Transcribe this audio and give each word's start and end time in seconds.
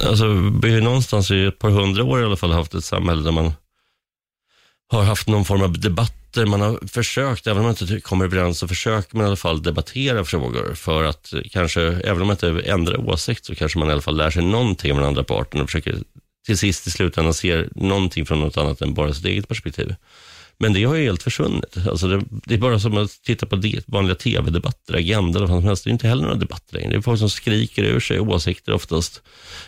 Alltså, 0.00 0.26
vi 0.62 0.74
har 0.74 0.80
någonstans 0.80 1.30
i 1.30 1.44
ett 1.44 1.58
par 1.58 1.70
hundra 1.70 2.04
år 2.04 2.20
i 2.20 2.24
alla 2.24 2.36
fall 2.36 2.52
haft 2.52 2.74
ett 2.74 2.84
samhälle 2.84 3.22
där 3.22 3.32
man 3.32 3.52
har 4.88 5.02
haft 5.02 5.28
någon 5.28 5.44
form 5.44 5.62
av 5.62 5.80
debatter. 5.80 6.46
Man 6.46 6.60
har 6.60 6.88
försökt, 6.88 7.46
även 7.46 7.58
om 7.58 7.64
man 7.64 7.76
inte 7.80 8.00
kommer 8.00 8.24
överens, 8.24 8.58
så 8.58 8.68
försöker 8.68 9.16
man 9.16 9.24
i 9.24 9.26
alla 9.26 9.36
fall 9.36 9.62
debattera 9.62 10.24
frågor 10.24 10.74
för 10.74 11.04
att 11.04 11.32
kanske, 11.50 11.82
även 11.82 12.20
om 12.22 12.26
man 12.26 12.34
inte 12.34 12.70
ändrar 12.70 13.10
åsikt, 13.10 13.44
så 13.44 13.54
kanske 13.54 13.78
man 13.78 13.88
i 13.88 13.92
alla 13.92 14.00
fall 14.00 14.16
lär 14.16 14.30
sig 14.30 14.44
någonting 14.44 14.92
av 14.92 14.98
den 14.98 15.06
andra 15.06 15.24
parten 15.24 15.60
och 15.60 15.66
försöker 15.66 15.98
till 16.46 16.58
sist 16.58 16.86
i 16.86 16.90
slutändan 16.90 17.34
se 17.34 17.64
någonting 17.74 18.26
från 18.26 18.40
något 18.40 18.56
annat 18.56 18.80
än 18.80 18.94
bara 18.94 19.14
sitt 19.14 19.24
eget 19.24 19.48
perspektiv. 19.48 19.94
Men 20.62 20.72
det 20.72 20.84
har 20.84 20.94
ju 20.94 21.04
helt 21.04 21.22
försvunnit. 21.22 21.76
Alltså 21.90 22.08
det, 22.08 22.24
det 22.30 22.54
är 22.54 22.58
bara 22.58 22.78
som 22.78 22.96
att 22.96 23.22
titta 23.22 23.46
på 23.46 23.56
det, 23.56 23.82
vanliga 23.86 24.14
tv-debatter, 24.14 24.94
Agenda 24.94 25.38
eller 25.38 25.48
vad 25.48 25.58
som 25.58 25.68
helst. 25.68 25.84
Det 25.84 25.90
är 25.90 25.92
inte 25.92 26.08
heller 26.08 26.22
några 26.22 26.36
debatter 26.36 26.74
längre. 26.74 26.90
Det 26.90 26.96
är 26.96 27.00
folk 27.00 27.18
som 27.18 27.30
skriker 27.30 27.82
ur 27.82 28.00
sig 28.00 28.20
åsikter 28.20 28.72
oftast. 28.72 29.22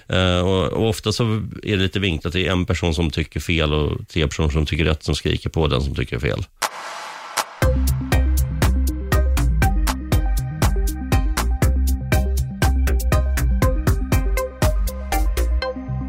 Eh, 0.08 0.38
och, 0.38 0.72
och 0.72 0.88
ofta 0.88 1.12
så 1.12 1.24
är 1.62 1.76
det 1.76 1.82
lite 1.82 2.00
vinklat. 2.00 2.32
Det 2.32 2.46
är 2.46 2.52
en 2.52 2.66
person 2.66 2.94
som 2.94 3.10
tycker 3.10 3.40
fel 3.40 3.72
och 3.72 4.08
tre 4.08 4.28
personer 4.28 4.48
som 4.48 4.66
tycker 4.66 4.84
rätt 4.84 5.02
som 5.02 5.14
skriker 5.14 5.50
på 5.50 5.66
den 5.66 5.82
som 5.82 5.94
tycker 5.94 6.18
fel. 6.18 6.44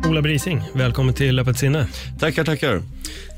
Ola 0.10 0.22
Brising, 0.22 0.62
välkommen 0.74 1.14
till 1.14 1.40
Öppet 1.40 1.58
sinne. 1.58 1.88
Tackar, 2.20 2.44
tackar. 2.44 2.82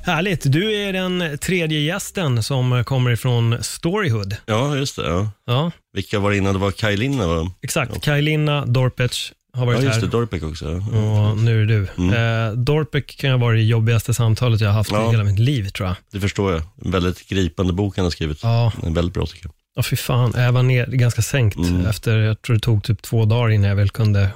Härligt. 0.04 0.52
Du 0.52 0.74
är 0.76 0.94
den 0.94 1.38
tredje 1.38 1.80
gästen 1.80 2.44
som 2.44 2.84
kommer 2.84 3.12
ifrån 3.12 3.58
Storyhood. 3.62 4.36
Ja, 4.46 4.76
just 4.78 4.96
det. 4.96 5.08
Ja. 5.10 5.32
Ja, 5.46 5.72
Vilka 5.94 6.20
var 6.20 6.32
det 6.32 6.38
innan? 6.38 6.54
Det 6.54 6.60
var 6.60 6.72
Kaj 6.72 6.98
Linna, 6.98 7.28
va? 7.28 7.52
exakt. 7.62 8.04
Kaj 8.04 8.22
Linna, 8.22 8.66
Dorpec 8.66 9.32
har 9.54 9.62
Ja, 9.62 9.66
varit 9.66 9.84
just 9.84 10.00
det. 10.00 10.06
här. 10.06 10.12
Dorpek 10.12 10.44
också. 10.44 10.66
ja. 10.94 11.30
Och 11.30 11.38
nu 11.38 11.62
är 11.62 11.66
det 11.66 11.80
du. 11.80 11.88
Mm. 11.98 12.48
Eh, 12.50 12.54
Dorpec 12.58 13.04
kan 13.06 13.32
ha 13.32 13.38
varit 13.38 13.58
det 13.60 13.64
jobbigaste 13.64 14.14
samtalet 14.14 14.62
jag 14.62 14.70
har 14.70 14.74
haft 14.76 14.92
Ja. 14.92 15.08
i 15.08 15.12
hela 15.12 15.24
mitt 15.24 15.40
liv, 15.40 15.70
tror 15.70 15.88
jag. 15.88 15.96
Det 16.12 16.20
förstår 16.20 16.52
jag. 16.54 16.62
En 16.86 16.92
väldigt 16.92 17.28
gripande 17.30 17.74
bok 17.74 17.96
han 17.98 18.06
har 18.06 18.12
skrivit. 18.12 18.40
Ja, 18.44 18.72
Den 18.82 18.92
är 18.92 18.96
väldigt 18.96 19.14
bra 19.14 19.26
tycker 19.26 19.46
jag. 19.46 19.54
ja 19.76 19.84
fy 19.84 19.96
fan. 19.96 20.34
Jag 20.36 20.52
var 20.52 20.64
ner, 20.64 20.86
ganska 20.86 21.22
sänkt 21.22 21.58
Mm. 21.58 21.86
efter, 21.86 22.18
jag 22.18 22.42
tror 22.42 22.54
det 22.54 22.60
tog 22.60 22.84
typ 22.84 23.02
två 23.02 23.26
dagar 23.26 23.50
innan 23.50 23.70
jag 23.70 23.76
väl 23.76 23.90
kunde 23.90 24.30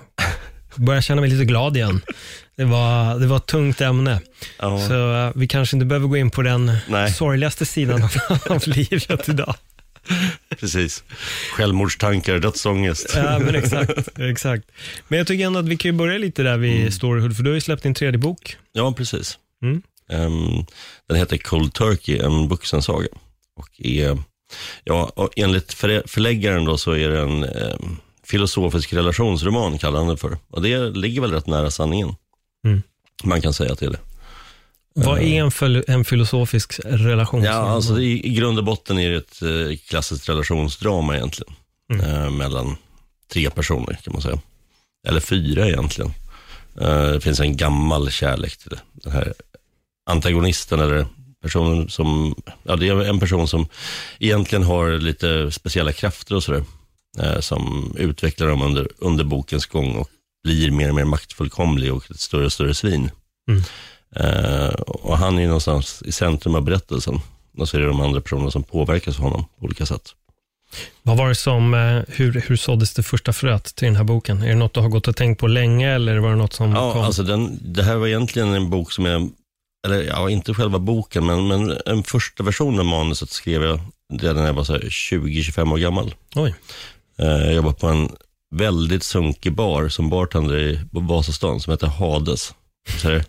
börja 0.75 1.01
känna 1.01 1.21
mig 1.21 1.29
lite 1.29 1.45
glad 1.45 1.77
igen. 1.77 2.01
Det 2.55 2.65
var, 2.65 3.19
det 3.19 3.27
var 3.27 3.37
ett 3.37 3.45
tungt 3.45 3.81
ämne. 3.81 4.21
Ja. 4.59 4.87
Så 4.87 5.13
eh, 5.13 5.31
vi 5.35 5.47
kanske 5.47 5.75
inte 5.75 5.85
behöver 5.85 6.07
gå 6.07 6.17
in 6.17 6.31
på 6.31 6.41
den 6.41 6.71
Nej. 6.87 7.11
sorgligaste 7.11 7.65
sidan 7.65 8.03
av, 8.49 8.61
livet 8.65 9.29
idag. 9.29 9.55
Precis. 10.59 11.03
Självmordstankar, 11.53 12.39
dödsångest. 12.39 13.13
Ja, 13.15 13.39
men 13.39 13.55
exakt, 13.55 14.19
exakt. 14.19 14.71
Men 15.07 15.17
jag 15.17 15.27
tycker 15.27 15.45
ändå 15.45 15.59
att 15.59 15.67
vi 15.67 15.77
kan 15.77 15.97
börja 15.97 16.17
lite 16.17 16.43
där 16.43 16.57
vid 16.57 16.93
Storyhood, 16.93 17.35
för 17.35 17.43
du 17.43 17.49
har 17.49 17.55
ju 17.55 17.61
släppt 17.61 17.83
din 17.83 17.93
tredje 17.93 18.17
bok. 18.17 18.57
Ja, 18.71 18.93
precis. 18.97 19.37
Mm. 19.63 19.81
Ehm, 20.09 20.65
den 21.07 21.17
heter 21.17 21.37
Cold 21.37 21.73
Turkey, 21.73 22.17
en 22.19 22.47
vuxensaga. 22.47 23.07
Och 23.59 23.69
är, 23.77 24.17
ja, 24.83 25.29
enligt 25.35 25.73
förläggaren 26.05 26.65
då 26.65 26.77
så 26.77 26.91
är 26.91 27.09
det 27.09 27.19
en 27.19 27.43
ehm, 27.43 27.97
filosofisk 28.31 28.93
relationsroman, 28.93 29.77
kallar 29.77 29.99
han 29.99 30.07
det 30.07 30.17
för. 30.17 30.37
Och 30.49 30.61
det 30.61 30.89
ligger 30.89 31.21
väl 31.21 31.31
rätt 31.31 31.47
nära 31.47 31.71
sanningen. 31.71 32.15
Mm. 32.65 32.81
Man 33.23 33.41
kan 33.41 33.53
säga 33.53 33.73
att 33.73 33.79
det 33.79 33.85
är 33.85 33.89
det. 33.89 33.99
Vad 34.93 35.19
är 35.19 35.39
en, 35.43 35.51
fil- 35.51 35.83
en 35.87 36.05
filosofisk 36.05 36.79
relation? 36.83 37.43
Ja, 37.43 37.51
alltså 37.53 37.99
i, 37.99 38.27
i 38.27 38.33
grund 38.33 38.57
och 38.57 38.63
botten 38.63 38.99
är 38.99 39.09
det 39.09 39.17
ett 39.17 39.41
eh, 39.41 39.77
klassiskt 39.89 40.29
relationsdrama 40.29 41.15
egentligen. 41.15 41.53
Mm. 41.93 42.05
Eh, 42.05 42.29
mellan 42.29 42.75
tre 43.33 43.49
personer 43.49 43.99
kan 44.03 44.13
man 44.13 44.21
säga. 44.21 44.39
Eller 45.07 45.19
fyra 45.19 45.67
egentligen. 45.67 46.13
Eh, 46.81 47.07
det 47.07 47.21
finns 47.21 47.39
en 47.39 47.57
gammal 47.57 48.11
kärlek 48.11 48.57
till 48.57 48.69
det. 48.69 48.79
Den 48.93 49.11
här 49.11 49.33
antagonisten 50.09 50.79
eller 50.79 51.05
personen 51.41 51.89
som, 51.89 52.35
ja 52.63 52.75
det 52.75 52.87
är 52.87 53.01
en 53.01 53.19
person 53.19 53.47
som 53.47 53.67
egentligen 54.19 54.63
har 54.63 54.91
lite 54.91 55.51
speciella 55.51 55.93
krafter 55.93 56.35
och 56.35 56.43
sådär. 56.43 56.63
Eh, 57.19 57.39
som 57.39 57.93
utvecklar 57.97 58.47
dem 58.47 58.61
under, 58.61 58.87
under 58.97 59.23
bokens 59.23 59.65
gång 59.65 59.95
och 59.95 60.09
blir 60.43 60.71
mer 60.71 60.89
och 60.89 60.95
mer 60.95 61.05
maktfullkomlig 61.05 61.93
och 61.93 62.11
ett 62.11 62.19
större 62.19 62.45
och 62.45 62.53
större 62.53 62.73
svin. 62.73 63.11
Mm. 63.49 63.63
Eh, 64.15 64.69
och 64.79 65.17
han 65.17 65.37
är 65.37 65.41
ju 65.41 65.47
någonstans 65.47 66.03
i 66.05 66.11
centrum 66.11 66.55
av 66.55 66.61
berättelsen. 66.61 67.19
Och 67.57 67.69
så 67.69 67.77
är 67.77 67.81
det 67.81 67.87
de 67.87 68.01
andra 68.01 68.21
personerna 68.21 68.51
som 68.51 68.63
påverkas 68.63 69.17
av 69.17 69.23
honom 69.23 69.45
på 69.59 69.65
olika 69.65 69.85
sätt. 69.85 70.15
Vad 71.03 71.17
var 71.17 71.29
det 71.29 71.35
som, 71.35 71.73
eh, 71.73 72.01
hur, 72.07 72.43
hur 72.47 72.55
såddes 72.55 72.93
det 72.93 73.03
första 73.03 73.33
fröet 73.33 73.75
till 73.75 73.85
den 73.85 73.95
här 73.95 74.03
boken? 74.03 74.41
Är 74.43 74.47
det 74.47 74.55
något 74.55 74.73
du 74.73 74.79
har 74.79 74.89
gått 74.89 75.07
och 75.07 75.15
tänkt 75.15 75.39
på 75.39 75.47
länge 75.47 75.89
eller 75.95 76.17
var 76.17 76.29
det 76.29 76.35
något 76.35 76.53
som 76.53 76.71
Ja, 76.71 76.93
kom? 76.93 77.01
alltså 77.01 77.23
den, 77.23 77.59
det 77.61 77.83
här 77.83 77.95
var 77.95 78.07
egentligen 78.07 78.53
en 78.53 78.69
bok 78.69 78.91
som 78.91 79.05
jag, 79.05 79.29
eller 79.87 80.03
ja, 80.03 80.29
inte 80.29 80.53
själva 80.53 80.79
boken, 80.79 81.25
men, 81.25 81.47
men 81.47 81.77
en 81.85 82.03
första 82.03 82.43
version 82.43 82.79
av 82.79 82.85
manuset 82.85 83.29
skrev 83.29 83.63
jag 83.63 83.79
redan 84.13 84.35
när 84.35 84.45
jag 84.45 84.53
var 84.53 84.63
så 84.63 84.73
här 84.73 84.79
20-25 84.79 85.73
år 85.73 85.77
gammal. 85.77 86.15
Oj. 86.35 86.55
Eh, 87.21 87.27
Jag 87.45 87.53
jobbade 87.53 87.75
på 87.75 87.87
en 87.87 88.09
väldigt 88.51 89.03
sunkig 89.03 89.53
bar 89.55 89.89
som 89.89 90.09
bartender 90.09 90.57
i 90.57 90.79
Vasastan 90.91 91.59
som 91.59 91.71
heter 91.71 91.87
Hades. 91.87 92.53
Så 93.01 93.21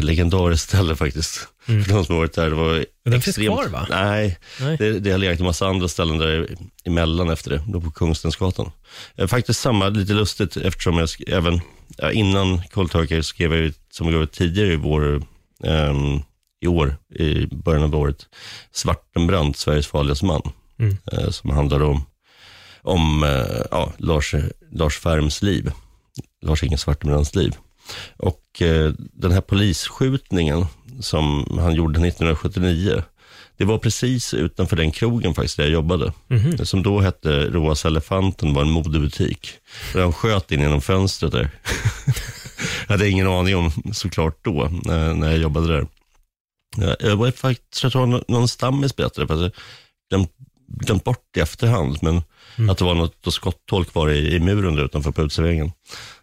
legendariskt 0.00 0.68
ställe 0.68 0.96
faktiskt. 0.96 1.48
Mm. 1.68 1.84
För 1.84 1.92
de 1.92 2.04
som 2.04 2.14
har 2.14 2.20
varit 2.20 2.32
där. 2.34 2.50
Det 2.50 2.56
var 2.56 2.84
Den 3.04 3.20
finns 3.20 3.36
kvar, 3.36 3.68
va? 3.68 3.86
Nej, 3.90 4.38
Nej. 4.60 4.76
det, 4.76 4.98
det 5.00 5.10
har 5.10 5.18
legat 5.18 5.38
en 5.40 5.46
massa 5.46 5.66
andra 5.68 5.88
ställen 5.88 6.18
där 6.18 6.56
emellan 6.84 7.30
efter 7.30 7.50
det, 7.50 7.62
då 7.66 7.80
på 7.80 7.90
Kungstensgatan. 7.90 8.70
Eh, 9.16 9.26
Faktiskt 9.26 9.60
samma, 9.60 9.88
lite 9.88 10.12
lustigt 10.12 10.56
eftersom 10.56 10.98
jag 10.98 11.08
även 11.26 11.60
ja, 11.96 12.10
innan 12.12 12.62
Cold 12.62 12.90
Turkey 12.90 13.22
skrev 13.22 13.54
jag 13.54 13.72
som 13.92 14.12
jag 14.12 14.30
tidigare 14.32 14.72
i 14.72 14.76
vår, 14.76 15.22
ehm, 15.64 16.20
i 16.60 16.66
år, 16.66 16.96
i 17.14 17.46
början 17.46 17.82
av 17.84 17.94
året, 17.94 18.26
Svartenbrandt, 18.72 19.56
Sveriges 19.58 19.86
farligaste 19.86 20.24
man. 20.24 20.42
Mm. 20.78 20.96
eh, 21.12 21.30
som 21.30 21.50
handlar 21.50 21.82
om, 21.82 22.04
om 22.82 23.22
eh, 23.24 23.62
ja, 23.70 23.92
Lars, 23.98 24.34
Lars 24.72 24.98
Färms 24.98 25.42
liv. 25.42 25.72
Lars-Inge 26.42 26.78
Svartenbrandts 26.78 27.34
liv. 27.34 27.54
Och 28.16 28.62
eh, 28.62 28.92
den 28.96 29.32
här 29.32 29.40
polisskjutningen 29.40 30.66
som 31.00 31.58
han 31.60 31.74
gjorde 31.74 32.06
1979, 32.08 33.02
det 33.56 33.64
var 33.64 33.78
precis 33.78 34.34
utanför 34.34 34.76
den 34.76 34.90
krogen 34.90 35.34
faktiskt 35.34 35.56
där 35.56 35.64
jag 35.64 35.72
jobbade. 35.72 36.12
Mhm. 36.28 36.66
Som 36.66 36.82
då 36.82 37.00
hette 37.00 37.46
Roas 37.46 37.84
Elefanten, 37.84 38.54
var 38.54 38.62
en 38.62 38.70
modebutik. 38.70 39.50
Och 39.94 40.00
han 40.00 40.12
sköt 40.12 40.52
in 40.52 40.60
genom 40.60 40.80
fönstret 40.80 41.32
där. 41.32 41.50
jag 42.86 42.92
hade 42.94 43.08
ingen 43.08 43.26
aning 43.26 43.56
om 43.56 43.72
såklart 43.92 44.38
då, 44.44 44.68
när, 44.84 45.14
när 45.14 45.30
jag 45.30 45.38
jobbade 45.38 45.66
där. 45.68 45.86
Ja, 46.76 46.96
Jag 47.00 47.16
var 47.16 47.30
faktiskt, 47.30 47.82
jag 47.82 47.92
tror 47.92 48.22
någon- 48.28 48.48
stammis 48.48 48.96
berättade, 48.96 49.26
fast 49.26 49.40
jag 49.42 49.52
glömt, 50.10 50.32
glömt 50.68 51.04
bort 51.04 51.36
i 51.36 51.40
efterhand, 51.40 51.98
men 52.02 52.22
Mm. 52.60 52.70
att 52.70 52.78
det 52.78 52.84
var 52.84 52.94
något 52.94 53.34
skottolk 53.34 53.94
var 53.94 54.10
i, 54.10 54.34
i 54.34 54.40
muren 54.40 54.76
där 54.76 54.84
utanför 54.84 55.10
på 55.10 55.22
uteserveringen. 55.22 55.72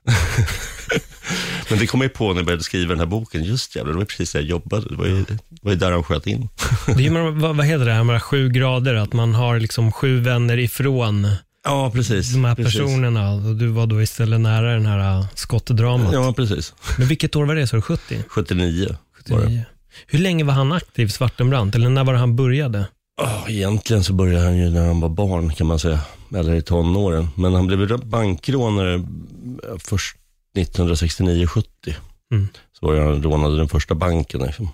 men 1.70 1.80
det 1.80 1.88
kom 1.88 2.02
jag 2.02 2.14
på 2.14 2.30
när 2.30 2.36
jag 2.36 2.46
började 2.46 2.64
skriva 2.64 2.90
den 2.90 3.00
här 3.00 3.06
boken, 3.06 3.44
just 3.44 3.76
jävlar, 3.76 3.94
det 3.94 3.98
var 4.00 4.06
precis 4.06 4.32
där 4.32 4.40
jag 4.40 4.50
jobbade, 4.50 4.90
det 4.90 4.96
var 4.96 5.06
ju, 5.06 5.24
det 5.24 5.38
var 5.62 5.72
ju 5.72 5.78
där 5.78 5.92
han 5.92 6.04
sköt 6.04 6.28
in. 6.28 6.50
Det 6.98 7.06
är 7.06 7.32
vad, 7.32 7.56
vad 7.56 7.66
heter 7.66 7.86
det 7.86 7.94
här 7.94 8.04
med 8.04 8.24
sju 8.24 8.50
grader? 8.50 8.96
Att 8.96 9.14
man 9.14 9.34
har 9.34 9.60
liksom 9.60 9.92
sju 9.92 10.20
vänner 10.20 10.58
ifrån 10.58 11.28
Ja, 11.64 11.92
precis. 11.96 12.34
de 12.34 12.46
här 12.46 12.56
precis. 12.56 12.74
personerna 12.74 13.32
och 13.32 13.56
du 13.56 13.68
var 13.68 13.88
då 13.88 14.02
istället 14.02 14.40
nära 14.40 14.74
den 14.74 14.86
här 14.86 15.20
äh, 15.20 15.26
skottdramat. 15.36 16.14
Ja, 16.14 16.34
precis. 16.34 16.74
Men 16.98 17.08
vilket 17.08 17.36
år 17.36 17.46
var 17.46 17.56
det? 17.56 17.68
Så 17.68 17.76
det 17.76 17.82
70? 17.82 18.24
79 18.28 18.88
var 19.30 19.38
det. 19.38 19.44
79. 19.44 19.66
Hur 20.08 20.20
länge 20.20 20.44
var 20.44 20.54
han 20.54 20.72
aktiv, 20.72 21.08
Svartenbrandt? 21.08 21.76
Eller 21.76 21.90
när 21.90 22.04
var 22.04 22.14
det 22.14 22.20
han 22.20 22.36
började? 22.36 22.86
Ja, 23.18 23.46
egentligen 23.48 24.04
så 24.04 24.14
började 24.14 24.46
han 24.46 24.58
ju 24.58 24.70
när 24.70 24.88
han 24.88 25.00
var 25.00 25.10
barn 25.10 25.54
kan 25.54 25.68
man 25.68 25.80
säga, 25.80 26.00
eller 26.36 26.54
i 26.54 26.62
tonåren. 26.62 27.28
Men 27.36 27.54
han 27.54 27.68
blev 27.68 28.06
bankrånare 28.06 29.04
först 29.80 30.18
1969-70. 30.58 31.64
Mm. 32.32 32.48
Så 32.80 32.86
var 32.88 33.00
han 33.00 33.24
rånade 33.24 33.58
den 33.58 33.68
första 33.70 33.96
banken. 33.96 34.42
Liksom. 34.42 34.70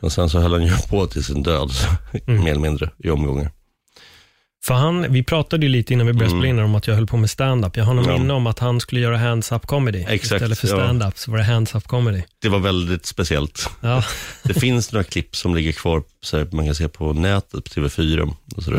Och 0.00 0.12
sen 0.12 0.30
så 0.30 0.38
höll 0.40 0.52
han 0.52 0.62
ju 0.66 0.76
på 0.90 1.06
till 1.06 1.24
sin 1.24 1.42
död, 1.42 1.70
Mm. 2.26 2.44
mer 2.44 2.50
eller 2.50 2.60
mindre, 2.60 2.90
i 2.98 3.10
omgångar. 3.10 3.50
För 4.64 4.74
han, 4.74 5.12
vi 5.12 5.22
pratade 5.22 5.66
ju 5.66 5.72
lite 5.72 5.92
innan 5.92 6.06
vi 6.06 6.12
började 6.12 6.32
Mm. 6.34 6.40
spela 6.42 6.50
in 6.50 6.64
om 6.64 6.74
att 6.74 6.86
jag 6.86 6.94
höll 6.94 7.06
på 7.06 7.16
med 7.16 7.30
stand-up. 7.30 7.76
Jag 7.76 7.84
har 7.84 7.94
någon 7.94 8.04
Ja. 8.04 8.18
minne 8.18 8.32
om 8.32 8.46
att 8.46 8.58
han 8.58 8.80
skulle 8.80 9.00
göra 9.00 9.18
hands-up 9.18 9.66
comedy. 9.66 9.98
Exakt, 10.08 10.24
Istället 10.24 10.58
för 10.58 10.68
ja. 10.68 10.74
stand-up 10.74 11.18
så 11.18 11.30
var 11.30 11.38
det 11.38 11.44
hands-up 11.44 11.84
comedy. 11.86 12.22
Det 12.42 12.48
var 12.48 12.58
väldigt 12.58 13.06
speciellt. 13.06 13.70
Ja. 13.80 14.04
Det 14.44 14.54
finns 14.54 14.92
några 14.92 15.04
klipp 15.04 15.36
som 15.36 15.54
ligger 15.54 15.72
kvar, 15.72 16.02
så 16.22 16.38
här, 16.38 16.48
man 16.52 16.66
kan 16.66 16.74
se 16.74 16.88
på 16.88 17.12
nätet 17.12 17.64
på 17.64 17.80
TV4. 17.80 18.34
Och 18.56 18.62
så 18.62 18.70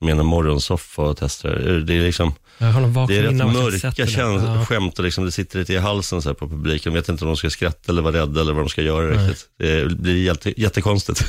Jag 0.00 0.06
menar 0.06 0.24
morgonsoffa 0.24 1.02
och 1.02 1.16
testar. 1.16 1.50
Det 1.86 1.94
är 1.94 2.02
liksom, 2.02 2.34
det 2.58 2.64
är 2.66 3.22
rätt 3.22 3.34
mörka 3.36 4.06
käns- 4.06 4.42
Ja. 4.44 4.64
skämt 4.68 4.98
och 4.98 5.04
liksom, 5.04 5.24
det 5.24 5.32
sitter 5.32 5.58
lite 5.58 5.72
i 5.72 5.78
halsen 5.78 6.22
så 6.22 6.34
på 6.34 6.48
publiken. 6.48 6.92
De 6.92 6.98
vet 7.00 7.08
inte 7.08 7.24
om 7.24 7.28
de 7.28 7.36
ska 7.36 7.50
skratta 7.50 7.92
eller 7.92 8.02
vara 8.02 8.14
rädda 8.22 8.40
eller 8.40 8.52
vad 8.52 8.62
de 8.64 8.68
ska 8.68 8.82
göra 8.82 9.06
Nej. 9.16 9.28
riktigt. 9.28 9.48
Det 9.58 9.90
blir 9.98 10.22
jätte, 10.24 10.60
jättekonstigt. 10.60 11.20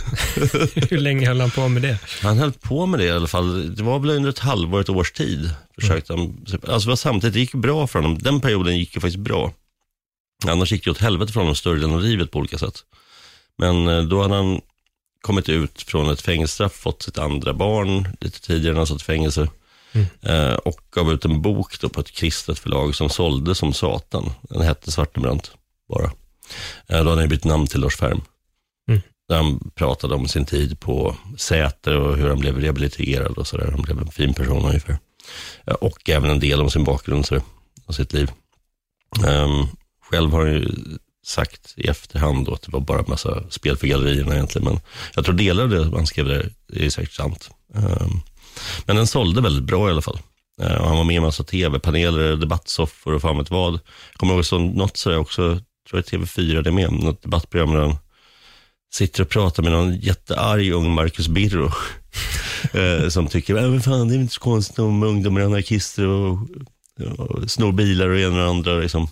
Hur 0.92 0.98
länge 0.98 1.27
höll 1.27 1.42
han 1.42 1.51
på 1.51 1.68
med 1.68 1.81
det? 1.81 1.98
Han 2.24 2.38
höll 2.38 2.51
på 2.51 2.86
med 2.86 3.00
det 3.00 3.06
i 3.06 3.12
alla 3.12 3.27
fall. 3.27 3.75
Det 3.75 3.83
var 3.83 4.00
väl 4.00 4.10
under 4.10 4.30
ett 4.30 4.39
halvår, 4.39 4.81
ett 4.81 4.89
års 4.89 5.12
tid. 5.12 5.54
Försökte 5.81 6.13
han. 6.13 6.45
Alltså 6.68 6.95
samtidigt, 6.95 7.33
det 7.33 7.39
gick 7.39 7.54
bra 7.54 7.88
för 7.88 8.00
honom. 8.00 8.18
Den 8.19 8.42
perioden 8.42 8.77
gick 8.77 8.95
ju 8.95 9.01
faktiskt 9.01 9.19
bra. 9.24 9.54
Annars 10.48 10.71
gick 10.71 10.83
det 10.86 10.92
åt 10.92 10.98
helvete 10.98 11.33
för 11.33 11.39
honom 11.39 11.56
större 11.56 11.75
delen 11.80 11.94
av 11.95 12.01
livet 12.01 12.31
på 12.31 12.39
olika 12.39 12.57
sätt. 12.57 12.75
Men 13.57 13.88
eh, 13.88 14.01
då 14.04 14.21
hade 14.21 14.36
han 14.36 14.62
kommit 15.21 15.50
ut 15.50 15.81
från 15.81 16.10
ett 16.10 16.21
fängelsestraff, 16.21 16.74
fått 16.74 17.01
sitt 17.01 17.18
andra 17.18 17.54
barn 17.54 18.07
lite 18.21 18.42
tidigare 18.42 18.71
än 18.71 18.77
han 18.77 18.88
satt 18.88 19.01
i 19.01 19.04
fängelse. 19.04 19.48
Mm. 19.92 20.07
Eh, 20.21 20.54
och 20.54 20.80
gav 20.92 21.12
ut 21.12 21.25
en 21.25 21.42
bok 21.42 21.81
då 21.81 21.89
på 21.89 22.00
ett 22.00 22.12
kristet 22.12 22.60
förlag 22.60 22.95
som 22.95 23.10
sålde 23.10 23.56
som 23.56 23.74
satan. 23.74 24.31
Den 24.42 24.62
hette 24.62 24.92
Svartenbrandt 24.92 25.51
bara. 25.89 26.12
Eh, 26.88 27.04
då 27.04 27.10
hade 27.10 27.21
han 27.21 27.30
bytt 27.30 27.44
namn 27.44 27.68
till 27.68 27.80
Lars 27.80 27.98
Färm. 27.98 28.21
Mm. 28.89 29.01
Där 29.30 29.36
han 29.36 29.71
pratade 29.75 30.16
om 30.16 30.27
sin 30.27 30.45
tid 30.45 30.80
på 30.80 31.16
Säter 31.38 31.98
och 31.98 32.18
hur 32.18 32.30
han 32.30 32.39
blev 32.39 32.60
rehabiliterad 32.60 33.38
och 33.38 33.48
sådär. 33.48 33.71
Han 33.71 33.81
blev 33.81 34.00
en 34.00 34.12
fin 34.12 34.33
person 34.33 34.66
ungefär. 34.66 34.98
Eh, 35.66 35.74
och 35.74 36.10
även 36.10 36.30
en 36.30 36.39
del 36.39 36.62
om 36.62 36.69
sin 36.69 36.83
bakgrund 36.83 37.25
och 37.86 37.95
sitt 37.95 38.13
liv. 38.13 38.31
Ehm, 39.27 39.68
själv 40.10 40.31
har 40.31 40.39
han 40.39 40.54
ju 40.54 40.68
sagt 41.30 41.74
i 41.76 41.88
efterhand 41.88 42.46
då 42.46 42.54
att 42.54 42.62
det 42.62 42.72
var 42.72 42.80
bara 42.80 43.00
en 43.00 43.06
massa 43.08 43.44
spel 43.50 43.78
för 43.78 43.88
gallerierna 43.88 44.34
egentligen. 44.36 44.68
Men 44.68 44.80
jag 45.16 45.26
tror 45.26 45.36
delar 45.36 45.64
av 45.64 45.70
det 45.70 45.84
han 45.84 46.08
skrev 46.08 46.28
där 46.28 46.50
är 46.74 46.90
säkert 46.90 47.14
sant. 47.14 47.50
Ehm, 47.76 48.20
men 48.86 48.96
den 48.96 49.08
sålde 49.08 49.42
väldigt 49.42 49.64
bra 49.64 49.88
i 49.88 49.92
alla 49.92 50.02
fall. 50.02 50.20
Och 50.58 50.88
han 50.88 50.98
var 50.98 51.04
med 51.04 51.14
i 51.14 51.18
en 51.18 51.24
massa 51.24 51.44
tv-paneler, 51.44 52.36
debattsoffor 52.36 53.14
och 53.14 53.22
fan 53.22 53.38
vet 53.38 53.52
vad. 53.52 53.74
Jag 53.74 54.18
kommer 54.18 54.34
ihåg 54.34 54.46
så, 54.46 54.60
något 54.60 54.98
sådär 54.98 55.18
också, 55.18 55.42
tror 55.90 56.04
jag 56.04 56.04
TV4 56.04 56.62
det 56.62 56.70
är 56.70 56.72
med, 56.72 56.92
något 56.92 57.22
debattprogram 57.22 57.72
där 57.72 57.81
han 57.81 57.98
sitter 58.94 59.24
och 59.24 59.30
pratar 59.30 59.64
med 59.64 59.72
någon 59.72 59.96
jättearg 59.96 60.72
ung 60.72 60.92
Marcus 60.92 61.28
Birro. 61.28 61.72
Ehm, 62.74 63.12
som 63.12 63.28
tycker, 63.28 63.56
äh, 63.56 63.70
men 63.70 63.81
fan 63.81 64.08
det 64.08 64.16
är 64.16 64.20
inte 64.20 64.34
så 64.34 64.42
konstigt 64.42 64.80
om 64.80 65.04
ungdomar 65.04 65.42
är 65.42 65.46
anarkister 65.46 66.08
och, 66.08 66.38
och 67.18 67.52
snor 67.52 67.72
bilar 67.72 68.10
och 68.10 68.16
det 68.16 68.22
ena 68.22 68.30
och 68.30 68.44
det 68.44 68.50
andra. 68.50 68.74
Liksom. 68.74 69.08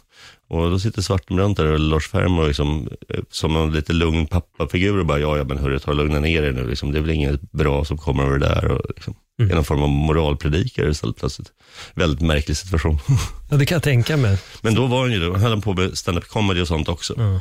Och 0.49 0.71
då 0.71 0.79
sitter 0.79 1.01
Svartenbrandt 1.01 1.57
där 1.57 1.65
och 1.65 1.79
Lars 1.79 2.07
Färm 2.07 2.39
och 2.39 2.47
liksom, 2.47 2.89
eh, 3.09 3.19
som 3.29 3.55
en 3.55 3.71
lite 3.71 3.93
lugn 3.93 4.27
pappafigur 4.27 4.99
och 4.99 5.05
bara, 5.05 5.19
ja, 5.19 5.37
ja 5.37 5.43
men 5.43 5.57
hörru, 5.57 5.79
ta 5.79 5.91
och 5.91 5.97
lugna 5.97 6.19
ner 6.19 6.43
er 6.43 6.51
nu. 6.51 6.67
Liksom. 6.69 6.91
Det 6.91 6.97
är 6.97 7.01
väl 7.01 7.09
inget 7.11 7.51
bra 7.51 7.85
som 7.85 7.97
kommer 7.97 8.23
av 8.23 8.29
det 8.31 8.39
där. 8.39 8.65
Och, 8.65 8.81
liksom, 8.95 9.15
Mm. 9.39 9.51
är 9.51 9.55
någon 9.55 9.65
form 9.65 9.83
av 9.83 9.89
moralpredikare 9.89 10.89
istället 10.91 11.17
plötsligt. 11.17 11.51
Väldigt 11.95 12.21
märklig 12.21 12.57
situation. 12.57 12.99
Ja, 13.49 13.57
det 13.57 13.65
kan 13.65 13.75
jag 13.75 13.83
tänka 13.83 14.17
mig. 14.17 14.37
men 14.61 14.75
då 14.75 14.85
var 14.87 14.99
han 15.01 15.11
ju, 15.11 15.31
han 15.31 15.41
höll 15.41 15.61
på 15.61 15.73
med 15.73 15.97
stand-up 15.97 16.27
comedy 16.27 16.61
och 16.61 16.67
sånt 16.67 16.89
också. 16.89 17.13
Ja. 17.17 17.39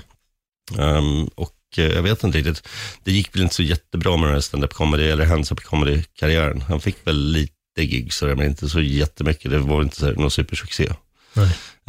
Ehm, 0.82 1.24
och 1.34 1.52
eh, 1.76 1.84
jag 1.84 2.02
vet 2.02 2.24
inte 2.24 2.38
riktigt, 2.38 2.68
det 3.04 3.12
gick 3.12 3.34
väl 3.34 3.42
inte 3.42 3.54
så 3.54 3.62
jättebra 3.62 4.16
med 4.16 4.26
den 4.26 4.34
här 4.34 4.40
stand-up 4.40 4.72
comedy 4.74 5.04
eller 5.04 5.24
hands-up 5.26 5.60
comedy-karriären. 5.60 6.60
Han 6.68 6.80
fick 6.80 6.96
väl 7.06 7.16
lite 7.32 7.52
gig 7.84 8.12
sådär, 8.12 8.34
men 8.34 8.46
inte 8.46 8.68
så 8.68 8.80
jättemycket. 8.80 9.50
Det 9.50 9.58
var 9.58 9.82
inte 9.82 9.96
så 9.96 10.06
här, 10.06 10.14
någon 10.14 10.30
supersuccé. 10.30 10.88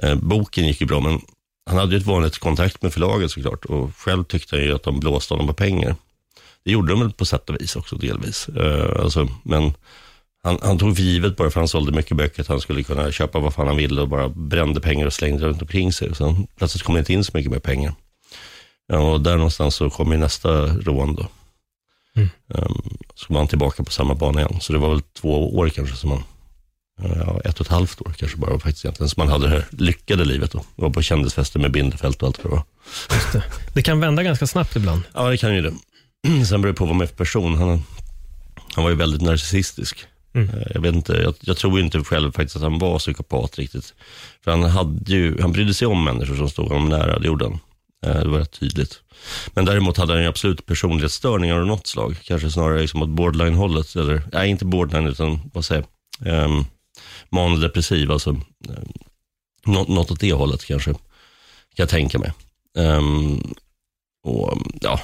Eh, 0.03 0.15
boken 0.15 0.67
gick 0.67 0.81
ju 0.81 0.87
bra, 0.87 0.99
men 0.99 1.21
han 1.69 1.77
hade 1.77 1.91
ju 1.95 1.97
ett 1.97 2.07
vanligt 2.07 2.37
kontrakt 2.37 2.81
med 2.81 2.93
förlaget 2.93 3.31
såklart. 3.31 3.65
Och 3.65 3.95
själv 3.95 4.23
tyckte 4.23 4.55
han 4.55 4.65
ju 4.65 4.75
att 4.75 4.83
de 4.83 4.99
blåste 4.99 5.33
honom 5.33 5.47
på 5.47 5.53
pengar. 5.53 5.95
Det 6.65 6.71
gjorde 6.71 6.91
de 6.91 6.99
väl 6.99 7.11
på 7.11 7.25
sätt 7.25 7.49
och 7.49 7.61
vis 7.61 7.75
också 7.75 7.95
delvis. 7.95 8.49
Eh, 8.49 9.03
alltså, 9.03 9.27
men 9.43 9.73
han, 10.43 10.59
han 10.61 10.77
tog 10.77 10.95
för 10.95 11.03
givet 11.03 11.37
bara 11.37 11.49
för 11.49 11.59
han 11.59 11.67
sålde 11.67 11.91
mycket 11.91 12.17
böcker 12.17 12.41
att 12.41 12.47
han 12.47 12.61
skulle 12.61 12.83
kunna 12.83 13.11
köpa 13.11 13.39
vad 13.39 13.53
fan 13.53 13.67
han 13.67 13.77
ville 13.77 14.01
och 14.01 14.07
bara 14.07 14.29
brände 14.29 14.81
pengar 14.81 15.05
och 15.05 15.13
slängde 15.13 15.45
runt 15.45 15.61
omkring 15.61 15.93
sig. 15.93 16.15
Så 16.15 16.25
han, 16.25 16.47
plötsligt 16.57 16.83
kom 16.83 16.95
det 16.95 16.99
inte 16.99 17.13
in 17.13 17.23
så 17.23 17.31
mycket 17.33 17.51
mer 17.51 17.59
pengar. 17.59 17.93
Ja, 18.87 18.99
och 18.99 19.21
där 19.21 19.35
någonstans 19.35 19.75
så 19.75 19.89
kom 19.89 20.11
ju 20.11 20.17
nästa 20.17 20.65
rån 20.65 21.15
då. 21.15 21.27
Mm. 22.15 22.29
Um, 22.47 22.97
så 23.15 23.33
var 23.33 23.39
han 23.39 23.47
tillbaka 23.47 23.83
på 23.83 23.91
samma 23.91 24.15
bana 24.15 24.41
igen. 24.41 24.61
Så 24.61 24.73
det 24.73 24.79
var 24.79 24.89
väl 24.89 25.01
två 25.01 25.57
år 25.57 25.69
kanske 25.69 25.95
som 25.95 26.11
han, 26.11 26.23
ja, 26.97 27.41
ett 27.45 27.59
och 27.59 27.65
ett 27.65 27.71
halvt 27.71 28.01
år 28.01 28.13
kanske 28.17 28.37
bara 28.37 28.59
faktiskt 28.59 28.85
egentligen, 28.85 29.09
som 29.09 29.21
han 29.21 29.29
hade 29.31 29.47
det 29.47 29.53
här 29.53 29.65
lyckade 29.69 30.25
livet 30.25 30.51
då. 30.51 30.63
Var 30.75 30.89
på 30.89 31.01
kändisfester 31.01 31.59
med 31.59 31.71
Bindefält 31.71 32.21
och 32.21 32.27
allt 32.27 32.37
vad 32.43 32.51
det 32.53 32.55
var. 32.55 32.63
Just 33.15 33.33
det. 33.33 33.43
det 33.73 33.81
kan 33.81 33.99
vända 33.99 34.23
ganska 34.23 34.47
snabbt 34.47 34.75
ibland. 34.75 35.01
Ja, 35.13 35.29
det 35.29 35.37
kan 35.37 35.55
ju 35.55 35.61
det. 35.61 35.73
Sen 36.45 36.61
beror 36.61 36.73
det 36.73 36.77
på 36.77 36.85
vad 36.85 36.95
man 36.95 37.03
är 37.03 37.07
för 37.07 37.15
person. 37.15 37.55
Han, 37.55 37.83
han 38.75 38.83
var 38.83 38.91
ju 38.91 38.95
väldigt 38.97 39.21
narcissistisk. 39.21 40.05
Mm. 40.35 40.49
Eh, 40.49 40.67
Jag, 40.73 40.81
vet 40.81 40.95
inte, 40.95 41.13
jag, 41.13 41.33
jag 41.39 41.57
tror 41.57 41.79
inte 41.79 42.03
själv 42.03 42.31
faktiskt 42.31 42.55
att 42.55 42.61
han 42.61 42.79
var 42.79 42.99
psykopat 42.99 43.57
riktigt. 43.59 43.93
För 44.43 44.51
han, 44.51 44.63
hade 44.63 45.11
ju, 45.11 45.41
han 45.41 45.51
brydde 45.51 45.73
sig 45.73 45.87
om 45.87 46.03
människor 46.03 46.35
som 46.35 46.49
stod 46.49 46.67
honom 46.67 46.89
nära, 46.89 47.19
det 47.19 47.27
gjorde 47.27 47.45
han. 47.45 47.59
Eh, 48.05 48.21
Det 48.21 48.27
var 48.29 48.39
rätt 48.39 48.59
tydligt. 48.59 48.99
Men 49.53 49.65
däremot 49.65 49.97
hade 49.97 50.13
han 50.13 50.21
ju 50.21 50.27
absolut 50.27 50.65
personlighetsstörningar 50.65 51.55
av 51.59 51.65
något 51.65 51.87
slag. 51.87 52.15
Kanske 52.23 52.51
snarare 52.51 52.81
liksom 52.81 53.01
åt 53.01 53.09
borderline-hållet. 53.09 53.95
Eller, 53.95 54.23
nej, 54.33 54.49
inte 54.49 54.65
borderline, 54.65 55.07
utan 55.07 55.39
vad 55.53 55.65
säger? 55.65 55.83
Um, 56.25 56.65
Manodepressiv, 57.29 58.11
alltså. 58.11 58.29
Eh, 58.69 58.83
något, 59.65 59.87
något 59.87 60.11
åt 60.11 60.19
det 60.19 60.33
hållet 60.33 60.65
kanske. 60.65 60.93
Kan 60.93 60.99
jag 61.75 61.89
tänka 61.89 62.19
mig. 62.19 62.31
Um, 62.77 63.53
och 64.23 64.57
ja, 64.81 65.01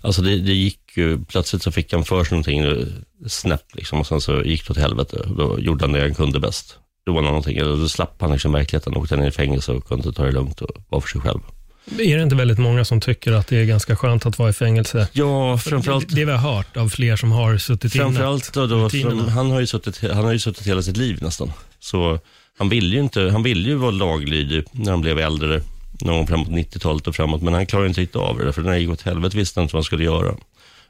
alltså 0.00 0.22
det, 0.22 0.38
det 0.38 0.52
gick 0.52 0.96
ju, 0.96 1.24
plötsligt 1.24 1.62
så 1.62 1.72
fick 1.72 1.92
han 1.92 2.04
för 2.04 2.24
sig 2.24 2.32
någonting 2.32 2.58
eh, 2.58 2.86
snabbt 3.26 3.74
liksom 3.74 4.00
och 4.00 4.06
sen 4.06 4.20
så 4.20 4.42
gick 4.42 4.66
det 4.66 4.70
åt 4.70 4.76
helvete. 4.76 5.28
Då 5.36 5.58
gjorde 5.60 5.84
han 5.84 5.92
det 5.92 6.00
han 6.00 6.14
kunde 6.14 6.40
bäst. 6.40 6.78
Då 7.06 7.12
var 7.12 7.22
någonting, 7.22 7.56
eller 7.56 7.76
då 7.76 7.88
slapp 7.88 8.20
han 8.20 8.32
liksom 8.32 8.52
verkligheten, 8.52 8.96
åkte 8.96 9.16
ner 9.16 9.28
i 9.28 9.30
fängelse 9.30 9.72
och 9.72 9.86
kunde 9.86 10.12
ta 10.12 10.24
det 10.24 10.32
lugnt 10.32 10.60
och 10.60 10.76
vara 10.88 11.00
för 11.00 11.08
sig 11.08 11.20
själv. 11.20 11.40
Är 11.86 12.16
det 12.16 12.22
inte 12.22 12.36
väldigt 12.36 12.58
många 12.58 12.84
som 12.84 13.00
tycker 13.00 13.32
att 13.32 13.46
det 13.46 13.56
är 13.56 13.64
ganska 13.64 13.96
skönt 13.96 14.26
att 14.26 14.38
vara 14.38 14.50
i 14.50 14.52
fängelse? 14.52 15.08
Ja, 15.12 15.58
framförallt 15.58 16.08
Det, 16.08 16.14
det 16.14 16.24
vi 16.24 16.30
har 16.30 16.54
hört 16.54 16.76
av 16.76 16.88
fler 16.88 17.16
som 17.16 17.32
har 17.32 17.58
suttit 17.58 17.94
inne. 17.94 18.04
Framförallt 18.04 18.52
då, 18.52 18.66
då 18.66 18.90
som, 18.90 19.28
han, 19.28 19.50
har 19.50 19.60
ju 19.60 19.66
suttit, 19.66 20.00
han 20.12 20.24
har 20.24 20.32
ju 20.32 20.38
suttit 20.38 20.66
hela 20.66 20.82
sitt 20.82 20.96
liv 20.96 21.18
nästan. 21.22 21.52
Så 21.80 22.18
han 22.58 22.68
ville 22.68 22.96
ju 22.96 23.02
inte, 23.02 23.20
han 23.20 23.42
ville 23.42 23.68
ju 23.68 23.74
vara 23.74 23.90
laglydig 23.90 24.64
när 24.72 24.90
han 24.90 25.00
blev 25.00 25.18
äldre, 25.18 25.62
någon 26.00 26.16
gång 26.16 26.26
framåt 26.26 26.48
90-talet 26.48 27.06
och 27.06 27.16
framåt, 27.16 27.42
men 27.42 27.54
han 27.54 27.66
klarade 27.66 27.88
inte 27.88 28.00
riktigt 28.00 28.16
av 28.16 28.38
det, 28.38 28.52
för 28.52 28.62
när 28.62 28.70
det 28.70 28.78
gick 28.78 28.90
åt 28.90 29.02
helvete 29.02 29.36
visste 29.36 29.60
han 29.60 29.64
inte 29.64 29.74
vad 29.74 29.78
han 29.78 29.84
skulle 29.84 30.04
göra. 30.04 30.34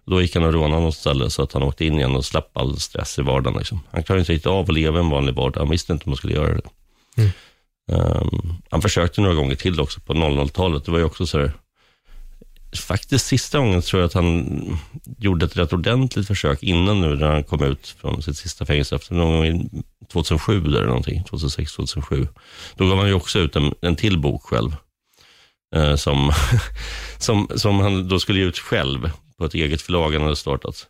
Då 0.05 0.23
gick 0.23 0.35
han 0.35 0.45
och 0.45 0.53
rånade 0.53 0.83
något 0.83 0.97
ställe 0.97 1.31
så 1.31 1.43
att 1.43 1.53
han 1.53 1.63
åkte 1.63 1.85
in 1.85 1.95
igen 1.95 2.17
och 2.17 2.25
slapp 2.25 2.57
all 2.57 2.81
stress 2.81 3.19
i 3.19 3.23
vardagen. 3.23 3.59
Liksom. 3.59 3.81
Han 3.91 4.03
klarade 4.03 4.21
inte 4.21 4.33
riktigt 4.33 4.47
av 4.47 4.65
att 4.65 4.75
leva 4.75 4.99
en 4.99 5.11
vanlig 5.11 5.35
vardag, 5.35 5.61
han 5.61 5.71
visste 5.71 5.93
inte 5.93 6.05
om 6.05 6.13
han 6.13 6.17
skulle 6.17 6.35
göra 6.35 6.55
det. 6.55 6.63
Mm. 7.17 7.31
Um, 7.93 8.55
han 8.71 8.83
försökte 8.83 9.21
några 9.21 9.35
gånger 9.35 9.55
till 9.55 9.81
också 9.81 10.01
på 10.01 10.15
00-talet, 10.15 10.85
det 10.85 10.91
var 10.91 10.99
ju 10.99 11.05
också 11.05 11.27
så 11.27 11.39
här, 11.39 11.53
faktiskt 12.77 13.27
sista 13.27 13.59
gången 13.59 13.83
tror 13.83 14.03
jag 14.03 14.07
att 14.07 14.15
han 14.15 14.79
gjorde 15.19 15.47
ett 15.47 15.57
rätt 15.57 15.73
ordentligt 15.73 16.27
försök 16.27 16.63
innan 16.63 17.01
nu 17.01 17.17
när 17.17 17.31
han 17.31 17.45
kom 17.45 17.63
ut 17.63 17.97
från 18.01 18.23
sitt 18.23 18.37
sista 18.37 18.67
fängelse 18.67 18.97
efter 18.97 19.15
någon 19.15 19.37
gång 19.37 19.71
2007 20.13 20.65
eller 20.65 20.87
någonting, 20.87 21.25
2006, 21.25 21.77
2007. 21.77 22.29
Då 22.77 22.89
gav 22.89 22.99
han 22.99 23.09
ju 23.09 23.15
också 23.15 23.39
ut 23.39 23.57
en, 23.57 23.75
en 23.81 23.97
till 23.97 24.19
bok 24.19 24.43
själv. 24.43 24.77
Eh, 25.75 25.95
som, 25.97 26.33
som, 27.19 27.49
som 27.57 27.81
han 27.81 28.09
då 28.09 28.19
skulle 28.19 28.41
ge 28.41 28.47
ut 28.47 28.59
själv 28.59 29.11
på 29.39 29.45
ett 29.45 29.55
eget 29.55 29.83
förlag 29.83 30.13
han 30.13 30.23
hade 30.23 30.37
startat. 30.37 30.87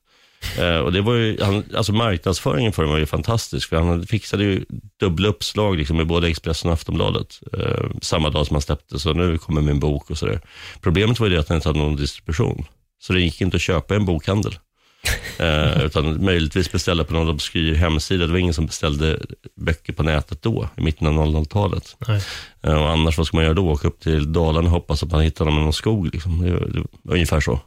Eh, 0.58 0.76
och 0.76 0.92
det 0.92 1.00
var 1.00 1.14
ju, 1.14 1.42
han, 1.42 1.64
alltså 1.76 1.92
marknadsföringen 1.92 2.72
för 2.72 2.82
den 2.82 2.92
var 2.92 2.98
ju 2.98 3.06
fantastisk, 3.06 3.68
för 3.68 3.76
han 3.76 4.06
fixade 4.06 4.44
ju 4.44 4.64
dubbla 5.00 5.28
uppslag 5.28 5.76
liksom, 5.76 6.00
i 6.00 6.04
både 6.04 6.28
Expressen 6.28 6.68
och 6.68 6.74
Aftonbladet 6.74 7.40
eh, 7.52 7.84
samma 8.02 8.30
dag 8.30 8.46
som 8.46 8.54
han 8.54 8.62
släppte, 8.62 8.98
så 8.98 9.12
nu 9.12 9.38
kommer 9.38 9.60
min 9.60 9.80
bok 9.80 10.10
och 10.10 10.18
sådär. 10.18 10.40
Problemet 10.80 11.20
var 11.20 11.26
ju 11.26 11.34
det 11.34 11.40
att 11.40 11.48
han 11.48 11.56
inte 11.56 11.68
hade 11.68 11.78
någon 11.78 11.96
distribution, 11.96 12.64
så 13.02 13.12
det 13.12 13.20
gick 13.20 13.40
inte 13.40 13.56
att 13.56 13.62
köpa 13.62 13.94
i 13.94 13.96
en 13.96 14.06
bokhandel. 14.06 14.54
Eh, 15.38 15.84
utan 15.84 16.24
möjligtvis 16.24 16.72
beställa 16.72 17.04
på 17.04 17.12
någon 17.12 17.28
obskyr 17.28 17.74
hemsida. 17.74 18.26
Det 18.26 18.32
var 18.32 18.38
ingen 18.38 18.54
som 18.54 18.66
beställde 18.66 19.18
böcker 19.56 19.92
på 19.92 20.02
nätet 20.02 20.42
då, 20.42 20.68
i 20.76 20.80
mitten 20.80 21.06
av 21.06 21.14
00-talet. 21.14 21.96
Nej. 22.08 22.22
Eh, 22.62 22.82
och 22.82 22.90
annars, 22.90 23.18
vad 23.18 23.26
ska 23.26 23.36
man 23.36 23.44
göra 23.44 23.54
då? 23.54 23.70
Åka 23.70 23.88
upp 23.88 24.00
till 24.00 24.32
Dalarna 24.32 24.66
och 24.66 24.72
hoppas 24.72 25.02
att 25.02 25.10
man 25.10 25.20
hittar 25.20 25.44
dem 25.44 25.58
i 25.58 25.60
någon 25.60 25.72
skog. 25.72 26.08
Liksom. 26.12 26.42
Det, 26.42 26.50
det 26.50 27.12
ungefär 27.12 27.40
så. 27.40 27.60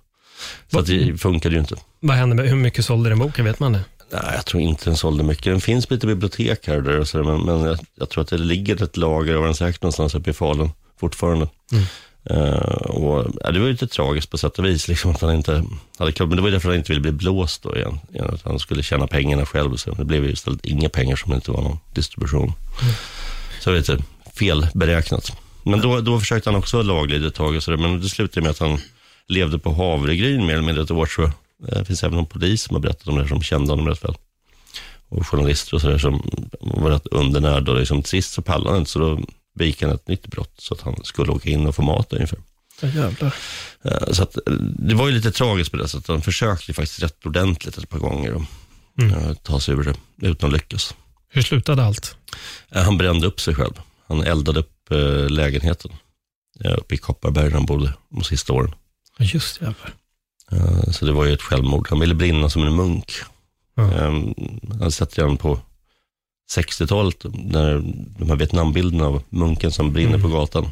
Så 0.72 0.80
att 0.80 0.86
det 0.86 1.18
funkade 1.18 1.56
ju 1.56 1.62
inte. 1.62 1.75
Vad 2.00 2.18
hände 2.18 2.36
med, 2.36 2.50
hur 2.50 2.56
mycket 2.56 2.86
sålde 2.86 3.10
den 3.10 3.20
boken, 3.20 3.46
vet 3.46 3.60
man 3.60 3.74
det? 3.74 3.82
Nej, 4.12 4.32
jag 4.36 4.46
tror 4.46 4.63
inte 4.63 4.86
den 4.86 4.98
sålde 4.98 5.24
mycket. 5.24 5.44
Den 5.44 5.62
finns 5.62 5.86
på 5.86 5.94
lite 5.94 6.08
bibliotek 6.08 6.68
här 6.68 6.77
och 6.77 6.84
där, 6.84 7.00
och 7.00 7.08
så, 7.08 7.18
där, 7.18 7.24
men, 7.24 7.42
men 7.42 7.62
jag, 7.62 7.80
jag 7.96 8.10
tror 8.10 8.22
att 8.22 8.30
det 8.30 8.38
ligger 8.38 8.84
ett 8.84 8.98
lager 8.98 9.36
av 9.36 9.44
den 9.44 9.56
säkert 9.56 9.82
någonstans 9.82 10.15
uppe 10.15 10.30
i 10.30 10.34
Falun 10.34 10.72
fortfarande. 11.00 11.48
Mm. 11.72 11.84
Eh, 12.30 12.82
och, 12.82 13.27
ja, 13.44 13.51
det 13.51 13.60
var 13.60 13.65
ju 13.65 13.72
lite 13.72 13.88
tragiskt 13.88 14.30
på 14.32 14.38
sätt 14.38 14.60
och 14.60 14.65
vis, 14.65 14.88
liksom, 14.88 15.12
att 15.12 15.22
han 15.22 15.36
inte 15.36 15.63
hade 15.98 16.12
klubb. 16.12 16.30
Men 16.30 16.36
det 16.36 16.42
var 16.42 16.50
ju 16.50 16.54
därför 16.54 16.70
han 16.70 16.77
inte 16.77 16.92
ville 16.92 17.01
bli 17.01 17.12
blåst 17.12 17.63
då 17.63 17.75
igen. 17.75 18.00
igen 18.13 18.30
att 18.34 18.42
han 18.44 18.60
skulle 18.60 18.84
tjäna 18.84 19.08
pengarna 19.08 19.46
själv. 19.46 19.75
Så 19.75 19.92
det 19.92 20.06
blev 20.06 20.25
ju 20.25 20.32
istället 20.32 20.65
inga 20.65 20.89
pengar 20.89 21.15
som 21.15 21.34
inte 21.34 21.51
var 21.51 21.62
någon 21.62 21.77
distribution. 21.94 22.54
Så 23.62 23.70
det 23.70 23.72
var 23.72 23.77
lite 23.77 24.04
felberäknat. 24.34 25.38
Men 25.63 25.82
då, 25.82 26.01
då 26.01 26.20
försökte 26.20 26.50
han 26.50 26.60
också 26.60 26.77
vara 26.77 26.88
laglig 26.88 27.25
ett 27.25 27.36
tag, 27.36 27.56
och 27.56 27.63
så 27.63 27.72
där, 27.72 27.77
men 27.77 28.01
det 28.01 28.10
slutade 28.10 28.42
med 28.42 28.51
att 28.51 28.60
han 28.60 28.80
levde 29.27 29.60
på 29.60 29.74
havregryn 29.74 30.46
mer 30.46 30.53
eller 30.53 30.63
mindre 30.63 30.84
ett 30.84 30.91
år. 30.91 31.10
Eh, 31.24 31.29
det 31.79 31.86
finns 31.86 32.03
även 32.03 32.15
någon 32.15 32.25
polis 32.25 32.62
som 32.63 32.75
har 32.75 32.82
berättat 32.82 33.08
om 33.08 33.15
det 33.15 33.22
här, 33.22 33.29
som 33.29 33.41
kände 33.44 33.72
honom 33.72 33.88
rätt 33.88 34.03
väl. 34.03 34.15
Och 35.10 35.27
journalister 35.27 35.74
och 35.75 35.82
sådär 35.82 35.98
som 35.98 36.29
var 36.62 36.89
rätt 36.91 37.08
undernärda. 37.08 37.72
Och 37.72 37.79
liksom, 37.79 38.03
sist 38.03 38.34
så 38.34 38.41
pallade 38.41 38.70
han 38.70 38.79
inte, 38.79 38.91
så 38.91 39.00
då 39.00 39.20
begick 39.55 39.82
han 39.82 39.91
ett 39.91 40.08
nytt 40.08 40.27
brott. 40.27 40.53
Så 40.58 40.74
att 40.74 40.82
han 40.82 40.96
skulle 41.03 41.32
åka 41.32 41.50
in 41.50 41.67
och 41.67 41.75
få 41.75 41.82
mat 41.82 42.13
ungefär. 42.13 42.39
Ja. 42.82 43.12
Eh, 43.91 44.12
Så 44.13 44.24
att, 44.24 44.36
eh, 44.38 44.53
det 44.79 44.96
var 44.96 45.08
ju 45.08 45.13
lite 45.13 45.32
tragiskt 45.32 45.72
på 45.72 45.77
det 45.77 45.88
sättet. 45.88 46.08
Han 46.08 46.22
försökte 46.22 46.74
faktiskt 46.74 47.03
rätt 47.03 47.25
ordentligt 47.25 47.77
ett 47.77 47.89
par 47.89 48.00
gånger 48.00 48.32
att 48.36 48.41
Mm. 49.01 49.36
ta 49.44 49.60
sig 49.60 49.74
ur 49.75 49.84
det 49.84 50.27
utan 50.27 50.48
att 50.50 50.53
lyckas. 50.53 50.96
Hur 51.29 51.41
slutade 51.41 51.84
allt? 51.86 52.17
Eh, 52.72 52.84
Han 52.84 52.98
brände 52.98 53.27
upp 53.27 53.39
sig 53.41 53.55
själv. 53.55 53.74
Han 54.08 54.22
eldade 54.22 54.60
upp 54.60 54.91
eh, 54.91 55.29
lägenheten 55.29 55.91
eh, 56.65 56.74
uppe 56.77 56.96
i 56.96 56.98
Kopparberg 56.98 57.44
där 57.46 57.51
han 57.51 57.65
bodde 57.65 57.94
de 58.10 58.24
sista 58.24 58.53
åren. 58.53 58.74
Just 59.19 59.62
jävlar. 59.62 59.93
Eh, 60.51 60.91
Så 60.91 61.05
det 61.05 61.12
var 61.12 61.25
ju 61.25 61.34
ett 61.34 61.41
självmord. 61.41 61.88
Han 61.89 62.00
ville 62.00 62.15
brinna 62.15 62.50
som 62.50 62.63
en 62.63 62.75
munk. 62.75 63.12
Eh, 63.77 64.12
Han 64.79 64.91
sett 64.91 65.17
redan 65.17 65.38
på 65.38 65.60
60-talet, 66.51 67.24
när 67.34 67.84
de 68.19 68.29
här 68.29 68.36
Vietnambilderna 68.36 69.05
av 69.05 69.24
munken 69.29 69.72
som 69.72 69.93
brinner 69.93 70.15
Mm. 70.15 70.22
på 70.22 70.27
gatan. 70.38 70.63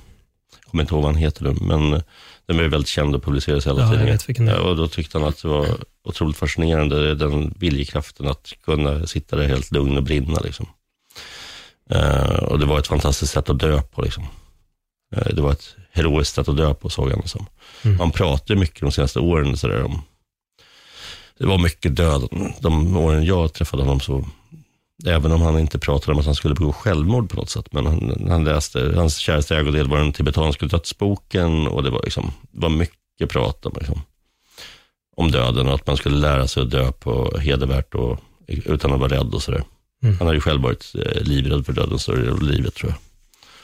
Jag 0.61 0.71
kommer 0.71 0.83
inte 0.83 0.93
ihåg 0.93 1.03
vad 1.03 1.11
han 1.13 1.21
heter 1.21 1.43
nu, 1.43 1.55
men 1.61 1.93
eh, 1.93 2.01
den 2.45 2.57
blev 2.57 2.71
väldigt 2.71 2.87
känd 2.87 3.15
och 3.15 3.23
publicerades 3.23 3.65
i 3.65 3.69
alla 3.69 3.81
Ja, 3.81 4.17
tidningar. 4.17 4.53
Ja, 4.55 4.59
och 4.61 4.75
då 4.75 4.87
tyckte 4.87 5.17
han 5.19 5.27
att 5.27 5.41
det 5.41 5.47
var 5.47 5.67
otroligt 6.03 6.37
fascinerande, 6.37 7.15
den 7.15 7.53
viljekraften 7.59 8.27
att 8.27 8.53
kunna 8.65 9.07
sitta 9.07 9.35
där 9.35 9.47
helt 9.47 9.71
lugn 9.71 9.97
och 9.97 10.03
brinna. 10.03 10.39
Liksom. 10.39 10.65
Eh, 11.89 12.35
och 12.43 12.59
det 12.59 12.65
var 12.65 12.79
ett 12.79 12.87
fantastiskt 12.87 13.33
sätt 13.33 13.49
att 13.49 13.59
dö 13.59 13.81
på. 13.81 14.01
Liksom. 14.01 14.23
Eh, 15.13 15.35
det 15.35 15.41
var 15.41 15.51
ett 15.51 15.75
heroiskt 15.91 16.35
sätt 16.35 16.49
att 16.49 16.57
dö 16.57 16.73
på, 16.73 16.89
såg 16.89 17.09
han 17.11 17.21
det 17.21 17.27
som. 17.27 17.45
Mm. 17.83 17.97
Man 17.97 18.11
pratade 18.11 18.59
mycket 18.59 18.81
de 18.81 18.91
senaste 18.91 19.19
åren 19.19 19.57
så 19.57 19.67
där, 19.67 19.83
om, 19.83 20.01
det 21.37 21.45
var 21.45 21.57
mycket 21.57 21.95
död. 21.95 22.27
De 22.59 22.97
åren 22.97 23.25
jag 23.25 23.53
träffade 23.53 23.83
honom 23.83 23.99
så, 23.99 24.25
även 25.05 25.31
om 25.31 25.41
han 25.41 25.59
inte 25.59 25.79
pratade 25.79 26.11
om 26.11 26.19
att 26.19 26.25
han 26.25 26.35
skulle 26.35 26.55
begå 26.55 26.73
självmord 26.73 27.29
på 27.29 27.35
något 27.35 27.49
sätt, 27.49 27.73
men 27.73 27.85
han, 27.85 28.27
han 28.29 28.43
läste, 28.43 28.93
hans 28.95 29.17
käraste 29.17 29.57
ägodel 29.57 29.87
var 29.87 29.97
den 29.97 30.13
tibetanska 30.13 30.65
dödsboken 30.65 31.67
och 31.67 31.83
det 31.83 31.89
var, 31.89 32.01
liksom, 32.03 32.31
det 32.51 32.61
var 32.61 32.69
mycket 32.69 33.29
prat 33.29 33.65
om, 33.65 33.73
liksom, 33.77 34.01
om 35.15 35.31
döden 35.31 35.67
och 35.67 35.73
att 35.73 35.87
man 35.87 35.97
skulle 35.97 36.17
lära 36.17 36.47
sig 36.47 36.63
att 36.63 36.71
dö 36.71 36.91
på 36.91 37.37
hedervärt 37.37 37.95
och 37.95 38.19
utan 38.47 38.93
att 38.93 38.99
vara 38.99 39.13
rädd 39.13 39.33
och 39.33 39.43
sådär. 39.43 39.63
Mm. 40.03 40.17
Han 40.17 40.27
hade 40.27 40.37
ju 40.37 40.41
själv 40.41 40.61
varit 40.61 40.95
eh, 40.95 41.21
livrädd 41.21 41.65
för 41.65 41.73
döden 41.73 41.99
större 41.99 42.17
delen 42.17 42.33
av 42.33 42.41
livet 42.41 42.75
tror 42.75 42.91
jag. 42.91 42.99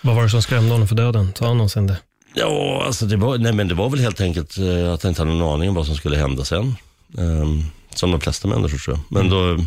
Vad 0.02 0.16
var 0.16 0.24
det 0.24 0.30
som 0.30 0.42
skrämde 0.42 0.72
honom 0.72 0.88
för 0.88 0.96
döden? 0.96 1.32
Sa 1.36 1.48
han 1.48 1.58
någonsin 1.58 1.88
det? 1.88 1.98
Ja, 2.34 2.84
alltså 2.86 3.06
det 3.06 3.18
var, 3.18 3.38
nej 3.38 3.54
men 3.54 3.68
det 3.68 3.74
var 3.74 3.90
väl 3.90 4.00
helt 4.00 4.22
enkelt 4.22 4.58
eh, 4.58 4.94
att 4.94 5.04
han 5.04 5.10
inte 5.10 5.22
hade 5.22 5.34
någon 5.34 5.54
aning 5.54 5.70
om 5.70 5.76
vad 5.76 5.86
som 5.86 5.96
skulle 5.96 6.18
hända 6.18 6.44
sen. 6.46 6.76
Ehm, 7.18 7.64
som 7.96 8.12
de 8.12 8.22
flesta 8.22 8.48
människor 8.48 8.78
tror 8.78 8.98
jag. 8.98 9.04
Men 9.22 9.30
då, 9.30 9.58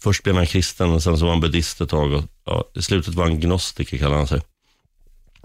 först 0.00 0.22
blev 0.22 0.34
han 0.36 0.46
kristen 0.46 0.90
och 0.90 1.02
sen 1.02 1.18
så 1.18 1.24
var 1.24 1.32
han 1.32 1.40
buddhist 1.40 1.80
ett 1.80 1.88
tag. 1.90 2.12
Och, 2.12 2.24
ja, 2.44 2.64
I 2.74 2.82
slutet 2.82 3.14
var 3.14 3.24
han 3.24 3.40
gnostiker 3.40 3.98
kallade 3.98 4.16
han 4.16 4.26
sig. 4.26 4.40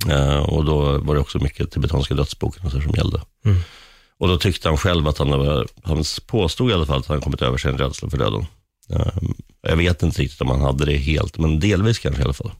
Eh, 0.09 0.37
och 0.39 0.65
då 0.65 0.97
var 0.97 1.15
det 1.15 1.21
också 1.21 1.39
mycket 1.39 1.71
tibetanska 1.71 2.13
dödsboken 2.13 2.65
och 2.65 2.71
så 2.71 2.81
som 2.81 2.91
gällde. 2.97 3.21
Mm. 3.45 3.57
Och 4.19 4.27
då 4.27 4.37
tyckte 4.37 4.67
han 4.69 4.77
själv 4.77 5.07
att 5.07 5.17
han, 5.17 5.29
var- 5.29 5.67
han 5.83 6.03
påstod 6.27 6.71
i 6.71 6.73
alla 6.73 6.85
fall 6.85 6.99
att 6.99 7.07
han 7.07 7.21
kommit 7.21 7.41
över 7.41 7.57
sin 7.57 7.77
rädsla 7.77 8.09
för 8.09 8.17
döden. 8.17 8.45
Ehm, 8.89 9.33
jag 9.61 9.75
vet 9.75 10.03
inte 10.03 10.21
riktigt 10.21 10.41
om 10.41 10.47
han 10.49 10.61
hade 10.61 10.85
det 10.85 10.97
helt, 10.97 11.37
men 11.37 11.59
delvis 11.59 11.99
kanske 11.99 12.21
i 12.21 12.25
alla 12.25 12.33
fall. 12.33 12.51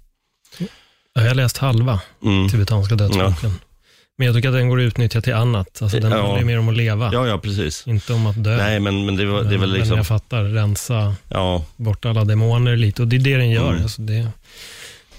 Ja, 1.16 1.22
jag 1.22 1.28
har 1.30 1.36
läst 1.36 1.58
halva 1.58 2.00
Mm. 2.24 2.50
tibetanska 2.50 2.96
dödsboken. 2.96 3.54
Men 4.18 4.28
jag 4.28 4.36
tycker 4.36 4.50
att 4.50 4.56
den 4.56 4.70
går 4.70 4.80
att 4.80 4.84
utnyttja 4.84 5.22
till 5.22 5.34
annat. 5.34 5.82
Alltså, 5.82 6.00
den 6.00 6.12
Ja. 6.12 6.18
handlar 6.22 6.40
ju 6.40 6.46
mer 6.46 6.60
om 6.60 6.70
att 6.70 6.78
leva, 6.78 7.10
Ja, 7.14 7.28
ja, 7.28 7.38
precis. 7.38 7.88
inte 7.88 8.14
om 8.14 8.28
att 8.28 8.44
dö. 8.44 8.58
Nej, 8.58 8.80
men, 8.80 9.06
men 9.06 9.16
det, 9.16 9.26
var, 9.26 9.34
det 9.44 9.48
är 9.48 9.50
Men- 9.52 9.60
väl 9.60 9.70
Men 9.70 9.80
liksom, 9.80 9.98
jag 9.98 10.08
fattar, 10.08 10.44
rensa 10.44 11.16
ja, 11.30 11.66
bort 11.76 12.06
alla 12.06 12.24
demoner 12.26 12.76
lite. 12.76 13.02
Och 13.02 13.08
det 13.08 13.16
är 13.16 13.20
det 13.20 13.38
den 13.38 13.50
gör. 13.50 13.70
Mm. 13.72 13.84
Alltså 13.84 14.02
det, 14.02 14.28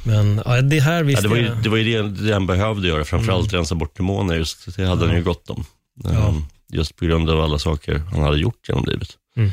men 0.02 0.42
ja, 0.44 0.60
det 0.60 0.80
här 0.80 0.96
Ja, 0.96 1.02
visste 1.02 1.22
det, 1.22 1.28
var 1.28 1.36
ju, 1.36 1.50
det 1.62 1.68
var 1.68 1.76
ju 1.76 2.02
det, 2.08 2.32
han 2.32 2.46
behövde 2.46 2.88
göra, 2.88 3.04
framförallt 3.04 3.52
rensa 3.52 3.74
bort 3.74 3.96
demoner. 3.96 4.34
Just, 4.36 4.76
det 4.76 4.86
hade 4.86 5.02
Ja. 5.04 5.06
han 5.08 5.16
ju 5.16 5.22
gott 5.24 5.50
om. 5.50 5.64
Ja. 6.04 6.10
Ehm, 6.28 6.44
Just 6.72 6.96
på 6.96 7.04
grund 7.04 7.30
av 7.30 7.40
alla 7.40 7.58
saker 7.58 8.02
han 8.12 8.22
hade 8.22 8.38
gjort 8.38 8.68
genom 8.68 8.84
livet. 8.84 9.08
Mm. 9.36 9.52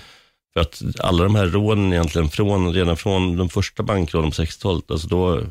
För 0.53 0.61
att 0.61 0.81
alla 0.99 1.23
de 1.23 1.35
här 1.35 1.45
rånen 1.45 1.93
egentligen, 1.93 2.29
från, 2.29 2.73
redan 2.73 2.97
från 2.97 3.37
de 3.37 3.49
första 3.49 3.83
bankrånen 3.83 4.31
på 4.31 4.35
60-talet, 4.41 4.91
alltså 4.91 5.07
då, 5.07 5.41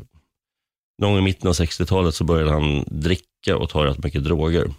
någon 1.02 1.12
gång 1.12 1.18
i 1.18 1.24
mitten 1.24 1.48
av 1.48 1.54
60-talet 1.54 2.14
så 2.14 2.24
började 2.24 2.50
han 2.50 2.84
dricka 2.86 3.56
och 3.56 3.68
ta 3.68 3.84
rätt 3.84 4.04
mycket 4.04 4.24
droger. 4.24 4.70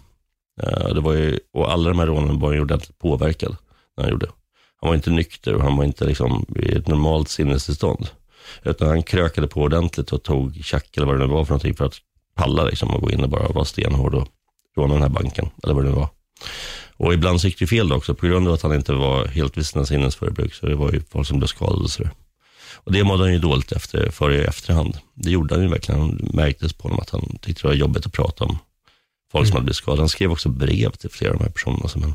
Eh, 0.62 0.94
det 0.94 1.00
var 1.00 1.12
ju, 1.12 1.38
och 1.52 1.72
alla 1.72 1.88
de 1.88 1.98
här 1.98 2.06
rånen 2.06 2.40
var 2.40 2.52
ju 2.52 2.60
ordentligt 2.60 2.98
påverkad 2.98 3.56
när 3.96 4.04
han 4.04 4.12
gjorde. 4.12 4.26
Han 4.80 4.88
var 4.88 4.94
inte 4.94 5.10
nykter 5.10 5.54
och 5.54 5.62
han 5.62 5.76
var 5.76 5.84
inte 5.84 6.04
liksom 6.04 6.46
i 6.56 6.74
ett 6.74 6.88
normalt 6.88 7.28
sinnestillstånd. 7.28 8.08
Utan 8.62 8.88
han 8.88 9.02
krökade 9.02 9.46
på 9.46 9.60
ordentligt 9.60 10.12
och 10.12 10.22
tog 10.22 10.64
tjack 10.64 10.96
eller 10.96 11.06
vad 11.06 11.14
det 11.14 11.26
nu 11.26 11.32
var 11.32 11.44
för 11.44 11.52
någonting 11.52 11.74
för 11.74 11.84
att 11.84 11.96
palla 12.36 12.64
liksom 12.64 12.90
och 12.90 13.02
gå 13.02 13.10
in 13.10 13.24
och 13.24 13.30
bara 13.30 13.48
vara 13.48 13.64
stenhård 13.64 14.14
och 14.14 14.28
råna 14.76 14.94
den 14.94 15.02
här 15.02 15.08
banken, 15.08 15.50
eller 15.62 15.74
vad 15.74 15.84
det 15.84 15.90
nu 15.90 15.96
var. 15.96 16.08
Och 16.96 17.14
ibland 17.14 17.40
så 17.40 17.46
gick 17.46 17.58
det 17.58 17.66
fel 17.66 17.92
också 17.92 18.14
på 18.14 18.26
grund 18.26 18.48
av 18.48 18.54
att 18.54 18.62
han 18.62 18.74
inte 18.74 18.92
var 18.92 19.26
helt 19.26 19.56
vid 19.56 19.66
sina 19.66 19.86
sinnens. 19.86 20.14
Så 20.52 20.66
det 20.66 20.74
var 20.74 20.92
ju 20.92 21.00
folk 21.10 21.26
som 21.26 21.38
blev 21.38 21.46
skadade 21.46 21.84
och 21.84 21.90
sådär. 21.90 22.10
Och 22.74 22.92
det 22.92 23.04
mådde 23.04 23.22
han 23.24 23.32
ju 23.32 23.38
dåligt 23.38 23.72
efter, 23.72 24.10
för 24.10 24.30
i 24.30 24.44
efterhand. 24.44 24.98
Det 25.14 25.30
gjorde 25.30 25.54
han 25.54 25.62
ju 25.62 25.68
verkligen. 25.68 26.00
Han 26.00 26.28
märktes 26.32 26.72
på 26.72 26.82
honom 26.82 27.00
att 27.00 27.10
han 27.10 27.38
tyckte 27.40 27.62
det 27.62 27.68
var 27.68 27.74
jobbigt 27.74 28.06
att 28.06 28.12
prata 28.12 28.44
om 28.44 28.58
folk 29.32 29.46
som 29.46 29.54
hade 29.54 29.64
blivit 29.64 29.76
skadade. 29.76 30.02
Han 30.02 30.08
skrev 30.08 30.32
också 30.32 30.48
brev 30.48 30.90
till 30.90 31.10
flera 31.10 31.32
av 31.32 31.38
de 31.38 31.44
här 31.44 31.50
personerna 31.50 31.88
som 31.88 32.02
han 32.02 32.14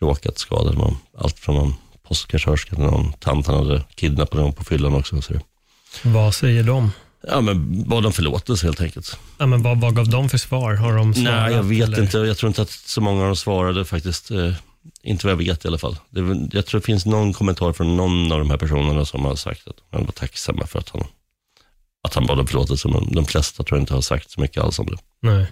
råkat. 0.00 0.46
Det 0.50 0.56
var 0.56 0.94
Allt 1.18 1.38
från 1.38 1.54
någon 1.54 1.74
postkassörska 2.08 2.74
till 2.76 2.84
någon 2.84 3.12
tant 3.12 3.46
han 3.46 3.56
hade 3.56 3.84
kidnappat 3.94 4.40
någon 4.40 4.52
på 4.52 4.64
fyllan 4.64 4.94
också. 4.94 5.22
Så. 5.22 5.34
Vad 6.02 6.34
säger 6.34 6.62
de? 6.62 6.90
Ja, 7.28 7.40
men 7.40 7.88
bad 7.88 8.06
om 8.06 8.12
förlåtelse 8.12 8.66
helt 8.66 8.80
enkelt. 8.80 9.18
Ja, 9.38 9.46
men 9.46 9.62
vad, 9.62 9.80
vad 9.80 9.96
gav 9.96 10.08
de 10.08 10.28
för 10.28 10.38
svar? 10.38 10.74
Har 10.74 10.96
de 10.96 11.14
svarat? 11.14 11.42
Nej, 11.42 11.52
jag 11.52 11.62
vet 11.62 11.88
eller? 11.88 12.02
inte. 12.02 12.18
Jag 12.18 12.36
tror 12.36 12.48
inte 12.48 12.62
att 12.62 12.70
så 12.70 13.00
många 13.00 13.20
av 13.20 13.26
dem 13.26 13.36
svarade 13.36 13.84
faktiskt. 13.84 14.30
Inte 15.02 15.26
vad 15.26 15.32
jag 15.32 15.36
vet 15.36 15.64
i 15.64 15.68
alla 15.68 15.78
fall. 15.78 15.96
Det, 16.10 16.20
jag 16.52 16.66
tror 16.66 16.80
det 16.80 16.86
finns 16.86 17.06
någon 17.06 17.32
kommentar 17.32 17.72
från 17.72 17.96
någon 17.96 18.32
av 18.32 18.38
de 18.38 18.50
här 18.50 18.56
personerna 18.56 19.04
som 19.04 19.24
har 19.24 19.36
sagt 19.36 19.68
att 19.68 19.76
de 19.90 20.04
var 20.04 20.12
tacksamma 20.12 20.66
för 20.66 20.78
att 20.78 20.88
han, 20.88 21.04
att 22.02 22.14
han 22.14 22.26
bad 22.26 22.40
om 22.40 22.46
förlåtelse. 22.46 22.88
Men 22.88 23.12
de 23.12 23.24
flesta 23.24 23.62
tror 23.62 23.78
jag 23.78 23.82
inte 23.82 23.94
har 23.94 24.00
sagt 24.00 24.30
så 24.30 24.40
mycket 24.40 24.62
alls 24.62 24.78
om 24.78 24.86
det. 24.86 24.98
Nej. 25.20 25.46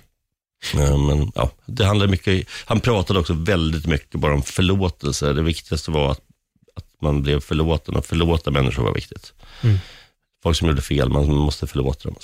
Eh, 0.75 0.99
Men 0.99 1.33
ja, 1.35 1.51
det 1.67 1.85
handlar 1.85 2.07
mycket, 2.07 2.47
han 2.67 2.81
pratade 2.81 3.19
också 3.19 3.33
väldigt 3.33 3.87
mycket 3.87 4.21
bara 4.21 4.35
om 4.35 4.43
förlåtelse. 4.43 5.33
Det 5.33 5.43
viktigaste 5.43 5.91
var 5.91 6.11
att, 6.11 6.21
att 6.75 6.87
man 7.03 7.23
blev 7.23 7.41
förlåten 7.41 7.97
och 7.97 8.07
förlåta 8.07 8.51
människor 8.51 8.83
var 8.83 8.95
viktigt. 8.95 9.33
Mm. 9.63 9.79
Folk 10.43 10.57
som 10.57 10.69
gjorde 10.69 10.83
fel, 10.83 11.09
man 11.09 11.35
måste 11.35 11.67
förlåta 11.67 12.09
dem. 12.09 12.17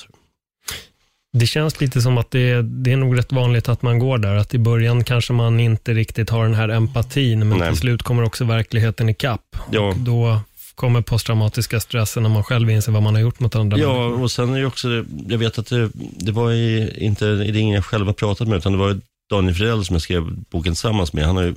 Det 1.33 1.47
känns 1.47 1.81
lite 1.81 2.03
som 2.03 2.19
att 2.19 2.31
det, 2.31 2.63
det 2.63 2.93
är 2.93 2.97
nog 2.97 3.19
rätt 3.19 3.33
vanligt 3.33 3.69
att 3.69 3.83
man 3.83 3.99
går 3.99 4.19
där. 4.19 4.35
Att 4.37 4.55
i 4.55 4.59
början 4.59 5.05
kanske 5.05 5.33
man 5.33 5.61
inte 5.61 5.95
riktigt 5.95 6.31
har 6.31 6.43
den 6.45 6.55
här 6.55 6.69
empatin, 6.69 7.49
men 7.49 7.59
Nej. 7.59 7.69
till 7.69 7.79
slut 7.79 8.03
kommer 8.03 8.23
också 8.23 8.45
verkligheten 8.45 9.09
ikapp. 9.09 9.57
Ja. 9.71 9.81
Och 9.81 9.97
då 9.97 10.41
kommer 10.75 11.01
posttraumatiska 11.01 11.81
stressen 11.81 12.23
när 12.23 12.31
man 12.31 12.45
själv 12.45 12.71
inser 12.71 12.93
vad 12.93 13.03
man 13.03 13.15
har 13.15 13.23
gjort 13.23 13.41
mot 13.41 13.55
andra 13.55 13.79
Ja, 13.79 13.93
människor. 13.99 14.23
och 14.23 14.31
sen 14.31 14.55
är 14.55 14.61
det 14.61 14.67
också, 14.67 14.89
jag 15.29 15.39
vet 15.39 15.59
att 15.59 15.67
det, 15.67 15.91
det 15.95 16.33
var 16.33 16.53
i, 16.53 16.95
inte, 17.05 17.27
det 17.27 17.45
är 17.45 17.57
ingen 17.57 17.75
jag 17.75 17.85
själv 17.85 18.07
har 18.07 18.13
pratat 18.13 18.49
med, 18.49 18.57
utan 18.57 18.73
det 18.73 18.79
var 18.79 19.01
Daniel 19.31 19.55
Fridell 19.55 19.85
som 19.85 19.95
jag 19.95 20.03
skrev 20.03 20.23
boken 20.51 20.73
tillsammans 20.73 21.13
med. 21.13 21.27
Han 21.27 21.37
har 21.37 21.43
ju 21.43 21.55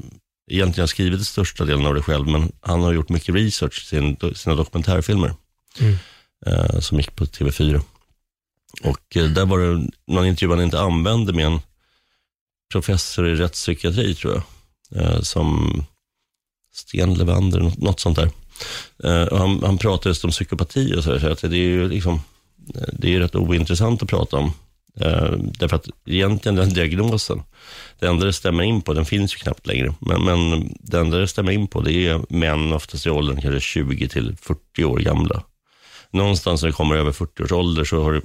egentligen 0.51 0.87
skrivit 0.87 1.19
den 1.19 1.25
största 1.25 1.65
delen 1.65 1.85
av 1.85 1.93
det 1.93 2.01
själv, 2.01 2.27
men 2.27 2.51
han 2.61 2.81
har 2.81 2.93
gjort 2.93 3.09
mycket 3.09 3.35
research 3.35 3.81
i 3.83 3.85
sin, 3.85 4.17
sina 4.35 4.55
dokumentärfilmer, 4.55 5.33
Mm. 5.79 5.95
eh, 6.45 6.79
som 6.79 6.97
gick 6.97 7.15
på 7.15 7.25
TV4. 7.25 7.81
Och 8.83 9.17
eh, 9.17 9.25
där 9.25 9.45
var 9.45 9.59
det 9.59 9.87
någon 10.07 10.25
intervju 10.25 10.55
han 10.55 10.63
inte 10.63 10.81
använde 10.81 11.33
med 11.33 11.45
en 11.45 11.59
professor 12.71 13.27
i 13.27 13.35
rättspsykiatri, 13.35 14.15
tror 14.15 14.33
jag, 14.33 15.01
eh, 15.01 15.21
som 15.21 15.83
Sten 16.73 17.13
Levander, 17.13 17.59
något, 17.59 17.77
något 17.77 17.99
sånt 17.99 18.17
där. 18.17 18.29
Eh, 19.03 19.27
och 19.27 19.37
han, 19.37 19.63
han 19.63 19.77
pratade 19.77 20.09
just 20.09 20.25
om 20.25 20.31
psykopati 20.31 20.95
och 20.95 21.03
så, 21.03 21.11
där, 21.11 21.19
så 21.19 21.27
att 21.27 21.41
det 21.41 21.47
är 21.47 21.69
ju 21.69 21.89
liksom, 21.89 22.13
eh, 22.75 22.93
det 22.93 23.07
är 23.07 23.11
ju 23.11 23.19
rätt 23.19 23.35
ointressant 23.35 24.03
att 24.03 24.09
prata 24.09 24.37
om. 24.37 24.53
Eh, 25.01 25.31
därför 25.59 25.75
att 25.75 25.89
egentligen 26.05 26.55
den 26.55 26.73
diagnosen, 26.73 27.43
det 27.99 28.07
enda 28.07 28.25
det 28.25 28.33
stämmer 28.33 28.63
in 28.63 28.81
på, 28.81 28.93
den 28.93 29.05
finns 29.05 29.35
ju 29.35 29.37
knappt 29.37 29.67
längre, 29.67 29.93
men, 29.99 30.25
men 30.25 30.69
det 30.79 30.99
enda 30.99 31.17
det 31.17 31.27
stämmer 31.27 31.51
in 31.51 31.67
på 31.67 31.81
det 31.81 31.93
är 31.93 32.21
män 32.29 32.73
oftast 32.73 33.05
i 33.05 33.09
åldern 33.09 33.41
kanske 33.41 33.59
20 33.59 34.09
till 34.09 34.35
40 34.41 34.83
år 34.83 34.97
gamla. 34.97 35.43
Någonstans 36.11 36.61
när 36.61 36.69
det 36.69 36.75
kommer 36.75 36.95
över 36.95 37.11
40 37.11 37.43
års 37.43 37.51
ålder 37.51 37.83
så 37.83 38.03
har 38.03 38.13
du 38.13 38.21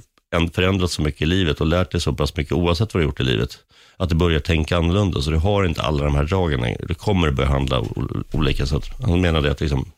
förändrats 0.53 0.93
så 0.93 1.01
mycket 1.01 1.21
i 1.21 1.25
livet 1.25 1.61
och 1.61 1.67
lärt 1.67 1.91
dig 1.91 2.01
så 2.01 2.13
pass 2.13 2.35
mycket 2.35 2.53
oavsett 2.53 2.93
vad 2.93 3.03
du 3.03 3.05
gjort 3.07 3.19
i 3.19 3.23
livet. 3.23 3.57
Att 3.97 4.09
du 4.09 4.15
börjar 4.15 4.39
tänka 4.39 4.77
annorlunda, 4.77 5.21
så 5.21 5.31
du 5.31 5.37
har 5.37 5.65
inte 5.65 5.81
alla 5.81 6.03
de 6.03 6.15
här 6.15 6.23
dragen 6.23 6.61
längre. 6.61 6.85
Du 6.87 6.93
kommer 6.93 7.27
att 7.27 7.33
börja 7.33 7.49
handla 7.49 7.83
olika. 8.31 8.65
Så 8.65 8.81
han 9.01 9.21
menade 9.21 9.51
att 9.51 9.61
liksom, 9.61 9.91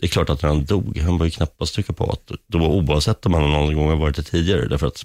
det 0.00 0.06
är 0.06 0.10
klart 0.10 0.30
att 0.30 0.42
när 0.42 0.48
han 0.48 0.64
dog, 0.64 0.98
han 0.98 1.18
var 1.18 1.24
ju 1.24 1.30
knappast 1.30 1.74
trycka 1.74 1.92
på 1.92 2.10
att 2.10 2.32
då 2.46 2.58
oavsett 2.58 3.26
om 3.26 3.34
han 3.34 3.50
någon 3.50 3.74
gång 3.74 3.88
har 3.88 3.96
varit 3.96 4.16
det 4.16 4.22
tidigare, 4.22 4.68
därför 4.68 4.86
att 4.86 5.04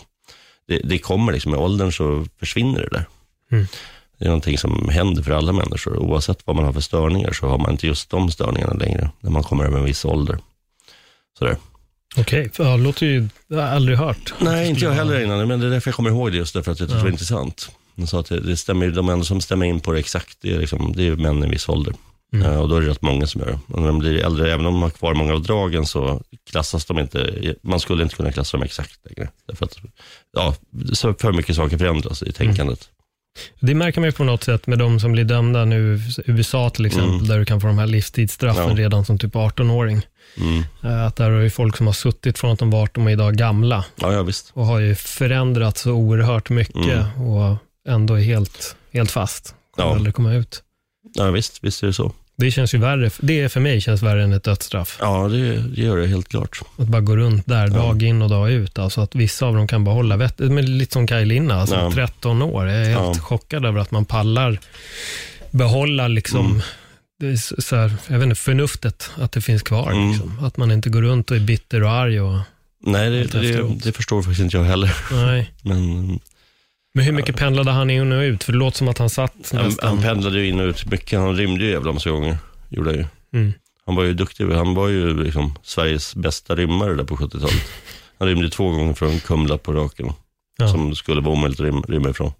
det, 0.68 0.80
det 0.84 1.00
kommer 1.00 1.34
liksom, 1.34 1.52
med 1.52 1.60
åldern 1.60 1.92
så 1.92 2.26
försvinner 2.40 2.80
det 2.82 2.90
där. 2.92 3.06
Mm. 3.52 3.68
Det 4.18 4.26
är 4.26 4.30
någonting 4.30 4.58
som 4.58 4.90
händer 4.90 5.24
för 5.24 5.32
alla 5.32 5.52
människor. 5.52 5.98
Oavsett 5.98 6.48
vad 6.48 6.56
man 6.56 6.66
har 6.66 6.74
för 6.74 6.82
störningar 6.82 7.32
så 7.32 7.48
har 7.48 7.58
man 7.58 7.72
inte 7.72 7.88
just 7.88 8.10
de 8.10 8.32
störningarna 8.32 8.74
längre 8.74 9.10
när 9.20 9.32
man 9.32 9.44
kommer 9.44 9.66
över 9.66 9.78
en 9.78 9.86
viss 9.86 10.06
ålder. 10.06 10.38
Sådär. 11.40 11.58
Okej, 12.18 12.50
för 12.54 12.64
ja, 12.64 12.78
låter 12.78 13.06
ju, 13.06 13.28
det 13.48 13.56
har 13.56 13.62
jag 13.62 13.72
aldrig 13.72 13.98
hört. 13.98 14.34
Nej, 14.40 14.70
inte 14.70 14.86
jag 14.86 14.92
heller 14.92 15.24
innan, 15.24 15.48
men 15.48 15.60
det 15.60 15.66
är 15.68 15.70
därför 15.72 15.90
jag 15.90 15.96
kommer 15.96 16.10
ihåg 16.10 16.32
det 16.32 16.38
just 16.38 16.54
därför 16.54 16.72
att 16.72 16.80
jag 16.80 16.90
Ja. 16.90 16.94
det 16.96 17.02
är 17.02 17.12
intressant. 17.12 17.72
Sa 18.08 18.20
att 18.20 18.30
det, 18.30 18.40
det 18.40 18.58
stämmer, 18.58 18.90
de 18.90 19.10
enda 19.10 19.26
som 19.26 19.42
stämmer 19.42 19.66
in 19.66 19.80
på 19.80 19.92
det 19.92 20.00
exakt, 20.00 20.38
det 20.42 20.54
är, 20.54 20.60
liksom, 20.60 20.94
det 20.96 21.08
är 21.08 21.16
män 21.16 21.44
i 21.44 21.48
viss 21.48 21.70
ålder. 21.70 21.94
Mm. 22.34 22.46
Eh, 22.52 22.60
och 22.62 22.70
då 22.70 22.76
är 22.76 22.82
det 22.82 22.88
rätt 22.90 23.02
många 23.02 23.28
som 23.28 23.42
gör 23.42 23.48
det. 23.48 23.60
Och 23.74 23.80
när 23.82 23.88
de 23.88 24.00
blir 24.00 24.26
äldre, 24.26 24.54
även 24.54 24.66
om 24.66 24.74
de 24.74 24.82
har 24.82 24.90
kvar 24.90 25.14
många 25.14 25.34
av 25.34 25.42
dragen 25.42 25.86
så 25.86 26.22
klassas 26.52 26.86
de 26.86 27.00
inte, 27.00 27.54
man 27.62 27.80
skulle 27.80 28.04
inte 28.04 28.16
kunna 28.16 28.32
klassa 28.32 28.58
dem 28.58 28.64
exakt 28.64 29.00
längre. 29.06 29.30
Därför 29.48 29.66
att, 29.66 29.78
ja, 30.34 30.56
så 30.94 31.14
för 31.14 31.32
mycket 31.32 31.56
saker 31.56 31.78
förändras 31.78 32.24
i 32.24 32.32
tänkandet. 32.32 32.90
Det 33.60 33.76
märker 33.76 34.00
man 34.02 34.08
ju 34.08 34.12
på 34.14 34.24
något 34.24 34.44
sätt 34.44 34.68
med 34.68 34.80
de 34.80 35.00
som 35.00 35.12
blir 35.12 35.24
dömda 35.24 35.66
nu, 35.66 36.00
USA 36.26 36.70
till 36.70 36.86
exempel, 36.86 37.10
Mm. 37.14 37.28
där 37.28 37.40
du 37.40 37.46
kan 37.46 37.62
få 37.62 37.68
de 37.68 37.78
här 37.78 37.88
livstidsstraffen 37.88 38.70
Ja. 38.70 38.76
redan 38.76 39.06
som 39.06 39.20
typ 39.20 39.36
18-åring. 39.36 40.02
Mm. 40.40 40.64
Att 41.06 41.16
där 41.16 41.32
är 41.32 41.42
ju 41.42 41.50
folk 41.50 41.78
som 41.78 41.86
har 41.86 41.94
suttit 41.94 42.38
från 42.38 42.52
att 42.52 42.60
de 42.60 42.70
var 42.72 42.84
18 42.84 43.04
och 43.04 43.10
är 43.10 43.14
idag 43.14 43.36
gamla 43.36 43.86
Ja, 43.96 44.14
ja, 44.14 44.24
visst. 44.24 44.52
och 44.54 44.66
har 44.66 44.80
ju 44.80 44.96
förändrats 44.96 45.82
så 45.82 45.92
oerhört 45.92 46.50
mycket 46.50 46.76
Mm. 46.98 47.22
och 47.22 47.58
ändå 47.90 48.14
är 48.14 48.22
helt, 48.24 48.76
helt 48.94 49.12
fast. 49.12 49.56
Kommer 49.76 49.90
Ja. 49.90 49.96
aldrig 49.96 50.16
komma 50.16 50.34
ut. 50.34 50.64
Ja, 51.14 51.32
visst, 51.32 51.64
visst 51.64 51.84
är 51.84 51.88
det 51.88 51.94
så. 51.94 52.12
Det 52.40 52.52
känns 52.52 52.74
ju 52.74 52.78
värre, 52.78 53.10
det 53.20 53.50
för 53.50 53.60
mig 53.60 53.82
känns 53.82 54.02
värre 54.02 54.24
än 54.24 54.34
ett 54.34 54.44
dödsstraff. 54.44 54.98
Ja, 55.02 55.28
det, 55.28 55.58
det 55.62 55.82
gör 55.82 55.98
det 55.98 56.08
helt 56.08 56.28
klart. 56.30 56.60
Att 56.78 56.88
bara 56.88 57.02
gå 57.02 57.16
runt 57.16 57.46
där 57.46 57.68
dag 57.68 58.04
in 58.04 58.22
och 58.22 58.30
dag 58.30 58.52
ut. 58.52 58.80
Alltså 58.80 59.02
att 59.02 59.16
vissa 59.16 59.46
av 59.46 59.56
dem 59.56 59.68
kan 59.68 59.84
behålla 59.84 60.18
vettet. 60.18 60.52
Men 60.52 60.78
lite 60.78 60.94
som 60.94 61.08
Kaj 61.08 61.26
Linna, 61.26 61.62
alltså 61.62 61.76
Ja. 61.76 61.92
13 61.92 62.42
år. 62.42 62.66
Jag 62.68 62.76
är 62.78 62.86
helt 62.86 63.16
Ja. 63.18 63.22
chockad 63.22 63.66
över 63.66 63.80
att 63.80 63.92
man 63.92 64.06
pallar 64.06 64.60
behålla 65.52 66.08
liksom, 66.08 66.46
Mm. 66.46 66.62
Det 67.20 67.28
är 67.28 67.62
så 67.62 67.76
här, 67.76 67.92
jag 68.08 68.18
vet 68.20 68.24
inte, 68.24 68.36
förnuftet, 68.36 69.12
att 69.16 69.32
det 69.32 69.42
finns 69.42 69.64
kvar. 69.64 69.92
Mm. 69.92 70.10
Liksom. 70.12 70.40
Att 70.46 70.58
man 70.58 70.72
inte 70.72 70.90
går 70.90 71.02
runt 71.02 71.32
och 71.32 71.38
är 71.38 71.42
bitter 71.42 71.84
och 71.84 71.92
arg. 71.92 72.22
Och, 72.22 72.40
Nej, 72.80 73.10
det, 73.10 73.24
det, 73.42 73.76
det 73.84 73.92
förstår 73.92 74.22
faktiskt 74.22 74.42
inte 74.42 74.58
jag 74.58 74.64
heller. 74.64 74.96
nej. 75.12 75.52
Men 75.64 76.08
Men 76.94 77.06
hur 77.06 77.12
mycket 77.12 77.36
pendlade 77.36 77.72
han 77.72 77.90
in 77.90 78.12
och 78.12 78.22
ut? 78.22 78.44
För 78.44 78.52
det 78.52 78.58
låter 78.58 78.78
som 78.78 78.88
att 78.88 78.98
han 78.98 79.10
satt 79.10 79.52
han, 79.54 79.66
nästan. 79.66 79.90
han 79.90 80.02
pendlade 80.02 80.40
ju 80.40 80.48
in 80.48 80.60
och 80.60 80.66
ut 80.68 80.92
mycket. 80.92 81.20
Han 81.20 81.36
rymde 81.36 81.64
ju 81.66 81.72
jävla 81.72 81.92
massa 81.94 82.10
gånger. 82.10 82.38
Gjorde 82.70 82.90
han 82.90 82.98
ju. 83.00 83.06
Mm. 83.34 83.54
Han 83.86 83.96
var 83.96 84.04
ju 84.04 84.14
duktig. 84.14 84.46
Han 84.52 84.74
var 84.76 84.88
ju 84.88 85.24
liksom 85.24 85.56
Sveriges 85.64 86.16
bästa 86.16 86.56
rymmare 86.56 86.94
där 86.96 87.04
på 87.04 87.16
70-talet. 87.16 87.64
Han 88.20 88.28
rymde 88.28 88.50
två 88.50 88.70
gånger 88.72 88.94
från 88.94 89.20
Kumla 89.20 89.58
på 89.58 89.74
raken, 89.74 90.14
Ja. 90.58 90.68
som 90.68 90.96
skulle 90.96 91.22
vara 91.22 91.34
omöjligt 91.34 91.60
att 91.60 91.66
rym, 91.66 91.82
rymma 91.82 92.10
ifrån. 92.10 92.32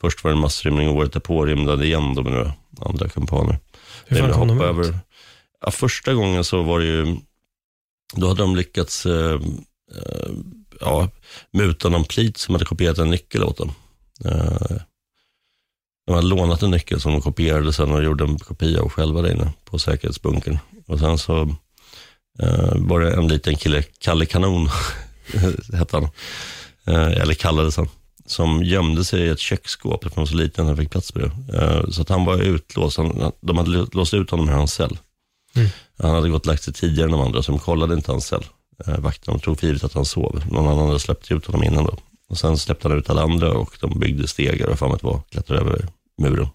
Först 0.00 0.24
var 0.24 0.30
det 0.30 0.34
en 0.36 0.40
massrymning 0.40 0.88
och 0.88 0.94
året 0.96 1.12
därpå 1.12 1.46
rymde 1.46 1.70
han 1.70 1.82
igen 1.82 2.14
då 2.14 2.22
med 2.22 2.32
några 2.32 2.52
andra 2.80 3.08
kumpaner. 3.08 3.58
Hur 4.06 4.20
fan 4.20 4.32
kom 4.32 4.48
de 4.48 4.60
över. 4.60 4.98
Ja, 5.60 5.70
första 5.70 6.14
gången 6.14 6.44
så 6.44 6.62
var 6.62 6.78
det 6.78 6.84
ju, 6.84 7.16
då 8.14 8.28
hade 8.28 8.42
de 8.42 8.56
lyckats 8.56 9.06
eh, 9.06 9.40
eh, 9.94 10.30
ja, 10.80 11.08
muta 11.52 11.88
någon 11.88 12.04
plit 12.04 12.36
som 12.36 12.54
hade 12.54 12.64
kopierat 12.64 12.98
en 12.98 13.10
nyckel 13.10 13.44
åt 13.44 13.58
dem. 13.58 13.72
Eh, 14.24 14.76
de 16.06 16.14
hade 16.14 16.26
lånat 16.26 16.62
en 16.62 16.70
nyckel 16.70 17.00
som 17.00 17.12
de 17.12 17.22
kopierade 17.22 17.72
sen 17.72 17.92
och 17.92 18.04
gjorde 18.04 18.24
en 18.24 18.38
kopia 18.38 18.82
av 18.82 18.88
själva 18.88 19.22
där 19.22 19.30
inne 19.30 19.52
på 19.64 19.78
säkerhetsbunkern. 19.78 20.58
Och 20.86 20.98
sen 20.98 21.18
så 21.18 21.40
eh, 22.38 22.74
var 22.76 23.00
det 23.00 23.12
en 23.12 23.28
liten 23.28 23.56
kille, 23.56 23.82
Kalle 23.82 24.26
Kanon, 24.26 24.68
hette 25.72 25.96
han, 25.96 26.08
eh, 26.86 27.22
eller 27.22 27.34
kallades 27.34 27.76
han, 27.76 27.88
som 28.32 28.62
gömde 28.64 29.04
sig 29.04 29.20
i 29.20 29.28
ett 29.28 29.38
köksskåp, 29.38 30.02
för 30.02 30.10
han 30.10 30.22
var 30.22 30.26
så 30.26 30.34
liten 30.34 30.66
han 30.66 30.76
fick 30.76 30.90
plats 30.90 31.14
med 31.14 31.30
det. 31.48 31.58
Eh, 31.58 31.90
så 31.90 32.02
att 32.02 32.08
han 32.08 32.24
var 32.24 32.42
utlåst, 32.42 32.96
han, 32.96 33.32
de 33.40 33.56
hade 33.56 33.86
låst 33.92 34.14
ut 34.14 34.30
honom 34.30 34.48
i 34.48 34.52
hans 34.52 34.72
cell. 34.72 34.98
Mm. 35.56 35.68
Han 35.98 36.14
hade 36.14 36.28
gått 36.28 36.42
och 36.42 36.46
lagt 36.46 36.62
sig 36.62 36.74
tidigare 36.74 37.04
än 37.04 37.12
de 37.12 37.20
andra, 37.20 37.42
så 37.42 37.52
de 37.52 37.58
kollade 37.58 37.94
inte 37.94 38.10
hans 38.10 38.26
cell. 38.26 38.44
Eh, 38.86 38.98
vakterna 38.98 39.38
tog 39.38 39.60
för 39.60 39.66
givet 39.66 39.84
att 39.84 39.94
han 39.94 40.04
sov. 40.04 40.42
Någon 40.50 40.68
annan 40.68 40.86
hade 40.86 41.00
släppt 41.00 41.32
ut 41.32 41.46
honom 41.46 41.64
innan 41.64 41.84
då. 41.84 41.96
Och 42.28 42.38
sen 42.38 42.58
släppte 42.58 42.88
han 42.88 42.98
ut 42.98 43.10
alla 43.10 43.22
andra 43.22 43.52
och 43.52 43.76
de 43.80 43.98
byggde 43.98 44.28
stegar 44.28 44.68
och 44.68 44.78
fan 44.78 44.98
vad, 45.02 45.28
klättrade 45.30 45.60
över 45.60 45.88
muren. 46.18 46.48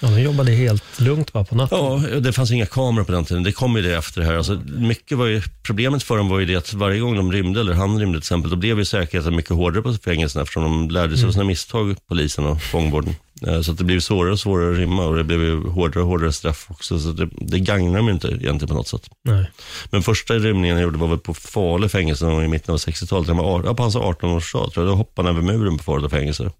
Ja, 0.00 0.08
de 0.08 0.20
jobbade 0.22 0.52
helt 0.52 1.00
lugnt 1.00 1.32
bara 1.32 1.44
på 1.44 1.54
natten. 1.54 1.78
Ja, 1.78 2.20
det 2.20 2.32
fanns 2.32 2.50
inga 2.50 2.66
kameror 2.66 3.04
på 3.04 3.12
den 3.12 3.24
tiden. 3.24 3.42
Det 3.42 3.52
kom 3.52 3.76
ju 3.76 3.82
det 3.82 3.96
efter 3.96 4.20
det 4.20 4.26
här. 4.26 4.34
Alltså, 4.34 4.60
mycket 4.66 5.18
var 5.18 5.26
ju, 5.26 5.42
problemet 5.62 6.02
för 6.02 6.16
dem 6.16 6.28
var 6.28 6.38
ju 6.38 6.46
det 6.46 6.56
att 6.56 6.72
varje 6.74 7.00
gång 7.00 7.16
de 7.16 7.32
rymde, 7.32 7.60
eller 7.60 7.72
han 7.72 8.00
rymde 8.00 8.18
till 8.18 8.22
exempel, 8.22 8.50
då 8.50 8.56
blev 8.56 8.78
ju 8.78 8.84
säkerheten 8.84 9.36
mycket 9.36 9.50
hårdare 9.50 9.82
på 9.82 9.94
fängelserna 9.94 10.42
eftersom 10.42 10.62
de 10.62 10.90
lärde 10.90 11.16
sig 11.16 11.26
av 11.26 11.32
sina 11.32 11.44
misstag, 11.44 11.96
polisen 12.08 12.46
och 12.46 12.62
fångvården. 12.62 13.14
Eh, 13.46 13.60
Så 13.60 13.72
det 13.72 13.84
blev 13.84 14.00
svårare 14.00 14.32
och 14.32 14.40
svårare 14.40 14.72
att 14.72 14.78
rymma 14.78 15.04
och 15.06 15.16
det 15.16 15.24
blev 15.24 15.42
ju 15.42 15.68
hårdare 15.68 16.02
och 16.02 16.08
hårdare 16.08 16.32
straff 16.32 16.66
också. 16.70 16.98
Så 16.98 17.12
det, 17.12 17.28
det 17.40 17.58
gagnar 17.58 17.96
dem 17.96 18.08
inte 18.08 18.28
egentligen 18.28 18.68
på 18.68 18.74
något 18.74 18.88
sätt. 18.88 19.02
Nej. 19.24 19.50
Men 19.90 20.02
första 20.02 20.34
rymningen 20.34 20.76
jag 20.76 20.82
gjorde 20.84 20.98
var 20.98 21.08
väl 21.08 21.18
på 21.18 21.34
Falu 21.34 21.88
fängelse 21.88 22.24
någon 22.26 22.44
i 22.44 22.48
mitten 22.48 22.72
av 22.74 22.78
60-talet. 22.78 23.28
Han 23.28 23.36
var, 23.36 23.58
ar- 23.58 23.62
ja, 23.66 23.74
på 23.74 23.82
hans 23.82 23.96
18-årsdag 23.96 24.70
tror 24.72 24.86
jag. 24.86 24.92
Då 24.92 24.94
hoppade 24.96 25.28
han 25.28 25.36
över 25.36 25.52
muren 25.58 25.78
på 25.78 25.84
Falu 25.84 26.08
fängelse. 26.08 26.50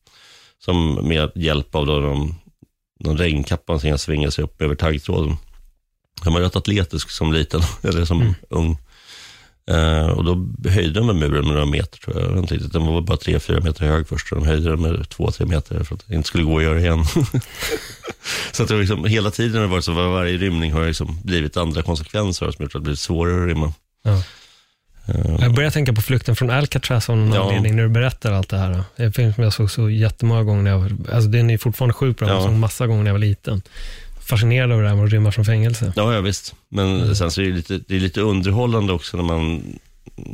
Som 0.64 0.94
med 1.08 1.30
hjälp 1.34 1.74
av 1.74 1.86
då 1.86 2.00
de, 2.00 2.34
någon 2.98 3.18
regnkappa 3.18 3.78
som 3.78 3.88
han 3.90 3.98
svingade 3.98 4.32
sig 4.32 4.44
upp 4.44 4.62
över 4.62 4.74
taggtråden. 4.74 5.36
Han 6.20 6.32
var 6.32 6.40
rätt 6.40 6.56
atletisk 6.56 7.10
som 7.10 7.32
liten, 7.32 7.60
eller 7.82 8.04
som 8.04 8.20
Mm. 8.22 8.34
ung. 8.50 8.78
Eh, 9.70 10.06
och 10.06 10.24
då 10.24 10.46
höjde 10.70 11.00
de 11.00 11.06
med 11.06 11.16
muren 11.16 11.44
med 11.46 11.54
några 11.54 11.66
meter 11.66 11.98
tror 11.98 12.20
jag. 12.20 12.30
jag. 12.30 12.38
inte 12.38 12.54
riktigt. 12.54 12.72
Den 12.72 12.86
var 12.86 13.00
bara 13.00 13.16
3-4 13.16 13.64
meter 13.64 13.86
hög 13.86 14.08
först. 14.08 14.32
Och 14.32 14.38
de 14.40 14.46
höjde 14.46 14.70
den 14.70 14.82
med 14.82 14.94
2-3 15.00 15.46
meter 15.46 15.84
för 15.84 15.94
att 15.94 16.04
det 16.06 16.14
inte 16.14 16.28
skulle 16.28 16.44
gå 16.44 16.56
att 16.58 16.62
göra 16.64 16.80
igen. 16.80 17.04
så 18.52 18.62
att 18.62 18.68
det 18.68 18.76
liksom, 18.76 19.04
hela 19.04 19.30
tiden 19.30 19.54
har 19.54 19.62
det 19.62 19.66
varit 19.66 19.84
så. 19.84 19.92
Var 19.92 20.08
varje 20.08 20.38
rymning 20.38 20.72
har 20.72 20.86
liksom 20.86 21.18
blivit 21.24 21.56
andra 21.56 21.82
konsekvenser 21.82 22.50
som 22.50 22.62
gjort 22.62 22.74
att 22.74 22.80
det 22.80 22.84
blivit 22.84 22.98
svårare 23.00 23.42
att 23.42 23.48
rymma. 23.48 23.72
Ja. 24.02 24.22
Eh, 25.08 25.36
Jag 25.40 25.54
börjar 25.54 25.70
tänka 25.70 25.92
på 25.92 26.02
flykten 26.02 26.36
från 26.36 26.50
Alcatraz 26.50 27.10
av 27.10 27.16
någon 27.16 27.32
Ja. 27.32 27.42
anledning 27.46 27.76
när 27.76 27.82
du 27.82 27.88
berättar 27.88 28.32
allt 28.32 28.48
det 28.48 28.58
här. 28.58 28.82
Det 28.96 29.02
är 29.02 29.06
en 29.06 29.12
film 29.12 29.32
som 29.34 29.44
jag 29.44 29.52
såg 29.52 29.70
så 29.70 29.90
jättemånga 29.90 30.42
gånger 30.42 30.62
när 30.62 30.70
jag 30.70 30.78
var, 30.78 30.92
alltså 31.14 31.30
den 31.30 31.50
är 31.50 31.58
fortfarande 31.58 31.92
sjukt 31.94 32.18
bra, 32.18 32.28
Ja. 32.28 32.34
jag 32.34 32.42
såg 32.42 32.52
massa 32.52 32.86
gånger 32.86 33.02
när 33.02 33.08
jag 33.08 33.14
var 33.14 33.18
liten. 33.18 33.62
Fascinerad 34.20 34.72
av 34.72 34.82
det 34.82 34.88
här 34.88 34.94
med 34.96 35.04
att 35.04 35.10
rymma 35.10 35.32
från 35.32 35.44
fängelse. 35.44 35.92
Ja, 35.96 36.14
ja 36.14 36.20
visst. 36.20 36.54
Men 36.68 37.00
Mm. 37.00 37.14
sen 37.14 37.30
så 37.30 37.40
är 37.40 37.44
det 37.46 37.52
lite, 37.52 37.80
det 37.88 37.96
är 37.96 38.00
lite 38.00 38.20
underhållande 38.20 38.92
också 38.92 39.16
när 39.16 39.24
man, 39.24 39.62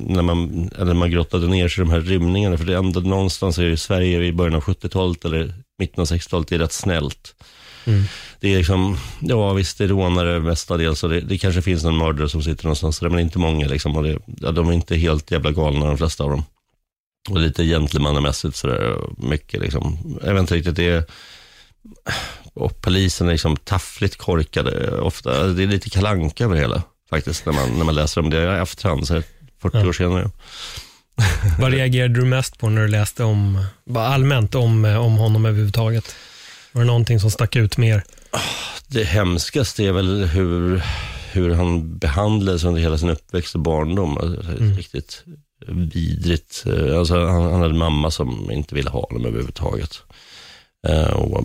när 0.06 0.22
man, 0.22 0.70
eller 0.80 0.94
man 0.94 1.10
grottade 1.10 1.46
ner 1.46 1.68
sig 1.68 1.82
i 1.82 1.84
de 1.86 1.90
här 1.92 2.00
rymningarna. 2.00 2.56
För 2.58 2.64
det 2.64 2.72
är 2.72 2.76
ändå 2.78 3.00
någonstans 3.00 3.58
är 3.58 3.62
ju 3.62 3.76
Sverige 3.76 4.22
i 4.24 4.32
början 4.32 4.54
av 4.54 4.62
70-talet 4.62 5.24
eller 5.24 5.54
mitten 5.78 6.00
av 6.00 6.06
60-talet, 6.06 6.48
det 6.48 6.54
är 6.54 6.58
rätt 6.58 6.72
snällt. 6.72 7.34
Mm. 7.86 8.04
Det 8.40 8.52
är 8.52 8.56
liksom, 8.58 8.98
ja 9.20 9.52
visst 9.52 9.78
det 9.78 9.84
är 9.84 9.88
rånare 9.88 10.40
mestadels 10.40 11.02
och 11.04 11.10
det, 11.10 11.20
det 11.20 11.38
kanske 11.38 11.62
finns 11.62 11.84
någon 11.84 11.98
mördare 11.98 12.28
som 12.28 12.42
sitter 12.42 12.64
någonstans 12.64 12.98
där, 12.98 13.08
men 13.08 13.20
inte 13.20 13.38
många 13.38 13.66
liksom. 13.66 13.96
Och 13.96 14.02
det, 14.02 14.18
ja, 14.40 14.52
de 14.52 14.68
är 14.68 14.72
inte 14.72 14.96
helt 14.96 15.30
jävla 15.30 15.50
galna 15.50 15.86
de 15.86 15.98
flesta 15.98 16.24
av 16.24 16.30
dem. 16.30 16.44
Och 17.30 17.40
lite 17.40 17.64
gentlemannamässigt 17.64 18.56
sådär, 18.56 18.96
mycket 19.18 19.60
liksom. 19.60 19.98
Jag 20.24 20.32
vet 20.34 20.40
inte 20.40 20.54
riktigt, 20.54 20.76
det 20.76 20.88
är, 20.88 21.04
och 22.54 22.80
polisen 22.80 23.28
är 23.28 23.32
liksom 23.32 23.56
taffligt 23.56 24.16
korkade 24.16 25.00
ofta. 25.00 25.44
Det 25.46 25.62
är 25.62 25.66
lite 25.66 25.90
kalanka 25.90 26.44
över 26.44 26.54
det 26.54 26.60
hela 26.60 26.82
faktiskt, 27.10 27.46
när 27.46 27.52
man, 27.52 27.68
när 27.78 27.84
man 27.84 27.94
läser 27.94 28.20
om 28.20 28.30
det 28.30 28.56
i 28.56 28.60
efterhand, 28.60 29.06
så 29.06 29.14
här 29.14 29.22
40 29.62 29.76
Ja. 29.78 29.88
år 29.88 29.92
senare. 29.92 30.30
Vad 31.58 31.72
reagerade 31.72 32.14
du 32.14 32.24
mest 32.24 32.58
på 32.58 32.68
när 32.68 32.82
du 32.82 32.88
läste 32.88 33.24
om, 33.24 33.64
allmänt 33.96 34.54
om, 34.54 34.84
om 34.84 35.16
honom 35.16 35.46
överhuvudtaget? 35.46 36.14
Var 36.74 36.80
det 36.80 36.86
någonting 36.86 37.20
som 37.20 37.30
stack 37.30 37.56
ut 37.56 37.76
mer? 37.76 38.02
Det 38.86 39.04
hemskaste 39.04 39.84
är 39.84 39.92
väl 39.92 40.24
hur, 40.24 40.82
hur 41.32 41.54
han 41.54 41.98
behandlades 41.98 42.64
under 42.64 42.80
hela 42.80 42.98
sin 42.98 43.10
uppväxt 43.10 43.54
och 43.54 43.60
barndom. 43.60 44.18
Alltså, 44.18 44.50
Mm. 44.50 44.76
Riktigt 44.76 45.24
vidrigt. 45.68 46.64
Eh, 46.66 46.98
Alltså, 46.98 47.26
han, 47.26 47.42
han 47.42 47.60
hade 47.60 47.74
mamma 47.74 48.10
som 48.10 48.50
inte 48.50 48.74
ville 48.74 48.90
ha 48.90 49.00
honom 49.00 49.26
överhuvudtaget. 49.26 50.02
Eh, 50.86 51.10
och 51.10 51.44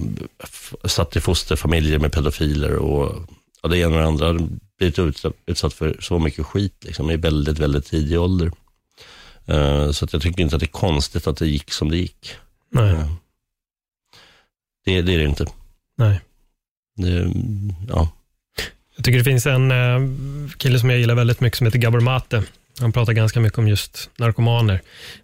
satt 0.85 1.15
i 1.15 1.19
fosterfamiljer 1.19 1.99
med 1.99 2.11
pedofiler 2.11 2.75
och 2.75 3.15
ja, 3.61 3.69
det 3.69 3.77
ena 3.77 3.95
och 3.95 4.01
det 4.01 4.07
andra. 4.07 4.27
Hade 4.27 4.47
blivit 4.77 4.99
utsatt, 5.45 5.73
för 5.73 5.97
så 6.01 6.19
mycket 6.19 6.45
skit 6.45 6.83
liksom, 6.85 7.11
i 7.11 7.17
väldigt, 7.17 7.59
väldigt 7.59 7.85
tidig 7.85 8.19
ålder. 8.19 8.51
Eh, 9.45 9.91
så 9.91 10.05
att 10.05 10.13
jag 10.13 10.21
tycker 10.21 10.41
inte 10.41 10.55
att 10.55 10.59
det 10.59 10.65
är 10.65 10.67
konstigt 10.67 11.27
att 11.27 11.37
det 11.37 11.47
gick 11.47 11.71
som 11.71 11.89
det 11.91 11.97
gick. 11.97 12.31
Nej, 12.71 12.91
Eh, 12.91 13.11
det, 14.95 15.01
det 15.01 15.13
är 15.13 15.17
det 15.17 15.23
inte. 15.25 15.45
nej. 15.97 16.19
Det, 16.97 17.31
ja. 17.89 18.09
Jag 18.95 19.05
tycker 19.05 19.17
det 19.17 19.23
finns 19.23 19.45
en 19.45 19.71
eh, 19.71 19.99
kille 20.57 20.79
som 20.79 20.89
jag 20.89 20.99
gillar 20.99 21.15
väldigt 21.15 21.39
mycket 21.41 21.57
som 21.57 21.67
heter 21.67 21.79
Gabor 21.79 21.99
Mate. 21.99 22.43
Han 22.79 22.91
pratar 22.91 23.13
ganska 23.13 23.39
mycket 23.39 23.59
om 23.59 23.67
just 23.67 24.09
narkomaner. 24.17 24.81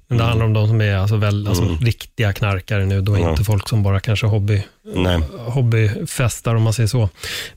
Men 0.08 0.18
det 0.18 0.24
Mm. 0.24 0.28
handlar 0.28 0.46
om 0.46 0.54
de 0.54 0.68
som 0.68 0.82
är 0.82 0.96
alltså 0.96 1.16
väl, 1.16 1.48
alltså 1.48 1.78
riktiga 1.82 2.34
knarkare 2.34 2.86
nu, 2.86 3.02
då 3.02 3.20
Ja. 3.20 3.30
inte 3.30 3.44
folk 3.44 3.70
som 3.70 3.84
bara 3.84 4.00
kanske 4.00 4.26
hobby, 4.28 4.64
Nej. 4.96 5.22
hobbyfestar 5.38 6.56
om 6.56 6.64
man 6.64 6.74
säger 6.74 6.88
så. 6.88 7.10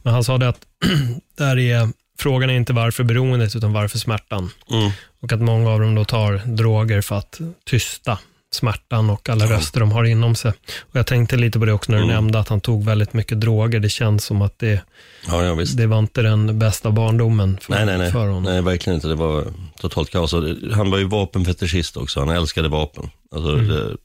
Men 0.03 0.12
han 0.12 0.25
sa 0.25 0.38
det 0.38 0.49
att 0.49 0.61
där 1.38 1.59
är, 1.59 1.88
frågan 2.18 2.51
är 2.51 2.55
inte 2.55 2.73
varför 2.73 3.05
beroendet, 3.05 3.57
utan 3.57 3.73
varför 3.73 3.99
smärtan. 3.99 4.51
Mm. 4.71 4.90
Och 5.21 5.33
att 5.33 5.40
många 5.40 5.71
av 5.71 5.81
dem 5.81 5.94
då 5.94 6.05
tar 6.05 6.33
droger 6.47 7.01
för 7.01 7.18
att 7.18 7.40
tysta 7.66 8.18
smärtan 8.55 9.11
och 9.11 9.29
alla 9.29 9.47
röster 9.47 9.81
de 9.81 9.93
har 9.93 10.05
inom 10.05 10.35
sig. 10.35 10.53
Och 10.81 10.97
Jag 10.97 11.07
tänkte 11.07 11.37
lite 11.37 11.59
på 11.59 11.65
det 11.65 11.73
också 11.73 11.93
när 11.93 11.99
du 11.99 12.05
Mm. 12.05 12.15
nämnde 12.15 12.39
att 12.39 12.49
han 12.49 12.61
tog 12.61 12.85
väldigt 12.85 13.13
mycket 13.13 13.41
droger. 13.41 13.81
Det 13.81 13.89
känns 13.89 14.25
som 14.25 14.43
att 14.43 14.59
det, 14.59 14.83
Ja, 15.27 15.45
ja, 15.45 15.65
det 15.77 15.87
var 15.87 15.99
inte 15.99 16.23
den 16.23 16.59
bästa 16.59 16.91
barndomen 16.91 17.59
för, 17.63 17.73
Nej, 17.73 17.87
nej, 17.87 17.99
nej. 17.99 18.13
för 18.13 18.27
honom. 18.27 18.43
nej, 18.43 18.63
verkligen 18.63 18.95
inte. 18.95 19.09
Det 19.09 19.15
var 19.15 19.45
totalt 19.81 20.11
kaos. 20.11 20.33
Han 20.73 20.91
var 20.91 20.99
ju 20.99 21.05
vapenfetischist 21.05 21.97
också. 21.97 22.21
Han 22.21 22.29
älskade 22.29 22.69
vapen. 22.69 23.11
Alltså, 23.35 23.51
Mm. 23.53 23.69
det, 23.69 23.97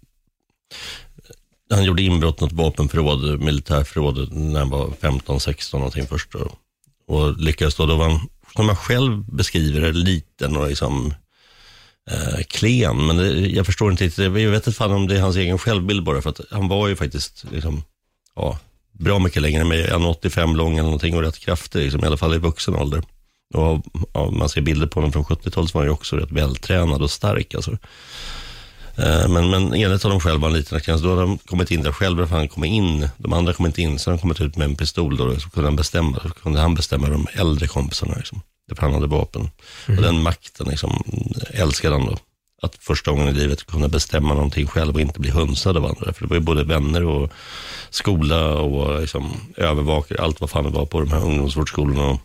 han 1.76 1.84
gjorde 1.84 2.02
inbrott 2.02 2.40
något 2.42 2.52
vapenförråd, 2.52 3.40
militärförråd, 3.42 4.32
när 4.34 4.60
han 4.60 4.70
var 4.70 4.88
15-16 5.02 5.74
någonting 5.80 6.08
först. 6.08 6.36
Och, 6.36 6.52
och 7.08 7.38
lyckades 7.40 7.76
då, 7.76 7.86
då 7.86 7.96
var 7.96 8.10
han, 8.10 8.20
som 8.56 8.68
han 8.68 8.76
själv 8.76 9.24
beskriver 9.36 9.82
det, 9.82 9.92
liten 9.92 10.58
och 10.58 10.68
liksom 10.68 11.14
eh, 12.12 12.44
klen. 12.48 13.06
Men 13.06 13.18
det, 13.18 13.30
jag 13.32 13.66
förstår 13.66 13.92
inte 13.92 14.04
riktigt, 14.04 14.24
jag 14.24 14.32
vet 14.32 14.68
inte 14.68 14.78
fan 14.78 14.92
om 14.92 15.08
det 15.08 15.18
är 15.18 15.22
hans 15.22 15.36
egen 15.36 15.58
självbild 15.58 16.04
bara, 16.04 16.22
för 16.22 16.30
att 16.30 16.42
han 16.52 16.68
var 16.68 16.88
ju 16.88 16.96
faktiskt 16.96 17.46
liksom, 17.52 17.84
ja, 18.36 18.60
bra 18.92 19.20
mycket 19.20 19.42
längre 19.42 19.62
än 19.62 19.68
mig, 19.68 19.88
1,85 19.88 20.56
lång 20.56 20.74
eller 20.74 20.84
någonting 20.84 21.16
och 21.16 21.22
rätt 21.22 21.40
kraftig, 21.40 21.80
liksom, 21.80 22.04
i 22.04 22.08
alla 22.08 22.18
fall 22.18 22.36
i 22.36 22.38
vuxen 22.38 22.76
ålder. 22.76 23.04
Och 23.54 23.86
ja, 24.14 24.32
man 24.32 24.50
ser 24.50 24.62
bilder 24.62 24.88
på 24.88 25.00
honom 25.00 25.12
från 25.12 25.24
70-talet 25.24 25.70
så 25.70 25.78
var 25.78 25.82
han 25.82 25.88
ju 25.88 25.94
också 25.94 26.16
rätt 26.16 26.32
vältränad 26.32 27.02
och 27.02 27.12
stark. 27.12 27.56
Alltså. 27.56 27.78
Eh, 28.98 29.28
Men, 29.30 29.50
men 29.50 29.74
enligt 29.74 30.04
honom 30.04 30.20
själv 30.20 30.42
var 30.42 30.50
han 30.50 30.58
liten, 30.58 30.82
kanske 30.82 31.08
då 31.08 31.16
hade 31.16 31.28
han 31.28 31.38
kommit 31.38 31.72
in 31.72 31.84
där 31.84 31.92
själv, 31.92 32.28
för 32.28 32.36
han 32.36 32.48
kom 32.48 32.64
in, 32.64 33.10
de 33.18 33.34
andra 33.34 33.54
kom 33.54 33.66
inte 33.66 33.82
in, 33.82 34.00
så 34.00 34.10
han 34.10 34.20
kommit 34.20 34.42
ut 34.42 34.58
med 34.58 34.66
en 34.66 34.76
pistol 34.76 35.18
då, 35.18 35.40
så 35.40 35.50
kunde 35.50 35.68
han 35.68 35.76
bestämma, 35.76 36.20
kunde 36.44 36.60
han 36.60 36.76
bestämma 36.76 37.10
de 37.10 37.28
äldre 37.34 37.68
kompisarna, 37.68 38.14
liksom. 38.16 38.42
Därför 38.68 38.82
han 38.82 38.94
hade 38.94 39.08
vapen. 39.08 39.50
Och 39.88 40.04
den 40.04 40.22
makten 40.24 40.68
liksom, 40.70 41.04
älskade 41.54 41.96
han 41.96 42.06
då. 42.06 42.18
Att 42.62 42.76
första 42.76 43.12
gången 43.12 43.28
i 43.28 43.34
livet 43.34 43.66
kunna 43.68 43.88
bestämma 43.88 44.34
någonting 44.34 44.68
själv 44.68 44.96
och 44.96 45.02
inte 45.02 45.20
bli 45.20 45.30
hunsad 45.30 45.78
av 45.78 45.86
andra. 45.86 46.14
För 46.14 46.22
det 46.22 46.28
var 46.28 46.36
ju 46.36 46.40
både 46.40 46.64
vänner 46.64 47.04
och 47.04 47.32
skola 47.90 48.54
och 48.54 49.02
liksom, 49.02 49.34
övervakare, 49.58 50.22
allt 50.22 50.42
vad 50.42 50.50
fan 50.50 50.64
det 50.64 50.70
var 50.70 50.86
på 50.86 51.00
de 51.00 51.12
här 51.12 51.24
ungdomsvårdsskolorna 51.26 52.04
och 52.10 52.20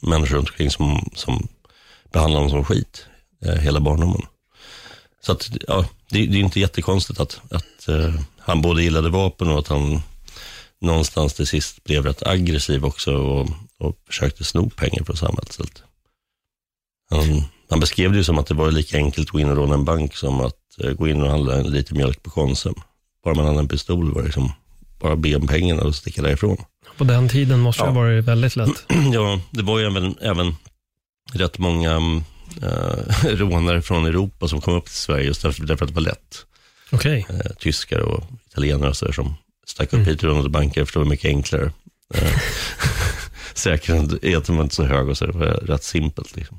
människor 0.00 0.36
runt 0.36 0.48
omkring 0.48 0.70
som, 0.70 1.10
som 1.14 1.48
behandlade 2.12 2.44
honom 2.44 2.50
som 2.50 2.64
skit 2.64 3.06
eh, 3.44 3.54
hela 3.54 3.80
barndomen. 3.80 4.22
Så 5.28 5.32
att, 5.32 5.50
ja, 5.68 5.84
det, 6.10 6.26
det 6.26 6.36
är 6.36 6.40
inte 6.40 6.60
jättekonstigt 6.60 7.20
att, 7.20 7.40
att 7.50 7.88
eh, 7.88 8.14
han 8.38 8.62
både 8.62 8.82
gillade 8.82 9.08
vapen 9.10 9.48
och 9.48 9.58
att 9.58 9.68
han 9.68 10.00
någonstans 10.80 11.34
till 11.34 11.46
sist 11.46 11.84
blev 11.84 12.04
rätt 12.04 12.26
aggressiv 12.26 12.84
också 12.84 13.12
och, 13.14 13.48
och 13.78 13.96
försökte 14.06 14.44
sno 14.44 14.70
pengar 14.70 15.04
från 15.04 15.16
samhället. 15.16 15.52
Så 15.52 15.62
att 15.62 15.82
Han, 17.10 17.42
han 17.70 17.80
beskrev 17.80 18.12
det 18.12 18.16
ju 18.18 18.24
som 18.24 18.38
att 18.38 18.46
det 18.46 18.54
var 18.54 18.70
lika 18.70 18.96
enkelt 18.96 19.26
att 19.26 19.32
gå 19.32 19.40
in 19.40 19.48
och 19.48 19.56
råna 19.56 19.74
en 19.74 19.84
bank 19.84 20.16
som 20.16 20.40
att 20.40 20.54
eh, 20.84 20.90
gå 20.90 21.08
in 21.08 21.22
och 21.22 21.30
handla 21.30 21.54
en 21.56 21.70
liter 21.70 21.94
mjölk 21.94 22.22
på 22.22 22.30
Konsum. 22.30 22.74
Bara 23.24 23.34
man 23.34 23.46
hade 23.46 23.58
en 23.58 23.68
pistol 23.68 24.12
var 24.14 24.20
det 24.20 24.26
liksom 24.26 24.52
bara 25.00 25.16
be 25.16 25.36
om 25.36 25.46
pengarna 25.46 25.82
och 25.82 25.94
sticka 25.94 26.22
därifrån. 26.22 26.56
På 26.98 27.04
den 27.04 27.28
tiden 27.28 27.60
måste 27.60 27.82
det 27.82 27.86
Ja. 27.86 27.92
ha 27.92 28.00
varit 28.00 28.24
väldigt 28.24 28.56
lätt. 28.56 28.84
Ja, 29.12 29.40
det 29.50 29.62
var 29.62 29.78
ju 29.78 29.86
även, 29.86 30.18
även 30.20 30.56
rätt 31.32 31.58
många 31.58 31.92
mm, 31.92 32.24
eh, 32.62 33.24
rånare 33.36 33.82
från 33.82 34.06
Europa 34.06 34.48
som 34.48 34.60
kom 34.60 34.74
upp 34.74 34.84
till 34.84 34.94
Sverige 34.94 35.24
just 35.24 35.42
därför, 35.42 35.62
därför 35.66 35.84
att 35.84 35.88
det 35.88 35.94
var 35.94 36.02
lätt. 36.02 36.44
Okej. 36.90 37.26
Eh, 37.30 37.50
tyskar 37.58 37.98
och 37.98 38.24
italienare 38.50 38.90
och 38.90 38.96
så 38.96 39.12
som 39.12 39.34
stack 39.66 39.86
upp 39.86 39.92
Mm. 39.94 40.06
hit 40.06 40.22
och 40.22 40.28
rånade 40.28 40.48
banker 40.48 40.84
för 40.84 40.92
det 40.92 40.98
var 40.98 41.06
mycket 41.10 41.28
enklare. 41.28 41.72
Eh, 42.14 42.32
Säkerheten 43.54 44.56
var 44.56 44.62
inte 44.62 44.74
så 44.74 44.84
hög 44.84 45.08
och 45.08 45.18
så 45.18 45.26
det 45.26 45.32
var 45.32 45.46
rätt 45.46 45.84
simpelt. 45.84 46.36
Liksom. 46.36 46.58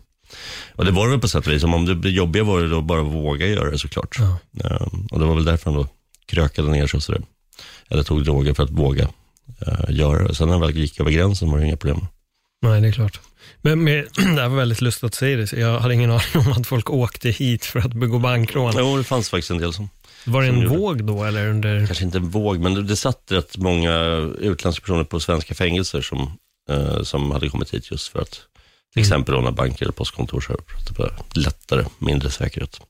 Och 0.75 0.85
det 0.85 0.91
var 0.91 1.05
det 1.05 1.11
väl 1.11 1.19
på 1.19 1.27
sätt 1.27 1.47
och 1.47 1.53
vis. 1.53 1.63
Om 1.63 2.01
det 2.01 2.09
jobbiga 2.09 2.43
var 2.43 2.61
det 2.61 2.69
då 2.69 2.81
bara 2.81 3.01
att 3.01 3.07
våga 3.07 3.47
göra 3.47 3.71
det 3.71 3.79
såklart. 3.79 4.15
Ja. 4.19 4.37
Eh, 4.63 4.87
och 5.11 5.19
det 5.19 5.25
var 5.25 5.35
väl 5.35 5.45
därför 5.45 5.71
han 5.71 5.79
då 5.81 5.87
krökade 6.25 6.71
ner 6.71 6.87
sig 6.87 6.97
och 6.97 7.03
sådär. 7.03 7.21
Eller 7.89 8.03
tog 8.03 8.23
droger 8.23 8.53
för 8.53 8.63
att 8.63 8.69
våga 8.69 9.07
eh, 9.67 9.85
göra 9.89 10.27
det. 10.27 10.35
Sen 10.35 10.47
när 10.47 10.53
han 10.53 10.61
väl 10.61 10.77
gick 10.77 10.99
över 10.99 11.11
gränsen 11.11 11.51
var 11.51 11.59
det 11.59 11.65
inga 11.65 11.77
problem. 11.77 12.05
Nej, 12.61 12.81
det 12.81 12.87
är 12.87 12.91
klart. 12.91 13.19
Men 13.61 13.83
med, 13.83 14.07
det 14.15 14.21
här 14.41 14.49
var 14.49 14.57
väldigt 14.57 14.81
lustigt 14.81 15.03
att 15.03 15.13
säga 15.15 15.37
det. 15.37 15.53
Jag 15.53 15.79
hade 15.79 15.93
ingen 15.93 16.11
aning 16.11 16.25
om 16.47 16.51
att 16.51 16.67
folk 16.67 16.89
åkte 16.89 17.29
hit 17.29 17.65
för 17.65 17.79
att 17.79 17.93
begå 17.93 18.19
bankrån. 18.19 18.73
Jo, 18.77 18.97
det 18.97 19.03
fanns 19.03 19.29
faktiskt 19.29 19.51
en 19.51 19.57
del 19.57 19.73
som, 19.73 19.89
Var 20.25 20.41
det 20.41 20.47
en 20.47 20.61
gjorde- 20.61 20.77
våg 20.77 21.03
då, 21.03 21.23
eller 21.23 21.47
under... 21.47 21.85
kanske 21.85 22.03
inte 22.05 22.17
en 22.17 22.29
våg, 22.29 22.59
men 22.59 22.73
det, 22.73 22.83
det 22.83 22.95
satt 22.95 23.23
rätt 23.31 23.57
många 23.57 23.93
utländska 24.39 24.81
personer 24.81 25.03
på 25.03 25.19
svenska 25.19 25.55
fängelser 25.55 26.01
som, 26.01 26.37
eh, 26.69 27.01
som 27.03 27.31
hade 27.31 27.49
kommit 27.49 27.73
hit 27.73 27.91
just 27.91 28.07
för 28.07 28.21
att 28.21 28.31
till 28.93 28.99
Mm. 29.01 29.05
exempel 29.05 29.35
råna 29.35 29.51
banker 29.51 29.85
eller 29.85 29.93
postkontor. 29.93 30.41
Så 30.41 30.53
det 30.93 31.39
lättare, 31.39 31.85
mindre 31.99 32.29
säkerhet. 32.29 32.81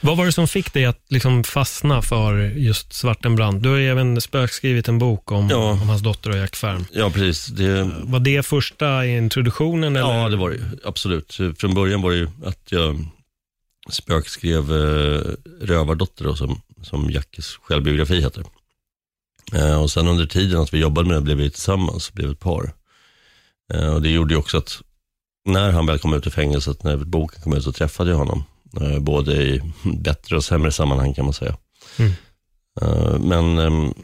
Vad 0.00 0.16
var 0.16 0.26
det 0.26 0.32
som 0.32 0.48
fick 0.48 0.72
dig 0.72 0.84
att 0.84 1.00
liksom 1.08 1.44
fastna 1.44 2.02
för 2.02 2.38
just 2.38 2.92
Svartenbrandt? 2.92 3.62
Du 3.62 3.68
har 3.68 3.76
ju 3.76 3.88
även 3.90 4.20
spökskrivit 4.20 4.88
en 4.88 4.98
bok 4.98 5.32
om, 5.32 5.48
Ja. 5.50 5.70
om 5.72 5.88
hans 5.88 6.02
dotter 6.02 6.30
och 6.30 6.36
Jack 6.36 6.56
Färm. 6.56 6.84
Ja, 6.92 7.10
precis. 7.10 7.46
Det, 7.46 7.90
Var 8.04 8.20
det 8.20 8.46
första 8.46 9.06
introduktionen? 9.06 9.96
Eller? 9.96 10.14
ja, 10.14 10.28
det 10.28 10.36
var 10.36 10.50
det. 10.50 10.60
Absolut. 10.84 11.38
Från 11.58 11.74
början 11.74 12.02
var 12.02 12.10
det 12.10 12.16
ju 12.16 12.28
att 12.44 12.72
jag 12.72 13.06
spökskrev 13.90 14.72
eh, 14.72 15.20
Rövardotter 15.60 16.24
då, 16.24 16.36
som, 16.36 16.60
som 16.82 17.10
Jackes 17.10 17.46
självbiografi 17.62 18.20
heter. 18.20 18.44
Eh, 19.54 19.82
och 19.82 19.90
sen 19.90 20.08
under 20.08 20.26
tiden 20.26 20.60
att 20.60 20.74
vi 20.74 20.78
jobbade 20.78 21.08
med 21.08 21.16
det 21.16 21.22
blev 21.22 21.36
vi 21.36 21.50
tillsammans, 21.50 22.12
blev 22.12 22.30
ett 22.30 22.40
par. 22.40 22.72
Eh, 23.74 23.94
och 23.94 24.02
det 24.02 24.08
gjorde 24.10 24.34
ju 24.34 24.38
också 24.40 24.56
att 24.58 24.80
när 25.44 25.70
han 25.70 25.86
väl 25.86 25.98
kom 25.98 26.14
ut 26.14 26.26
ur 26.26 26.30
fängelset, 26.30 26.82
när 26.82 26.96
boken 26.96 27.42
kom 27.42 27.52
ut, 27.56 27.64
så 27.64 27.72
träffade 27.72 28.10
jag 28.10 28.18
honom. 28.18 28.44
Eh, 28.80 28.98
både 28.98 29.32
i 29.32 29.62
bättre 29.84 30.36
och 30.36 30.44
sämre 30.44 30.72
sammanhang 30.72 31.14
kan 31.14 31.24
man 31.24 31.34
säga. 31.34 31.56
Mm. 31.98 32.12
Eh, 32.80 33.18
men, 33.18 33.58
ehm, 33.58 33.94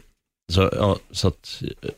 så, 0.51 0.69
ja, 0.73 0.97
så 1.11 1.27
att, 1.27 1.61
eh, 1.61 1.89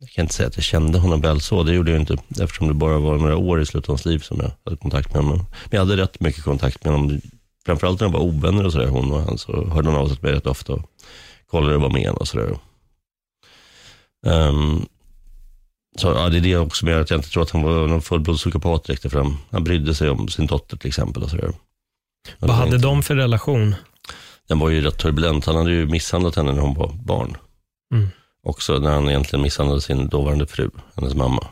jag 0.00 0.10
kan 0.10 0.22
inte 0.22 0.34
säga 0.34 0.46
att 0.46 0.56
jag 0.56 0.64
kände 0.64 0.98
honom 0.98 1.20
väl 1.20 1.40
så, 1.40 1.62
det 1.62 1.74
gjorde 1.74 1.90
jag 1.90 2.00
inte, 2.00 2.16
eftersom 2.40 2.68
det 2.68 2.74
bara 2.74 2.98
var 2.98 3.18
några 3.18 3.36
år 3.36 3.60
i 3.60 3.66
slutet 3.66 3.88
av 3.88 3.92
hans 3.92 4.04
liv 4.04 4.18
som 4.18 4.40
jag 4.40 4.50
hade 4.64 4.76
kontakt 4.76 5.14
med 5.14 5.22
honom. 5.22 5.38
Men 5.38 5.70
jag 5.70 5.80
hade 5.80 5.96
rätt 5.96 6.20
mycket 6.20 6.44
kontakt 6.44 6.84
med 6.84 6.92
honom, 6.92 7.20
framförallt 7.66 8.00
när 8.00 8.08
de 8.08 8.12
var 8.12 8.20
ovänner 8.20 8.66
och 8.66 8.72
sådär, 8.72 8.88
hon 8.88 9.12
och 9.12 9.20
han, 9.20 9.38
så 9.38 9.68
hörde 9.68 9.88
hon 9.88 9.98
av 9.98 10.06
sig 10.08 10.16
till 10.16 10.24
mig 10.24 10.34
rätt 10.34 10.46
ofta 10.46 10.72
och 10.72 10.90
kollade 11.46 11.78
vad 11.78 11.92
med 11.92 12.10
och 12.10 12.28
sådär. 12.28 12.58
Um, 14.26 14.86
så 15.96 16.06
ja, 16.06 16.28
det 16.28 16.36
är 16.36 16.40
det 16.40 16.56
också 16.56 16.84
med 16.84 17.00
att 17.00 17.10
jag 17.10 17.18
inte 17.18 17.30
tror 17.30 17.42
att 17.42 17.50
han 17.50 17.62
var 17.62 17.88
någon 17.88 18.02
fullblodspsykopat 18.02 18.84
direkt, 18.84 19.10
för 19.10 19.18
han, 19.18 19.36
han 19.50 19.64
brydde 19.64 19.94
sig 19.94 20.10
om 20.10 20.28
sin 20.28 20.46
dotter 20.46 20.76
till 20.76 20.88
exempel. 20.88 21.22
Och 21.22 21.30
sådär. 21.30 21.52
Vad 22.38 22.50
hade 22.50 22.78
de 22.78 23.02
för 23.02 23.16
relation? 23.16 23.74
Den 24.48 24.58
var 24.58 24.68
ju 24.70 24.80
rätt 24.80 24.98
turbulent. 24.98 25.44
Han 25.46 25.56
hade 25.56 25.70
ju 25.70 25.86
misshandlat 25.86 26.36
henne 26.36 26.52
när 26.52 26.60
hon 26.62 26.74
var 26.74 26.92
barn. 26.92 27.36
Mm. 27.94 28.08
Också 28.42 28.78
när 28.78 28.90
han 28.90 29.08
egentligen 29.08 29.42
misshandlade 29.42 29.80
sin 29.80 30.08
dåvarande 30.08 30.46
fru, 30.46 30.70
hennes 30.96 31.14
mamma, 31.14 31.46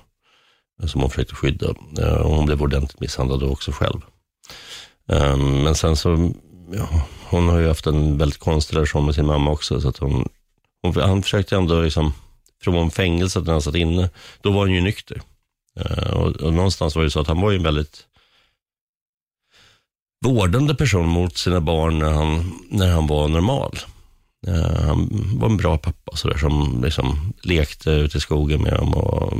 som 0.86 1.00
hon 1.00 1.10
försökte 1.10 1.34
skydda. 1.34 1.66
Eh, 1.98 2.22
Hon 2.26 2.46
blev 2.46 2.62
ordentligt 2.62 3.00
misshandlad 3.00 3.42
också 3.42 3.72
själv. 3.72 4.00
Ehm, 5.08 5.62
Men 5.62 5.74
sen 5.74 5.96
så, 5.96 6.30
ja, 6.72 6.88
hon 7.28 7.48
har 7.48 7.58
ju 7.58 7.68
haft 7.68 7.86
en 7.86 8.18
väldigt 8.18 8.38
konstig 8.40 8.76
relation 8.76 9.06
med 9.06 9.14
sin 9.14 9.26
mamma 9.26 9.50
också. 9.50 9.80
Så 9.80 9.88
att 9.88 9.98
hon, 9.98 10.28
hon, 10.82 10.96
han 11.02 11.22
försökte 11.22 11.56
ändå 11.56 11.80
liksom, 11.80 12.12
från 12.62 12.90
fängelset 12.90 13.44
när 13.44 13.52
han 13.52 13.62
satt 13.62 13.74
inne, 13.74 14.10
då 14.40 14.50
var 14.50 14.60
han 14.60 14.72
ju 14.74 14.80
nykter. 14.80 15.20
Eh, 15.80 16.10
Och, 16.10 16.36
och 16.36 16.52
någonstans 16.54 16.96
var 16.96 17.02
det 17.02 17.10
så 17.10 17.20
att 17.20 17.28
han 17.28 17.40
var 17.40 17.50
ju 17.50 17.56
en 17.56 17.62
väldigt 17.62 18.04
vårdande 20.24 20.74
person 20.74 21.08
mot 21.08 21.36
sina 21.36 21.60
barn 21.60 21.98
när 21.98 22.12
han, 22.12 22.52
när 22.70 22.92
han 22.92 23.06
var 23.06 23.28
normal. 23.28 23.78
Eh, 24.46 24.80
han 24.86 25.08
var 25.38 25.48
en 25.48 25.56
bra 25.56 25.78
pappa 25.78 26.16
så 26.16 26.28
där, 26.28 26.38
som 26.38 26.82
liksom 26.84 27.32
lekte 27.42 27.90
ute 27.90 28.18
i 28.18 28.20
skogen 28.20 28.62
med 28.62 28.72
dem 28.72 28.94
och 28.94 29.32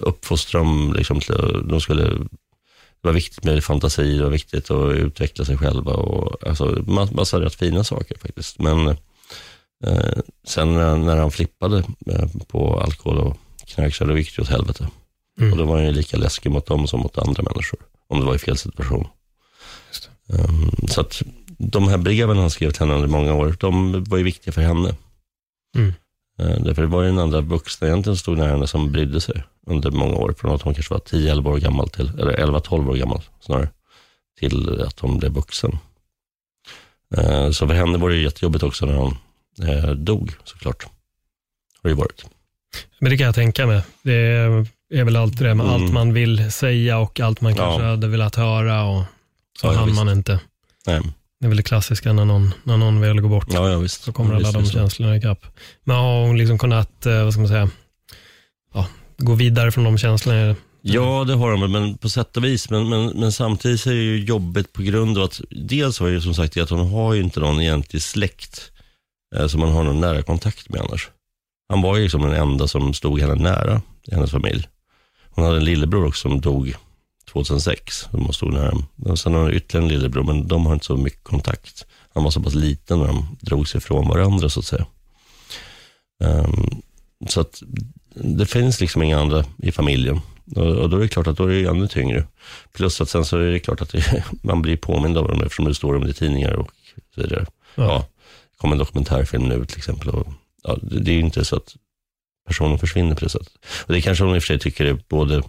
uppfostrade 0.00 0.64
dem. 0.66 0.94
Liksom, 0.96 1.20
till, 1.20 1.64
de 1.68 1.80
skulle, 1.80 2.02
det 2.02 3.08
var 3.08 3.12
viktigt 3.12 3.44
med 3.44 3.64
fantasi, 3.64 4.16
det 4.16 4.24
var 4.24 4.30
viktigt 4.30 4.70
att 4.70 4.92
utveckla 4.94 5.44
sig 5.44 5.58
själva 5.58 5.92
och 5.92 6.46
alltså, 6.48 6.64
ma- 6.64 7.14
massa 7.14 7.40
rätt 7.40 7.54
fina 7.54 7.84
saker 7.84 8.18
faktiskt. 8.18 8.58
Men 8.58 8.88
eh, 9.86 10.18
sen 10.46 10.74
när, 10.74 10.96
när 10.96 11.16
han 11.16 11.30
flippade 11.30 11.78
eh, 12.06 12.28
på 12.48 12.80
alkohol 12.80 13.18
och 13.18 13.36
knark 13.66 13.94
så 13.94 14.16
gick 14.18 14.36
det 14.36 14.42
åt 14.42 14.48
helvete. 14.48 14.88
Mm. 15.40 15.52
Och 15.52 15.58
då 15.58 15.64
var 15.64 15.76
han 15.76 15.86
ju 15.86 15.92
lika 15.92 16.16
läskig 16.16 16.50
mot 16.50 16.66
dem 16.66 16.86
som 16.86 17.00
mot 17.00 17.18
andra 17.18 17.42
människor, 17.42 17.80
om 18.08 18.20
det 18.20 18.26
var 18.26 18.34
i 18.34 18.38
fel 18.38 18.58
situation. 18.58 19.06
Um, 20.28 20.70
så 20.88 21.00
att 21.00 21.22
de 21.58 21.88
här 21.88 21.98
breven 21.98 22.38
han 22.38 22.50
skrev 22.50 22.70
till 22.70 22.80
henne 22.80 22.94
under 22.94 23.08
många 23.08 23.34
år, 23.34 23.56
de 23.60 24.04
var 24.04 24.18
ju 24.18 24.24
viktiga 24.24 24.52
för 24.52 24.62
henne. 24.62 24.94
Mm. 25.76 25.92
Uh, 26.40 26.64
därför 26.64 26.82
det 26.82 26.88
var 26.88 27.02
ju 27.02 27.08
den 27.08 27.18
andra 27.18 27.40
vuxna 27.40 27.86
egentligen 27.86 28.16
stod 28.16 28.38
nära 28.38 28.50
henne 28.50 28.66
som 28.66 28.92
brydde 28.92 29.20
sig 29.20 29.44
under 29.66 29.90
många 29.90 30.14
år. 30.14 30.34
Från 30.38 30.54
att 30.54 30.62
hon 30.62 30.74
kanske 30.74 30.94
var 30.94 31.00
10-11 31.00 31.48
år 31.48 31.58
gammal 31.58 31.88
till, 31.88 32.08
eller 32.18 32.36
11-12 32.36 32.90
år 32.90 32.96
gammal 32.96 33.22
snarare. 33.40 33.68
till 34.38 34.82
att 34.82 35.00
hon 35.00 35.18
blev 35.18 35.32
vuxen. 35.32 35.78
Eh, 37.16 37.50
så 37.50 37.68
för 37.68 37.74
henne 37.74 37.98
var 37.98 38.10
det 38.10 38.16
jättejobbigt 38.16 38.64
också 38.64 38.86
när 38.86 38.94
hon 38.94 39.16
eh, 39.62 39.90
dog 39.90 40.32
såklart. 40.44 40.86
Har 41.82 41.90
det 41.90 41.96
varit. 41.96 42.24
Men 42.98 43.10
det 43.10 43.16
kan 43.16 43.26
jag 43.26 43.34
tänka 43.34 43.66
mig. 43.66 43.82
Det 44.02 44.14
är 44.94 45.04
väl 45.04 45.16
alltid 45.16 45.46
det 45.46 45.54
med 45.54 45.66
mm. 45.66 45.82
allt 45.82 45.92
man 45.92 46.12
vill 46.12 46.52
säga 46.52 46.98
och 46.98 47.20
allt 47.20 47.40
man 47.40 47.54
kanske 47.54 47.82
ja. 47.82 47.90
hade 47.90 48.08
velat 48.08 48.36
höra 48.36 48.84
och 48.84 49.04
ja, 49.62 49.72
hann 49.72 49.94
man 49.94 50.08
inte. 50.08 50.40
Nej. 50.86 51.00
Det 51.40 51.46
är 51.46 51.48
väl 51.48 51.56
det 51.56 51.62
klassiska 51.62 52.12
när 52.12 52.24
någon, 52.24 52.54
när 52.64 52.76
någon 52.76 53.00
vill 53.00 53.20
gå 53.20 53.28
bort. 53.28 53.46
Ja, 53.50 53.70
ja, 53.70 53.78
visst. 53.78 54.02
Så 54.02 54.12
kommer 54.12 54.34
alla 54.34 54.52
de 54.52 54.66
känslorna 54.66 55.16
ikapp. 55.16 55.46
Men 55.84 55.96
har 55.96 56.26
hon 56.26 56.38
liksom 56.38 56.58
kunnat, 56.58 57.06
eh, 57.06 57.24
vad 57.24 57.32
ska 57.32 57.40
man 57.40 57.48
säga, 57.48 57.70
ja, 58.74 58.86
gå 59.18 59.34
vidare 59.34 59.72
från 59.72 59.84
de 59.84 59.98
känslorna? 59.98 60.56
Ja, 60.82 61.24
det 61.24 61.34
har 61.34 61.50
de, 61.50 61.72
men 61.72 61.98
på 61.98 62.08
sätt 62.08 62.36
och 62.36 62.44
vis. 62.44 62.70
Men, 62.70 62.88
men, 62.88 63.06
men 63.06 63.32
samtidigt 63.32 63.86
är 63.86 63.90
det 63.90 64.02
ju 64.02 64.24
jobbigt 64.24 64.72
på 64.72 64.82
grund 64.82 65.18
av 65.18 65.24
att 65.24 65.40
dels 65.50 66.00
har 66.00 66.08
ju 66.08 66.20
som 66.20 66.34
sagt 66.34 66.56
att 66.56 66.70
hon 66.70 66.90
har 66.90 67.14
ju 67.14 67.22
inte 67.22 67.40
någon 67.40 67.60
egentlig 67.60 68.02
släkt 68.02 68.72
eh, 69.36 69.46
som 69.46 69.60
man 69.60 69.72
har 69.72 69.84
någon 69.84 70.00
nära 70.00 70.22
kontakt 70.22 70.68
med 70.68 70.80
annars. 70.80 71.10
Han 71.68 71.82
var 71.82 71.96
ju 71.96 72.02
liksom 72.02 72.22
den 72.22 72.32
enda 72.32 72.68
som 72.68 72.94
stod 72.94 73.20
henne 73.20 73.34
nära 73.34 73.82
i 74.06 74.14
hennes 74.14 74.30
familj. 74.30 74.68
Hon 75.30 75.44
hade 75.44 75.56
en 75.56 75.64
lillebror 75.64 76.06
också 76.06 76.28
som 76.28 76.40
dog 76.40 76.74
2006. 77.32 78.08
De 78.12 78.32
stod 78.32 78.52
nära. 78.52 78.72
Och 79.04 79.18
sen 79.18 79.34
har 79.34 79.40
hon 79.40 79.52
ytterligare 79.52 79.84
en 79.84 79.92
lillebror, 79.92 80.22
men 80.22 80.48
de 80.48 80.66
har 80.66 80.74
inte 80.74 80.86
så 80.86 80.96
mycket 80.96 81.24
kontakt. 81.24 81.86
Han 82.14 82.24
var 82.24 82.30
så 82.30 82.42
pass 82.42 82.54
liten 82.54 82.98
när 82.98 83.06
de 83.06 83.36
drog 83.40 83.68
sig 83.68 83.78
ifrån 83.78 84.08
varandra 84.08 84.48
så 84.48 84.60
att 84.60 84.66
säga. 84.66 84.86
Um, 86.24 86.82
så 87.28 87.40
att 87.40 87.62
det 88.14 88.46
finns 88.46 88.80
liksom 88.80 89.02
inga 89.02 89.20
andra 89.20 89.44
i 89.58 89.72
familjen. 89.72 90.20
Och, 90.56 90.90
då 90.90 90.96
är 90.96 91.00
det 91.00 91.08
klart 91.08 91.26
att 91.26 91.36
då 91.36 91.44
är 91.44 91.62
det 91.62 91.68
ännu 91.68 91.88
tyngre. 91.88 92.26
Plus 92.72 93.00
att 93.00 93.08
sen 93.08 93.24
så 93.24 93.36
är 93.36 93.50
det 93.50 93.58
klart 93.58 93.80
att 93.80 93.88
det, 93.88 94.24
man 94.42 94.62
blir 94.62 94.76
påmind 94.76 95.18
av 95.18 95.28
dem 95.28 95.42
eftersom 95.42 95.64
det 95.64 95.74
står 95.74 95.96
om 95.96 96.04
det 96.04 96.10
i 96.10 96.14
tidningar 96.14 96.52
och 96.52 96.70
så 97.14 97.20
vidare. 97.20 97.46
Ja. 97.74 97.84
ja 97.84 98.06
det 98.52 98.58
kom 98.58 98.72
en 98.72 98.78
dokumentärfilm 98.78 99.48
nu 99.48 99.64
till 99.64 99.78
exempel. 99.78 100.08
Och, 100.08 100.26
ja, 100.62 100.78
det, 100.82 101.00
det 101.00 101.10
är 101.10 101.14
ju 101.14 101.20
inte 101.20 101.44
så 101.44 101.56
att 101.56 101.76
personen 102.46 102.78
försvinner 102.78 103.14
på 103.14 103.24
det 103.24 103.30
sättet. 103.30 103.52
Och 103.86 103.92
det 103.92 104.00
kanske 104.00 104.24
hon 104.24 104.34
i 104.34 104.38
och 104.38 104.42
för 104.42 104.46
sig 104.46 104.58
tycker 104.58 104.84
är 104.84 104.98
både 105.08 105.42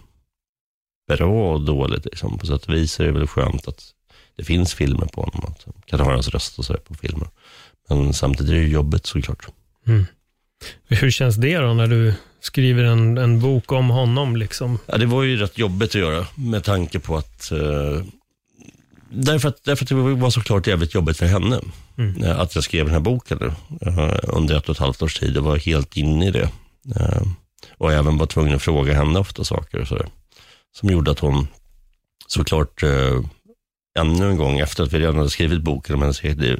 bra 1.08 1.52
och 1.52 1.60
dåligt. 1.60 2.04
Liksom. 2.04 2.38
På 2.38 2.46
sätt 2.46 2.64
och 2.64 2.74
vis 2.74 3.00
är 3.00 3.04
det 3.04 3.12
väl 3.12 3.26
skönt 3.26 3.68
att 3.68 3.82
det 4.36 4.44
finns 4.44 4.74
filmer 4.74 5.06
på 5.06 5.20
honom. 5.20 5.44
Att 5.44 5.86
kan 5.86 6.00
höra 6.00 6.14
hans 6.14 6.28
röst 6.28 6.58
och 6.58 6.64
så 6.64 6.74
på 6.74 6.94
filmer. 6.94 7.28
Men 7.88 8.12
samtidigt 8.12 8.52
är 8.52 8.56
det 8.56 8.68
jobbigt 8.68 9.06
såklart. 9.06 9.46
Mm. 9.86 10.06
Hur 10.88 11.10
känns 11.10 11.36
det 11.36 11.58
då 11.58 11.74
när 11.74 11.86
du 11.86 12.14
skriver 12.40 12.84
en, 12.84 13.18
en 13.18 13.40
bok 13.40 13.72
om 13.72 13.90
honom? 13.90 14.36
Liksom? 14.36 14.78
Ja, 14.86 14.96
det 14.96 15.06
var 15.06 15.22
ju 15.22 15.36
rätt 15.36 15.58
jobbigt 15.58 15.88
att 15.88 15.94
göra 15.94 16.26
med 16.34 16.64
tanke 16.64 16.98
på 16.98 17.16
att 17.16 17.52
uh, 17.52 18.02
Därför 19.16 19.48
att, 19.48 19.64
därför 19.64 19.84
att 19.84 19.88
det 19.88 19.94
var 19.94 20.30
såklart 20.30 20.66
jävligt 20.66 20.94
jobbigt 20.94 21.16
för 21.16 21.26
henne. 21.26 21.60
Mm. 21.98 22.22
Eh, 22.22 22.40
att 22.40 22.54
jag 22.54 22.64
skrev 22.64 22.84
den 22.84 22.94
här 22.94 23.00
boken 23.00 23.42
uh, 23.42 23.54
under 24.22 24.56
ett 24.56 24.68
och 24.68 24.74
ett 24.74 24.80
halvt 24.80 25.02
års 25.02 25.18
tid 25.18 25.36
och 25.36 25.44
var 25.44 25.56
helt 25.56 25.96
inne 25.96 26.26
i 26.26 26.30
det. 26.30 26.48
Uh, 27.00 27.22
och 27.78 27.92
även 27.92 28.18
var 28.18 28.26
tvungen 28.26 28.54
att 28.54 28.62
fråga 28.62 28.94
henne 28.94 29.18
ofta 29.18 29.44
saker 29.44 29.80
och 29.80 29.88
sådär. 29.88 30.06
Som 30.76 30.90
gjorde 30.90 31.10
att 31.10 31.18
hon 31.18 31.48
såklart 32.26 32.82
eh, 32.82 33.20
ännu 33.98 34.30
en 34.30 34.36
gång, 34.36 34.58
efter 34.58 34.82
att 34.82 34.92
vi 34.92 34.98
redan 34.98 35.16
hade 35.16 35.30
skrivit 35.30 35.62
boken 35.62 35.94
om 35.94 36.02
hennes 36.02 36.24
eget 36.24 36.38
eh, 36.38 36.42
liv, 36.42 36.58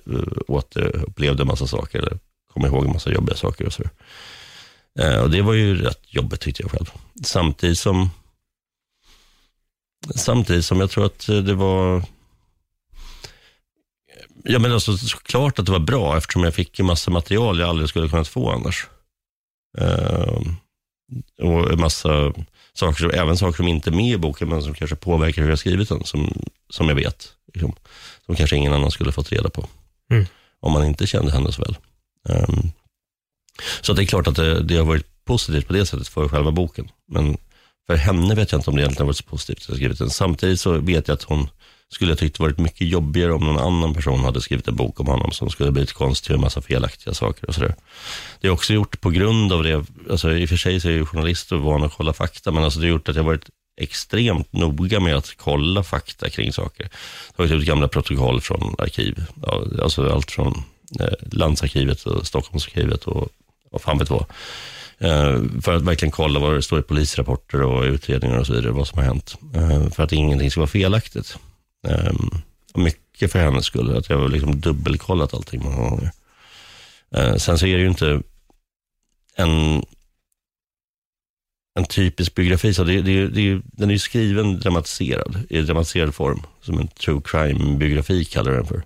återupplevde 0.48 1.42
en 1.42 1.46
massa 1.46 1.66
saker. 1.66 1.98
Eller 1.98 2.18
kom 2.53 2.66
ihåg 2.66 2.85
en 2.85 2.92
massa 2.92 3.12
jobbiga 3.12 3.37
saker 3.37 3.66
och 3.66 3.72
så. 3.72 3.83
Eh, 4.98 5.18
och 5.18 5.31
det 5.31 5.42
var 5.42 5.53
ju 5.53 5.83
rätt 5.83 6.03
jobbigt 6.07 6.40
tyckte 6.40 6.62
jag 6.62 6.70
själv. 6.70 6.90
Samtidigt 7.22 7.79
som, 7.79 8.11
samtidigt 10.14 10.64
som 10.64 10.81
jag 10.81 10.90
tror 10.90 11.07
att 11.07 11.27
det 11.27 11.55
var, 11.55 12.03
ja 14.44 14.59
men 14.59 14.72
alltså 14.72 14.96
såklart 14.96 15.59
att 15.59 15.66
det 15.66 15.72
var 15.72 15.79
bra 15.79 16.16
eftersom 16.16 16.44
jag 16.44 16.55
fick 16.55 16.81
en 16.81 16.87
massa 16.87 17.11
material 17.11 17.59
jag 17.59 17.68
aldrig 17.68 17.88
skulle 17.88 18.09
kunnat 18.09 18.29
få 18.29 18.50
annars. 18.50 18.87
Eh, 19.79 20.40
och 21.38 21.72
en 21.72 21.81
massa 21.81 22.33
saker, 22.74 23.14
även 23.14 23.37
saker 23.37 23.57
som 23.57 23.68
inte 23.68 23.90
är 23.90 23.94
med 23.94 24.12
i 24.12 24.16
boken, 24.16 24.48
men 24.48 24.62
som 24.62 24.74
kanske 24.74 24.96
påverkar 24.96 25.42
hur 25.42 25.48
jag 25.48 25.59
skrivit 25.59 25.88
den, 25.88 26.05
som, 26.05 26.42
som 26.70 26.88
jag 26.88 26.96
vet. 26.96 27.29
Liksom, 27.55 27.74
som 28.27 28.37
kanske 28.37 28.57
ingen 28.57 28.72
annan 28.72 28.90
skulle 28.90 29.12
fått 29.12 29.33
reda 29.33 29.50
på. 29.50 29.66
Mm. 30.11 30.27
Om 30.61 30.72
man 30.72 30.85
inte 30.85 31.07
kände 31.07 31.33
henne 31.33 31.53
så 31.53 31.62
väl. 31.62 31.77
Um, 32.29 32.72
så 33.81 33.92
det 33.92 34.03
är 34.03 34.07
klart 34.07 34.27
att 34.27 34.37
det, 34.37 34.62
det, 34.62 34.77
har 34.77 34.85
varit 34.85 35.24
positivt 35.24 35.66
på 35.66 35.72
det 35.72 35.87
sättet 35.87 36.09
för 36.09 36.29
själva 36.29 36.50
boken. 36.50 36.88
Men 37.09 37.37
för 37.87 37.96
henne 37.96 38.35
vet 38.35 38.53
jag 38.53 38.59
inte 38.59 38.70
om 38.70 38.77
det 38.77 38.83
egentligen 38.83 39.03
har 39.03 39.07
varit 39.07 39.16
så 39.16 39.24
positivt 39.24 39.62
att 39.62 39.68
jag 39.68 39.77
skrivit 39.77 39.98
den. 39.98 40.11
Samtidigt 40.11 40.61
så 40.61 40.79
vet 40.79 41.09
jag 41.09 41.14
att 41.14 41.22
hon 41.22 41.48
skulle 41.94 42.11
jag 42.11 42.18
tyckt 42.18 42.38
varit 42.38 42.59
mycket 42.59 42.88
jobbigare 42.88 43.33
om 43.33 43.44
någon 43.44 43.59
annan 43.59 43.94
person 43.94 44.20
hade 44.20 44.40
skrivit 44.40 44.68
en 44.68 44.76
bok 44.76 45.00
om 45.00 45.07
honom 45.07 45.33
som 45.33 45.50
skulle 45.50 45.72
blivit 45.72 45.92
konstig 45.92 46.30
och 46.30 46.35
en 46.35 46.40
massa 46.40 46.62
felaktiga 46.62 47.14
saker 47.14 47.48
och 47.48 47.54
sådär. 47.54 47.74
Det 48.40 48.46
är 48.46 48.52
också 48.52 48.72
gjort 48.72 49.00
på 49.00 49.11
grund 49.11 49.52
av 49.52 49.62
det, 49.62 49.85
alltså 50.11 50.33
i 50.33 50.44
och 50.44 50.48
för 50.48 50.57
sig 50.57 50.80
så 50.80 50.88
är 50.88 50.96
jag 50.96 51.09
journalist 51.09 51.52
och 51.52 51.61
van 51.61 51.83
att 51.83 51.92
kolla 51.92 52.12
fakta, 52.12 52.50
men 52.50 52.64
alltså 52.64 52.80
det 52.80 52.87
har 52.87 52.90
gjort 52.90 53.09
att 53.09 53.16
jag 53.16 53.24
varit 53.24 53.48
extremt 53.80 54.52
noga 54.52 55.00
med 55.00 55.16
att 55.16 55.35
kolla 55.37 55.83
fakta 55.83 56.30
kring 56.30 56.52
saker. 56.52 56.88
Jag 57.37 57.42
har 57.42 57.48
tagit 57.48 57.50
typ 57.50 57.61
ut 57.61 57.66
gamla 57.66 57.88
protokoll 57.88 58.40
från 58.40 58.74
arkiv, 58.78 59.24
alltså 59.83 60.09
allt 60.09 60.30
från 60.30 60.62
eh, 61.00 61.07
Landsarkivet 61.33 62.02
och 62.02 62.26
Stockholmsarkivet 62.26 63.04
och 63.04 63.28
vad 63.70 63.83
fan 63.83 63.98
vet 63.98 64.11
vad. 64.11 64.26
Eh, 64.98 65.42
för 65.62 65.72
att 65.76 65.83
verkligen 65.83 66.12
kolla 66.12 66.40
vad 66.40 66.54
det 66.54 66.62
står 66.62 66.78
i 66.78 66.83
polisrapporter 66.83 67.62
och 67.62 67.83
utredningar 67.83 68.38
och 68.38 68.46
så 68.46 68.52
vidare, 68.52 68.72
vad 68.72 68.88
som 68.88 68.98
har 68.98 69.04
hänt. 69.04 69.37
Eh, 69.54 69.90
för 69.90 70.02
att 70.02 70.12
ingenting 70.12 70.50
ska 70.50 70.61
vara 70.61 70.68
felaktigt. 70.68 71.38
Eh, 71.88 72.12
mycket 72.75 73.33
för 73.33 73.38
hennes 73.38 73.64
skull, 73.64 73.97
att 73.97 74.11
jag 74.11 74.18
har 74.18 74.29
liksom 74.29 74.61
dubbelkollat 74.61 75.35
allting 75.35 75.62
många 75.62 75.90
gånger. 75.90 76.11
Eh, 77.16 77.37
sen 77.37 77.59
så 77.59 77.66
är 77.66 77.77
det 77.77 77.83
ju 77.83 77.88
inte 77.88 78.23
en, 79.37 79.85
en 81.79 81.85
typisk 81.85 82.35
biografi, 82.35 82.75
så 82.75 82.85
det, 82.85 83.03
det, 83.03 83.29
det, 83.29 83.62
den 83.64 83.88
är 83.90 83.94
ju 83.94 83.99
skriven 83.99 84.61
dramatiserad, 84.61 85.37
i 85.51 85.61
dramatiserad 85.61 86.14
form, 86.14 86.42
som 86.61 86.79
en 86.79 86.88
true 86.88 87.20
crime-biografi 87.25 88.25
kallar 88.25 88.53
den 88.53 88.66
för. 88.66 88.83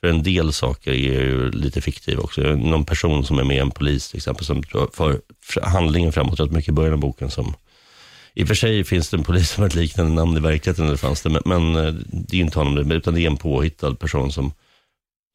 För 0.00 0.08
en 0.08 0.22
del 0.22 0.52
saker 0.52 0.90
är 0.90 0.94
ju 0.94 1.50
lite 1.50 1.80
fiktiva 1.80 2.22
också. 2.22 2.40
Någon 2.40 2.84
person 2.84 3.24
som 3.24 3.38
är 3.38 3.44
med 3.44 3.60
en 3.60 3.70
polis 3.70 4.10
till 4.10 4.16
exempel, 4.16 4.44
som 4.44 4.62
för 4.92 5.20
handlingen 5.62 6.12
framåt 6.12 6.40
rätt 6.40 6.52
mycket 6.52 6.68
i 6.68 6.72
början 6.72 6.92
av 6.92 6.98
boken. 6.98 7.30
Som, 7.30 7.54
i 8.34 8.44
och 8.44 8.48
för 8.48 8.54
sig 8.54 8.84
finns 8.84 9.10
det 9.10 9.16
en 9.16 9.24
polis 9.24 9.50
som 9.50 9.62
har 9.62 9.68
ett 9.68 9.74
liknande 9.74 10.12
namn 10.12 10.36
i 10.36 10.40
verkligheten, 10.40 10.86
eller 10.86 10.96
fanns 10.96 11.22
det, 11.22 11.30
men, 11.30 11.42
men 11.44 11.86
eh, 11.86 11.94
det 12.10 12.36
är 12.36 12.40
inte 12.40 12.58
honom, 12.58 12.92
utan 12.92 13.14
det 13.14 13.20
är 13.20 13.26
en 13.26 13.36
påhittad 13.36 13.94
person 13.94 14.32
som, 14.32 14.52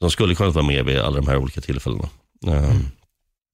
som 0.02 0.12
skulle 0.12 0.36
kunna 0.36 0.50
vara 0.50 0.66
med 0.66 0.86
vid 0.86 0.98
alla 0.98 1.16
de 1.18 1.28
här 1.28 1.38
olika 1.38 1.62
tillfällena. 1.62 2.10
Eh, 2.46 2.70
mm. 2.70 2.86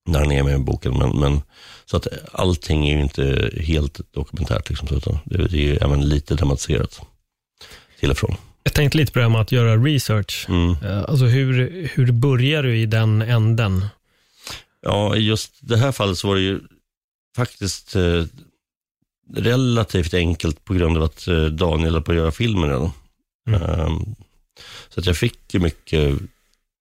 När 0.05 0.19
han 0.19 0.31
är 0.31 0.43
med 0.43 0.55
i 0.55 0.63
boken. 0.63 0.97
Men, 0.97 1.19
men, 1.19 1.41
så 1.85 1.97
att 1.97 2.07
allting 2.31 2.87
är 2.89 2.95
ju 2.95 3.01
inte 3.01 3.51
helt 3.63 3.99
dokumentärt, 4.11 4.69
liksom, 4.69 4.87
utan 4.97 5.17
det, 5.25 5.37
det 5.37 5.57
är 5.57 5.61
ju 5.61 5.75
även 5.75 6.09
lite 6.09 6.35
dramatiserat 6.35 7.01
till 7.99 8.11
och 8.11 8.17
från. 8.17 8.35
Jag 8.63 8.73
tänkte 8.73 8.97
lite 8.97 9.11
på 9.11 9.19
det 9.19 9.25
här 9.25 9.29
med 9.29 9.41
att 9.41 9.51
göra 9.51 9.77
research. 9.77 10.45
Mm. 10.49 10.75
Eh, 10.83 11.03
alltså 11.03 11.25
hur, 11.25 11.89
hur 11.93 12.11
börjar 12.11 12.63
du 12.63 12.77
i 12.77 12.85
den 12.85 13.21
änden? 13.21 13.85
Ja, 14.81 15.15
i 15.15 15.19
just 15.19 15.51
det 15.61 15.77
här 15.77 15.91
fallet 15.91 16.17
så 16.17 16.27
var 16.27 16.35
det 16.35 16.41
ju 16.41 16.59
faktiskt 17.35 17.95
relativt 19.35 20.13
enkelt 20.13 20.65
på 20.65 20.73
grund 20.73 20.97
av 20.97 21.03
att 21.03 21.27
eh, 21.27 21.45
Daniel 21.45 21.93
höll 21.93 22.03
på 22.03 22.11
att 22.11 22.17
göra 22.17 22.31
filmen 22.31 22.69
redan. 22.69 22.91
Mm. 23.47 23.79
Um, 23.79 24.15
så 24.89 24.99
att 24.99 25.05
jag 25.05 25.17
fick 25.17 25.53
ju 25.53 25.59
mycket 25.59 26.19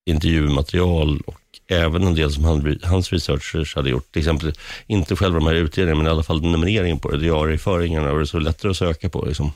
intervjumaterial 0.07 1.21
och 1.27 1.41
även 1.69 2.07
en 2.07 2.15
del 2.15 2.33
som 2.33 2.45
han, 2.45 2.79
hans 2.83 3.13
researchers 3.13 3.77
hade 3.77 3.91
gjort. 3.91 4.13
Till 4.13 4.21
exempel, 4.21 4.53
inte 4.87 5.17
själva 5.17 5.39
de 5.39 5.47
här 5.47 5.55
utredningarna, 5.55 5.99
men 5.99 6.07
i 6.07 6.11
alla 6.11 6.23
fall 6.23 6.43
numreringen 6.43 6.99
på 6.99 7.11
det, 7.11 7.19
diarieföringarna, 7.19 8.13
och 8.13 8.19
det 8.19 8.27
så 8.27 8.39
lättare 8.39 8.71
att 8.71 8.77
söka 8.77 9.09
på. 9.09 9.25
Liksom. 9.25 9.53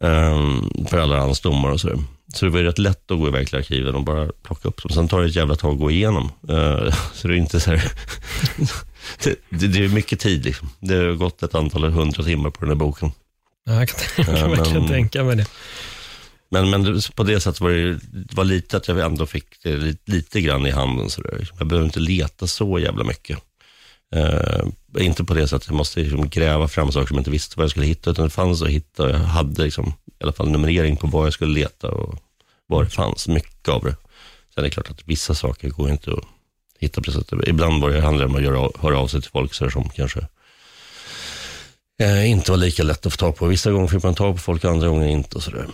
Um, 0.00 0.86
för 0.90 0.98
alla 0.98 1.20
hans 1.20 1.40
domar 1.40 1.70
och 1.70 1.80
sådär. 1.80 1.98
Så 2.34 2.44
det 2.44 2.50
var 2.50 2.60
rätt 2.60 2.78
lätt 2.78 3.10
att 3.10 3.18
gå 3.18 3.28
iväg 3.28 3.48
till 3.48 3.58
arkiven 3.58 3.94
och 3.94 4.04
bara 4.04 4.28
plocka 4.42 4.68
upp 4.68 4.82
dem. 4.82 4.90
Sen 4.90 5.08
tar 5.08 5.20
det 5.20 5.26
ett 5.26 5.36
jävla 5.36 5.56
tag 5.56 5.72
att 5.72 5.80
gå 5.80 5.90
igenom. 5.90 6.30
Uh, 6.50 6.94
så 7.14 7.28
det 7.28 7.34
är 7.34 7.38
inte 7.38 7.60
så 7.60 7.70
här 7.70 7.92
det, 9.24 9.36
det, 9.50 9.68
det, 9.68 9.84
är 9.84 9.88
mycket 9.88 10.20
tid 10.20 10.44
liksom. 10.44 10.70
Det 10.80 10.94
har 10.94 11.12
gått 11.12 11.42
ett 11.42 11.54
antal 11.54 11.84
hundra 11.84 12.22
timmar 12.22 12.50
på 12.50 12.60
den 12.60 12.68
här 12.68 12.74
boken. 12.74 13.12
Ja, 13.64 13.74
jag 13.74 13.88
kan, 13.88 13.98
jag 14.16 14.26
kan 14.26 14.50
uh, 14.50 14.56
verkligen 14.58 14.88
tänka 14.88 15.24
mig 15.24 15.36
det. 15.36 15.46
Men, 16.48 16.70
men 16.70 17.00
på 17.14 17.22
det 17.22 17.40
sättet 17.40 17.60
var 17.60 17.70
det, 17.70 17.94
det 18.12 18.34
var 18.34 18.44
lite 18.44 18.76
att 18.76 18.88
jag 18.88 18.98
ändå 18.98 19.26
fick 19.26 19.62
det 19.62 19.76
lite, 19.76 20.12
lite 20.12 20.40
grann 20.40 20.66
i 20.66 20.70
handen. 20.70 21.10
Så 21.10 21.22
där. 21.22 21.50
Jag 21.58 21.66
behöver 21.66 21.86
inte 21.86 22.00
leta 22.00 22.46
så 22.46 22.78
jävla 22.78 23.04
mycket. 23.04 23.38
Uh, 24.16 24.68
inte 24.98 25.24
på 25.24 25.34
det 25.34 25.48
sättet, 25.48 25.68
jag 25.68 25.76
måste 25.76 26.00
liksom 26.00 26.28
gräva 26.28 26.68
fram 26.68 26.92
saker 26.92 27.06
som 27.06 27.14
jag 27.14 27.20
inte 27.20 27.30
visste 27.30 27.54
vad 27.56 27.64
jag 27.64 27.70
skulle 27.70 27.86
hitta, 27.86 28.10
utan 28.10 28.24
det 28.24 28.30
fanns 28.30 28.62
att 28.62 28.68
hitta. 28.68 29.10
Jag 29.10 29.18
hade 29.18 29.62
liksom, 29.62 29.88
i 29.88 30.22
alla 30.22 30.32
fall 30.32 30.50
numrering 30.50 30.96
på 30.96 31.06
vad 31.06 31.26
jag 31.26 31.32
skulle 31.32 31.54
leta 31.54 31.88
och 31.88 32.18
var 32.66 32.84
det 32.84 32.90
fanns, 32.90 33.28
mycket 33.28 33.68
av 33.68 33.84
det. 33.84 33.96
Sen 34.54 34.64
är 34.64 34.68
det 34.68 34.70
klart 34.70 34.90
att 34.90 35.08
vissa 35.08 35.34
saker 35.34 35.68
går 35.68 35.90
inte 35.90 36.12
att 36.12 36.24
hitta 36.78 37.12
sättet. 37.12 37.38
Ibland 37.46 37.82
var 37.82 37.90
det 37.90 38.00
handlar 38.00 38.26
om 38.26 38.36
att 38.36 38.42
göra, 38.42 38.70
höra 38.80 38.98
av 38.98 39.06
sig 39.06 39.22
till 39.22 39.30
folk 39.30 39.54
så 39.54 39.70
som 39.70 39.88
kanske 39.88 40.20
eh, 42.02 42.30
inte 42.30 42.50
var 42.50 42.58
lika 42.58 42.82
lätt 42.82 43.06
att 43.06 43.12
få 43.12 43.16
tag 43.16 43.36
på. 43.36 43.46
Vissa 43.46 43.70
gånger 43.70 43.88
fick 43.88 44.02
man 44.02 44.14
tag 44.14 44.34
på 44.34 44.40
folk, 44.40 44.64
andra 44.64 44.88
gånger 44.88 45.08
inte 45.08 45.36
och 45.36 45.42
sådär. 45.42 45.66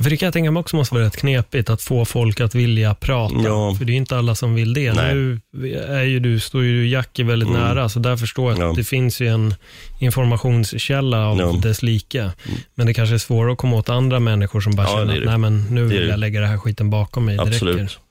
För 0.00 0.10
det 0.10 0.16
kan 0.16 0.26
jag 0.26 0.32
tänka 0.32 0.50
mig 0.50 0.60
också 0.60 0.76
måste 0.76 0.94
vara 0.94 1.04
rätt 1.04 1.16
knepigt 1.16 1.70
att 1.70 1.82
få 1.82 2.04
folk 2.04 2.40
att 2.40 2.54
vilja 2.54 2.94
prata. 2.94 3.34
Ja. 3.44 3.74
För 3.74 3.84
det 3.84 3.92
är 3.92 3.96
inte 3.96 4.18
alla 4.18 4.34
som 4.34 4.54
vill 4.54 4.74
det. 4.74 4.92
Nej. 4.92 5.14
Nu 5.14 5.40
är 5.88 6.02
ju 6.02 6.20
du, 6.20 6.40
står 6.40 6.62
ju 6.62 6.88
Jackie 6.88 7.24
väldigt 7.24 7.48
mm. 7.48 7.60
nära, 7.60 7.88
så 7.88 7.98
där 7.98 8.16
förstår 8.16 8.52
jag 8.52 8.52
att 8.52 8.66
ja. 8.66 8.72
det 8.76 8.84
finns 8.84 9.20
ju 9.20 9.28
en 9.28 9.54
informationskälla 10.00 11.26
av 11.26 11.38
ja. 11.38 11.60
dess 11.62 11.82
like. 11.82 12.20
Mm. 12.20 12.32
Men 12.74 12.86
det 12.86 12.94
kanske 12.94 13.14
är 13.14 13.18
svårare 13.18 13.52
att 13.52 13.58
komma 13.58 13.76
åt 13.76 13.88
andra 13.88 14.20
människor 14.20 14.60
som 14.60 14.72
bara 14.76 14.86
ja, 14.86 14.98
känner 14.98 15.18
att 15.18 15.24
Nej, 15.24 15.38
men 15.38 15.66
nu 15.70 15.84
vill 15.84 16.08
jag 16.08 16.18
lägga 16.18 16.40
det 16.40 16.46
här 16.46 16.58
skiten 16.58 16.90
bakom 16.90 17.24
mig. 17.24 17.38
Absolut. 17.38 17.76
Det 17.76 17.82
räcker. 17.82 18.03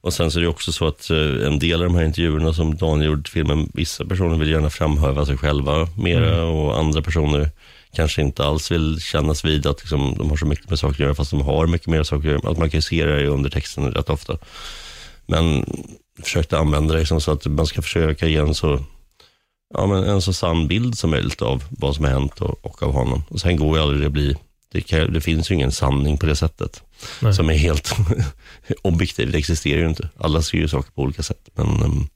Och 0.00 0.12
sen 0.12 0.30
så 0.30 0.38
är 0.38 0.42
det 0.42 0.48
också 0.48 0.72
så 0.72 0.86
att 0.86 1.10
eh, 1.10 1.46
en 1.46 1.58
del 1.58 1.82
av 1.82 1.88
de 1.88 1.94
här 1.94 2.04
intervjuerna 2.04 2.52
som 2.52 2.76
Daniel 2.76 3.06
gjorde 3.06 3.22
till 3.22 3.32
filmen, 3.32 3.70
vissa 3.74 4.04
personer 4.04 4.36
vill 4.36 4.50
gärna 4.50 4.70
framhäva 4.70 5.26
sig 5.26 5.36
själva 5.36 5.88
mera 5.96 6.34
mm. 6.34 6.48
och 6.48 6.78
andra 6.78 7.02
personer 7.02 7.50
kanske 7.92 8.22
inte 8.22 8.44
alls 8.44 8.70
vill 8.70 9.00
kännas 9.00 9.44
vid 9.44 9.66
att 9.66 9.80
liksom, 9.80 10.14
de 10.18 10.30
har 10.30 10.36
så 10.36 10.46
mycket 10.46 10.70
med 10.70 10.78
saker 10.78 10.94
att 10.94 11.00
göra, 11.00 11.14
fast 11.14 11.30
de 11.30 11.40
har 11.40 11.66
mycket 11.66 11.88
mer 11.88 12.02
saker 12.02 12.28
att 12.28 12.42
göra. 12.42 12.50
Att 12.50 12.58
man 12.58 12.70
kan 12.70 12.82
se 12.82 13.04
det 13.04 13.20
i 13.20 13.26
undertexten 13.26 13.92
rätt 13.92 14.10
ofta. 14.10 14.38
Men 15.26 15.64
försökte 16.22 16.58
använda 16.58 16.94
det 16.94 17.00
liksom 17.00 17.20
så 17.20 17.32
att 17.32 17.46
man 17.46 17.66
ska 17.66 17.82
försöka 17.82 18.26
ge 18.26 18.36
en 18.36 18.54
så, 18.54 18.84
ja, 19.74 19.86
men 19.86 20.04
en 20.04 20.22
så 20.22 20.32
sann 20.32 20.68
bild 20.68 20.98
som 20.98 21.10
möjligt 21.10 21.42
av 21.42 21.64
vad 21.70 21.94
som 21.96 22.04
har 22.04 22.12
hänt 22.12 22.40
och, 22.40 22.66
och 22.66 22.82
av 22.82 22.92
honom. 22.92 23.22
Och 23.28 23.40
sen 23.40 23.56
går 23.56 23.76
ju 23.76 23.82
aldrig 23.82 24.00
det 24.00 24.06
att 24.06 24.12
bli 24.12 24.36
det, 24.72 24.80
kan, 24.80 25.12
det, 25.12 25.20
finns 25.20 25.50
ju 25.50 25.54
ingen 25.54 25.72
sanning 25.72 26.18
på 26.18 26.26
det 26.26 26.36
sättet 26.36 26.82
Nej. 27.20 27.34
som 27.34 27.50
är 27.50 27.54
helt 27.54 27.96
objektiv. 28.82 29.32
Det 29.32 29.38
existerar 29.38 29.80
ju 29.80 29.88
inte. 29.88 30.08
Alla 30.18 30.42
ser 30.42 30.58
ju 30.58 30.68
saker 30.68 30.90
på 30.90 31.02
olika 31.02 31.22
sätt. 31.22 31.48
Men 31.54 31.82
um, 31.82 32.08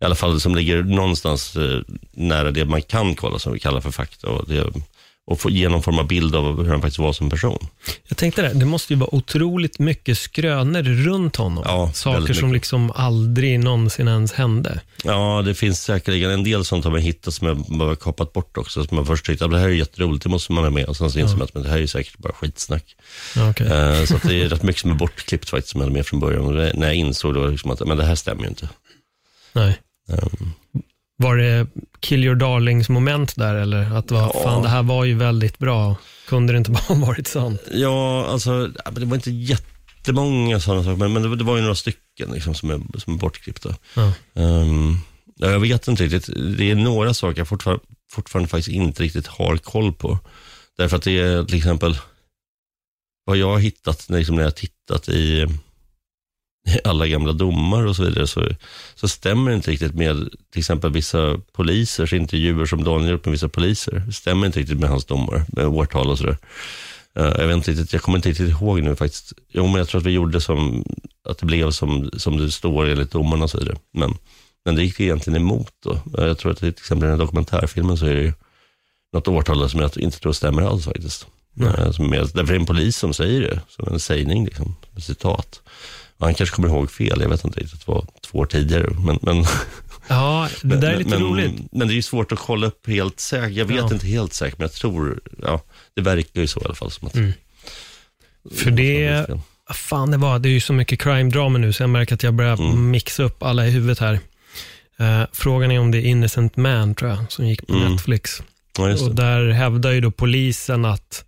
i 0.00 0.04
alla 0.04 0.14
fall 0.14 0.40
som 0.40 0.54
ligger 0.54 0.82
någonstans 0.82 1.56
uh, 1.56 1.80
nära 2.12 2.50
det 2.50 2.64
man 2.64 2.82
kan 2.82 3.14
kolla, 3.14 3.38
som 3.38 3.52
vi 3.52 3.58
kallar 3.58 3.80
för 3.80 3.90
fakta. 3.90 4.28
Och 4.28 4.48
det, 4.48 4.72
och 5.28 5.40
få 5.40 5.50
ge 5.50 5.68
någon 5.68 5.82
form 5.82 5.98
av 5.98 6.06
bild 6.06 6.36
av 6.36 6.64
hur 6.64 6.70
han 6.70 6.80
faktiskt 6.80 6.98
var 6.98 7.12
som 7.12 7.30
person. 7.30 7.66
Jag 8.08 8.18
tänkte 8.18 8.42
det, 8.42 8.54
det 8.54 8.64
måste 8.64 8.92
ju 8.92 8.98
vara 8.98 9.14
otroligt 9.14 9.78
mycket 9.78 10.18
skrönor 10.18 10.82
runt 10.82 11.36
honom. 11.36 11.64
Ja, 11.66 11.90
Saker 11.94 12.34
som 12.34 12.52
liksom 12.52 12.90
aldrig 12.90 13.60
någonsin 13.60 14.08
ens 14.08 14.32
hände. 14.32 14.80
Ja, 15.04 15.42
det 15.44 15.54
finns 15.54 15.82
säkerligen 15.82 16.30
en 16.30 16.44
del 16.44 16.64
sånt 16.64 16.84
har 16.84 16.90
man 16.90 17.00
hittat 17.00 17.34
som 17.34 17.46
jag 17.46 17.56
bara 17.56 17.96
kapat 17.96 18.32
bort 18.32 18.56
också. 18.56 18.84
Som 18.84 18.96
man 18.96 19.06
först 19.06 19.26
tyckte 19.26 19.44
att 19.44 19.50
det 19.50 19.58
här 19.58 19.68
är 19.68 19.72
jätteroligt, 19.72 20.22
det 20.22 20.28
måste 20.28 20.52
man 20.52 20.64
ha 20.64 20.70
med. 20.70 20.84
Och 20.84 20.96
sen 20.96 21.10
så 21.10 21.18
inser 21.18 21.36
man 21.36 21.48
att 21.54 21.64
det 21.64 21.68
här 21.68 21.78
är 21.78 21.86
säkert 21.86 22.18
bara 22.18 22.32
skitsnack. 22.32 22.96
Okay. 23.50 23.66
Uh, 23.66 24.04
så 24.04 24.18
det 24.22 24.42
är 24.42 24.48
rätt 24.48 24.62
mycket 24.62 24.82
som 24.82 24.90
är 24.90 24.94
bortklippt 24.94 25.50
faktiskt, 25.50 25.72
som 25.72 25.80
jag 25.80 25.86
hade 25.86 25.96
med 25.96 26.06
från 26.06 26.20
början. 26.20 26.44
Och 26.44 26.52
det, 26.54 26.72
när 26.74 26.86
jag 26.86 26.96
insåg 26.96 27.34
då 27.34 27.46
liksom 27.46 27.70
att 27.70 27.86
men 27.86 27.96
det 27.96 28.04
här 28.04 28.14
stämmer 28.14 28.42
ju 28.42 28.48
inte. 28.48 28.68
Nej. 29.52 29.78
Um, 30.08 30.52
var 31.20 31.36
det 31.36 31.66
kill 32.00 32.24
your 32.24 32.36
darlings 32.36 32.88
moment 32.88 33.36
där 33.36 33.54
eller? 33.54 33.96
Att 33.96 34.10
var, 34.10 34.20
ja. 34.20 34.40
fan 34.44 34.62
det 34.62 34.68
här 34.68 34.82
var 34.82 35.04
ju 35.04 35.14
väldigt 35.14 35.58
bra. 35.58 35.96
Kunde 36.28 36.52
det 36.52 36.56
inte 36.56 36.70
bara 36.88 36.98
varit 36.98 37.26
sant? 37.26 37.62
Ja, 37.72 38.26
alltså 38.26 38.66
det 38.92 39.04
var 39.04 39.14
inte 39.14 39.30
jättemånga 39.30 40.60
sådana 40.60 40.84
saker, 40.84 40.96
men, 40.96 41.12
men 41.12 41.22
det, 41.22 41.36
det, 41.36 41.44
var 41.44 41.56
ju 41.56 41.62
några 41.62 41.74
stycken 41.74 42.30
liksom, 42.32 42.54
som, 42.54 42.70
är, 42.70 42.98
som 42.98 43.14
är 43.14 43.18
bortklippta. 43.18 43.76
Ja. 43.94 44.12
Um, 44.34 45.00
jag 45.36 45.60
vet 45.60 45.88
inte 45.88 46.04
riktigt. 46.04 46.56
Det 46.58 46.70
är 46.70 46.74
några 46.74 47.14
saker 47.14 47.40
jag 47.40 47.48
fortfarande, 47.48 47.84
fortfarande 48.12 48.48
faktiskt 48.48 48.68
inte 48.68 49.02
riktigt 49.02 49.26
har 49.26 49.56
koll 49.56 49.92
på. 49.92 50.18
Därför 50.76 50.96
att 50.96 51.02
det 51.02 51.18
är 51.18 51.44
till 51.44 51.56
exempel 51.56 51.98
vad 53.24 53.36
jag 53.36 53.48
har 53.50 53.58
hittat 53.58 54.08
liksom, 54.08 54.34
när 54.36 54.42
jag 54.42 54.50
har 54.50 54.54
tittat 54.54 55.08
i 55.08 55.46
alla 56.84 57.06
gamla 57.06 57.32
domar 57.32 57.86
och 57.86 57.96
så 57.96 58.04
vidare, 58.04 58.26
så, 58.26 58.48
så 58.94 59.08
stämmer 59.08 59.50
det 59.50 59.56
inte 59.56 59.70
riktigt 59.70 59.94
med 59.94 60.28
till 60.52 60.58
exempel 60.60 60.92
vissa 60.92 61.40
polisers 61.52 62.12
intervjuer 62.12 62.66
som 62.66 62.84
Daniel 62.84 63.10
gjort 63.10 63.24
med 63.24 63.32
vissa 63.32 63.48
poliser. 63.48 64.02
Det 64.06 64.12
stämmer 64.12 64.46
inte 64.46 64.60
riktigt 64.60 64.78
med 64.78 64.88
hans 64.88 65.04
domar, 65.04 65.44
med 65.48 65.66
årtal 65.66 66.10
och 66.10 66.18
sådär. 66.18 66.36
Uh, 67.18 67.34
jag, 67.38 67.46
vet 67.46 67.68
inte 67.68 67.86
jag 67.90 68.02
kommer 68.02 68.18
inte 68.18 68.28
riktigt 68.28 68.48
ihåg 68.48 68.82
nu 68.82 68.96
faktiskt. 68.96 69.32
Jo, 69.48 69.66
men 69.66 69.74
jag 69.74 69.88
tror 69.88 70.00
att 70.00 70.06
vi 70.06 70.10
gjorde 70.10 70.40
som, 70.40 70.84
att 71.28 71.38
det 71.38 71.46
blev 71.46 71.70
som, 71.70 72.10
som 72.16 72.36
det 72.36 72.50
står 72.50 72.88
enligt 72.88 73.10
domarna 73.10 73.44
och 73.44 73.50
så 73.50 73.58
vidare. 73.58 73.76
Men, 73.92 74.14
men 74.64 74.74
det 74.74 74.84
gick 74.84 75.00
egentligen 75.00 75.42
emot 75.42 75.72
då. 75.84 75.92
Uh, 75.92 76.26
jag 76.26 76.38
tror 76.38 76.52
att 76.52 76.58
till 76.58 76.68
exempel 76.68 77.06
i 77.06 77.10
den 77.10 77.18
här 77.18 77.26
dokumentärfilmen 77.26 77.98
så 77.98 78.06
är 78.06 78.14
det 78.14 78.22
ju 78.22 78.32
något 79.12 79.28
årtal 79.28 79.70
som 79.70 79.80
jag 79.80 79.96
inte 79.96 80.20
tror 80.20 80.32
stämmer 80.32 80.62
alls 80.62 80.84
faktiskt. 80.84 81.26
Mm. 81.60 81.92
Som 81.92 82.12
är, 82.12 82.18
därför 82.18 82.40
är 82.40 82.44
det 82.44 82.54
en 82.54 82.66
polis 82.66 82.96
som 82.96 83.14
säger 83.14 83.40
det, 83.40 83.60
som 83.68 83.92
en 83.92 84.00
sägning, 84.00 84.44
liksom, 84.44 84.76
citat. 84.98 85.62
Han 86.20 86.34
kanske 86.34 86.56
kommer 86.56 86.68
ihåg 86.68 86.90
fel, 86.90 87.20
jag 87.20 87.28
vet 87.28 87.44
inte 87.44 87.60
riktigt, 87.60 87.86
det 87.86 87.92
var 87.92 88.06
två 88.30 88.38
år 88.38 88.46
tidigare. 88.46 88.90
Men, 89.04 89.18
men, 89.22 89.44
ja, 90.08 90.48
det 90.62 90.76
där 90.80 90.92
är 90.92 90.96
lite 90.96 91.10
men, 91.10 91.20
roligt. 91.20 91.52
Men 91.72 91.88
det 91.88 91.92
är 91.92 91.96
ju 91.96 92.02
svårt 92.02 92.32
att 92.32 92.38
kolla 92.38 92.66
upp 92.66 92.86
helt 92.86 93.20
säkert. 93.20 93.56
Jag 93.56 93.64
vet 93.64 93.76
ja. 93.76 93.92
inte 93.92 94.06
helt 94.06 94.32
säkert, 94.32 94.58
men 94.58 94.64
jag 94.64 94.72
tror, 94.72 95.20
ja, 95.42 95.60
det 95.94 96.02
verkar 96.02 96.40
ju 96.40 96.46
så 96.46 96.60
i 96.60 96.64
alla 96.64 96.74
fall. 96.74 96.90
Som 96.90 97.08
att, 97.08 97.14
mm. 97.14 97.32
För 98.54 98.70
det, 98.70 99.26
fan 99.74 100.10
det 100.10 100.16
var, 100.16 100.38
det 100.38 100.48
är 100.48 100.50
ju 100.50 100.60
så 100.60 100.72
mycket 100.72 101.00
crime-drama 101.00 101.58
nu, 101.58 101.72
så 101.72 101.82
jag 101.82 101.90
märker 101.90 102.14
att 102.14 102.22
jag 102.22 102.34
börjar 102.34 102.52
mm. 102.52 102.90
mixa 102.90 103.22
upp 103.22 103.42
alla 103.42 103.66
i 103.66 103.70
huvudet 103.70 103.98
här. 103.98 104.20
Uh, 105.00 105.26
frågan 105.32 105.70
är 105.70 105.80
om 105.80 105.90
det 105.90 105.98
är 105.98 106.02
Innocent 106.02 106.56
Man, 106.56 106.94
tror 106.94 107.10
jag, 107.10 107.32
som 107.32 107.46
gick 107.46 107.66
på 107.66 107.74
mm. 107.74 107.92
Netflix. 107.92 108.42
Ja, 108.78 108.92
och 108.92 109.14
där 109.14 109.50
hävdar 109.50 109.90
ju 109.90 110.00
då 110.00 110.10
polisen 110.10 110.84
att 110.84 111.24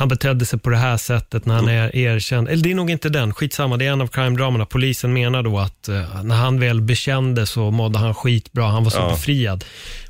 han 0.00 0.08
betedde 0.08 0.46
sig 0.46 0.58
på 0.58 0.70
det 0.70 0.76
här 0.76 0.96
sättet 0.96 1.46
när 1.46 1.54
han 1.54 1.68
mm. 1.68 1.76
är 1.76 1.96
erkänd. 1.96 2.48
Eller 2.48 2.62
det 2.62 2.70
är 2.70 2.74
nog 2.74 2.90
inte 2.90 3.08
den, 3.08 3.34
skitsamma, 3.34 3.76
det 3.76 3.86
är 3.86 3.92
en 3.92 4.00
av 4.00 4.06
crime-dramerna. 4.06 4.66
Polisen 4.66 5.12
menar 5.12 5.42
då 5.42 5.58
att 5.58 5.88
uh, 5.88 6.22
när 6.22 6.36
han 6.36 6.60
väl 6.60 6.80
bekände 6.80 7.46
så 7.46 7.70
mådde 7.70 7.98
han 7.98 8.14
skitbra, 8.14 8.66
han 8.66 8.84
var 8.84 8.90
så 8.90 8.98
ja. 8.98 9.10
befriad. 9.10 9.64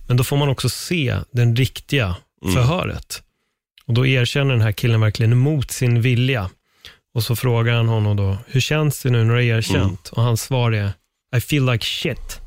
Men 0.09 0.17
då 0.17 0.25
får 0.25 0.37
man 0.37 0.49
också 0.49 0.69
se 0.69 1.17
den 1.31 1.57
riktiga 1.57 2.17
mm. 2.43 2.55
förhöret. 2.55 3.23
Och 3.87 3.95
då 3.95 4.07
erkänner 4.07 4.51
den 4.53 4.61
här 4.61 4.73
killen 4.73 5.01
verkligen 5.01 5.39
mot 5.39 5.71
sin 5.71 6.03
vilja. 6.03 6.51
Och 7.15 7.23
så 7.23 7.37
frågar 7.37 7.75
han 7.75 7.89
honom 7.89 8.17
då, 8.17 8.39
hur 8.47 8.61
känns 8.61 9.03
det 9.03 9.11
nu 9.11 9.19
när 9.19 9.35
du 9.35 9.35
har 9.35 9.59
erkänt? 9.59 10.11
Mm. 10.13 10.13
Och 10.13 10.23
hans 10.23 10.43
svar 10.43 10.73
är, 10.73 10.93
I 11.37 11.41
feel 11.41 11.73
like 11.73 11.87
shit. 11.87 12.40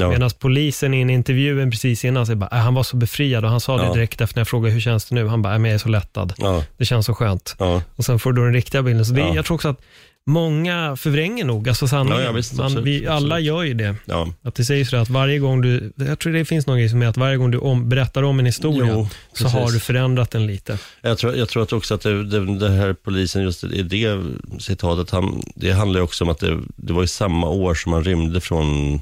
Ja. 0.00 0.10
Medan 0.10 0.30
polisen 0.38 0.94
i 0.94 1.00
en 1.00 1.10
intervju 1.10 1.70
precis 1.70 2.04
innan 2.04 2.26
säger 2.26 2.36
bara, 2.36 2.50
äh, 2.52 2.58
han 2.58 2.74
var 2.74 2.82
så 2.82 2.96
befriad 2.96 3.44
och 3.44 3.50
han 3.50 3.60
sa 3.60 3.76
det 3.76 3.94
direkt 3.94 4.20
efter 4.20 4.36
när 4.36 4.40
jag 4.40 4.48
frågade 4.48 4.74
hur 4.74 4.80
känns 4.80 5.04
det 5.04 5.14
nu? 5.14 5.26
Han 5.26 5.42
bara, 5.42 5.56
äh, 5.56 5.62
jag 5.62 5.70
är 5.70 5.78
så 5.78 5.88
lättad. 5.88 6.32
Ja. 6.38 6.64
Det 6.76 6.84
känns 6.84 7.06
så 7.06 7.14
skönt. 7.14 7.56
Ja. 7.58 7.82
Och 7.96 8.04
sen 8.04 8.18
får 8.18 8.32
du 8.32 8.44
den 8.44 8.52
riktiga 8.52 8.82
bilden. 8.82 9.04
Så 9.04 9.12
det, 9.12 9.20
Jag 9.20 9.44
tror 9.44 9.54
också 9.54 9.68
att 9.68 9.80
många 10.28 10.96
förvränger 10.96 11.44
nog 11.44 11.68
alltså 11.68 11.88
sanningen. 11.88 12.22
Ja, 12.22 12.32
visst, 12.32 12.54
Man, 12.54 12.84
vi, 12.84 13.06
alla 13.06 13.40
gör 13.40 13.62
ju 13.62 13.74
det. 13.74 13.96
Ja. 14.04 14.28
Att 14.42 14.54
det 14.54 14.64
sägs 14.64 14.94
att 14.94 15.08
varje 15.08 15.38
gång 15.38 15.60
du, 15.60 15.92
jag 15.96 16.18
tror 16.18 16.32
det 16.32 16.44
finns 16.44 16.66
någon 16.66 16.78
grej 16.78 16.88
som 16.88 17.02
är 17.02 17.06
att 17.06 17.16
varje 17.16 17.36
gång 17.36 17.50
du 17.50 17.58
om, 17.58 17.88
berättar 17.88 18.22
om 18.22 18.38
en 18.38 18.46
historia 18.46 18.92
jo, 18.92 19.08
så 19.32 19.48
har 19.48 19.70
du 19.70 19.80
förändrat 19.80 20.30
den 20.30 20.46
lite. 20.46 20.78
Jag 21.00 21.18
tror, 21.18 21.36
jag 21.36 21.48
tror 21.48 21.62
att 21.62 21.72
också 21.72 21.94
att 21.94 22.00
det, 22.00 22.24
det, 22.24 22.58
det 22.58 22.68
här 22.68 22.92
polisen, 22.92 23.42
just 23.42 23.64
i 23.64 23.82
det 23.82 24.22
citatet, 24.58 25.10
han, 25.10 25.42
det 25.54 25.72
handlar 25.72 26.00
också 26.00 26.24
om 26.24 26.30
att 26.30 26.38
det, 26.38 26.58
det 26.76 26.92
var 26.92 27.02
i 27.02 27.08
samma 27.08 27.48
år 27.48 27.74
som 27.74 27.92
han 27.92 28.04
rymde 28.04 28.40
från 28.40 29.00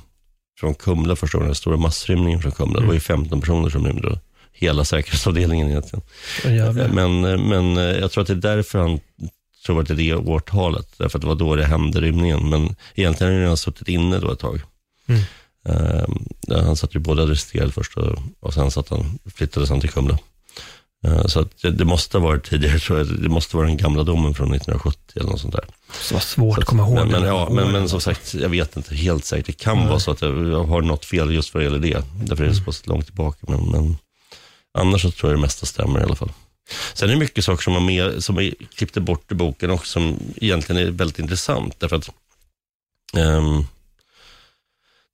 från 0.59 0.75
Kumla 0.75 1.17
första 1.17 1.39
gången, 1.39 1.49
den 1.49 1.55
stora 1.55 1.77
massrymningen 1.77 2.43
från 2.43 2.53
Kumla. 2.53 2.73
Mm. 2.73 2.81
Det 2.81 2.87
var 2.87 2.95
ju 2.95 3.01
15 3.01 3.41
personer 3.41 3.71
som 3.71 3.87
rymde. 3.87 4.21
Hela 4.53 4.85
säkerhetsavdelningen 4.85 5.69
egentligen. 5.69 6.03
Oh, 6.45 6.95
men, 6.95 7.21
men 7.49 7.77
jag 7.77 8.11
tror 8.11 8.23
att 8.23 8.29
det 8.29 8.33
är 8.33 8.57
därför 8.57 8.79
han 8.79 9.01
tror 9.67 9.81
att 9.81 9.89
det 9.89 9.95
är 9.95 9.97
det 9.97 10.15
årtalet. 10.15 10.89
Därför 10.99 11.19
att 11.19 11.23
det 11.23 11.29
var 11.29 11.35
då 11.35 11.57
det 11.57 11.65
hände 11.65 12.01
rymningen. 12.01 12.49
Men 12.49 12.77
egentligen 12.95 13.33
har 13.33 13.35
han 13.35 13.43
redan 13.43 13.57
suttit 13.57 13.89
inne 13.89 14.19
då 14.19 14.33
ett 14.33 14.39
tag. 14.39 14.61
Mm. 15.07 15.21
Uh, 15.69 16.65
han 16.65 16.77
satt 16.77 16.95
ju 16.95 16.99
både 16.99 17.23
arresterad 17.23 17.75
först 17.75 17.97
och, 17.97 18.19
och 18.41 18.55
sen 18.55 18.71
satt 18.71 18.89
han, 18.89 19.19
flyttades 19.35 19.71
han 19.71 19.81
till 19.81 19.91
Kumla. 19.91 20.19
Uh, 21.07 21.27
så 21.27 21.49
det, 21.63 21.71
det, 21.71 21.85
måste 21.85 22.19
ha 22.19 22.25
varit 22.27 22.51
tidigare, 22.51 22.79
tror 22.87 22.99
jag. 22.99 23.23
Det 23.23 23.29
måste 23.29 23.57
vara 23.57 23.67
den 23.67 23.77
gamla 23.77 24.03
domen 24.03 24.35
från 24.35 24.55
1970 24.55 25.01
eller 25.15 25.31
något 25.31 25.41
sånt 25.41 25.55
där. 25.55 25.65
Så 25.93 26.15
vad 26.15 26.23
svårt 26.23 26.59
att 26.59 26.65
komma 26.65 26.83
ihåg. 26.83 26.95
Men, 26.95 27.09
men, 27.09 27.23
ja, 27.23 27.49
men, 27.51 27.73
men 27.73 27.89
som 27.89 28.01
sagt, 28.01 28.35
jag 28.35 28.49
vet 28.49 28.77
inte 28.77 28.95
helt 28.95 29.25
säkert. 29.25 29.47
Det 29.47 29.53
kan 29.53 29.79
Nej. 29.79 29.89
vara 29.89 30.01
så 30.01 30.11
att 30.11 30.23
jag, 30.23 30.49
jag 30.49 30.65
har 30.65 30.83
något 30.83 31.05
fel 31.05 31.35
just 31.35 31.55
vad 31.55 31.61
det 31.61 31.65
gäller 31.65 31.79
det. 31.79 32.05
Därför 32.25 32.45
är 32.45 32.49
det 32.49 32.55
så 32.55 32.65
pass 32.65 32.87
långt 32.87 33.07
tillbaka. 33.07 33.47
Men, 33.49 33.71
men 33.71 33.97
annars 34.79 35.03
så 35.03 35.11
tror 35.11 35.33
jag 35.33 35.39
det 35.39 35.43
mesta 35.43 35.67
stämmer 35.67 36.01
i 36.01 36.03
alla 36.03 36.17
fall. 36.17 36.33
Sen 36.95 37.09
är 37.09 37.13
det 37.13 37.19
mycket 37.19 37.45
saker 37.45 37.63
som 37.63 37.73
man 37.73 37.87
med, 37.87 38.25
som 38.25 38.39
är 38.39 38.55
klippte 38.75 39.01
bort 39.01 39.33
i 39.33 39.35
boken 39.35 39.71
och 39.71 39.87
som 39.87 40.19
egentligen 40.37 40.87
är 40.87 40.91
väldigt 40.91 41.19
intressant. 41.19 41.81
Därför 41.81 41.97
att 41.97 42.11
um, 43.17 43.67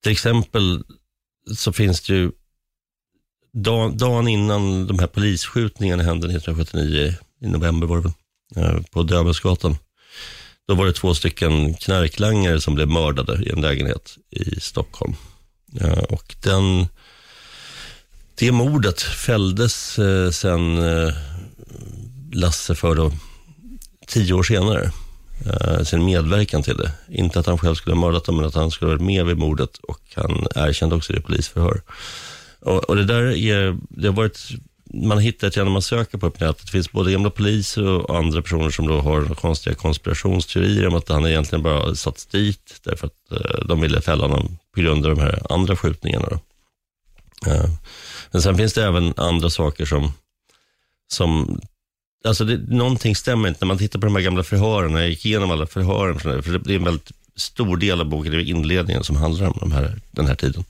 till 0.03 0.13
exempel 0.13 0.85
så 1.57 1.73
finns 1.73 2.01
det 2.01 2.13
ju 2.13 2.33
dag, 3.53 3.97
dagen 3.97 4.29
innan 4.29 4.87
de 4.87 4.99
här 4.99 5.07
polisskjutningarna 5.07 6.03
hände 6.03 6.27
1979, 6.27 7.15
i 7.41 7.47
november 7.47 7.87
var 7.87 7.97
det 7.97 8.03
väl, 8.03 8.13
eh, 8.65 8.83
på 8.91 9.03
Döbelnsgatan. 9.03 9.77
Då 10.69 10.75
var 10.75 10.87
det 10.87 10.93
två 10.93 11.15
stycken 11.15 11.75
knarklangare 11.75 12.61
som 12.61 12.75
blev 12.75 12.89
mördade 12.89 13.43
i 13.43 13.51
en 13.51 13.61
lägenhet 13.61 14.17
i 14.31 14.61
Stockholm. 14.61 15.15
Eh, 15.81 15.99
och 15.99 16.37
den, 16.43 16.87
det 18.35 18.53
mordet 18.53 19.03
fälldes 19.03 19.99
eh, 19.99 20.31
sen 20.31 20.81
Lasse 22.33 22.75
för 22.75 22.95
då, 22.95 23.13
tio 24.07 24.35
år 24.35 24.43
senare. 24.43 24.91
Sin 25.85 26.05
medverkan 26.05 26.63
till 26.63 26.77
det. 26.77 26.93
Inte 27.09 27.41
att 27.41 27.47
han 27.47 27.59
själv 27.59 27.75
skulle 27.75 27.97
ha 27.97 28.01
mördat 28.01 28.25
dem, 28.25 28.37
men 28.37 28.45
att 28.45 28.55
han 28.55 28.71
skulle 28.71 28.91
ha 28.91 28.97
varit 28.97 29.07
med 29.07 29.27
vid 29.27 29.39
mordet 29.39 29.77
och 29.77 30.01
han 30.15 30.47
erkände 30.55 30.97
också 30.97 31.13
det 31.13 31.19
i 31.19 31.23
polisförhör. 31.23 31.83
Och, 32.65 32.85
och 32.85 32.97
det 32.97 33.05
där 33.05 33.23
är, 33.23 33.79
det 33.89 34.09
har 34.09 34.15
varit 34.15 34.39
man 34.95 35.19
hittar 35.19 35.49
ett 35.49 35.57
genom 35.57 35.73
man 35.73 35.83
söker 35.83 36.19
på 36.19 36.27
nätet. 36.27 36.67
Det 36.67 36.71
finns 36.71 36.93
både 36.93 37.13
gamla 37.13 37.31
poliser 37.31 37.89
och 37.89 38.19
andra 38.19 38.43
personer 38.43 38.71
som 38.71 38.87
då 38.87 39.01
har 39.01 39.25
konstiga 39.35 39.75
konspirationsteorier 39.75 40.87
om 40.87 40.95
att 40.95 41.09
han 41.09 41.27
egentligen 41.27 41.63
bara 41.63 41.95
satts 41.95 42.27
dit 42.27 42.81
därför 42.85 43.07
att 43.07 43.33
eh, 43.33 43.67
de 43.67 43.81
ville 43.81 44.01
fälla 44.01 44.27
honom 44.27 44.59
på 44.75 44.81
grund 44.81 45.07
av 45.07 45.17
de 45.17 45.23
här 45.23 45.43
andra 45.51 45.77
skjutningarna. 45.77 46.41
Eh, 47.47 47.71
men 48.31 48.43
sen 48.43 48.57
finns 48.57 48.73
det 48.73 48.85
även 48.85 49.15
andra 49.17 49.51
saker 49.51 49.85
som, 49.85 50.13
som 51.13 51.61
alltså 52.25 52.45
det, 52.45 52.77
någonting 52.77 53.17
stämmer 53.17 53.49
inte. 53.49 53.65
När 53.65 53.69
man 53.69 53.79
tittar 53.79 53.99
på 53.99 54.07
de 54.07 54.17
här 54.17 54.23
gamla 54.23 54.43
förhören, 54.43 54.93
jag 54.93 55.09
gick 55.09 55.27
igenom 55.27 55.51
alla 55.51 55.67
förhören, 55.67 56.19
för 56.19 56.59
det 56.59 56.73
är 56.73 56.77
en 56.77 56.85
väldigt 56.85 57.13
stor 57.37 57.77
del 57.77 58.01
av 58.01 58.07
boken, 58.07 58.33
det 58.33 58.39
är 58.39 58.51
inledningen 58.51 59.05
som 59.05 59.17
handlar 59.17 59.47
om 59.47 59.59
de 59.61 59.73
här, 59.73 60.01
den 60.11 60.27
här 60.27 60.35
tiden. 60.35 60.65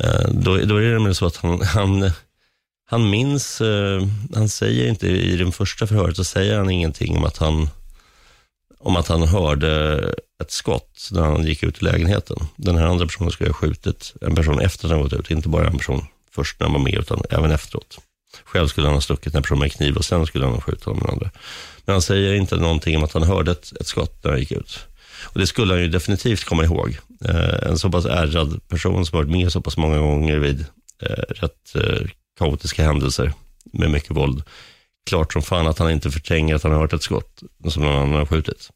Eh, 0.00 0.28
då, 0.30 0.56
då 0.56 0.76
är 0.76 1.06
det 1.08 1.14
så 1.14 1.26
att 1.26 1.36
han, 1.36 1.62
han 1.62 2.10
han 2.88 3.10
minns, 3.10 3.60
eh, 3.60 4.06
han 4.34 4.48
säger 4.48 4.88
inte 4.88 5.06
i 5.08 5.36
den 5.36 5.52
första 5.52 5.86
förhöret, 5.86 6.16
så 6.16 6.24
säger 6.24 6.58
han 6.58 6.70
ingenting 6.70 7.16
om 7.16 7.24
att 7.24 7.36
han, 7.36 7.68
om 8.78 8.96
att 8.96 9.08
han 9.08 9.22
hörde 9.22 9.98
ett 10.42 10.50
skott 10.50 11.08
när 11.12 11.22
han 11.22 11.46
gick 11.46 11.62
ut 11.62 11.82
i 11.82 11.84
lägenheten. 11.84 12.36
Den 12.56 12.76
här 12.76 12.86
andra 12.86 13.06
personen 13.06 13.30
skulle 13.30 13.50
ha 13.50 13.54
skjutit 13.54 14.14
en 14.20 14.34
person 14.34 14.60
efter 14.60 14.86
att 14.86 14.92
han 14.92 15.02
gått 15.02 15.12
ut, 15.12 15.30
inte 15.30 15.48
bara 15.48 15.66
en 15.66 15.78
person 15.78 16.04
först 16.30 16.60
när 16.60 16.66
han 16.66 16.72
var 16.72 16.80
med, 16.80 16.94
utan 16.94 17.22
även 17.30 17.50
efteråt. 17.50 17.98
Själv 18.44 18.68
skulle 18.68 18.86
han 18.86 18.94
ha 18.94 19.00
stuckit 19.00 19.34
en 19.34 19.42
person 19.42 19.58
med 19.58 19.72
kniv 19.72 19.96
och 19.96 20.04
sen 20.04 20.26
skulle 20.26 20.44
han 20.44 20.54
ha 20.54 20.60
skjutit 20.60 20.84
den 20.84 21.10
andra. 21.10 21.30
Men 21.84 21.92
han 21.92 22.02
säger 22.02 22.34
inte 22.34 22.56
någonting 22.56 22.96
om 22.96 23.04
att 23.04 23.12
han 23.12 23.22
hörde 23.22 23.50
ett, 23.50 23.72
ett 23.80 23.86
skott 23.86 24.24
när 24.24 24.30
han 24.30 24.40
gick 24.40 24.52
ut. 24.52 24.78
Och 25.22 25.40
Det 25.40 25.46
skulle 25.46 25.72
han 25.72 25.82
ju 25.82 25.88
definitivt 25.88 26.44
komma 26.44 26.64
ihåg. 26.64 26.98
Eh, 27.24 27.68
en 27.70 27.78
så 27.78 27.90
pass 27.90 28.04
ärrad 28.04 28.68
person 28.68 29.06
som 29.06 29.18
varit 29.18 29.30
med 29.30 29.52
så 29.52 29.60
pass 29.60 29.76
många 29.76 29.98
gånger 29.98 30.38
vid 30.38 30.60
eh, 31.02 31.22
rätt 31.28 31.74
eh, 31.74 32.08
kaotiska 32.38 32.84
händelser 32.84 33.32
med 33.72 33.90
mycket 33.90 34.10
våld. 34.10 34.42
Klart 35.06 35.32
som 35.32 35.42
fan 35.42 35.66
att 35.66 35.78
han 35.78 35.90
inte 35.90 36.10
förtränger 36.10 36.54
att 36.54 36.62
han 36.62 36.72
har 36.72 36.80
hört 36.80 36.92
ett 36.92 37.02
skott 37.02 37.42
som 37.68 37.82
någon 37.82 37.96
annan 37.96 38.14
har 38.14 38.26
skjutit. 38.26 38.70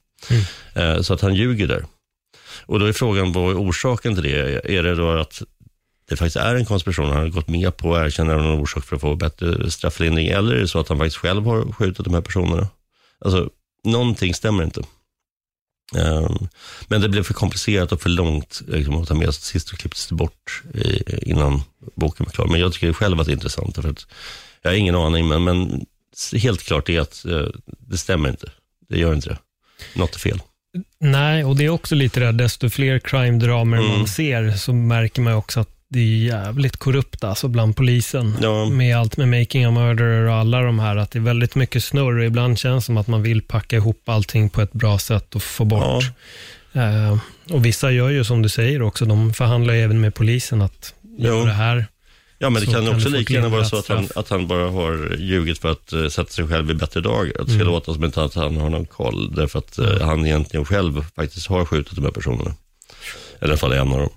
Mm. 0.74 1.04
Så 1.04 1.14
att 1.14 1.20
han 1.20 1.34
ljuger 1.34 1.66
där. 1.66 1.84
Och 2.66 2.80
då 2.80 2.86
är 2.86 2.92
frågan, 2.92 3.32
vad 3.32 3.50
är 3.50 3.60
orsaken 3.60 4.14
till 4.14 4.22
det? 4.22 4.72
Är 4.76 4.82
det 4.82 4.94
då 4.94 5.10
att 5.10 5.42
det 6.08 6.16
faktiskt 6.16 6.36
är 6.36 6.54
en 6.54 6.64
konspiration, 6.64 7.06
han 7.06 7.16
har 7.16 7.28
gått 7.28 7.48
med 7.48 7.76
på 7.76 7.94
att 7.94 8.06
erkänna 8.06 8.36
någon 8.36 8.60
orsak 8.60 8.84
för 8.84 8.96
att 8.96 9.02
få 9.02 9.16
bättre 9.16 9.70
strafflindring, 9.70 10.28
eller 10.28 10.54
är 10.54 10.60
det 10.60 10.68
så 10.68 10.80
att 10.80 10.88
han 10.88 10.98
faktiskt 10.98 11.16
själv 11.16 11.44
har 11.44 11.72
skjutit 11.72 12.04
de 12.04 12.14
här 12.14 12.20
personerna? 12.20 12.68
Alltså, 13.24 13.50
någonting 13.84 14.34
stämmer 14.34 14.64
inte. 14.64 14.82
Um, 15.94 16.48
men 16.88 17.00
det 17.00 17.08
blev 17.08 17.22
för 17.22 17.34
komplicerat 17.34 17.92
och 17.92 18.02
för 18.02 18.10
långt 18.10 18.62
liksom, 18.68 18.96
att 18.96 19.08
ta 19.08 19.14
med 19.14 19.34
sig 19.34 19.44
sist 19.44 19.72
och 19.72 19.78
klipptes 19.78 20.06
det 20.06 20.14
bort 20.14 20.62
innan 21.22 21.62
boken 21.94 22.26
var 22.26 22.32
klar. 22.32 22.46
Men 22.46 22.60
jag 22.60 22.72
tycker 22.72 22.92
själv 22.92 23.20
att 23.20 23.26
det 23.26 23.32
är 23.32 23.34
intressant. 23.34 23.74
För 23.74 23.88
att 23.88 24.06
jag 24.62 24.70
har 24.70 24.76
ingen 24.76 24.94
aning, 24.94 25.28
men, 25.28 25.44
men 25.44 25.86
helt 26.32 26.62
klart 26.62 26.88
är 26.88 27.00
att 27.00 27.24
uh, 27.28 27.48
det 27.66 27.98
stämmer 27.98 28.28
inte. 28.28 28.50
Det 28.88 28.98
gör 28.98 29.14
inte 29.14 29.28
det. 29.28 29.38
Något 29.94 30.14
är 30.14 30.18
fel. 30.18 30.42
Nej, 31.00 31.44
och 31.44 31.56
det 31.56 31.64
är 31.64 31.68
också 31.68 31.94
lite 31.94 32.20
det, 32.20 32.32
desto 32.32 32.70
fler 32.70 32.98
crime-dramer 32.98 33.78
mm. 33.78 33.98
man 33.98 34.08
ser, 34.08 34.52
så 34.52 34.72
märker 34.72 35.22
man 35.22 35.34
också 35.34 35.60
att 35.60 35.79
det 35.92 36.00
är 36.00 36.16
jävligt 36.16 36.76
korrupt 36.76 37.24
alltså 37.24 37.48
bland 37.48 37.76
polisen. 37.76 38.36
Ja. 38.42 38.66
Med 38.66 38.96
allt 38.96 39.16
med 39.16 39.28
Making 39.28 39.64
a 39.64 39.70
Murderer 39.70 40.26
och 40.26 40.34
alla 40.34 40.60
de 40.60 40.78
här, 40.78 40.96
att 40.96 41.10
det 41.10 41.18
är 41.18 41.20
väldigt 41.20 41.54
mycket 41.54 41.84
snurr 41.84 42.18
och 42.18 42.24
ibland 42.24 42.58
känns 42.58 42.84
det 42.84 42.86
som 42.86 42.96
att 42.96 43.06
man 43.06 43.22
vill 43.22 43.42
packa 43.42 43.76
ihop 43.76 44.08
allting 44.08 44.50
på 44.50 44.60
ett 44.60 44.72
bra 44.72 44.98
sätt 44.98 45.34
och 45.34 45.42
få 45.42 45.64
bort. 45.64 46.04
Ja. 46.72 46.80
Uh, 46.82 47.18
och 47.52 47.64
vissa 47.64 47.90
gör 47.90 48.08
ju 48.08 48.24
som 48.24 48.42
du 48.42 48.48
säger 48.48 48.82
också, 48.82 49.04
de 49.04 49.34
förhandlar 49.34 49.74
ju 49.74 49.80
även 49.80 50.00
med 50.00 50.14
polisen 50.14 50.62
att 50.62 50.94
göra 51.18 51.44
det 51.44 51.52
här. 51.52 51.86
Ja, 52.38 52.50
men 52.50 52.60
det 52.60 52.66
kan, 52.66 52.86
kan 52.86 52.96
också 52.96 53.08
lika 53.08 53.34
gärna 53.34 53.48
vara 53.48 53.64
så 53.64 53.76
att 53.76 53.88
han, 53.88 54.08
att 54.14 54.28
han 54.28 54.46
bara 54.46 54.70
har 54.70 55.16
ljugit 55.18 55.58
för 55.58 55.70
att 55.70 55.92
uh, 55.92 56.08
sätta 56.08 56.30
sig 56.30 56.48
själv 56.48 56.70
i 56.70 56.74
bättre 56.74 57.00
dagar. 57.00 57.32
Att 57.40 57.46
det 57.46 57.52
ska 57.52 57.62
mm. 57.62 57.66
låta 57.66 57.94
som 57.94 58.04
att 58.04 58.34
han 58.34 58.56
har 58.56 58.70
någon 58.70 58.86
koll, 58.86 59.34
därför 59.34 59.58
att 59.58 59.78
uh, 59.78 60.00
han 60.00 60.26
egentligen 60.26 60.64
själv 60.64 61.04
faktiskt 61.16 61.46
har 61.46 61.64
skjutit 61.64 61.96
de 61.96 62.04
här 62.04 62.12
personerna. 62.12 62.54
I 63.40 63.44
alla 63.44 63.56
fall 63.56 63.72
en 63.72 63.92
av 63.92 63.98
dem. 63.98 64.10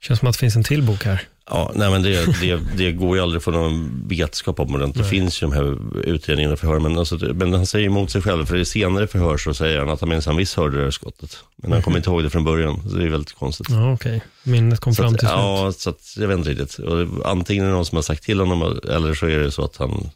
Känns 0.00 0.18
som 0.18 0.28
att 0.28 0.34
det 0.34 0.38
finns 0.38 0.56
en 0.56 0.64
till 0.64 0.82
bok 0.82 1.04
här. 1.04 1.22
Ja, 1.50 1.72
nej, 1.74 1.90
men 1.90 2.02
det, 2.02 2.40
det, 2.40 2.60
det 2.76 2.92
går 2.92 3.16
ju 3.16 3.22
aldrig 3.22 3.38
att 3.38 3.44
få 3.44 3.50
någon 3.50 4.04
vetskap 4.08 4.60
om 4.60 4.78
det. 4.78 4.86
Det 4.86 5.04
finns 5.04 5.42
ju 5.42 5.46
de 5.46 5.52
här 5.52 5.78
utredningarna 6.04 6.52
och 6.52 6.58
förhör. 6.58 6.78
Men, 6.78 6.98
alltså, 6.98 7.16
men 7.16 7.52
han 7.52 7.66
säger 7.66 7.86
emot 7.86 8.10
sig 8.10 8.22
själv, 8.22 8.46
för 8.46 8.56
i 8.56 8.64
senare 8.64 9.06
förhör 9.06 9.36
så 9.36 9.54
säger 9.54 9.78
han 9.78 9.88
att 9.88 10.00
han 10.00 10.08
minsann 10.08 10.36
visst 10.36 10.54
hörde 10.54 10.76
det 10.76 10.84
där 10.84 10.90
skottet. 10.90 11.38
Men 11.56 11.72
han 11.72 11.82
kommer 11.82 11.96
inte 11.96 12.10
ihåg 12.10 12.22
det 12.22 12.30
från 12.30 12.44
början, 12.44 12.82
så 12.90 12.96
det 12.96 13.04
är 13.04 13.08
väldigt 13.08 13.32
konstigt. 13.32 13.66
Ja, 13.70 13.92
okej. 13.92 14.16
Okay. 14.16 14.52
Minnet 14.52 14.80
kom 14.80 14.94
så 14.94 15.02
fram 15.02 15.12
till 15.12 15.18
slut. 15.18 15.30
Ja, 15.30 15.72
så 15.76 15.90
att, 15.90 16.14
jag 16.16 16.28
vet 16.28 16.38
inte 16.38 16.50
riktigt. 16.50 16.78
Och 16.78 17.30
antingen 17.30 17.64
är 17.64 17.68
det 17.68 17.74
någon 17.74 17.86
som 17.86 17.96
har 17.96 18.02
sagt 18.02 18.22
till 18.22 18.40
honom, 18.40 18.80
eller 18.88 19.14
så 19.14 19.26
är 19.26 19.38
det 19.38 19.50
så 19.50 19.64
att 19.64 19.76
han 19.76 20.10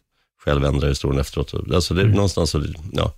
själv 0.45 0.65
ändrar 0.65 0.89
historien 0.89 1.21
efteråt. 1.21 1.55
Alltså 1.75 1.95
det 1.95 2.03
mm. 2.03 2.15
någonstans, 2.15 2.51
så, 2.51 2.65
ja. 2.93 3.13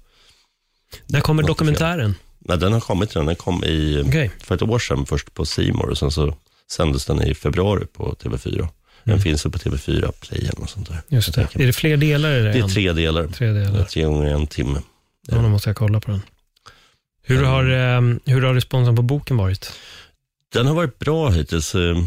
När 1.07 1.21
kommer 1.21 1.43
dokumentären? 1.43 2.15
Nej, 2.39 2.59
den 2.59 2.73
har 2.73 2.81
kommit 2.81 3.17
redan. 3.17 3.27
Den 3.27 3.37
kom 3.37 3.65
i, 3.65 4.03
okay. 4.07 4.31
för 4.41 4.55
ett 4.55 4.63
år 4.63 4.79
sedan, 4.79 5.07
först 5.07 5.35
på 5.35 5.45
Simor 5.45 5.91
och 5.91 5.99
sen 5.99 6.11
så 6.11 6.35
sändes 6.71 7.05
den 7.05 7.23
i 7.23 7.35
februari 7.35 7.87
på 7.87 8.17
TV4. 8.23 8.69
Den 9.05 9.13
mm. 9.13 9.21
finns 9.21 9.43
på 9.43 9.51
TV4 9.51 10.13
Play 10.21 10.41
eller 10.41 10.61
något 10.61 10.71
sånt 10.71 10.89
där. 10.89 11.03
Just 11.09 11.35
det. 11.35 11.49
Är 11.55 11.67
det 11.67 11.73
fler 11.73 11.97
delar 11.97 12.33
i 12.33 12.43
det? 12.43 12.53
Det 12.53 12.59
är 12.59 12.69
tre 12.69 12.93
delar. 12.93 13.27
Tre 13.27 13.53
delar. 13.53 13.85
Tre 13.85 14.03
gånger 14.03 14.35
en 14.35 14.47
timme. 14.47 14.79
Ja, 15.27 15.35
då 15.37 15.49
måste 15.49 15.69
jag 15.69 15.77
kolla 15.77 16.01
på 16.01 16.11
den. 16.11 16.23
Hur 17.23 17.43
har, 17.43 17.71
um, 17.71 18.21
hur 18.25 18.43
har 18.43 18.55
responsen 18.55 18.97
på 18.97 19.03
boken 19.03 19.37
varit? 19.37 19.73
Den 20.53 20.67
har 20.67 20.75
varit 20.75 20.99
bra 20.99 21.31
hittills. 21.31 21.75
Ehm, 21.75 22.07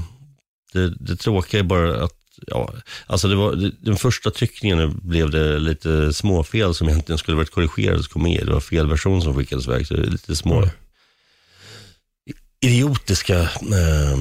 det, 0.74 0.95
det 0.99 1.16
tråkiga 1.16 1.60
är 1.60 1.64
bara 1.64 2.03
att 2.03 2.14
ja, 2.47 2.74
alltså 3.05 3.28
det 3.28 3.36
var, 3.36 3.72
den 3.82 3.97
första 3.97 4.32
tryckningen 4.32 4.99
blev 5.03 5.30
det 5.30 5.60
lite 5.60 6.14
småfel 6.14 6.76
som 6.76 6.89
egentligen 6.89 7.20
skulle 7.20 7.38
varit 7.38 7.51
korrigerade 7.51 7.99
och 7.99 8.05
kom 8.05 8.24
med. 8.24 8.45
Det 8.45 8.53
var 8.53 8.60
fel 8.60 8.88
version 8.88 9.22
som 9.22 9.36
skickades 9.36 9.68
iväg, 9.68 9.88
så 9.88 9.93
det 9.93 10.01
är 10.01 10.12
lite 10.12 10.36
små 10.36 10.58
mm. 10.58 10.70
idiotiska 12.62 13.39
eh, 13.41 14.18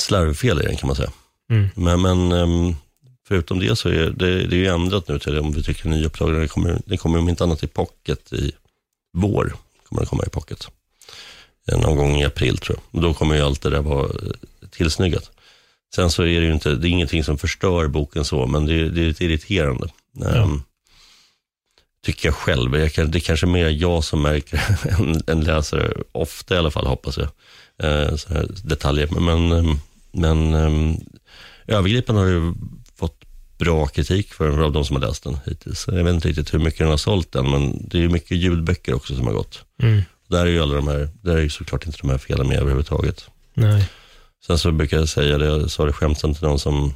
slarvfel 0.00 0.60
i 0.60 0.64
den 0.64 0.76
kan 0.76 0.86
man 0.86 0.96
säga. 0.96 1.10
Mm. 1.50 1.68
Men, 1.74 2.02
men 2.02 2.32
um, 2.32 2.76
förutom 3.28 3.58
det 3.58 3.76
så 3.76 3.88
är 3.88 4.10
det, 4.10 4.46
det 4.46 4.56
är 4.56 4.58
ju 4.58 4.66
ändrat 4.66 5.08
nu 5.08 5.18
till 5.18 5.38
om 5.38 5.52
vi 5.52 5.62
tycker 5.62 5.88
nya 5.88 6.06
upplagor. 6.06 6.40
Det 6.40 6.48
kommer, 6.48 6.80
det 6.86 6.96
kommer 6.96 7.18
om 7.18 7.28
inte 7.28 7.44
annat 7.44 7.62
i 7.62 7.66
pocket 7.66 8.32
i 8.32 8.52
vår. 9.12 9.52
kommer 9.88 10.02
det 10.02 10.08
komma 10.08 10.24
i 10.26 10.30
pocket. 10.30 10.68
Någon 11.72 11.96
gång 11.96 12.16
i 12.16 12.24
april 12.24 12.58
tror 12.58 12.78
jag. 12.92 13.02
Då 13.02 13.14
kommer 13.14 13.34
ju 13.34 13.42
allt 13.42 13.62
det 13.62 13.70
där 13.70 13.82
vara 13.82 14.04
eh, 14.04 14.68
tillsnyggat. 14.70 15.30
Sen 15.94 16.10
så 16.10 16.22
är 16.22 16.40
det 16.40 16.46
ju 16.46 16.52
inte, 16.52 16.74
det 16.74 16.88
är 16.88 16.90
ingenting 16.90 17.24
som 17.24 17.38
förstör 17.38 17.86
boken 17.86 18.24
så, 18.24 18.46
men 18.46 18.66
det, 18.66 18.74
är, 18.74 18.84
det 18.84 19.00
är 19.00 19.06
lite 19.08 19.24
irriterande. 19.24 19.88
Ja. 20.12 20.42
Um, 20.42 20.62
tycker 22.04 22.28
jag 22.28 22.34
själv. 22.34 22.76
Jag 22.76 22.92
kan, 22.92 23.10
det 23.10 23.18
är 23.18 23.20
kanske 23.20 23.46
mer 23.46 23.68
jag 23.68 24.04
som 24.04 24.22
märker 24.22 24.60
än, 24.98 25.22
än 25.26 25.40
läsare, 25.40 25.96
ofta 26.12 26.54
i 26.54 26.58
alla 26.58 26.70
fall 26.70 26.86
hoppas 26.86 27.18
jag, 27.18 27.28
uh, 27.84 28.14
detaljer. 28.64 29.08
Men, 29.20 29.52
um, 29.52 29.80
men 30.12 30.54
um, 30.54 30.96
övergripande 31.66 32.20
har 32.20 32.28
det 32.28 32.54
fått 32.96 33.24
bra 33.58 33.86
kritik 33.86 34.32
för, 34.32 34.62
av 34.62 34.72
de 34.72 34.84
som 34.84 34.96
har 34.96 35.08
läst 35.08 35.24
den 35.24 35.36
hittills. 35.46 35.84
Jag 35.88 36.04
vet 36.04 36.14
inte 36.14 36.28
riktigt 36.28 36.54
hur 36.54 36.58
mycket 36.58 36.78
den 36.78 36.88
har 36.88 36.96
sålt 36.96 37.34
än, 37.34 37.50
men 37.50 37.88
det 37.88 38.04
är 38.04 38.08
mycket 38.08 38.36
ljudböcker 38.36 38.94
också 38.94 39.14
som 39.14 39.26
har 39.26 39.32
gått. 39.32 39.64
Mm. 39.82 40.02
Där 40.28 40.46
är 40.46 40.50
ju 40.50 40.62
alla 40.62 40.74
de 40.74 40.88
här, 40.88 41.08
där 41.22 41.36
är 41.36 41.42
ju 41.42 41.50
såklart 41.50 41.86
inte 41.86 41.98
de 42.00 42.10
här 42.10 42.18
felen 42.18 42.48
med 42.48 42.58
överhuvudtaget. 42.58 43.30
Nej. 43.54 43.88
Sen 44.46 44.58
så 44.58 44.72
brukar 44.72 44.96
jag 44.96 45.08
säga 45.08 45.38
det, 45.38 45.46
jag 45.46 45.70
sa 45.70 45.84
det 45.84 45.92
skämtsamt 45.92 46.38
till 46.38 46.48
någon 46.48 46.58
som 46.58 46.94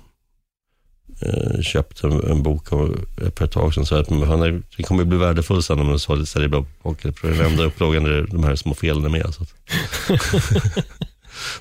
eh, 1.20 1.60
köpte 1.60 2.06
en, 2.06 2.30
en 2.30 2.42
bok 2.42 2.68
för 2.68 3.44
ett 3.44 3.50
tag 3.50 3.74
sedan, 3.74 3.86
så 3.86 3.96
att 3.96 4.08
han, 4.08 4.64
det 4.76 4.82
kommer 4.82 5.04
bli 5.04 5.18
värdefullt 5.18 5.64
sen 5.64 5.80
om 5.80 5.86
man 5.86 6.26
säljer 6.26 6.48
bra 6.48 6.66
böcker. 6.82 7.12
För 7.12 7.30
den 7.30 7.46
enda 7.46 7.64
upplagan 7.64 8.04
där 8.04 8.26
de 8.30 8.44
här 8.44 8.56
små 8.56 8.74
felen 8.74 9.04
är 9.04 9.08
med. 9.08 9.34
Så 9.34 9.42
att. 9.42 9.54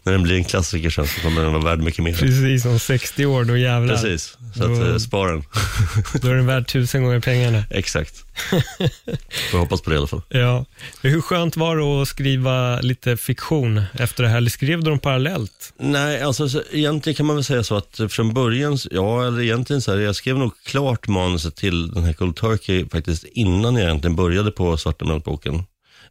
när 0.04 0.12
den 0.14 0.24
blir 0.24 0.36
en 0.36 0.44
klassiker 0.44 0.90
sen 0.90 1.08
så 1.08 1.22
kommer 1.22 1.44
den 1.44 1.54
vara 1.54 1.64
värd 1.64 1.80
mycket 1.80 2.04
mer. 2.04 2.14
Precis, 2.14 2.66
om 2.66 2.80
60 2.80 3.26
år, 3.26 3.44
då 3.44 3.58
jävlar. 3.58 3.96
Precis, 3.96 4.38
så 4.56 4.64
att, 4.64 4.80
då, 4.80 4.86
eh, 4.86 4.98
spara 4.98 5.32
den. 5.32 5.44
då 6.22 6.28
är 6.28 6.36
den 6.36 6.46
värd 6.46 6.68
tusen 6.68 7.04
gånger 7.04 7.20
pengarna. 7.20 7.64
Exakt. 7.70 8.26
Får 9.52 9.58
hoppas 9.58 9.82
på 9.82 9.90
det 9.90 9.94
i 9.94 9.98
alla 9.98 10.08
fall. 10.08 10.22
Ja. 10.30 10.66
Hur 11.02 11.22
skönt 11.22 11.58
var 11.58 11.78
det 11.78 12.02
att 12.02 12.08
skriva 12.08 12.82
lite 12.82 13.18
fiktion 13.18 13.82
efter 13.94 14.24
det 14.24 14.30
här? 14.30 14.38
Eller 14.38 14.50
skrev 14.50 14.84
du 14.84 14.90
dem 14.90 15.00
parallellt? 15.00 15.74
Nej, 15.80 16.22
alltså 16.22 16.50
så, 16.50 16.62
egentligen 16.72 17.16
kan 17.16 17.26
man 17.26 17.36
väl 17.36 17.46
säga 17.46 17.64
så 17.64 17.76
att 17.76 18.00
från 18.10 18.34
början, 18.34 18.78
ja, 18.92 19.28
eller 19.28 19.42
egentligen 19.42 19.82
så 19.82 19.92
här, 19.92 20.00
jag 20.00 20.16
skrev 20.16 20.38
nog 20.38 20.52
klart 20.66 21.08
manuset 21.08 21.56
till 21.56 21.92
den 21.92 22.04
här 22.04 22.14
Cold 22.14 22.36
Turkey 22.36 22.90
faktiskt 22.90 23.24
innan 23.24 23.76
jag 23.76 23.84
egentligen 23.84 24.16
började 24.16 24.52
på 24.52 24.78
Svartenbrandt-boken. 24.78 25.64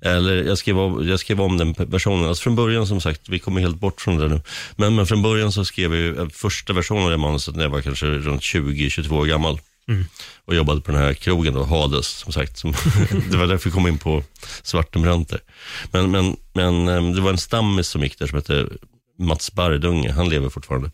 Eller 0.02 0.44
jag 0.44 0.58
skrev, 0.58 0.78
om, 0.78 1.08
jag 1.08 1.20
skrev 1.20 1.40
om 1.40 1.56
den 1.56 1.74
versionen. 1.78 2.28
Alltså 2.28 2.42
från 2.42 2.56
början 2.56 2.86
som 2.86 3.00
sagt, 3.00 3.28
vi 3.28 3.38
kommer 3.38 3.60
helt 3.60 3.80
bort 3.80 4.00
från 4.00 4.18
det 4.18 4.28
nu. 4.28 4.40
Men, 4.76 4.94
men 4.94 5.06
från 5.06 5.22
början 5.22 5.52
så 5.52 5.64
skrev 5.64 5.94
jag 5.94 6.32
första 6.32 6.72
versionen 6.72 7.04
av 7.04 7.10
det 7.10 7.16
manuset 7.16 7.56
när 7.56 7.62
jag 7.62 7.70
var 7.70 7.80
kanske 7.80 8.06
runt 8.06 8.42
20-22 8.42 9.12
år 9.12 9.26
gammal. 9.26 9.60
Mm. 9.88 10.04
Och 10.44 10.54
jobbade 10.54 10.80
på 10.80 10.92
den 10.92 11.00
här 11.00 11.14
krogen 11.14 11.54
då, 11.54 11.64
Hades, 11.64 12.06
som 12.06 12.32
sagt. 12.32 12.58
Som 12.58 12.70
det 13.30 13.36
var 13.36 13.46
därför 13.46 13.70
vi 13.70 13.74
kom 13.74 13.86
in 13.86 13.98
på 13.98 14.22
Svartenbranter. 14.62 15.40
Men, 15.90 16.10
men, 16.10 16.36
men 16.52 16.88
ehm, 16.88 17.14
det 17.14 17.20
var 17.20 17.30
en 17.30 17.38
stammis 17.38 17.88
som 17.88 18.02
gick 18.02 18.18
där 18.18 18.26
som 18.26 18.36
hette 18.36 18.66
Mats 19.18 19.52
Bardunge, 19.52 20.12
han 20.12 20.28
lever 20.28 20.48
fortfarande. 20.48 20.90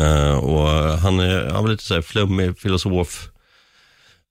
Uh, 0.00 0.36
och 0.36 0.68
han, 0.98 1.20
är, 1.20 1.50
han 1.50 1.62
var 1.64 1.70
lite 1.70 1.84
så 1.84 1.94
här 1.94 2.02
flummig 2.02 2.58
filosof. 2.58 3.28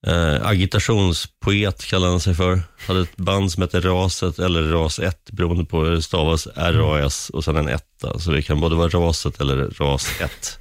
Uh, 0.06 0.46
agitationspoet 0.46 1.84
kallar 1.84 2.08
han 2.08 2.20
sig 2.20 2.34
för. 2.34 2.62
Hade 2.86 3.00
ett 3.00 3.16
band 3.16 3.52
som 3.52 3.62
hette 3.62 3.80
Raset 3.80 4.38
eller 4.38 4.62
Ras 4.62 4.98
1 4.98 5.30
beroende 5.30 5.64
på 5.64 5.84
hur 5.84 5.90
det 5.90 6.02
stavas. 6.02 6.48
R-A-S 6.56 7.30
och 7.30 7.44
sen 7.44 7.56
en 7.56 7.68
etta. 7.68 8.18
Så 8.18 8.30
det 8.30 8.42
kan 8.42 8.60
både 8.60 8.74
vara 8.74 8.88
Raset 8.88 9.40
eller 9.40 9.56
Ras 9.56 10.08
1. 10.20 10.58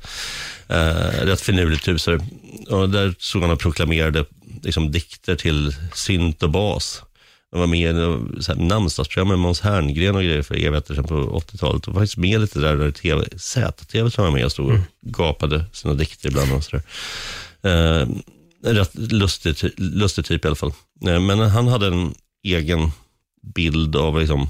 Uh, 0.69 1.25
rätt 1.25 1.41
finurligt 1.41 1.87
husare. 1.87 2.19
Och 2.69 2.89
där 2.89 3.15
stod 3.19 3.41
han 3.41 3.51
och 3.51 3.59
proklamerade 3.59 4.25
liksom, 4.63 4.91
dikter 4.91 5.35
till 5.35 5.75
synt 5.93 6.43
och 6.43 6.49
bas. 6.49 7.03
De 7.51 7.59
var 7.59 7.67
med 7.67 7.95
i 7.95 8.63
namnsdagsprogram 8.63 9.27
med 9.27 9.39
Måns 9.39 9.61
Herngren 9.61 10.15
och 10.15 10.23
grejer 10.23 10.41
för 10.41 10.55
evigheter 10.55 10.95
sedan 10.95 11.03
på 11.03 11.15
80-talet. 11.15 11.87
Och 11.87 11.93
var 11.93 12.01
faktiskt 12.01 12.17
med 12.17 12.41
lite 12.41 12.59
där, 12.59 12.77
där 12.77 12.91
TV, 12.91 13.25
Z-TV 13.37 14.11
som 14.11 14.23
var 14.23 14.31
med 14.31 14.45
och 14.45 14.51
stod 14.51 14.65
och 14.65 14.71
mm. 14.71 14.85
gapade 15.01 15.65
sina 15.71 15.93
dikter 15.93 16.29
ibland. 16.29 16.53
Och 16.53 16.63
sådär. 16.63 16.83
Eh, 17.61 18.07
en 18.65 18.75
rätt 18.75 18.95
lustig, 18.95 19.55
lustig 19.77 20.25
typ 20.25 20.45
i 20.45 20.47
alla 20.47 20.55
fall. 20.55 20.73
Eh, 21.07 21.19
men 21.19 21.39
han 21.39 21.67
hade 21.67 21.87
en 21.87 22.15
egen 22.43 22.91
bild 23.41 23.95
av, 23.95 24.19
liksom, 24.19 24.49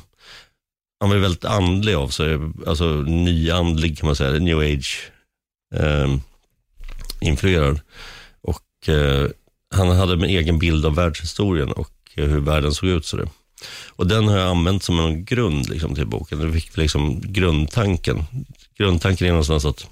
han 0.99 1.09
var 1.09 1.17
väldigt 1.17 1.45
andlig 1.45 1.93
av 1.93 2.07
sig, 2.07 2.39
alltså 2.67 2.85
nyandlig 3.01 3.97
kan 3.97 4.07
man 4.07 4.15
säga, 4.15 4.39
new 4.39 4.59
age 4.59 5.11
eh, 5.75 6.15
influerad. 7.21 7.79
Och 8.41 8.89
eh, 8.89 9.29
han 9.75 9.89
hade 9.89 10.13
en 10.13 10.23
egen 10.23 10.59
bild 10.59 10.85
av 10.85 10.95
världshistorien 10.95 11.71
och 11.71 11.91
eh, 12.15 12.25
hur 12.25 12.39
världen 12.39 12.73
såg 12.73 12.89
ut. 12.89 13.05
Så 13.05 13.27
Och 13.89 14.07
den 14.07 14.27
har 14.27 14.37
jag 14.37 14.49
använt 14.49 14.83
som 14.83 14.99
en 14.99 15.25
grund 15.25 15.69
liksom, 15.69 15.95
till 15.95 16.07
boken. 16.07 16.39
Det 16.39 16.53
fick 16.53 16.77
liksom 16.77 17.21
grundtanken. 17.21 18.23
Grundtanken 18.77 19.27
är 19.27 19.31
någonstans 19.31 19.65
att 19.65 19.87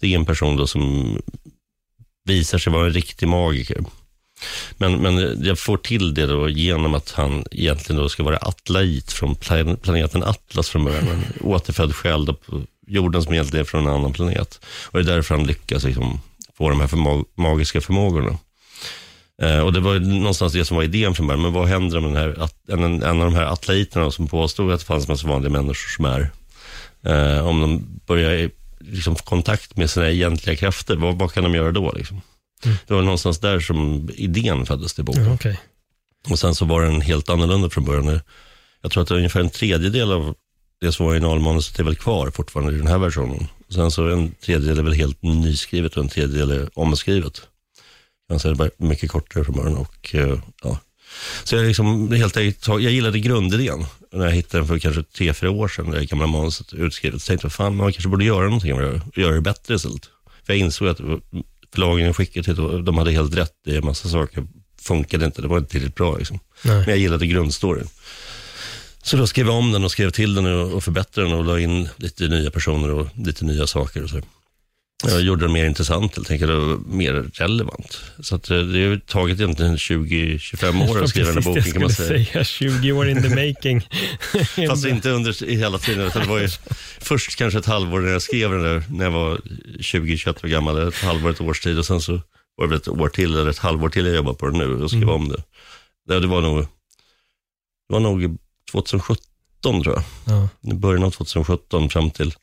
det 0.00 0.12
är 0.12 0.18
en 0.18 0.26
person 0.26 0.56
då 0.56 0.66
som 0.66 1.16
visar 2.26 2.58
sig 2.58 2.72
vara 2.72 2.86
en 2.86 2.92
riktig 2.92 3.28
magiker. 3.28 3.84
Men, 4.76 4.96
men 4.96 5.44
jag 5.44 5.58
får 5.58 5.76
till 5.76 6.14
det 6.14 6.26
då 6.26 6.48
genom 6.48 6.94
att 6.94 7.10
han 7.10 7.44
egentligen 7.50 8.02
då 8.02 8.08
ska 8.08 8.22
vara 8.22 8.36
atlait 8.36 9.12
från 9.12 9.34
planeten 9.82 10.22
Atlas 10.22 10.68
från 10.68 10.84
början. 10.84 11.08
En 11.08 11.24
återfödd 11.40 11.94
själ 11.94 12.24
då 12.24 12.34
på 12.34 12.62
jorden 12.86 13.22
som 13.22 13.32
egentligen 13.32 13.60
är 13.60 13.68
från 13.68 13.86
en 13.86 13.94
annan 13.94 14.12
planet. 14.12 14.60
Och 14.84 14.98
det 14.98 15.12
är 15.12 15.14
därför 15.14 15.34
han 15.34 15.46
lyckas 15.46 15.84
liksom 15.84 16.20
få 16.58 16.68
de 16.68 16.80
här 16.80 16.86
förmå 16.86 17.24
magiska 17.34 17.80
förmågorna. 17.80 18.38
Eh, 19.42 19.58
och 19.58 19.72
det 19.72 19.80
var 19.80 19.98
någonstans 19.98 20.52
det 20.52 20.64
som 20.64 20.76
var 20.76 20.84
idén 20.84 21.14
från 21.14 21.26
början. 21.26 21.42
Men 21.42 21.52
vad 21.52 21.68
händer 21.68 21.98
om 21.98 22.04
den 22.04 22.16
här, 22.16 22.48
en, 22.68 23.02
en 23.02 23.20
av 23.20 23.24
de 23.24 23.34
här 23.34 23.44
atlaiterna 23.44 24.10
som 24.10 24.28
påstod 24.28 24.72
att 24.72 24.80
det 24.80 24.86
fanns 24.86 25.08
massa 25.08 25.28
vanliga 25.28 25.52
människor 25.52 25.96
som 25.96 26.04
är, 26.04 26.30
eh, 27.02 27.46
om 27.46 27.60
de 27.60 28.00
börjar 28.06 28.50
liksom 28.86 29.14
kontakt 29.14 29.76
med 29.76 29.90
sina 29.90 30.10
egentliga 30.10 30.56
krafter, 30.56 30.96
vad, 30.96 31.18
vad 31.18 31.32
kan 31.32 31.44
de 31.44 31.54
göra 31.54 31.72
då? 31.72 31.92
Liksom? 31.92 32.20
Mm. 32.64 32.76
Det 32.86 32.94
var 32.94 33.02
någonstans 33.02 33.38
där 33.38 33.60
som 33.60 34.10
idén 34.14 34.66
föddes 34.66 34.94
till 34.94 35.04
boken. 35.04 35.22
Mm, 35.22 35.34
okay. 35.34 35.56
Och 36.30 36.38
sen 36.38 36.54
så 36.54 36.64
var 36.64 36.82
den 36.82 37.00
helt 37.00 37.28
annorlunda 37.28 37.70
från 37.70 37.84
början. 37.84 38.20
Jag 38.82 38.90
tror 38.90 39.02
att 39.02 39.10
ungefär 39.10 39.40
en 39.40 39.50
tredjedel 39.50 40.12
av 40.12 40.34
det 40.80 40.92
som 40.92 41.06
var 41.06 41.12
originalmanuset 41.12 41.78
är 41.78 41.84
väl 41.84 41.96
kvar 41.96 42.30
fortfarande 42.30 42.72
i 42.72 42.76
den 42.76 42.86
här 42.86 42.98
versionen. 42.98 43.46
Sen 43.68 43.90
så 43.90 44.08
en 44.08 44.34
tredjedel 44.34 44.78
är 44.78 44.82
väl 44.82 44.92
helt 44.92 45.22
nyskrivet 45.22 45.96
och 45.96 46.02
en 46.02 46.08
tredjedel 46.08 46.50
är 46.50 46.78
omskrivet. 46.78 47.42
Men 48.28 48.38
är 48.38 48.48
det 48.48 48.54
bara 48.54 48.70
mycket 48.76 49.10
kortare 49.10 49.44
från 49.44 49.56
början. 49.56 49.76
Och, 49.76 50.14
eh, 50.14 50.38
ja. 50.62 50.78
Så 51.44 51.56
jag, 51.56 51.66
liksom, 51.66 52.12
helt 52.12 52.36
enkelt, 52.36 52.68
jag 52.68 52.80
gillade 52.80 53.18
grundidén. 53.18 53.86
När 54.12 54.24
jag 54.24 54.32
hittade 54.32 54.60
den 54.60 54.68
för 54.68 54.78
kanske 54.78 55.02
tre, 55.02 55.34
fyra 55.34 55.50
år 55.50 55.68
sedan, 55.68 55.90
det 55.90 56.04
gamla 56.04 56.26
manuset 56.26 56.72
utskrivet, 56.72 57.22
så 57.22 57.26
tänkte 57.26 57.44
jag 57.44 57.52
fan, 57.52 57.76
man 57.76 57.92
kanske 57.92 58.08
borde 58.08 58.24
göra 58.24 58.44
någonting 58.44 58.78
det, 58.78 59.00
göra 59.14 59.34
det 59.34 59.40
bättre 59.40 59.74
istället. 59.74 60.04
För 60.46 60.52
jag 60.52 60.56
insåg 60.60 60.88
att 60.88 61.00
förlagen 61.72 62.06
jag 62.06 62.16
skickade 62.16 62.44
till, 62.44 62.84
de 62.84 62.98
hade 62.98 63.12
helt 63.12 63.36
rätt 63.36 63.54
i 63.66 63.76
en 63.76 63.84
massa 63.84 64.08
saker. 64.08 64.46
Funkade 64.80 65.24
inte, 65.24 65.42
det 65.42 65.48
var 65.48 65.58
inte 65.58 65.70
tillräckligt 65.70 65.94
bra. 65.94 66.16
Liksom. 66.16 66.38
Men 66.62 66.84
jag 66.84 66.98
gillade 66.98 67.26
grundstoryn. 67.26 67.88
Så 69.02 69.16
då 69.16 69.26
skrev 69.26 69.46
jag 69.46 69.56
om 69.56 69.72
den 69.72 69.84
och 69.84 69.90
skrev 69.90 70.10
till 70.10 70.34
den 70.34 70.46
och 70.46 70.84
förbättrade 70.84 71.28
den 71.28 71.38
och 71.38 71.44
la 71.44 71.60
in 71.60 71.88
lite 71.96 72.28
nya 72.28 72.50
personer 72.50 72.90
och 72.90 73.06
lite 73.14 73.44
nya 73.44 73.66
saker. 73.66 74.02
Och 74.02 74.10
så. 74.10 74.20
Jag 75.08 75.20
gjorde 75.20 75.46
det 75.46 75.52
mer 75.52 75.64
intressant 75.64 76.16
helt 76.16 76.30
enkelt 76.30 76.50
och 76.50 76.86
mer 76.86 77.12
relevant. 77.12 78.00
Så 78.20 78.34
att 78.34 78.50
eh, 78.50 78.58
det 78.58 78.88
har 78.88 78.96
tagit 78.96 79.40
egentligen 79.40 79.76
20-25 79.76 80.90
år 80.90 81.02
att 81.02 81.10
skriva 81.10 81.26
den 81.26 81.42
här 81.42 81.42
boken 81.42 81.72
kan 81.72 81.82
man 81.82 81.90
säga. 81.90 82.24
säga. 82.24 82.44
20 82.44 82.92
år 82.92 83.08
in 83.08 83.22
the 83.22 83.28
making. 83.28 83.88
Fast 84.68 84.86
inte 84.86 85.10
under 85.10 85.46
hela 85.46 85.78
tiden. 85.78 86.06
Utan 86.06 86.22
det 86.22 86.28
var 86.28 86.38
ju 86.38 86.48
först 86.98 87.36
kanske 87.36 87.58
ett 87.58 87.66
halvår 87.66 88.00
när 88.00 88.12
jag 88.12 88.22
skrev 88.22 88.50
den 88.50 88.62
där, 88.62 88.82
när 88.90 89.04
jag 89.04 89.12
var 89.12 89.36
20-21 89.78 90.44
år 90.44 90.48
gammal. 90.48 90.88
Ett 90.88 90.94
halvår, 90.94 91.30
ett 91.30 91.40
års 91.40 91.60
tid 91.60 91.78
och 91.78 91.86
sen 91.86 92.00
så 92.00 92.20
var 92.56 92.66
det 92.66 92.76
ett 92.76 92.88
år 92.88 93.08
till 93.08 93.34
eller 93.34 93.50
ett 93.50 93.58
halvår 93.58 93.88
till 93.88 94.06
jag 94.06 94.16
jobbade 94.16 94.38
på 94.38 94.48
det 94.48 94.58
nu 94.58 94.82
och 94.82 94.90
skrev 94.90 95.02
mm. 95.02 95.14
om 95.14 95.28
det. 95.28 95.42
det. 96.08 96.20
Det 96.20 96.26
var 96.26 96.40
nog, 96.40 96.60
det 97.88 97.92
var 97.92 98.00
nog 98.00 98.38
2017 98.72 99.82
tror 99.82 99.94
jag. 99.94 100.02
Ja. 100.24 100.48
I 100.70 100.74
början 100.74 101.04
av 101.04 101.10
2017 101.10 101.90
fram 101.90 102.10
till 102.10 102.34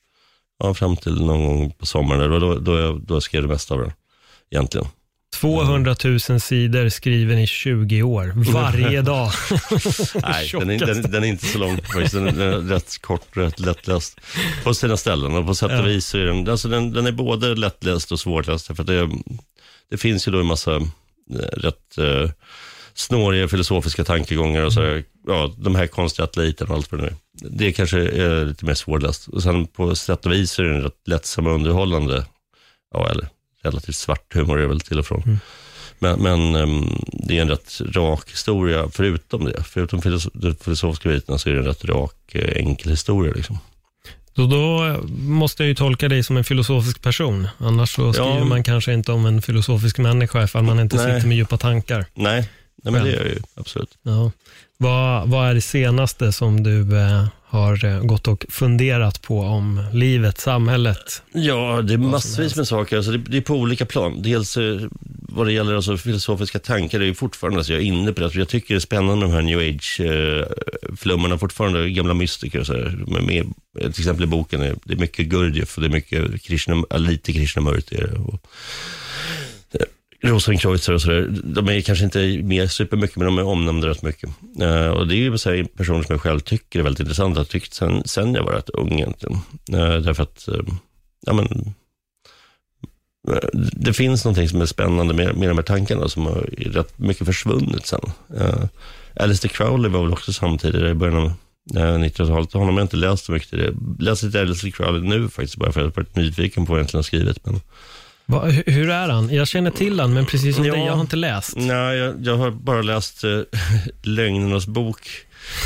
ja, 0.59 0.73
fram 0.73 0.97
till 0.97 1.21
någon 1.21 1.45
gång 1.45 1.71
på 1.71 1.85
sommaren. 1.85 2.31
Då, 2.31 2.39
då, 2.39 2.59
då, 2.59 2.79
jag, 2.79 3.01
då 3.01 3.15
jag 3.15 3.23
skrev 3.23 3.41
det 3.41 3.47
mesta 3.47 3.73
av 3.73 3.79
den, 3.79 3.91
egentligen. 4.51 4.87
200 5.33 5.95
000 6.03 6.19
sidor 6.19 6.89
skriven 6.89 7.39
i 7.39 7.47
20 7.47 8.03
år, 8.03 8.33
varje 8.51 9.01
dag. 9.11 9.31
Nej, 10.15 10.49
den 10.51 10.69
är, 10.69 10.85
den, 10.85 11.11
den 11.11 11.23
är, 11.23 11.27
inte 11.27 11.45
så 11.45 11.57
lång 11.57 11.79
Den 12.11 12.41
är 12.41 12.51
rätt 12.51 13.01
kort, 13.01 13.37
rätt 13.37 13.59
lättläst 13.59 14.19
på 14.63 14.73
sina 14.73 14.97
ställen. 14.97 15.35
Och 15.35 15.45
på 15.45 15.55
sätt 15.55 15.71
och 15.71 15.77
ja. 15.77 15.81
vis 15.81 16.15
är 16.15 16.25
den, 16.25 16.49
alltså 16.49 16.67
den, 16.67 16.93
den 16.93 17.07
är 17.07 17.11
både 17.11 17.55
lättläst 17.55 18.11
och 18.11 18.19
svårläst. 18.19 18.67
För 18.67 18.83
det, 18.83 19.09
det 19.89 19.97
finns 19.97 20.27
ju 20.27 20.31
då 20.31 20.39
en 20.39 20.45
massa 20.45 20.75
eh, 20.75 21.57
rätt 21.57 21.97
eh, 21.97 22.29
snåriga 22.95 23.47
filosofiska 23.47 24.03
tankegångar 24.03 24.61
och 24.61 24.73
så 24.73 24.81
här, 24.81 25.03
ja, 25.27 25.53
de 25.57 25.75
här 25.75 25.87
konstiga 25.87 26.23
atleterna 26.23 26.71
och 26.71 26.77
allt 26.77 26.91
vad 26.91 27.01
det 27.01 27.05
nu 27.05 27.15
Det 27.49 27.71
kanske 27.71 27.99
är 27.99 28.45
lite 28.45 28.65
mer 28.65 28.73
svårläst. 28.73 29.27
Och 29.27 29.43
sen 29.43 29.67
på 29.67 29.95
sätt 29.95 30.25
och 30.25 30.31
vis 30.31 30.59
är 30.59 30.63
det 30.63 30.75
en 30.75 30.81
rätt 30.81 31.07
lättsam 31.07 31.47
och 31.47 31.53
underhållande, 31.53 32.25
ja, 32.93 33.09
eller 33.09 33.27
relativt 33.63 33.95
svart 33.95 34.35
humor 34.35 34.57
är 34.57 34.61
det 34.61 34.67
väl 34.67 34.79
till 34.79 34.99
och 34.99 35.05
från. 35.05 35.23
Mm. 35.23 35.39
Men, 35.99 36.19
men 36.19 36.55
um, 36.55 37.03
det 37.07 37.37
är 37.37 37.41
en 37.41 37.49
rätt 37.49 37.81
rak 37.81 38.31
historia, 38.31 38.89
förutom 38.91 39.45
det. 39.45 39.63
Förutom 39.63 40.01
de 40.33 40.55
filosofiska 40.55 41.09
bitarna 41.09 41.37
så 41.37 41.49
är 41.49 41.53
det 41.53 41.59
en 41.59 41.65
rätt 41.65 41.85
rak, 41.85 42.15
eh, 42.31 42.57
enkel 42.57 42.89
historia. 42.91 43.33
Liksom. 43.33 43.59
Så 44.35 44.45
då 44.45 44.97
måste 45.17 45.63
jag 45.63 45.67
ju 45.67 45.75
tolka 45.75 46.09
dig 46.09 46.23
som 46.23 46.37
en 46.37 46.43
filosofisk 46.43 47.01
person. 47.01 47.47
Annars 47.57 47.95
så 47.95 48.13
skriver 48.13 48.37
ja. 48.37 48.43
man 48.43 48.63
kanske 48.63 48.93
inte 48.93 49.11
om 49.11 49.25
en 49.25 49.41
filosofisk 49.41 49.97
människa 49.97 50.43
ifall 50.43 50.63
man 50.63 50.79
inte 50.79 50.95
Nej. 50.95 51.15
sitter 51.15 51.27
med 51.27 51.37
djupa 51.37 51.57
tankar. 51.57 52.05
Nej, 52.13 52.49
Nej, 52.83 52.93
men 52.93 53.03
det 53.03 53.11
gör 53.11 53.25
jag 53.25 53.33
ju 53.33 53.41
absolut. 53.55 53.97
Ja. 54.03 54.31
Vad, 54.77 55.29
vad 55.29 55.49
är 55.49 55.53
det 55.53 55.61
senaste 55.61 56.31
som 56.31 56.63
du 56.63 56.97
eh, 56.97 57.27
har 57.45 57.85
eh, 57.85 57.99
gått 57.99 58.27
och 58.27 58.45
funderat 58.49 59.21
på 59.21 59.39
om 59.39 59.83
livet, 59.93 60.37
samhället? 60.37 61.21
Ja, 61.33 61.81
det 61.81 61.93
är 61.93 61.97
massvis 61.97 62.55
med 62.55 62.67
saker. 62.67 62.97
Alltså 62.97 63.11
det, 63.11 63.17
det, 63.17 63.37
är 63.37 63.41
på 63.41 63.53
olika 63.53 63.85
plan. 63.85 64.21
Dels 64.21 64.57
eh, 64.57 64.81
vad 65.29 65.47
det 65.47 65.53
gäller 65.53 65.75
alltså 65.75 65.97
filosofiska 65.97 66.59
tankar, 66.59 66.99
det 66.99 67.07
är 67.07 67.13
fortfarande, 67.13 67.59
alltså 67.59 67.73
jag 67.73 67.81
är 67.81 67.85
inne 67.85 68.13
på 68.13 68.21
det. 68.21 68.35
Jag 68.35 68.47
tycker 68.47 68.73
det 68.73 68.77
är 68.77 68.79
spännande 68.79 69.25
de 69.25 69.31
här 69.31 69.41
new 69.41 69.59
age-flummorna, 69.59 71.33
eh, 71.33 71.39
fortfarande 71.39 71.89
gamla 71.89 72.13
mystiker. 72.13 72.59
Och 72.59 72.65
så 72.65 72.73
här, 72.73 73.03
med, 73.07 73.23
med, 73.23 73.53
till 73.73 74.01
exempel 74.01 74.23
i 74.23 74.27
boken, 74.27 74.61
är 74.61 74.75
det 74.83 74.93
är 74.93 74.97
mycket 74.97 75.25
Gurdjieff 75.25 75.77
och 75.77 75.81
det 75.81 75.87
är 75.87 75.91
mycket 75.91 76.41
Krishna, 76.41 76.83
lite 76.97 77.33
Krishnamurti. 77.33 78.03
Och, 78.25 78.47
Rosenkreutzer 80.23 80.93
och 80.93 81.01
sådär, 81.01 81.27
de 81.43 81.69
är 81.69 81.81
kanske 81.81 82.05
inte 82.05 82.43
med 82.43 82.71
supermycket, 82.71 83.17
men 83.17 83.25
de 83.25 83.37
är 83.37 83.43
omnämnda 83.43 83.87
rätt 83.87 84.01
mycket. 84.01 84.29
Uh, 84.61 84.87
och 84.87 85.07
det 85.07 85.15
är 85.15 85.17
ju 85.17 85.37
så 85.37 85.49
här, 85.49 85.63
personer 85.63 86.03
som 86.03 86.13
jag 86.13 86.21
själv 86.21 86.39
tycker 86.39 86.79
är 86.79 86.83
väldigt 86.83 86.99
intressanta, 86.99 87.39
har 87.39 87.45
tyckt 87.45 87.73
sen, 87.73 88.03
sen 88.05 88.33
jag 88.33 88.43
var 88.43 88.53
rätt 88.53 88.69
ung 88.69 88.93
egentligen. 88.93 89.35
Uh, 89.73 89.97
därför 89.97 90.23
att, 90.23 90.49
uh, 90.51 90.61
ja 91.25 91.33
men, 91.33 91.73
det 93.71 93.93
finns 93.93 94.25
någonting 94.25 94.49
som 94.49 94.61
är 94.61 94.65
spännande 94.65 95.13
med, 95.13 95.37
med 95.37 95.49
de 95.49 95.57
här 95.57 95.63
tankarna 95.63 96.09
som 96.09 96.25
har 96.25 96.49
rätt 96.57 96.99
mycket 96.99 97.27
försvunnit 97.27 97.85
sen. 97.85 98.11
Uh, 98.41 98.65
Alistair 99.15 99.49
Crowley 99.49 99.91
var 99.91 100.01
väl 100.03 100.13
också 100.13 100.33
samtidigt, 100.33 100.81
i 100.81 100.93
början 100.93 101.17
av 101.17 101.33
1900-talet. 101.73 102.53
Honom 102.53 102.69
har 102.69 102.79
jag 102.81 102.85
inte 102.85 102.97
läst 102.97 103.25
så 103.25 103.31
mycket. 103.31 103.59
Jag 103.59 103.75
Läser 103.99 104.27
lite 104.27 104.41
Alistair 104.41 104.71
Crowley 104.71 105.01
nu 105.01 105.29
faktiskt, 105.29 105.57
bara 105.57 105.71
för 105.71 105.81
att 105.81 105.85
jag 105.85 106.03
varit 106.03 106.15
nyfiken 106.15 106.65
på 106.65 106.71
vad 106.71 106.79
han 106.79 106.79
egentligen 106.79 106.97
har 106.97 107.03
skrivit. 107.03 107.45
Men, 107.45 107.61
Va, 108.25 108.45
hur 108.45 108.89
är 108.89 109.09
han? 109.09 109.33
Jag 109.33 109.47
känner 109.47 109.71
till 109.71 109.99
han, 109.99 110.13
men 110.13 110.25
precis 110.25 110.55
som 110.55 110.65
ja, 110.65 110.73
dig, 110.73 110.85
jag 110.85 110.93
har 110.93 111.01
inte 111.01 111.15
läst. 111.15 111.55
Nej, 111.55 111.97
jag, 111.97 112.25
jag 112.25 112.37
har 112.37 112.51
bara 112.51 112.81
läst 112.81 113.23
äh, 113.23 113.39
Lögnernas 114.01 114.67
bok. 114.67 115.09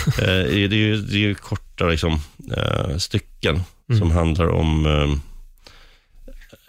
äh, 0.07 0.23
det, 0.23 0.63
är 0.63 0.73
ju, 0.73 1.01
det 1.01 1.15
är 1.15 1.19
ju 1.19 1.35
korta 1.35 1.87
liksom, 1.87 2.19
äh, 2.57 2.97
stycken 2.97 3.61
mm. 3.89 3.99
som 3.99 4.11
handlar 4.11 4.47
om 4.47 4.85
äh, 4.85 5.17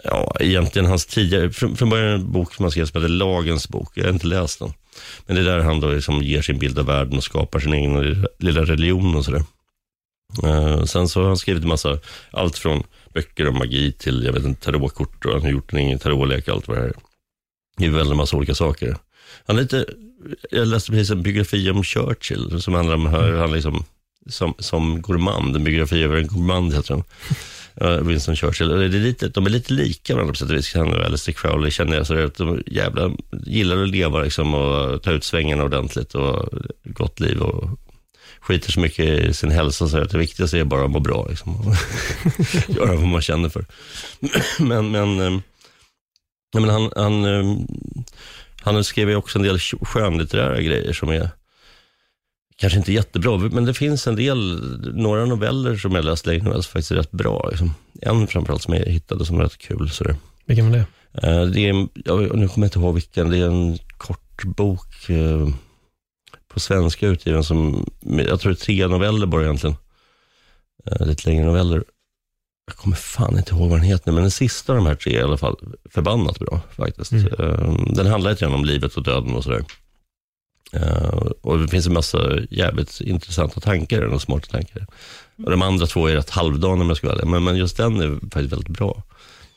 ja, 0.05 0.36
egentligen 0.41 0.89
hans 0.89 1.07
tidigare, 1.07 1.51
från, 1.51 1.76
från 1.76 1.91
början 1.91 2.09
en 2.09 2.32
bok 2.32 2.55
som 2.55 2.64
han 2.64 2.70
skrev 2.70 2.86
som 2.86 3.03
heter 3.03 3.14
Lagens 3.14 3.68
bok. 3.68 3.93
Jag 3.95 4.05
har 4.05 4.12
inte 4.12 4.26
läst 4.26 4.59
den. 4.59 4.72
Men 5.26 5.36
det 5.36 5.43
är 5.43 5.45
där 5.45 5.59
han 5.59 5.80
då 5.80 5.91
liksom 5.91 6.22
ger 6.22 6.43
sin 6.43 6.59
bild 6.59 6.78
av 6.78 6.86
världen 6.86 7.16
och 7.16 7.24
skapar 7.24 7.61
sin 7.61 7.72
egen 7.72 8.26
lilla 8.39 8.64
religion 8.64 9.14
och 9.14 9.24
sådär. 9.24 9.43
Uh, 10.45 10.84
sen 10.84 11.09
så 11.09 11.20
har 11.20 11.28
han 11.28 11.36
skrivit 11.36 11.62
en 11.62 11.68
massa, 11.68 11.99
allt 12.30 12.59
från 12.59 12.82
böcker 13.15 13.49
om 13.49 13.59
magi 13.59 13.93
till, 13.93 14.25
jag 14.25 14.33
vet 14.33 14.45
inte, 14.45 14.65
tarotkort 14.65 15.25
och 15.25 15.33
han 15.33 15.43
har 15.43 15.51
gjort 15.51 15.73
en 15.73 15.79
egen 15.79 15.99
tarotlek 15.99 16.49
och 16.49 16.55
allt 16.55 16.69
vad 16.69 16.79
det 16.79 16.85
är. 16.85 16.93
Det 17.77 17.87
är 17.87 17.91
väldigt 17.91 18.17
massa 18.17 18.37
olika 18.37 18.55
saker. 18.55 18.97
Han 19.47 19.57
är 19.57 19.63
lite, 19.63 19.87
jag 20.51 20.69
läste 20.69 20.91
precis 20.91 21.11
en 21.11 21.23
biografi 21.23 21.71
om 21.71 21.85
Churchill 21.85 22.63
som 22.63 22.75
handlar 22.75 22.95
om 22.95 23.07
hur 23.07 23.39
han 23.39 23.53
liksom, 23.53 23.85
som, 24.27 24.55
som 24.59 25.03
gourmand, 25.03 25.57
en 25.57 25.65
biografi 25.65 26.03
över 26.03 26.17
en 26.17 26.27
gourmand 26.27 26.75
heter 26.75 26.95
den. 26.95 27.05
Eh, 27.81 27.97
Winston 27.97 28.37
Churchill. 28.37 28.69
Det 28.69 28.85
är 28.85 28.89
lite, 28.89 29.29
de 29.29 29.47
är 29.47 29.51
lite 29.51 29.73
lika 29.73 30.15
varandra 30.15 30.33
på 30.33 30.39
sätt 30.39 30.51
och 30.51 30.57
vis. 30.57 30.75
Han 30.75 30.95
och 30.95 31.05
Alistair 31.05 31.35
Crowley 31.35 31.71
känner 31.71 31.97
jag. 31.97 32.07
Så 32.07 32.25
att 32.25 32.35
de 32.35 32.63
jävla, 32.67 33.11
gillar 33.47 33.83
att 33.83 33.89
leva 33.89 34.23
liksom 34.23 34.55
och 34.55 35.03
ta 35.03 35.11
ut 35.11 35.25
svängarna 35.25 35.65
ordentligt 35.65 36.15
och 36.15 36.49
gott 36.85 37.21
liv 37.21 37.43
och 37.43 37.79
skiter 38.41 38.72
så 38.72 38.80
mycket 38.80 39.07
i 39.07 39.34
sin 39.34 39.51
hälsa 39.51 39.89
så 39.89 39.99
att 39.99 40.11
det 40.11 40.18
viktigaste 40.18 40.59
är 40.59 40.64
bara 40.64 40.84
att 40.84 40.91
må 40.91 41.01
bra. 41.01 41.26
Liksom. 41.28 41.74
Göra 42.68 42.97
vad 42.97 43.09
man 43.09 43.22
känner 43.22 43.49
för. 43.49 43.64
men, 44.59 44.91
men, 44.91 45.20
eh, 45.20 45.41
men 46.55 46.68
han, 46.68 46.91
han, 46.97 47.24
eh, 47.24 47.57
han 48.61 48.84
skrev 48.84 49.16
också 49.16 49.39
en 49.39 49.45
del 49.45 49.59
skönlitterära 49.59 50.61
grejer 50.61 50.93
som 50.93 51.09
är 51.09 51.30
kanske 52.57 52.78
inte 52.78 52.93
jättebra, 52.93 53.39
men 53.39 53.64
det 53.64 53.74
finns 53.74 54.07
en 54.07 54.16
del, 54.16 54.61
några 54.95 55.24
noveller 55.24 55.76
som 55.76 55.95
jag 55.95 56.05
läst 56.05 56.26
länge 56.26 56.45
som 56.45 56.62
faktiskt 56.62 56.91
är 56.91 56.97
rätt 56.97 57.11
bra. 57.11 57.49
Liksom. 57.51 57.74
En 58.03 58.26
framförallt 58.26 58.62
som 58.62 58.74
jag 58.74 58.84
hittade 58.86 59.24
som 59.24 59.41
är 59.41 59.43
rätt 59.43 59.59
kul. 59.59 59.91
Så 59.91 60.05
Vilken 60.47 60.70
var 60.70 60.78
det? 60.78 60.86
Eh, 61.22 61.43
det 61.43 61.68
är, 61.68 61.89
jag, 62.05 62.36
nu 62.36 62.49
kommer 62.49 62.66
jag 62.66 62.68
inte 62.68 62.78
ihåg 62.78 62.95
vilken, 62.95 63.30
det 63.30 63.39
är 63.39 63.47
en 63.47 63.78
kort 63.97 64.45
bok 64.45 65.11
på 66.59 66.63
svenska 66.63 67.07
utgiven 67.07 67.45
som, 67.45 67.87
jag 68.01 68.41
tror 68.41 68.53
det 68.53 68.63
är 68.63 68.65
tre 68.65 68.87
noveller 68.87 69.27
bara 69.27 69.43
egentligen. 69.43 69.77
Eh, 70.87 71.07
lite 71.07 71.29
längre 71.29 71.47
noveller. 71.47 71.85
Jag 72.67 72.77
kommer 72.77 72.97
fan 72.97 73.39
inte 73.39 73.55
ihåg 73.55 73.71
vad 73.71 73.79
den 73.79 73.87
heter, 73.87 74.13
men 74.13 74.23
den 74.23 74.31
sista 74.31 74.73
av 74.73 74.77
de 74.77 74.87
här 74.87 74.95
tre 74.95 75.17
är 75.17 75.21
i 75.21 75.23
alla 75.23 75.37
fall 75.37 75.57
förbannat 75.91 76.39
bra 76.39 76.61
faktiskt. 76.77 77.13
Mm. 77.13 77.95
Den 77.95 78.07
handlar 78.07 78.31
lite 78.31 78.45
grann 78.45 78.55
om 78.55 78.65
livet 78.65 78.97
och 78.97 79.03
döden 79.03 79.35
och 79.35 79.45
sådär. 79.45 79.65
Uh, 80.77 81.33
och 81.43 81.59
det 81.59 81.69
finns 81.69 81.87
en 81.87 81.93
massa 81.93 82.19
jävligt 82.51 83.01
intressanta 83.01 83.61
tankar 83.61 84.03
och 84.03 84.23
smarta 84.23 84.47
tankar. 84.47 84.87
Och 85.45 85.51
de 85.51 85.63
andra 85.63 85.87
två 85.87 86.07
är 86.07 86.15
rätt 86.15 86.31
halvdana 86.31 86.83
om 86.83 86.89
jag 86.89 86.97
ska 86.97 87.07
vara 87.07 87.25
men, 87.25 87.45
men 87.45 87.57
just 87.57 87.77
den 87.77 88.01
är 88.01 88.21
faktiskt 88.21 88.53
väldigt 88.53 88.69
bra. 88.69 89.03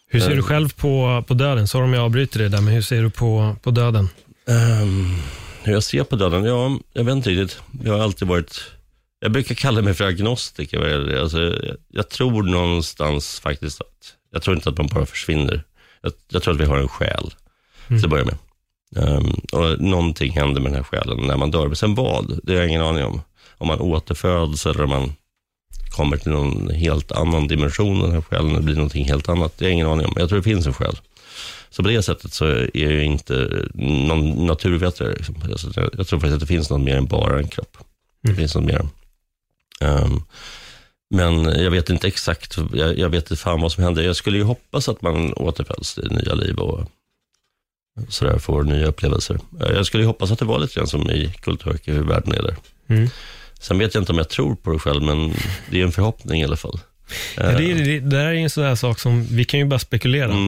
Hur 0.08 0.20
ser 0.20 0.36
du 0.36 0.44
själv 0.44 0.74
på, 0.74 1.24
på 1.28 1.34
döden? 1.34 1.68
Sorry 1.68 1.84
om 1.84 1.94
jag 1.94 2.04
avbryter 2.04 2.40
dig 2.40 2.50
där, 2.50 2.62
men 2.62 2.74
hur 2.74 2.82
ser 2.82 3.02
du 3.02 3.10
på, 3.10 3.56
på 3.62 3.72
döden? 3.72 4.10
Um, 4.46 5.22
hur 5.64 5.74
jag 5.74 5.84
ser 5.84 6.04
på 6.04 6.16
döden? 6.16 6.44
Ja, 6.44 6.80
jag 6.94 7.04
vet 7.04 7.16
inte 7.16 7.30
riktigt. 7.30 7.62
Jag 7.84 7.94
har 7.94 8.04
alltid 8.04 8.28
varit, 8.28 8.62
jag 9.20 9.32
brukar 9.32 9.56
kalla 9.56 9.82
mig 9.82 9.94
för 9.94 10.06
agnostiker. 10.06 11.18
Alltså, 11.18 11.42
jag, 11.42 11.78
jag 11.88 12.10
tror 12.10 12.44
någonstans 12.44 13.40
faktiskt 13.40 13.82
att, 13.82 14.14
jag 14.32 14.42
tror 14.42 14.56
inte 14.56 14.70
att 14.70 14.78
man 14.78 14.88
bara 14.88 15.06
försvinner. 15.06 15.64
Jag, 16.02 16.14
jag 16.30 16.44
tror 16.44 16.54
att 16.54 16.60
vi 16.60 16.66
har 16.66 16.78
en 16.78 16.88
själ, 16.88 17.34
mm. 17.88 18.02
till 18.02 18.06
att 18.06 18.10
börja 18.10 18.26
med. 18.26 18.38
Um, 18.96 19.42
och 19.52 19.82
någonting 19.82 20.32
händer 20.32 20.62
med 20.62 20.72
den 20.72 20.76
här 20.76 20.84
själen 20.84 21.28
när 21.28 21.38
man 21.38 21.52
dör. 21.52 21.68
Men 21.68 21.76
sen 21.76 21.96
vad? 21.96 22.40
Det 22.44 22.54
har 22.54 22.60
jag 22.60 22.70
ingen 22.70 22.82
aning 22.82 23.04
om. 23.04 23.22
Om 23.58 23.68
man 23.68 23.80
återföds 23.80 24.66
eller 24.66 24.84
om 24.84 24.90
man 24.90 25.14
kommer 25.90 26.18
till 26.18 26.32
någon 26.32 26.70
helt 26.70 27.12
annan 27.12 27.48
dimension, 27.48 28.00
den 28.00 28.12
här 28.12 28.22
själen, 28.22 28.54
det 28.54 28.62
blir 28.62 28.76
någonting 28.76 29.06
helt 29.06 29.30
annat. 29.30 29.58
Det 29.58 29.66
har 29.66 29.70
jag 29.70 29.74
ingen 29.74 29.88
aning 29.88 30.06
om. 30.06 30.14
Jag 30.16 30.30
tror 30.30 30.40
det 30.40 30.44
finns 30.44 30.68
en 30.68 30.74
själ. 30.74 30.96
Så 31.72 31.84
på 31.84 31.90
det 31.90 32.04
sättet 32.04 32.34
så 32.34 32.46
är 32.46 32.92
jag 32.92 33.04
inte 33.04 33.66
någon 33.74 34.46
naturvetare. 34.46 35.14
Liksom. 35.14 35.36
Jag 35.94 36.08
tror 36.08 36.20
faktiskt 36.20 36.34
att 36.34 36.40
det 36.40 36.46
finns 36.46 36.70
något 36.70 36.82
mer 36.82 36.98
än 36.98 37.06
bara 37.06 37.40
en 37.40 37.48
kropp. 37.48 37.78
Det 38.22 38.30
mm. 38.30 38.38
finns 38.38 38.56
något 38.56 38.64
mer. 38.64 38.88
Um, 39.82 40.24
men 41.10 41.44
jag 41.44 41.72
vet 41.72 41.90
inte 41.90 42.08
exakt, 42.08 42.58
jag, 42.74 42.98
jag 42.98 43.10
vet 43.10 43.24
inte 43.32 43.42
fan 43.42 43.62
vad 43.62 43.72
som 43.72 43.84
händer. 43.84 44.04
Jag 44.04 44.16
skulle 44.16 44.38
ju 44.38 44.44
hoppas 44.44 44.90
att 44.90 45.02
man 45.02 45.34
återföds 45.34 45.98
i 45.98 46.08
nya 46.08 46.34
liv 46.34 46.56
och 46.56 46.90
sådär, 48.10 48.38
får 48.38 48.64
nya 48.64 48.88
upplevelser. 48.88 49.40
Jag 49.60 49.86
skulle 49.86 50.04
ju 50.04 50.08
hoppas 50.08 50.32
att 50.32 50.40
det 50.40 50.46
var 50.46 50.60
lite 50.60 50.76
grann 50.76 50.88
som 50.88 51.10
i 51.12 51.34
Kulturhöke, 51.42 51.92
hur 51.92 52.04
världen 52.04 52.34
är 52.34 52.44
där. 52.44 52.56
Mm. 52.88 53.10
Sen 53.60 53.80
vet 53.80 53.94
jag 53.94 54.02
inte 54.02 54.12
om 54.12 54.18
jag 54.18 54.30
tror 54.30 54.56
på 54.56 54.72
det 54.72 54.80
själv, 54.80 55.04
men 55.04 55.34
det 55.70 55.82
är 55.82 55.84
en 55.84 55.92
förhoppning 55.92 56.42
i 56.42 56.46
alla 56.46 56.56
fall. 56.56 56.80
Ja, 57.38 57.44
det, 57.44 57.72
är, 57.72 57.76
det, 57.76 58.00
det 58.00 58.00
där 58.00 58.26
är 58.26 58.34
en 58.34 58.50
sån 58.50 58.64
här 58.64 58.76
sak 58.76 59.00
som, 59.00 59.26
vi 59.26 59.46
kan 59.46 59.60
ju 59.60 59.66
bara 59.66 59.80
spekulera. 59.80 60.32
Mm. 60.32 60.48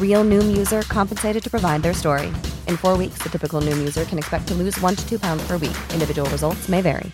Real 0.00 0.24
Noom 0.24 0.60
user 0.60 0.82
compensated 0.82 1.42
to 1.42 1.50
provide 1.50 1.82
their 1.82 1.94
story. 1.94 2.26
In 2.68 2.76
four 2.76 2.98
weeks, 2.98 3.22
the 3.22 3.28
typical 3.28 3.60
Noom 3.62 3.78
user 3.78 4.04
can 4.04 4.18
expect 4.18 4.48
to 4.48 4.54
lose 4.54 4.84
one 4.84 4.96
to 4.96 5.08
two 5.08 5.18
pounds 5.18 5.42
per 5.48 5.56
week. 5.56 5.76
Individual 5.94 6.30
results 6.30 6.68
may 6.68 6.82
vary. 6.82 7.10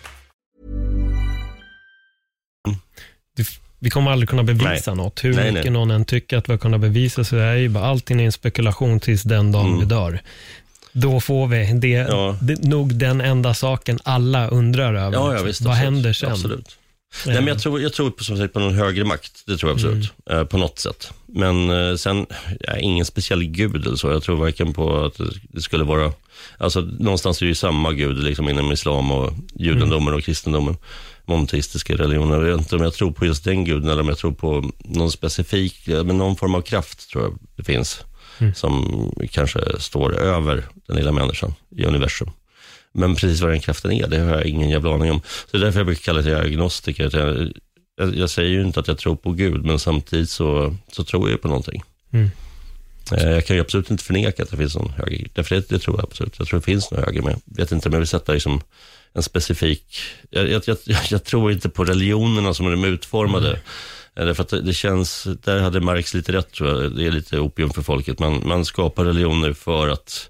Vi 3.79 3.89
kommer 3.89 4.11
aldrig 4.11 4.29
kunna 4.29 4.43
bevisa 4.43 4.93
nej. 4.93 5.03
något. 5.03 5.23
Hur 5.23 5.33
nej, 5.33 5.51
mycket 5.51 5.71
nej. 5.71 5.73
någon 5.73 5.91
än 5.91 6.05
tycker 6.05 6.37
att 6.37 6.49
vi 6.49 6.53
har 6.53 6.57
kunnat 6.57 6.81
bevisa 6.81 7.23
så 7.23 7.35
är 7.35 7.55
ju 7.55 7.69
bara 7.69 7.85
allting 7.85 8.21
en 8.21 8.31
spekulation 8.31 8.99
tills 8.99 9.23
den 9.23 9.51
dagen 9.51 9.67
mm. 9.67 9.79
vi 9.79 9.85
dör. 9.85 10.21
Då 10.91 11.19
får 11.19 11.47
vi, 11.47 11.73
det, 11.73 11.89
ja. 11.89 12.37
det 12.41 12.63
nog 12.63 12.95
den 12.95 13.21
enda 13.21 13.53
saken 13.53 13.99
alla 14.03 14.47
undrar 14.47 14.93
över. 14.93 15.17
Ja, 15.17 15.35
ja, 15.35 15.43
visst, 15.43 15.61
Vad 15.61 15.73
absolut. 15.73 15.93
händer 15.93 16.13
sen? 16.13 16.31
Absolut. 16.31 16.77
Nej, 17.25 17.35
men 17.35 17.47
jag 17.47 17.59
tror, 17.59 17.81
jag 17.81 17.93
tror 17.93 18.09
på, 18.09 18.23
som 18.23 18.37
sagt, 18.37 18.53
på 18.53 18.59
någon 18.59 18.73
högre 18.73 19.03
makt, 19.03 19.43
det 19.45 19.57
tror 19.57 19.69
jag 19.69 19.75
absolut, 19.75 20.13
mm. 20.25 20.39
eh, 20.39 20.47
på 20.47 20.57
något 20.57 20.79
sätt. 20.79 21.13
Men 21.25 21.69
eh, 21.69 21.95
sen, 21.95 22.25
ja, 22.59 22.77
ingen 22.77 23.05
speciell 23.05 23.43
gud 23.43 23.85
eller 23.85 23.95
så. 23.95 24.07
Jag 24.07 24.23
tror 24.23 24.37
varken 24.37 24.73
på 24.73 25.05
att 25.05 25.21
det 25.41 25.61
skulle 25.61 25.83
vara, 25.83 26.13
alltså 26.57 26.81
någonstans 26.81 27.41
är 27.41 27.45
det 27.45 27.49
ju 27.49 27.55
samma 27.55 27.93
gud 27.93 28.23
liksom 28.23 28.49
inom 28.49 28.71
islam 28.71 29.11
och 29.11 29.33
judendomen 29.55 30.13
och 30.13 30.23
kristendomen, 30.23 30.77
monoteistiska 31.25 31.95
religioner. 31.95 32.35
Jag 32.35 32.57
vet 32.57 32.57
inte 32.57 32.75
om 32.75 32.83
jag 32.83 32.93
tror 32.93 33.11
på 33.11 33.25
just 33.25 33.43
den 33.43 33.65
guden 33.65 33.89
eller 33.89 34.01
om 34.01 34.07
jag 34.07 34.17
tror 34.17 34.31
på 34.31 34.71
någon 34.79 35.11
specifik, 35.11 35.87
men 35.87 36.17
någon 36.17 36.35
form 36.35 36.55
av 36.55 36.61
kraft 36.61 37.09
tror 37.09 37.23
jag 37.23 37.39
det 37.55 37.63
finns. 37.63 38.03
Mm. 38.39 38.53
Som 38.53 39.11
kanske 39.31 39.59
står 39.79 40.17
över 40.17 40.63
den 40.87 40.95
lilla 40.95 41.11
människan 41.11 41.53
i 41.77 41.85
universum. 41.85 42.31
Men 42.97 43.15
precis 43.15 43.41
vad 43.41 43.51
den 43.51 43.59
kraften 43.59 43.91
är, 43.91 44.07
det 44.07 44.19
har 44.19 44.31
jag 44.31 44.45
ingen 44.45 44.69
jävla 44.69 44.93
aning 44.93 45.11
om. 45.11 45.21
Så 45.21 45.57
det 45.57 45.57
är 45.57 45.65
därför 45.65 45.79
jag 45.79 45.85
brukar 45.85 46.01
kalla 46.01 46.21
mig 46.21 46.35
agnostiker. 46.35 47.09
Jag, 47.13 47.51
jag, 47.97 48.15
jag, 48.15 48.29
säger 48.29 48.49
ju 48.49 48.61
inte 48.61 48.79
att 48.79 48.87
jag 48.87 48.97
tror 48.97 49.15
på 49.15 49.31
Gud, 49.31 49.65
men 49.65 49.79
samtidigt 49.79 50.29
så, 50.29 50.75
så 50.91 51.03
tror 51.03 51.29
jag 51.29 51.41
på 51.41 51.47
någonting. 51.47 51.83
Mm. 52.11 52.29
Eh, 53.11 53.29
jag 53.29 53.45
kan 53.45 53.55
ju 53.55 53.61
absolut 53.61 53.91
inte 53.91 54.03
förneka 54.03 54.43
att 54.43 54.51
det 54.51 54.57
finns 54.57 54.75
någon 54.75 54.89
högre, 54.89 55.27
därför 55.33 55.55
det, 55.55 55.69
det 55.69 55.79
tror 55.79 55.95
jag 55.95 56.03
absolut. 56.03 56.35
Jag 56.39 56.47
tror 56.47 56.59
det 56.59 56.65
finns 56.65 56.91
någon 56.91 57.03
högre, 57.03 57.21
men 57.21 57.31
jag 57.31 57.57
vet 57.57 57.71
inte 57.71 57.89
om 57.89 57.93
jag 57.93 57.99
vill 57.99 58.07
sätta 58.07 58.33
liksom 58.33 58.61
en 59.13 59.23
specifik... 59.23 59.99
Jag, 60.29 60.49
jag, 60.49 60.63
jag, 60.65 60.77
jag, 61.09 61.23
tror 61.23 61.51
inte 61.51 61.69
på 61.69 61.83
religionerna 61.83 62.53
som 62.53 62.71
de 62.71 62.83
är 62.83 62.87
utformade. 62.87 63.49
Mm. 63.49 63.59
Därför 64.15 64.43
att 64.43 64.65
det 64.65 64.73
känns, 64.73 65.27
där 65.43 65.59
hade 65.59 65.81
Marx 65.81 66.13
lite 66.13 66.31
rätt 66.31 66.51
tror 66.51 66.83
jag. 66.83 66.95
Det 66.95 67.05
är 67.05 67.11
lite 67.11 67.39
opium 67.39 67.69
för 67.69 67.81
folket. 67.81 68.19
Man, 68.19 68.47
man 68.47 68.65
skapar 68.65 69.05
religioner 69.05 69.53
för 69.53 69.89
att 69.89 70.29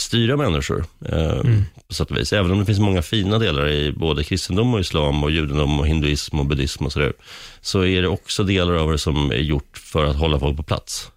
styra 0.00 0.36
människor 0.36 0.84
eh, 1.06 1.38
mm. 1.40 1.64
på 1.88 1.94
sätt 1.94 2.10
och 2.10 2.16
vis. 2.16 2.32
Även 2.32 2.50
om 2.50 2.58
det 2.58 2.66
finns 2.66 2.78
många 2.78 3.02
fina 3.02 3.38
delar 3.38 3.68
i 3.68 3.92
både 3.92 4.24
kristendom 4.24 4.74
och 4.74 4.80
islam 4.80 5.24
och 5.24 5.30
judendom 5.30 5.80
och 5.80 5.86
hinduism 5.86 6.40
och 6.40 6.46
buddhism 6.46 6.84
och 6.84 6.92
sådär. 6.92 7.12
Så 7.60 7.84
är 7.84 8.02
det 8.02 8.08
också 8.08 8.44
delar 8.44 8.74
av 8.74 8.92
det 8.92 8.98
som 8.98 9.30
är 9.30 9.36
gjort 9.36 9.78
för 9.78 10.04
att 10.04 10.16
hålla 10.16 10.38
folk 10.38 10.56
på 10.56 10.62
plats 10.62 11.10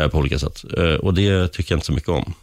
eh, 0.00 0.08
på 0.08 0.18
olika 0.18 0.38
sätt. 0.38 0.64
Eh, 0.78 0.94
och 0.94 1.14
det 1.14 1.48
tycker 1.48 1.72
jag 1.72 1.76
inte 1.76 1.86
så 1.86 1.92
mycket 1.92 2.08
om. 2.08 2.34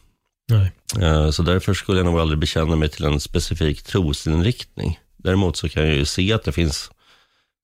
Eh, 1.01 1.29
så 1.29 1.43
därför 1.43 1.73
skulle 1.73 1.99
jag 1.99 2.05
nog 2.05 2.19
aldrig 2.19 2.39
bekänna 2.39 2.75
mig 2.75 2.89
till 2.89 3.05
en 3.05 3.19
specifik 3.19 3.83
trosinriktning. 3.83 4.99
Däremot 5.17 5.57
så 5.57 5.69
kan 5.69 5.87
jag 5.87 5.95
ju 5.95 6.05
se 6.05 6.33
att 6.33 6.43
det 6.43 6.51
finns 6.51 6.91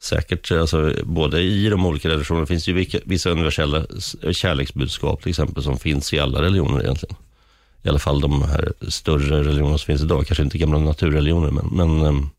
säkert, 0.03 0.51
alltså, 0.51 0.93
både 1.03 1.41
i 1.41 1.69
de 1.69 1.85
olika 1.85 2.09
religionerna 2.09 2.45
finns 2.45 2.67
ju 2.67 2.85
vissa 3.05 3.29
universella 3.29 3.85
kärleksbudskap 4.31 5.21
till 5.21 5.29
exempel 5.29 5.63
som 5.63 5.79
finns 5.79 6.13
i 6.13 6.19
alla 6.19 6.41
religioner 6.41 6.83
egentligen. 6.83 7.15
I 7.87 7.89
alla 7.89 7.99
fall 7.99 8.21
de 8.21 8.41
här 8.41 8.73
större 8.87 9.39
religionerna 9.39 9.77
som 9.77 9.85
finns 9.85 10.01
idag, 10.01 10.27
kanske 10.27 10.43
inte 10.43 10.57
gamla 10.57 10.79
naturreligioner, 10.79 11.51
men, 11.51 11.67
men 11.71 12.05
ehm, 12.05 12.29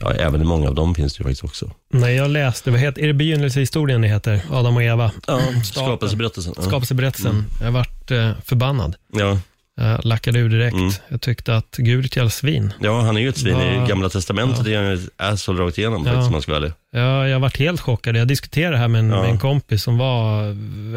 ja, 0.00 0.12
även 0.12 0.40
i 0.40 0.44
många 0.44 0.68
av 0.68 0.74
dem 0.74 0.94
finns 0.94 1.14
det 1.14 1.20
ju 1.20 1.24
faktiskt 1.24 1.44
också. 1.44 1.70
Nej, 1.92 2.14
jag 2.16 2.30
läste, 2.30 2.70
vad 2.70 2.80
heter, 2.80 3.02
är 3.02 3.06
det 3.06 3.12
begynnelsehistorien 3.14 4.00
det 4.00 4.08
heter? 4.08 4.42
Adam 4.50 4.76
och 4.76 4.82
Eva? 4.82 5.10
Ja, 5.26 5.40
skapelseberättelsen. 5.64 6.54
Ja. 6.56 6.62
Skapelseberättelsen. 6.62 7.32
Mm. 7.32 7.44
Jag 7.60 7.72
varit 7.72 8.10
eh, 8.10 8.32
förbannad. 8.44 8.96
Ja. 9.12 9.38
Jag 9.80 10.04
lackade 10.04 10.38
ur 10.38 10.48
direkt. 10.48 10.74
Mm. 10.74 10.90
Jag 11.08 11.20
tyckte 11.20 11.56
att 11.56 11.76
Gud 11.76 12.16
är 12.16 12.26
ett 12.26 12.32
svin. 12.32 12.74
Ja, 12.80 13.00
han 13.00 13.16
är 13.16 13.20
ju 13.20 13.28
ett 13.28 13.38
svin. 13.38 13.58
Ja. 13.58 13.84
I 13.84 13.88
Gamla 13.88 14.08
Testamentet 14.08 14.66
ja. 14.66 14.72
är 14.72 14.84
han 14.84 14.94
ett 14.94 15.10
asshole 15.16 15.62
rakt 15.62 15.78
igenom, 15.78 16.06
ja. 16.06 16.12
faktiskt, 16.12 16.32
man 16.32 16.42
ska 16.42 16.52
vara 16.52 16.72
Ja, 16.92 17.28
jag 17.28 17.40
varit 17.40 17.58
helt 17.58 17.80
chockad. 17.80 18.16
Jag 18.16 18.28
diskuterade 18.28 18.74
det 18.74 18.78
här 18.78 18.88
med 18.88 18.98
en, 18.98 19.10
ja. 19.10 19.22
med 19.22 19.30
en, 19.30 19.38
kompis 19.38 19.82
som 19.82 19.98
var, 19.98 20.44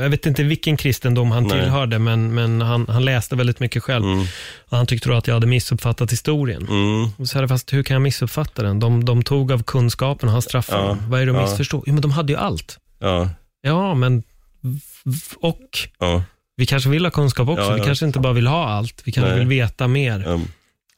jag 0.01 0.09
vet 0.09 0.25
inte 0.25 0.43
vilken 0.43 0.77
kristendom 0.77 1.31
han 1.31 1.43
Nej. 1.43 1.59
tillhörde, 1.59 1.99
men, 1.99 2.33
men 2.33 2.61
han, 2.61 2.87
han 2.89 3.05
läste 3.05 3.35
väldigt 3.35 3.59
mycket 3.59 3.83
själv. 3.83 4.05
Mm. 4.05 4.25
Och 4.69 4.77
han 4.77 4.87
tyckte 4.87 5.09
då 5.09 5.15
att 5.15 5.27
jag 5.27 5.33
hade 5.33 5.47
missuppfattat 5.47 6.11
historien. 6.11 6.67
Mm. 6.67 7.09
Och 7.17 7.27
så 7.27 7.39
här, 7.39 7.47
fast 7.47 7.73
hur 7.73 7.83
kan 7.83 7.95
jag 7.95 8.01
missuppfatta 8.01 8.63
den? 8.63 8.79
De, 8.79 9.05
de 9.05 9.23
tog 9.23 9.51
av 9.51 9.63
kunskapen 9.63 10.29
och 10.29 10.33
han 10.33 10.41
straffade 10.41 10.87
dem. 10.87 11.09
Vad 11.09 11.21
är 11.21 11.25
det 11.25 11.31
de 11.31 11.37
ja. 11.37 11.41
missförstod? 11.41 11.83
Jo, 11.85 11.93
men 11.93 12.01
de 12.01 12.11
hade 12.11 12.33
ju 12.33 12.39
allt. 12.39 12.77
Ja, 13.61 13.95
men 13.95 14.23
och. 15.39 15.89
Vi 16.55 16.65
kanske 16.65 16.89
vill 16.89 17.05
ha 17.05 17.11
kunskap 17.11 17.49
också. 17.49 17.63
Ja, 17.63 17.73
vi 17.73 17.81
kanske 17.81 18.05
inte 18.05 18.19
bara 18.19 18.33
vill 18.33 18.47
ha 18.47 18.69
allt. 18.69 19.01
Vi 19.05 19.11
kanske 19.11 19.29
Nej. 19.29 19.39
vill 19.39 19.47
veta 19.47 19.87
mer. 19.87 20.27
Mm. 20.27 20.41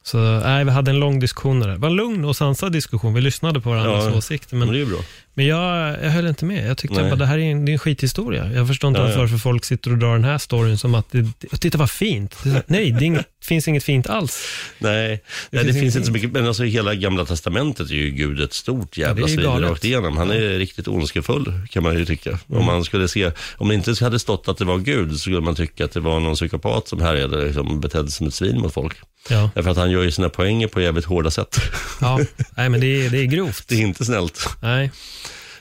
Så 0.02 0.18
nej, 0.18 0.64
vi 0.64 0.70
hade 0.70 0.90
en 0.90 1.00
lång 1.00 1.20
diskussion 1.20 1.60
där. 1.60 1.68
Det 1.68 1.76
var 1.76 1.88
en 1.88 1.94
lugn 1.94 2.24
och 2.24 2.36
sansad 2.36 2.72
diskussion. 2.72 3.14
Vi 3.14 3.20
lyssnade 3.20 3.60
på 3.60 3.70
varandras 3.70 4.04
ja, 4.04 4.18
åsikter. 4.18 4.56
Men, 4.56 4.68
men, 4.68 4.76
det 4.76 4.82
är 4.82 4.86
bra. 4.86 4.98
Men 5.36 5.46
jag, 5.46 5.96
jag 6.02 6.10
höll 6.10 6.26
inte 6.26 6.44
med. 6.44 6.68
Jag 6.68 6.78
tyckte 6.78 7.12
att 7.12 7.18
det 7.18 7.26
här 7.26 7.38
är 7.38 7.42
en, 7.42 7.64
det 7.64 7.70
är 7.70 7.72
en 7.72 7.78
skithistoria. 7.78 8.52
Jag 8.52 8.68
förstår 8.68 8.88
inte 8.88 9.00
ja, 9.00 9.10
ja. 9.10 9.18
varför 9.18 9.38
folk 9.38 9.64
sitter 9.64 9.90
och 9.90 9.98
drar 9.98 10.12
den 10.12 10.24
här 10.24 10.38
storyn 10.38 10.78
som 10.78 10.94
att, 10.94 11.06
det, 11.10 11.24
titta 11.60 11.78
vad 11.78 11.90
fint. 11.90 12.36
Nej, 12.66 12.92
det 12.92 13.04
inget, 13.04 13.26
finns 13.44 13.68
inget 13.68 13.84
fint 13.84 14.06
alls. 14.06 14.44
Nej, 14.78 15.08
det, 15.08 15.20
nej, 15.50 15.64
finns, 15.64 15.74
det 15.74 15.80
finns 15.80 15.96
inte 15.96 16.06
så 16.06 16.12
mycket. 16.12 16.32
Men 16.32 16.46
alltså 16.46 16.62
hela 16.62 16.94
gamla 16.94 17.24
testamentet 17.24 17.90
är 17.90 17.94
ju 17.94 18.10
Gud 18.10 18.40
ett 18.40 18.52
stort 18.52 18.98
jävla 18.98 19.28
svin 19.28 19.46
rakt 19.46 19.84
igenom. 19.84 20.16
Han 20.16 20.30
är 20.30 20.58
riktigt 20.58 20.88
ondskefull 20.88 21.52
kan 21.70 21.82
man 21.82 21.98
ju 21.98 22.04
tycka. 22.04 22.30
Mm. 22.30 22.60
Om 22.60 22.64
man 22.64 22.84
skulle 22.84 23.08
se, 23.08 23.30
om 23.56 23.68
det 23.68 23.74
inte 23.74 24.04
hade 24.04 24.18
stått 24.18 24.48
att 24.48 24.58
det 24.58 24.64
var 24.64 24.78
Gud 24.78 25.12
så 25.12 25.18
skulle 25.18 25.40
man 25.40 25.54
tycka 25.54 25.84
att 25.84 25.92
det 25.92 26.00
var 26.00 26.20
någon 26.20 26.34
psykopat 26.34 26.88
som 26.88 27.00
härjade, 27.00 27.44
liksom, 27.44 27.80
betedde 27.80 28.10
sig 28.10 28.16
som 28.16 28.26
ett 28.26 28.34
svin 28.34 28.60
mot 28.60 28.74
folk. 28.74 28.96
Ja. 29.28 29.50
Därför 29.54 29.70
att 29.70 29.76
han 29.76 29.90
gör 29.90 30.02
ju 30.02 30.10
sina 30.10 30.28
poänger 30.28 30.68
på 30.68 30.80
jävligt 30.80 31.04
hårda 31.04 31.30
sätt. 31.30 31.56
Ja, 32.00 32.20
nej 32.56 32.68
men 32.68 32.80
det 32.80 33.06
är, 33.06 33.10
det 33.10 33.18
är 33.18 33.24
grovt. 33.24 33.64
Det 33.68 33.74
är 33.74 33.80
inte 33.80 34.04
snällt. 34.04 34.48
Nej. 34.62 34.90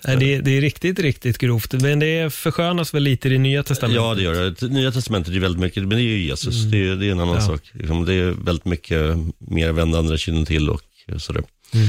Nej, 0.08 0.18
det, 0.18 0.42
det 0.42 0.58
är 0.58 0.62
riktigt, 0.62 1.00
riktigt 1.00 1.38
grovt. 1.38 1.74
Men 1.74 2.00
det 2.00 2.34
förskönas 2.34 2.94
väl 2.94 3.04
lite 3.04 3.28
i 3.28 3.32
det 3.32 3.38
nya 3.38 3.64
testamentet? 3.64 4.04
Ja, 4.04 4.14
det 4.14 4.22
gör 4.22 4.56
det. 4.60 4.68
Nya 4.68 4.92
testamentet 4.92 5.34
är 5.34 5.40
väldigt 5.40 5.62
mycket, 5.62 5.84
men 5.84 5.90
det 5.90 6.04
är 6.04 6.18
ju 6.18 6.26
Jesus. 6.26 6.60
Mm. 6.60 6.72
Det, 6.72 6.88
är, 6.88 6.96
det 6.96 7.08
är 7.08 7.12
en 7.12 7.20
annan 7.20 7.36
ja. 7.36 7.42
sak. 7.42 7.62
Liksom, 7.74 8.06
det 8.06 8.14
är 8.14 8.32
väldigt 8.32 8.66
mycket 8.66 9.18
mer 9.38 9.72
vända 9.72 10.00
andra 10.00 10.18
kinden 10.18 10.46
till 10.46 10.70
och 10.70 10.82
sådär. 11.18 11.44
Mm. 11.74 11.88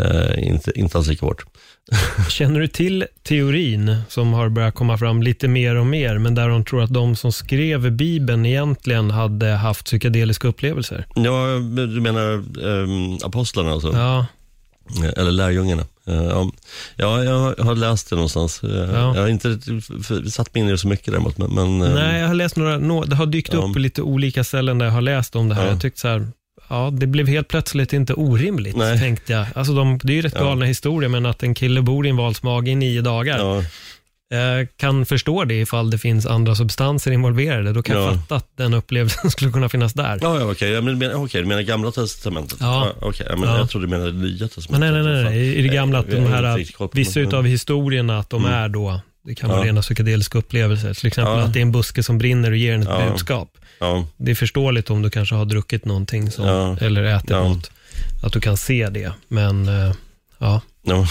Uh, 0.00 0.48
inte, 0.48 0.78
inte 0.80 0.98
alls 0.98 1.08
lika 1.08 1.26
hårt. 1.26 1.44
Känner 2.28 2.60
du 2.60 2.68
till 2.68 3.06
teorin 3.22 3.96
som 4.08 4.32
har 4.32 4.48
börjat 4.48 4.74
komma 4.74 4.98
fram 4.98 5.22
lite 5.22 5.48
mer 5.48 5.74
och 5.74 5.86
mer, 5.86 6.18
men 6.18 6.34
där 6.34 6.48
de 6.48 6.64
tror 6.64 6.82
att 6.82 6.92
de 6.92 7.16
som 7.16 7.32
skrev 7.32 7.92
Bibeln 7.92 8.46
egentligen 8.46 9.10
hade 9.10 9.46
haft 9.46 9.84
psykedeliska 9.84 10.48
upplevelser? 10.48 11.06
Ja, 11.14 11.46
du 11.86 12.00
menar 12.00 12.44
um, 12.66 13.18
apostlarna 13.24 13.72
alltså? 13.72 13.92
Ja. 13.92 14.26
Eller 15.16 15.32
lärjungarna. 15.32 15.84
Uh, 16.08 16.48
ja, 16.96 17.24
jag 17.24 17.54
har 17.64 17.74
läst 17.74 18.10
det 18.10 18.16
någonstans. 18.16 18.64
Uh, 18.64 18.70
ja. 18.70 19.14
Jag 19.14 19.22
har 19.22 19.28
inte 19.28 19.58
satt 20.30 20.54
mig 20.54 20.62
in 20.62 20.68
i 20.68 20.70
det 20.70 20.78
så 20.78 20.88
mycket 20.88 21.06
däremot. 21.06 21.38
Men, 21.38 21.54
men 21.54 21.82
uh, 21.82 21.94
Nej, 21.94 22.20
jag 22.20 22.28
har 22.28 22.34
läst 22.34 22.56
några, 22.56 22.78
no, 22.78 23.04
det 23.04 23.16
har 23.16 23.26
dykt 23.26 23.52
ja. 23.52 23.58
upp 23.58 23.72
på 23.72 23.78
lite 23.78 24.02
olika 24.02 24.44
ställen 24.44 24.78
där 24.78 24.86
jag 24.86 24.92
har 24.92 25.00
läst 25.00 25.36
om 25.36 25.48
det 25.48 25.54
här. 25.54 25.66
Jag 25.66 25.80
tyckte 25.80 26.00
så 26.00 26.08
här, 26.08 26.26
ja, 26.68 26.90
det 26.92 27.06
blev 27.06 27.28
helt 27.28 27.48
plötsligt 27.48 27.92
inte 27.92 28.14
orimligt, 28.14 28.76
Nej. 28.76 28.98
tänkte 28.98 29.32
jag. 29.32 29.46
Alltså 29.54 29.72
de, 29.72 30.00
det 30.02 30.12
är 30.12 30.14
ju 30.14 30.22
rätt 30.22 30.34
galna 30.34 30.64
ja. 30.64 30.68
historier, 30.68 31.08
men 31.08 31.26
att 31.26 31.42
en 31.42 31.54
kille 31.54 31.82
bor 31.82 32.06
i 32.06 32.10
en 32.10 32.16
valsmage 32.16 32.68
i 32.68 32.74
nio 32.74 33.02
dagar. 33.02 33.64
Ja. 34.28 34.36
Jag 34.36 34.68
kan 34.76 35.06
förstå 35.06 35.44
det 35.44 35.54
ifall 35.54 35.90
det 35.90 35.98
finns 35.98 36.26
andra 36.26 36.54
substanser 36.54 37.10
involverade. 37.10 37.72
Då 37.72 37.82
kan 37.82 37.96
ja. 37.96 38.02
jag 38.02 38.14
fatta 38.14 38.36
att 38.36 38.56
den 38.56 38.74
upplevelsen 38.74 39.30
skulle 39.30 39.52
kunna 39.52 39.68
finnas 39.68 39.92
där. 39.92 40.18
Ja, 40.22 40.40
ja 40.40 40.50
okej. 40.50 40.78
Okay. 40.78 40.94
Men, 40.94 41.14
okay, 41.14 41.40
du 41.40 41.46
menar 41.46 41.62
gamla 41.62 41.90
testamentet? 41.90 42.58
Ja. 42.60 42.92
ja 43.00 43.08
okay. 43.08 43.26
men 43.36 43.48
ja. 43.48 43.58
Jag 43.58 43.70
trodde 43.70 43.86
du 43.86 43.90
menade 43.90 44.12
nya 44.12 44.48
testamentet. 44.48 44.92
Nej, 44.92 45.02
nej, 45.02 45.14
nej. 45.14 45.24
nej. 45.24 45.54
I 45.56 45.62
det 45.62 45.74
gamla, 45.74 45.98
att 45.98 46.10
de 46.10 46.26
här, 46.26 46.94
vissa 46.94 47.20
utav 47.20 47.44
historierna, 47.44 48.18
att 48.18 48.30
de 48.30 48.44
mm. 48.44 48.54
är 48.58 48.68
då, 48.68 49.00
det 49.24 49.34
kan 49.34 49.50
vara 49.50 49.60
ja. 49.60 49.66
rena 49.66 49.82
psykedeliska 49.82 50.38
upplevelser. 50.38 50.94
Till 50.94 51.06
exempel 51.06 51.38
att 51.38 51.52
det 51.52 51.58
är 51.58 51.62
en 51.62 51.72
buske 51.72 52.02
som 52.02 52.18
brinner 52.18 52.50
och 52.50 52.56
ger 52.56 52.74
en 52.74 52.82
ett 52.82 53.10
budskap. 53.10 53.48
Ja. 53.78 54.06
Det 54.16 54.30
är 54.30 54.34
förståeligt 54.34 54.90
om 54.90 55.02
du 55.02 55.10
kanske 55.10 55.34
har 55.34 55.44
druckit 55.44 55.84
någonting 55.84 56.30
som, 56.30 56.46
ja. 56.46 56.76
eller 56.80 57.04
ätit 57.04 57.30
ja. 57.30 57.48
något, 57.48 57.70
att 58.22 58.32
du 58.32 58.40
kan 58.40 58.56
se 58.56 58.88
det. 58.88 59.12
Men 59.28 59.68
uh, 59.68 59.92
ja, 60.38 60.60
ja. 60.82 61.06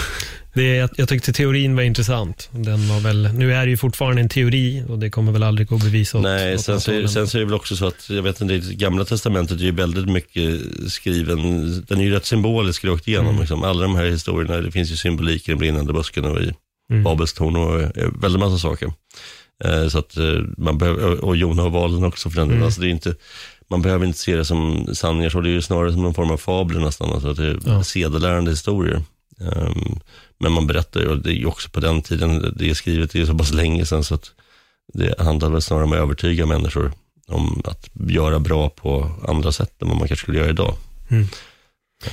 Det, 0.54 0.76
jag, 0.76 0.89
jag 0.95 1.10
tyckte 1.10 1.34
teorin 1.34 1.76
var 1.76 1.84
intressant. 1.84 2.49
Den 2.51 2.88
var 2.88 2.99
väl, 2.99 3.30
nu 3.34 3.54
är 3.54 3.66
det 3.66 3.70
ju 3.70 3.78
fortfarande 3.78 4.22
en 4.22 4.30
teori 4.30 4.84
och 4.89 4.99
det 4.99 5.10
kommer 5.10 5.32
väl 5.32 5.43
aldrig 5.43 5.68
gå 5.68 5.76
att 5.76 5.84
bevisa. 5.84 6.20
Nej, 6.20 6.60
sen, 6.60 6.82
så, 6.82 7.08
sen 7.08 7.28
så 7.28 7.38
är 7.38 7.39
det 7.39 7.45
väl 7.45 7.54
också 7.54 7.76
så 7.76 7.88
att, 7.88 8.10
jag 8.10 8.24
vet 8.24 8.41
inte, 8.41 8.54
det 8.54 8.74
gamla 8.74 9.06
testamentet 9.06 9.60
är 9.60 9.64
ju 9.64 9.72
väldigt 9.72 10.10
mycket 10.10 10.62
skriven, 10.88 11.39
den 11.88 11.99
är 11.99 12.04
ju 12.04 12.12
rätt 12.12 12.26
symbolisk 12.26 12.86
rakt 12.86 13.08
igenom. 13.08 13.28
Mm. 13.28 13.39
Liksom. 13.39 13.64
Alla 13.64 13.82
de 13.82 13.95
här 13.95 14.06
historierna, 14.06 14.62
det 14.62 14.72
finns 14.72 14.91
ju 14.91 14.95
symbolik 14.95 15.47
i 15.47 15.51
den 15.51 15.60
brinnande 15.60 15.93
busken 15.93 16.26
och 16.26 16.41
i 16.41 16.54
mm. 16.91 17.04
Babels 17.04 17.34
torn 17.34 17.56
och 17.56 17.82
väldigt 18.24 18.39
massa 18.39 18.58
saker. 18.58 18.93
Eh, 19.64 19.88
så 19.88 19.99
att 19.99 20.18
eh, 20.18 20.41
man 20.58 20.78
behöver, 20.78 21.24
och 21.26 21.36
Jona 21.36 21.64
och 21.64 21.72
valen 21.72 22.04
också 22.04 22.30
för 22.30 22.39
den 22.39 22.51
mm. 22.51 22.64
alltså 22.64 22.82
det 22.82 22.88
är 22.88 22.89
inte, 22.89 23.16
man 23.68 23.82
behöver 23.82 24.06
inte 24.06 24.20
se 24.20 24.36
det 24.36 24.45
som 24.45 24.88
sanningar, 24.93 25.30
så 25.30 25.41
det 25.41 25.49
är 25.49 25.54
ju 25.54 25.62
snarare 25.62 25.91
som 25.91 26.06
en 26.06 26.14
form 26.14 26.32
av 26.32 26.38
fabler 26.38 26.80
nästan, 26.80 27.10
alltså 27.10 27.30
att 27.30 27.38
det 27.38 27.45
är 27.45 27.60
ja. 27.66 27.84
sedelärande 27.84 28.51
historier. 28.51 29.01
Um, 29.39 29.99
men 30.39 30.51
man 30.51 30.67
berättar 30.67 30.99
ju, 30.99 31.07
och 31.07 31.17
det 31.17 31.29
är 31.29 31.36
ju 31.36 31.45
också 31.45 31.69
på 31.69 31.79
den 31.79 32.01
tiden, 32.01 32.53
det 32.57 32.69
är 32.69 32.73
skrivet, 32.73 33.11
det 33.11 33.21
är 33.21 33.25
så 33.25 33.38
pass 33.38 33.53
länge 33.53 33.86
sedan, 33.86 34.03
så 34.03 34.15
att 34.15 34.31
det 34.93 35.19
handlar 35.19 35.49
väl 35.49 35.61
snarare 35.61 35.84
om 35.84 35.93
att 35.93 35.99
övertyga 35.99 36.45
människor 36.45 36.91
om 37.27 37.61
att 37.65 37.89
göra 37.93 38.39
bra 38.39 38.69
på 38.69 39.11
andra 39.27 39.51
sätt 39.51 39.81
än 39.81 39.88
vad 39.88 39.97
man 39.97 40.07
kanske 40.07 40.23
skulle 40.23 40.38
göra 40.38 40.49
idag. 40.49 40.75
Mm. 41.09 41.27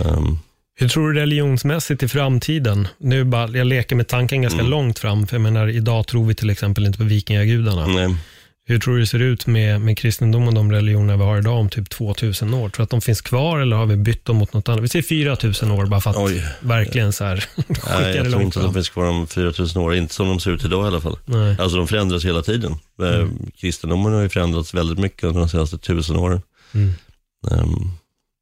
Um, 0.05 0.39
hur 0.77 0.89
tror 0.89 1.13
du 1.13 1.21
religionsmässigt 1.21 2.03
i 2.03 2.09
framtiden? 2.09 2.89
Nu 2.99 3.25
bara, 3.25 3.49
jag 3.49 3.67
leker 3.67 3.97
med 3.97 4.09
tanken 4.09 4.43
ganska 4.43 4.61
mm. 4.61 4.71
långt 4.71 4.99
fram, 4.99 5.27
för 5.27 5.37
jag 5.37 5.43
menar, 5.43 5.69
idag 5.69 6.07
tror 6.07 6.27
vi 6.27 6.35
till 6.35 6.51
exempel 6.51 6.87
inte 6.87 6.99
på 6.99 7.05
vikingagudarna. 7.05 7.87
Nej. 7.87 8.17
Hur 8.67 8.79
tror 8.79 8.95
du 8.95 9.01
det 9.01 9.07
ser 9.07 9.19
ut 9.19 9.47
med, 9.47 9.81
med 9.81 9.99
kristendom 9.99 10.49
och 10.49 10.55
de 10.55 10.73
religioner 10.73 11.17
vi 11.17 11.25
har 11.25 11.39
idag 11.39 11.59
om 11.59 11.69
typ 11.69 11.91
2000 11.91 12.55
år? 12.55 12.69
Tror 12.69 12.77
du 12.77 12.83
att 12.83 12.91
de 12.91 13.01
finns 13.01 13.21
kvar 13.21 13.61
eller 13.61 13.77
har 13.77 13.87
vi 13.87 13.97
bytt 13.97 14.25
dem 14.25 14.37
mot 14.37 14.53
något 14.53 14.69
annat? 14.69 14.85
Vi 14.85 14.89
säger 14.89 15.03
4000 15.03 15.71
år 15.71 15.87
bara 15.87 16.01
för 16.01 16.11
att 16.11 16.17
Oj. 16.17 16.45
verkligen 16.61 17.13
så 17.13 17.25
här 17.25 17.45
Nej, 17.57 18.17
jag 18.17 18.31
tror 18.31 18.43
inte 18.43 18.59
att 18.59 18.65
de 18.65 18.75
finns 18.75 18.89
kvar 18.89 19.05
om 19.05 19.27
4000 19.27 19.83
år, 19.83 19.95
inte 19.95 20.15
som 20.15 20.29
de 20.29 20.41
ser 20.41 20.51
ut 20.51 20.65
idag 20.65 20.85
i 20.85 20.87
alla 20.87 21.01
fall. 21.01 21.19
Nej. 21.25 21.57
Alltså 21.61 21.77
de 21.77 21.89
förändras 21.89 22.25
hela 22.25 22.43
tiden. 22.43 22.75
Eh, 23.03 23.15
mm. 23.15 23.51
Kristendomen 23.57 24.13
har 24.13 24.23
ju 24.23 24.29
förändrats 24.29 24.75
väldigt 24.75 24.99
mycket 24.99 25.25
under 25.25 25.41
de 25.41 25.49
senaste 25.49 25.79
tusen 25.79 26.17
åren. 26.17 26.43
Mm. 26.75 26.93
Um, 27.51 27.91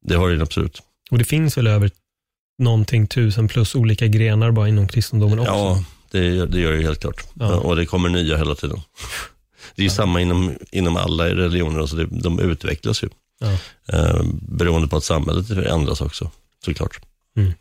det 0.05 0.15
har 0.15 0.29
det 0.29 0.41
absolut. 0.41 0.81
Och 1.11 1.17
det 1.17 1.25
finns 1.25 1.57
väl 1.57 1.67
över 1.67 1.91
någonting 2.59 3.07
tusen 3.07 3.47
plus 3.47 3.75
olika 3.75 4.07
grenar 4.07 4.51
bara 4.51 4.67
inom 4.67 4.87
kristendomen 4.87 5.39
också? 5.39 5.51
Ja, 5.51 5.83
det, 6.11 6.45
det 6.45 6.59
gör 6.59 6.71
det 6.71 6.81
helt 6.81 6.99
klart. 6.99 7.23
Ja. 7.33 7.55
Och 7.55 7.75
det 7.75 7.85
kommer 7.85 8.09
nya 8.09 8.37
hela 8.37 8.55
tiden. 8.55 8.81
Det 9.75 9.81
är 9.81 9.83
ju 9.83 9.89
ja. 9.89 9.95
samma 9.95 10.21
inom, 10.21 10.55
inom 10.71 10.95
alla 10.95 11.25
religioner, 11.25 11.79
alltså 11.79 11.95
det, 11.95 12.07
de 12.11 12.39
utvecklas 12.39 13.03
ju. 13.03 13.09
Ja. 13.39 13.57
Eh, 13.97 14.21
beroende 14.41 14.87
på 14.87 14.97
att 14.97 15.03
samhället 15.03 15.49
ändras 15.49 16.01
också, 16.01 16.31
såklart. 16.65 16.99
Mm. 17.37 17.53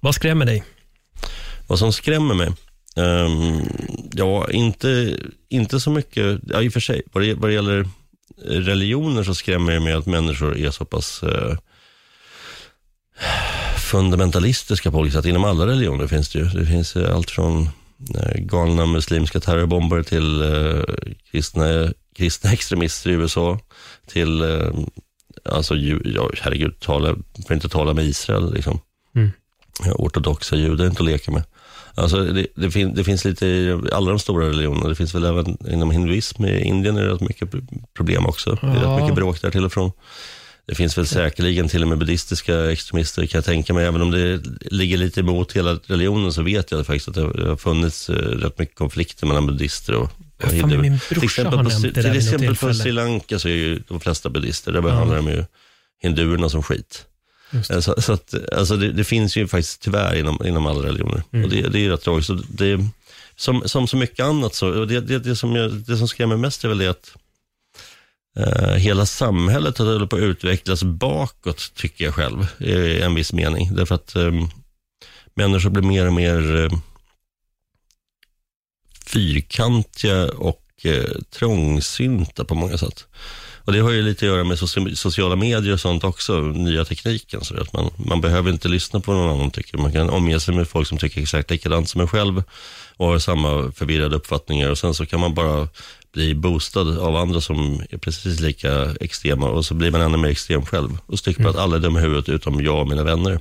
Vad 0.00 0.14
skrämmer 0.14 0.46
dig? 0.46 0.64
Vad 1.66 1.78
som 1.78 1.92
skrämmer 1.92 2.34
mig? 2.34 2.52
Um, 2.96 3.68
ja, 4.12 4.50
inte, 4.50 5.18
inte 5.48 5.80
så 5.80 5.90
mycket, 5.90 6.40
ja 6.48 6.62
i 6.62 6.68
och 6.68 6.72
för 6.72 6.80
sig, 6.80 7.02
vad 7.12 7.22
det, 7.22 7.34
vad 7.34 7.50
det 7.50 7.54
gäller 7.54 7.88
religioner 8.44 9.22
så 9.22 9.34
skrämmer 9.34 9.72
det 9.72 9.80
mig 9.80 9.92
att 9.92 10.06
människor 10.06 10.58
är 10.58 10.70
så 10.70 10.84
pass 10.84 11.22
uh, 11.22 11.56
fundamentalistiska 13.90 14.90
på 14.90 14.98
olika 14.98 15.16
sätt. 15.16 15.26
Inom 15.26 15.44
alla 15.44 15.66
religioner 15.66 16.06
finns 16.06 16.28
det 16.28 16.38
ju. 16.38 16.44
Det 16.44 16.66
finns 16.66 16.96
allt 16.96 17.30
från 17.30 17.62
eh, 17.62 17.68
galna 18.38 18.86
muslimska 18.86 19.40
terrorbombare 19.40 20.04
till 20.04 20.42
eh, 20.42 20.82
kristna, 21.30 21.92
kristna 22.16 22.52
extremister 22.52 23.10
i 23.10 23.12
USA 23.12 23.58
till, 24.06 24.42
eh, 24.42 24.70
alltså, 25.44 25.76
ja, 26.04 26.30
herregud, 26.40 26.80
tala, 26.80 27.16
för 27.46 27.54
inte 27.54 27.68
tala 27.68 27.94
med 27.94 28.04
Israel. 28.04 28.54
Liksom. 28.54 28.80
Mm. 29.14 29.30
Ortodoxa 29.94 30.56
judar 30.56 30.86
inte 30.86 31.02
att 31.02 31.08
leka 31.08 31.30
med. 31.30 31.42
Alltså 31.94 32.24
det, 32.24 32.46
det, 32.54 32.70
fin, 32.70 32.94
det, 32.94 33.04
finns 33.04 33.24
lite 33.24 33.46
i 33.46 33.80
alla 33.92 34.10
de 34.10 34.18
stora 34.18 34.48
religionerna. 34.48 34.88
Det 34.88 34.94
finns 34.94 35.14
väl 35.14 35.24
även 35.24 35.58
inom 35.72 35.90
hinduism. 35.90 36.44
I 36.44 36.64
Indien 36.64 36.96
är 36.96 37.02
det 37.02 37.14
rätt 37.14 37.20
mycket 37.20 37.50
problem 37.94 38.26
också. 38.26 38.58
Det 38.60 38.66
är 38.66 38.74
rätt 38.74 39.02
mycket 39.02 39.14
bråk 39.14 39.42
där 39.42 39.50
till 39.50 39.64
och 39.64 39.72
från. 39.72 39.92
Det 40.66 40.74
finns 40.74 40.98
väl 40.98 41.06
säkerligen 41.06 41.68
till 41.68 41.82
och 41.82 41.88
med 41.88 41.98
buddhistiska 41.98 42.72
extremister 42.72 43.26
kan 43.26 43.38
jag 43.38 43.44
tänka 43.44 43.74
mig. 43.74 43.86
Även 43.86 44.02
om 44.02 44.10
det 44.10 44.42
ligger 44.60 44.96
lite 44.96 45.20
emot 45.20 45.52
hela 45.52 45.74
religionen 45.74 46.32
så 46.32 46.42
vet 46.42 46.70
jag 46.70 46.86
faktiskt 46.86 47.08
att 47.08 47.14
det 47.14 47.48
har 47.48 47.56
funnits 47.56 48.10
eh, 48.10 48.14
rätt 48.14 48.58
mycket 48.58 48.76
konflikter 48.76 49.26
mellan 49.26 49.46
buddister 49.46 49.94
och 49.94 50.10
Ja, 50.38 50.48
fan, 50.48 50.80
min 50.80 50.98
brorsa 51.10 51.14
till 51.14 51.24
exempel, 51.24 51.58
på, 51.58 51.68
det 51.68 52.02
till 52.02 52.16
exempel 52.16 52.56
på 52.56 52.74
Sri 52.74 52.92
Lanka 52.92 53.38
så 53.38 53.48
är 53.48 53.52
ju 53.52 53.82
de 53.88 54.00
flesta 54.00 54.28
buddister, 54.28 54.72
där 54.72 54.80
behandlar 54.80 55.16
ja. 55.16 55.22
de 55.22 55.30
ju 55.30 55.44
hinduerna 56.02 56.48
som 56.48 56.62
skit. 56.62 57.06
Eh, 57.52 57.80
så, 57.80 57.94
så, 57.98 58.12
att, 58.12 58.34
alltså 58.52 58.76
det, 58.76 58.92
det, 58.92 59.04
finns 59.04 59.36
ju 59.36 59.48
faktiskt 59.48 59.80
tyvärr 59.82 60.14
inom, 60.18 60.46
inom 60.46 60.66
alla 60.66 60.88
religioner. 60.88 61.22
Mm. 61.32 61.44
Och 61.44 61.50
det, 61.50 61.68
det 61.68 61.86
är 61.86 61.90
rätt 61.90 62.02
tragiskt. 62.02 62.30
Det, 62.48 62.80
som, 63.36 63.62
som 63.68 63.88
så 63.88 63.96
mycket 63.96 64.24
annat, 64.24 64.54
så, 64.54 64.84
det, 64.84 65.00
det, 65.00 65.18
det, 65.18 65.36
som 65.36 65.56
jag, 65.56 65.72
det 65.72 65.96
som 65.96 66.08
skrämmer 66.08 66.36
mest 66.36 66.64
är 66.64 66.68
väl 66.68 66.78
det 66.78 66.88
att 66.88 67.16
Uh, 68.40 68.74
hela 68.74 69.06
samhället 69.06 69.78
håller 69.78 70.06
på 70.06 70.16
att 70.16 70.22
utvecklas 70.22 70.82
bakåt, 70.82 71.74
tycker 71.74 72.04
jag 72.04 72.14
själv, 72.14 72.46
i 72.58 73.00
en 73.00 73.14
viss 73.14 73.32
mening. 73.32 73.74
Därför 73.74 73.94
att 73.94 74.16
um, 74.16 74.50
människor 75.34 75.70
blir 75.70 75.82
mer 75.82 76.06
och 76.06 76.12
mer 76.12 76.54
uh, 76.54 76.70
fyrkantiga 79.06 80.28
och 80.28 80.62
uh, 80.86 81.20
trångsynta 81.30 82.44
på 82.44 82.54
många 82.54 82.78
sätt. 82.78 83.06
Och 83.66 83.72
Det 83.72 83.80
har 83.80 83.90
ju 83.90 84.02
lite 84.02 84.26
att 84.26 84.32
göra 84.32 84.44
med 84.44 84.58
sociala 84.98 85.36
medier 85.36 85.72
och 85.72 85.80
sånt 85.80 86.04
också, 86.04 86.40
nya 86.40 86.84
tekniken. 86.84 87.44
Så 87.44 87.60
att 87.60 87.72
man, 87.72 87.90
man 87.96 88.20
behöver 88.20 88.50
inte 88.50 88.68
lyssna 88.68 89.00
på 89.00 89.12
någon 89.12 89.30
annan 89.30 89.50
tycker. 89.50 89.78
Man 89.78 89.92
kan 89.92 90.10
omge 90.10 90.40
sig 90.40 90.54
med 90.54 90.68
folk 90.68 90.88
som 90.88 90.98
tycker 90.98 91.20
exakt 91.20 91.50
likadant 91.50 91.88
som 91.88 92.00
en 92.00 92.08
själv 92.08 92.42
och 92.96 93.06
har 93.06 93.18
samma 93.18 93.72
förvirrade 93.72 94.16
uppfattningar 94.16 94.70
och 94.70 94.78
sen 94.78 94.94
så 94.94 95.06
kan 95.06 95.20
man 95.20 95.34
bara 95.34 95.68
bli 96.16 96.34
boostad 96.34 96.98
av 96.98 97.16
andra 97.16 97.40
som 97.40 97.82
är 97.90 97.98
precis 97.98 98.40
lika 98.40 98.94
extrema 99.00 99.50
och 99.50 99.64
så 99.64 99.74
blir 99.74 99.90
man 99.90 100.00
ännu 100.00 100.16
mer 100.16 100.28
extrem 100.28 100.66
själv 100.66 100.98
och 101.06 101.18
så 101.18 101.24
tycker 101.24 101.40
mm. 101.40 101.50
att 101.50 101.56
alla 101.56 101.76
är 101.76 101.80
dumma 101.80 101.98
i 101.98 102.02
huvudet 102.02 102.28
utom 102.28 102.64
jag 102.64 102.80
och 102.80 102.88
mina 102.88 103.04
vänner. 103.04 103.40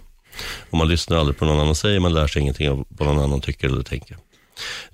Och 0.70 0.78
man 0.78 0.88
lyssnar 0.88 1.18
aldrig 1.18 1.38
på 1.38 1.46
någon 1.46 1.60
annan 1.60 1.76
säger, 1.76 2.00
man 2.00 2.14
lär 2.14 2.28
sig 2.28 2.42
ingenting 2.42 2.70
av 2.70 2.86
vad 2.90 3.08
någon 3.08 3.24
annan 3.24 3.42
tycker 3.42 3.68
eller 3.68 3.84
tänker. 3.84 4.18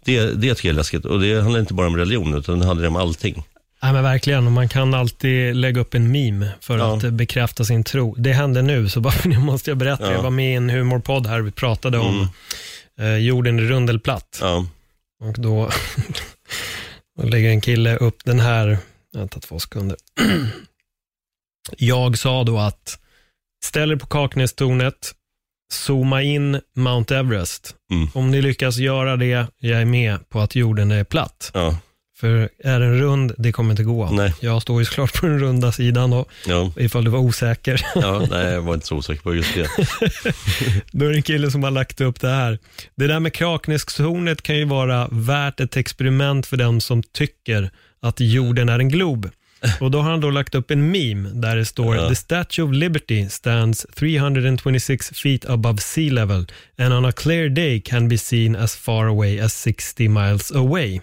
Det, 0.06 0.26
det 0.26 0.56
tycker 0.56 0.70
jag 0.70 0.74
är 0.74 0.78
läskigt 0.78 1.06
och 1.06 1.20
det 1.20 1.42
handlar 1.42 1.60
inte 1.60 1.74
bara 1.74 1.88
om 1.88 1.98
religion 1.98 2.34
utan 2.34 2.60
det 2.60 2.66
handlar 2.66 2.88
om 2.88 2.96
allting. 2.96 3.44
Ja, 3.82 3.94
men 3.94 4.04
verkligen, 4.04 4.46
och 4.46 4.52
man 4.52 4.70
kan 4.70 4.94
alltid 4.94 5.56
lägga 5.56 5.82
upp 5.82 5.94
en 5.94 6.12
meme 6.12 6.50
för 6.60 6.78
ja. 6.78 6.98
att 6.98 7.14
bekräfta 7.14 7.64
sin 7.66 7.84
tro. 7.84 8.16
Det 8.18 8.34
hände 8.34 8.62
nu, 8.62 8.90
så 8.90 9.00
bara 9.00 9.14
nu 9.26 9.40
måste 9.40 9.72
jag 9.72 9.78
berätta. 9.78 10.06
Ja. 10.06 10.12
Jag 10.12 10.24
var 10.24 10.30
med 10.30 10.52
i 10.54 10.56
en 10.56 10.70
humorpodd 10.70 11.28
här, 11.28 11.42
vi 11.42 11.52
pratade 11.52 11.98
mm. 11.98 12.10
om 12.10 12.28
eh, 13.00 13.18
jorden 13.18 13.60
är 13.60 13.64
rund 13.64 13.90
eller 13.90 14.00
platt. 14.00 14.38
Ja. 14.42 14.66
Och 15.22 15.36
då, 15.38 15.70
då 17.22 17.28
lägger 17.28 17.50
en 17.50 17.62
kille 17.62 17.96
upp 17.98 18.24
den 18.24 18.40
här, 18.40 18.78
vänta 19.14 19.40
två 19.40 19.60
sekunder. 19.60 19.98
jag 21.78 22.18
sa 22.18 22.44
då 22.44 22.60
att 22.60 23.00
ställ 23.66 23.92
er 23.92 23.96
på 23.96 24.08
Kaknästornet, 24.08 25.16
zooma 25.74 26.22
in 26.22 26.62
Mount 26.76 27.18
Everest. 27.18 27.76
Mm. 27.92 28.10
Om 28.14 28.32
ni 28.32 28.42
lyckas 28.42 28.78
göra 28.78 29.16
det, 29.16 29.48
jag 29.58 29.82
är 29.82 29.86
med 29.86 30.30
på 30.30 30.40
att 30.40 30.56
jorden 30.56 30.92
är 30.92 31.04
platt. 31.04 31.52
Ja. 31.54 31.78
För 32.22 32.50
är 32.64 32.80
den 32.80 33.00
rund, 33.00 33.34
det 33.38 33.52
kommer 33.52 33.72
inte 33.72 33.84
gå. 33.84 34.10
Nej. 34.12 34.34
Jag 34.40 34.62
står 34.62 34.80
ju 34.82 34.86
såklart 34.86 35.20
på 35.20 35.26
den 35.26 35.40
runda 35.40 35.72
sidan 35.72 36.10
då, 36.10 36.26
ja. 36.46 36.72
ifall 36.78 37.04
du 37.04 37.12
var 37.12 37.20
osäker. 37.20 37.82
Ja, 37.96 38.26
nej, 38.30 38.54
jag 38.54 38.62
var 38.62 38.74
inte 38.74 38.88
så 38.88 38.96
osäker 38.96 39.22
på 39.22 39.36
just 39.36 39.56
det. 39.56 39.68
då 40.92 41.06
är 41.06 41.10
det 41.10 41.16
en 41.16 41.24
kille 41.24 41.52
som 41.52 41.64
har 41.64 41.72
lagt 41.72 42.02
upp 42.02 42.20
det 42.22 42.30
här. 42.30 42.60
Det 42.96 43.08
där 43.08 43.20
med 43.20 43.34
Kaknästornet 43.34 44.42
kan 44.42 44.58
ju 44.58 44.66
vara 44.66 45.08
värt 45.12 45.60
ett 45.60 45.78
experiment 45.78 46.46
för 46.46 46.58
den 46.58 46.82
som 46.82 47.04
tycker 47.04 47.72
att 48.02 48.20
jorden 48.20 48.70
är 48.70 48.80
en 48.80 48.90
glob. 48.90 49.30
Och 49.80 49.92
då 49.92 50.02
har 50.02 50.12
han 50.12 50.22
då 50.22 50.30
lagt 50.30 50.56
upp 50.56 50.72
en 50.72 50.92
meme 50.92 51.30
där 51.30 51.56
det 51.56 51.66
står 51.66 51.96
ja. 51.96 52.10
“The 52.10 52.16
Statue 52.16 52.66
of 52.66 52.74
Liberty 52.74 53.30
stands 53.30 53.86
326 53.96 55.12
feet 55.16 55.46
above 55.46 55.78
sea 55.78 56.14
level 56.14 56.46
and 56.78 56.94
on 56.94 57.06
a 57.06 57.12
clear 57.12 57.50
day 57.50 57.82
can 57.82 58.08
be 58.08 58.18
seen 58.18 58.56
as 58.56 58.76
far 58.76 59.06
away 59.06 59.40
as 59.40 59.54
60 59.54 60.08
miles 60.08 60.52
away”. 60.52 61.02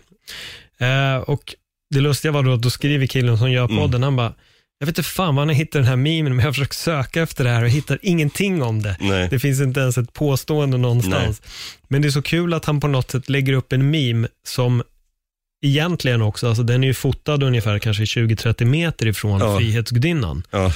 Eh, 0.81 1.17
och 1.17 1.55
det 1.95 2.01
lustiga 2.01 2.33
var 2.33 2.43
då 2.43 2.53
att 2.53 2.63
då 2.63 2.71
skriver 2.71 3.07
killen 3.07 3.39
som 3.39 3.53
gör 3.53 3.65
mm. 3.65 3.77
podden, 3.77 3.95
mm. 3.95 4.03
han 4.03 4.17
bara, 4.17 4.35
jag 4.79 4.87
vet 4.87 4.99
inte 4.99 5.11
fan 5.11 5.35
var 5.35 5.47
han 5.47 5.55
hittar 5.55 5.79
den 5.79 5.89
här 5.89 5.97
memen, 5.97 6.37
men 6.37 6.39
jag 6.39 6.47
har 6.47 6.53
försökt 6.53 6.77
söka 6.77 7.23
efter 7.23 7.45
det 7.45 7.51
här 7.51 7.63
och 7.63 7.71
hittar 7.71 7.99
ingenting 8.03 8.63
om 8.63 8.83
det. 8.83 8.97
Nej. 9.01 9.29
Det 9.31 9.39
finns 9.39 9.61
inte 9.61 9.81
ens 9.81 9.99
ett 9.99 10.13
påstående 10.13 10.79
någonstans. 10.79 11.43
Nej. 11.45 11.53
Men 11.89 12.03
det 12.03 12.09
är 12.09 12.11
så 12.11 12.23
kul 12.23 12.55
att 12.55 12.65
han 12.65 12.81
på 12.81 12.89
något 12.89 13.11
sätt 13.11 13.29
lägger 13.29 13.53
upp 13.53 13.73
en 13.73 13.91
meme 13.91 14.29
som 14.47 14.83
egentligen 15.65 16.23
också, 16.23 16.49
alltså 16.49 16.63
den 16.63 16.85
är 16.85 16.89
ju 16.89 16.95
fotad 16.95 17.43
ungefär 17.43 17.79
kanske 17.79 18.03
20-30 18.03 18.65
meter 18.65 19.07
ifrån 19.07 19.41
ja. 19.41 19.59
Frihetsgudinnan. 19.59 20.43
Ja. 20.51 20.73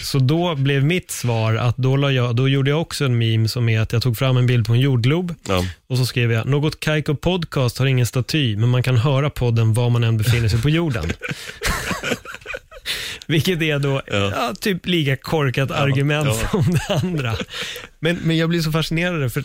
Så 0.00 0.18
då 0.18 0.54
blev 0.54 0.84
mitt 0.84 1.10
svar 1.10 1.54
att 1.54 1.76
då, 1.76 1.96
la 1.96 2.12
jag, 2.12 2.36
då 2.36 2.48
gjorde 2.48 2.70
jag 2.70 2.80
också 2.80 3.04
en 3.04 3.18
meme 3.18 3.48
som 3.48 3.68
är 3.68 3.80
att 3.80 3.92
jag 3.92 4.02
tog 4.02 4.18
fram 4.18 4.36
en 4.36 4.46
bild 4.46 4.66
på 4.66 4.72
en 4.72 4.80
jordglob 4.80 5.34
ja. 5.48 5.64
och 5.86 5.98
så 5.98 6.06
skrev 6.06 6.32
jag, 6.32 6.46
något 6.46 6.80
Kaiko 6.80 7.14
podcast 7.14 7.78
har 7.78 7.86
ingen 7.86 8.06
staty, 8.06 8.56
men 8.56 8.68
man 8.68 8.82
kan 8.82 8.96
höra 8.96 9.30
podden 9.30 9.74
var 9.74 9.90
man 9.90 10.04
än 10.04 10.16
befinner 10.16 10.48
sig 10.48 10.62
på 10.62 10.70
jorden. 10.70 11.12
Vilket 13.26 13.62
är 13.62 13.78
då 13.78 14.02
ja. 14.06 14.16
Ja, 14.16 14.54
typ 14.60 14.86
lika 14.86 15.16
korkat 15.16 15.70
argument 15.70 16.36
som 16.50 16.64
det 16.72 16.94
andra. 16.94 17.36
Men, 17.98 18.18
men 18.22 18.36
jag 18.36 18.48
blir 18.48 18.60
så 18.60 18.72
fascinerad, 18.72 19.32
för 19.32 19.44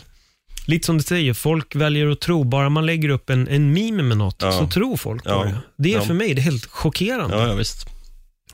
lite 0.66 0.86
som 0.86 0.96
du 0.96 1.02
säger, 1.02 1.34
folk 1.34 1.74
väljer 1.74 2.10
att 2.10 2.20
tro, 2.20 2.44
bara 2.44 2.68
man 2.68 2.86
lägger 2.86 3.08
upp 3.08 3.30
en, 3.30 3.48
en 3.48 3.72
meme 3.72 4.02
med 4.02 4.16
något, 4.16 4.40
så 4.40 4.66
tror 4.66 4.96
folk 4.96 5.24
på 5.24 5.44
det. 5.44 5.58
Det 5.76 5.94
är 5.94 6.00
för 6.00 6.14
mig 6.14 6.34
det 6.34 6.40
är 6.40 6.42
helt 6.42 6.66
chockerande. 6.66 7.36
Ja, 7.36 7.54
visst. 7.54 7.86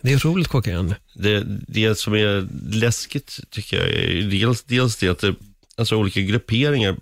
Det 0.00 0.12
är 0.12 0.16
otroligt 0.16 0.48
chockerande. 0.48 0.96
Det, 1.14 1.44
det 1.68 1.98
som 1.98 2.14
är 2.14 2.48
läskigt 2.70 3.40
tycker 3.50 3.76
jag 3.76 3.88
är 3.88 4.22
dels, 4.22 4.62
dels 4.62 4.96
det 4.96 5.08
att 5.08 5.18
det, 5.18 5.34
alltså 5.76 5.96
olika 5.96 6.20
grupperingar 6.20 6.96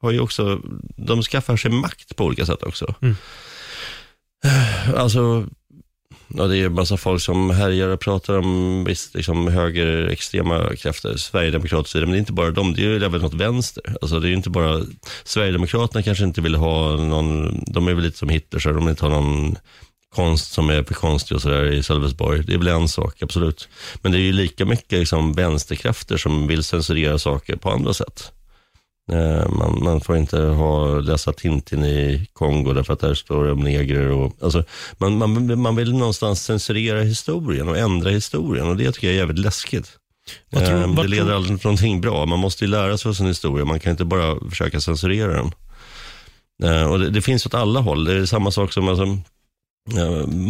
har 0.00 0.10
ju 0.10 0.20
också, 0.20 0.60
de 0.96 1.22
skaffar 1.22 1.56
sig 1.56 1.70
makt 1.70 2.16
på 2.16 2.24
olika 2.24 2.46
sätt 2.46 2.62
också. 2.62 2.94
Mm. 3.02 3.14
Alltså, 4.96 5.46
ja, 6.28 6.46
det 6.46 6.58
är 6.58 6.66
en 6.66 6.72
massa 6.72 6.96
folk 6.96 7.22
som 7.22 7.50
härjar 7.50 7.88
och 7.88 8.00
pratar 8.00 8.38
om 8.38 8.84
visst, 8.84 9.14
liksom 9.14 9.48
högerextrema 9.48 10.76
krafter, 10.76 11.16
Sverigedemokrater 11.16 12.00
men 12.00 12.10
det 12.10 12.16
är 12.16 12.18
inte 12.18 12.32
bara 12.32 12.50
dem, 12.50 12.74
det 12.74 12.82
är 12.82 12.86
ju 12.86 13.04
även 13.04 13.20
något 13.20 13.34
vänster. 13.34 13.96
Alltså 14.00 14.20
det 14.20 14.26
är 14.26 14.30
ju 14.30 14.36
inte 14.36 14.50
bara, 14.50 14.82
Sverigedemokraterna 15.24 16.02
kanske 16.02 16.24
inte 16.24 16.40
vill 16.40 16.54
ha 16.54 16.96
någon, 16.96 17.60
de 17.66 17.88
är 17.88 17.94
väl 17.94 18.04
lite 18.04 18.18
som 18.18 18.28
Hitler, 18.28 18.60
så 18.60 18.68
de 18.68 18.78
vill 18.78 18.90
inte 18.90 19.04
ha 19.04 19.20
någon 19.20 19.56
konst 20.14 20.52
som 20.52 20.70
är 20.70 20.82
konstig 20.82 21.34
och 21.34 21.42
sådär 21.42 21.72
i 21.72 21.82
Sölvesborg. 21.82 22.42
Det 22.42 22.54
är 22.54 22.58
väl 22.58 22.68
en 22.68 22.88
sak, 22.88 23.22
absolut. 23.22 23.68
Men 24.02 24.12
det 24.12 24.18
är 24.18 24.22
ju 24.22 24.32
lika 24.32 24.64
mycket 24.64 24.98
liksom 24.98 25.32
vänsterkrafter 25.32 26.16
som 26.16 26.46
vill 26.46 26.64
censurera 26.64 27.18
saker 27.18 27.56
på 27.56 27.70
andra 27.70 27.94
sätt. 27.94 28.32
Eh, 29.12 29.48
man, 29.48 29.84
man, 29.84 30.00
får 30.00 30.16
inte 30.16 30.38
ha, 30.38 31.00
läsa 31.00 31.32
Tintin 31.32 31.84
i 31.84 32.26
Kongo 32.32 32.72
därför 32.72 32.92
att 32.92 33.00
där 33.00 33.14
står 33.14 33.44
det 33.44 33.52
om 33.52 33.60
negrer. 33.60 34.10
Och, 34.10 34.36
alltså, 34.42 34.64
man, 34.98 35.18
man, 35.18 35.60
man 35.60 35.76
vill 35.76 35.92
någonstans 35.94 36.44
censurera 36.44 37.00
historien 37.00 37.68
och 37.68 37.78
ändra 37.78 38.10
historien 38.10 38.68
och 38.68 38.76
det 38.76 38.92
tycker 38.92 39.06
jag 39.06 39.14
är 39.14 39.18
jävligt 39.18 39.38
läskigt. 39.38 39.96
Tror, 40.52 40.82
eh, 40.82 40.94
det 40.94 41.08
leder 41.08 41.32
aldrig 41.32 41.60
till 41.60 41.66
någonting 41.66 42.00
bra. 42.00 42.26
Man 42.26 42.38
måste 42.38 42.64
ju 42.64 42.70
lära 42.70 42.98
sig 42.98 43.08
av 43.08 43.12
sin 43.12 43.26
historia. 43.26 43.64
Man 43.64 43.80
kan 43.80 43.90
inte 43.90 44.04
bara 44.04 44.50
försöka 44.50 44.80
censurera 44.80 45.32
den. 45.32 45.52
Eh, 46.62 46.90
och 46.90 46.98
det, 46.98 47.10
det 47.10 47.22
finns 47.22 47.46
åt 47.46 47.54
alla 47.54 47.80
håll. 47.80 48.04
Det 48.04 48.12
är 48.12 48.26
samma 48.26 48.50
sak 48.50 48.72
som 48.72 48.88
alltså, 48.88 49.18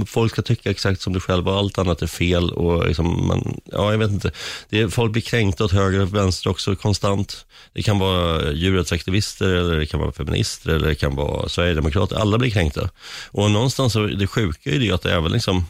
Folk 0.07 0.33
ska 0.33 0.43
tycka 0.43 0.71
exakt 0.71 1.01
som 1.01 1.13
du 1.13 1.21
själv 1.21 1.49
och 1.49 1.55
allt 1.55 1.79
annat 1.79 2.03
är 2.03 2.07
fel. 2.07 2.51
Och 2.51 2.87
liksom 2.87 3.27
man, 3.27 3.61
ja, 3.65 3.91
jag 3.91 3.99
vet 3.99 4.11
inte. 4.11 4.33
Det 4.69 4.81
är, 4.81 4.89
folk 4.89 5.13
blir 5.13 5.23
kränkta 5.23 5.65
åt 5.65 5.73
höger 5.73 6.01
och 6.01 6.15
vänster 6.15 6.51
också 6.51 6.77
konstant. 6.77 7.47
Det 7.73 7.83
kan 7.83 7.99
vara 7.99 8.53
djurrättsaktivister, 8.53 9.49
eller 9.49 9.77
det 9.77 9.87
kan 9.87 10.01
vara 10.01 10.13
feminister, 10.13 10.71
eller 10.71 10.89
det 10.89 10.95
kan 10.95 11.17
vara 11.17 11.49
sverigedemokrater. 11.49 12.17
Alla 12.17 12.39
blir 12.39 12.51
kränkta. 12.51 12.91
Och 13.31 13.51
någonstans, 13.51 13.93
så, 13.93 14.07
det 14.07 14.27
sjuka 14.27 14.71
är 14.71 14.79
det 14.79 14.93
att 14.93 15.07
även 15.07 15.33
liksom, 15.33 15.65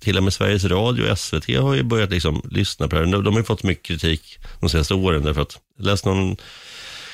till 0.00 0.16
och 0.16 0.24
med 0.24 0.32
Sveriges 0.32 0.64
Radio 0.64 1.10
och 1.10 1.18
SVT 1.18 1.56
har 1.56 1.74
ju 1.74 1.82
börjat 1.82 2.10
liksom 2.10 2.42
lyssna 2.50 2.88
på 2.88 2.96
det 2.96 3.06
här. 3.06 3.22
De 3.22 3.34
har 3.34 3.40
ju 3.40 3.44
fått 3.44 3.62
mycket 3.62 3.86
kritik 3.86 4.38
de 4.60 4.68
senaste 4.68 4.94
åren 4.94 5.22
därför 5.22 5.42
att, 5.42 5.58
läst 5.78 6.04
någon 6.04 6.36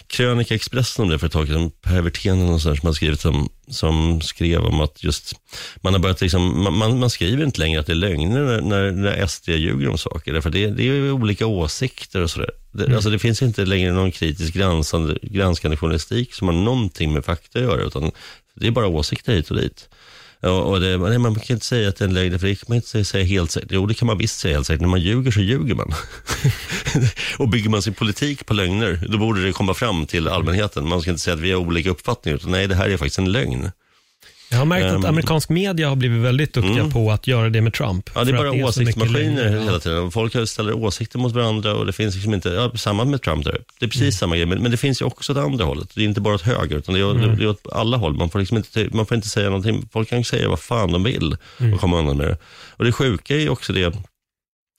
krönika 0.09 0.55
Expressen 0.55 1.03
om 1.03 1.11
det 1.11 1.19
för 1.19 1.27
ett 1.27 1.33
tag 1.33 1.47
sedan. 1.47 1.71
Per 1.83 2.01
Werthén 2.01 2.61
som 2.61 2.77
har 2.83 2.93
skrivit 2.93 3.21
som, 3.21 3.49
som 3.69 4.21
skrev 4.21 4.61
om 4.61 4.81
att 4.81 5.05
just 5.05 5.33
man 5.81 5.93
har 5.93 6.01
börjat 6.01 6.21
liksom, 6.21 6.63
man, 6.79 6.99
man 6.99 7.11
skriver 7.11 7.45
inte 7.45 7.61
längre 7.61 7.81
att 7.81 7.87
det 7.87 7.93
är 7.93 7.95
lögner 7.95 8.45
när, 8.45 8.61
när, 8.61 8.91
när 8.91 9.27
SD 9.27 9.49
ljuger 9.49 9.89
om 9.89 9.99
saker. 9.99 10.33
Därför 10.33 10.51
det, 10.51 10.67
det 10.67 10.89
är 10.89 11.13
olika 11.13 11.47
åsikter 11.47 12.23
och 12.23 12.31
sådär. 12.31 12.51
Det, 12.73 12.85
mm. 12.85 12.97
alltså 12.97 13.11
det 13.11 13.19
finns 13.19 13.43
inte 13.43 13.65
längre 13.65 13.93
någon 13.93 14.11
kritisk 14.11 14.55
granskande, 14.55 15.15
granskande 15.23 15.77
journalistik 15.77 16.35
som 16.35 16.49
har 16.49 16.55
någonting 16.55 17.13
med 17.13 17.25
fakta 17.25 17.59
att 17.59 17.65
göra, 17.65 17.83
utan 17.83 18.11
det 18.55 18.67
är 18.67 18.71
bara 18.71 18.87
åsikter 18.87 19.33
hit 19.33 19.51
och 19.51 19.57
dit. 19.57 19.89
Och, 20.41 20.71
och 20.71 20.81
det, 20.81 21.19
man 21.19 21.35
kan 21.35 21.55
inte 21.55 21.67
säga 21.67 21.89
att 21.89 21.97
det 21.97 22.05
är 22.05 22.09
en 22.09 22.15
lögn, 22.15 22.39
för 22.39 22.47
det 22.47 22.55
kan 22.55 22.65
man 22.69 22.77
inte 22.77 23.05
säga 23.05 23.25
helt 23.25 23.51
säkert. 23.51 23.71
Jo, 23.73 23.87
det 23.87 23.95
kan 23.95 24.07
man 24.07 24.19
visst 24.19 24.39
säga 24.39 24.55
helt 24.55 24.67
säkert. 24.67 24.81
När 24.81 24.89
man 24.89 25.01
ljuger 25.01 25.31
så 25.31 25.41
ljuger 25.41 25.75
man. 25.75 25.95
och 27.39 27.49
bygger 27.49 27.71
man 27.71 27.83
sin 27.83 27.95
politik 27.95 28.47
på 28.47 28.55
lögner, 28.55 29.07
då 29.09 29.19
borde 29.19 29.45
det 29.45 29.53
komma 29.53 29.75
fram 29.75 30.07
till 30.07 30.29
allmänheten. 30.29 30.89
Man 30.89 31.01
ska 31.01 31.11
inte 31.11 31.23
säga 31.23 31.35
att 31.35 31.41
vi 31.41 31.53
har 31.53 31.61
olika 31.61 31.91
uppfattningar, 31.91 32.37
utan 32.37 32.51
nej, 32.51 32.67
det 32.67 32.75
här 32.75 32.91
är 32.91 32.97
faktiskt 32.97 33.19
en 33.19 33.33
lögn. 33.33 33.71
Jag 34.57 34.61
har 34.61 34.67
märkt 34.67 34.87
att 34.87 34.95
ehm. 34.95 35.05
amerikansk 35.05 35.49
media 35.49 35.89
har 35.89 35.97
blivit 35.97 36.23
väldigt 36.23 36.55
duktiga 36.55 36.81
mm. 36.81 36.91
på 36.91 37.11
att 37.11 37.27
göra 37.27 37.51
det 37.51 37.61
med 37.61 37.75
Trump. 37.75 38.11
Ja, 38.15 38.25
det 38.25 38.31
är 38.31 38.37
bara 38.37 38.51
det 38.51 38.65
åsiktsmaskiner 38.65 39.59
hela 39.65 39.79
tiden. 39.79 40.11
Folk 40.11 40.49
ställer 40.49 40.73
åsikter 40.73 41.19
mot 41.19 41.33
varandra 41.33 41.75
och 41.75 41.87
det 41.87 41.93
finns 41.93 42.15
liksom 42.15 42.35
inte, 42.35 42.49
ja, 42.49 42.73
samma 42.75 43.05
med 43.05 43.23
Trump 43.23 43.45
där. 43.45 43.59
Det 43.79 43.87
är 43.87 43.89
precis 43.89 44.03
mm. 44.03 44.13
samma 44.13 44.37
grej, 44.37 44.47
men, 44.47 44.63
men, 44.63 44.71
det 44.71 44.77
finns 44.77 45.03
ju 45.03 45.05
också 45.05 45.35
det 45.35 45.43
andra 45.43 45.65
hållet. 45.65 45.89
Det 45.95 46.01
är 46.01 46.05
inte 46.05 46.21
bara 46.21 46.35
åt 46.35 46.43
höger, 46.43 46.77
utan 46.77 46.95
det 46.95 47.01
är, 47.01 47.11
mm. 47.11 47.39
det 47.39 47.45
är 47.45 47.49
åt 47.49 47.67
alla 47.73 47.97
håll. 47.97 48.15
Man 48.15 48.31
får, 48.31 48.39
liksom 48.39 48.57
inte, 48.57 48.89
man 48.93 49.07
får 49.07 49.15
inte 49.15 49.29
säga 49.29 49.47
någonting, 49.47 49.89
folk 49.93 50.09
kan 50.09 50.25
säga 50.25 50.49
vad 50.49 50.61
fan 50.61 50.93
de 50.93 51.03
vill 51.03 51.37
och 51.75 51.81
komma 51.81 51.99
undan 51.99 52.17
med 52.17 52.27
det. 52.27 52.37
Och 52.71 52.85
det 52.85 52.93
sjuka 52.93 53.35
är 53.35 53.41
ju 53.41 53.49
också 53.49 53.73
det, 53.73 53.97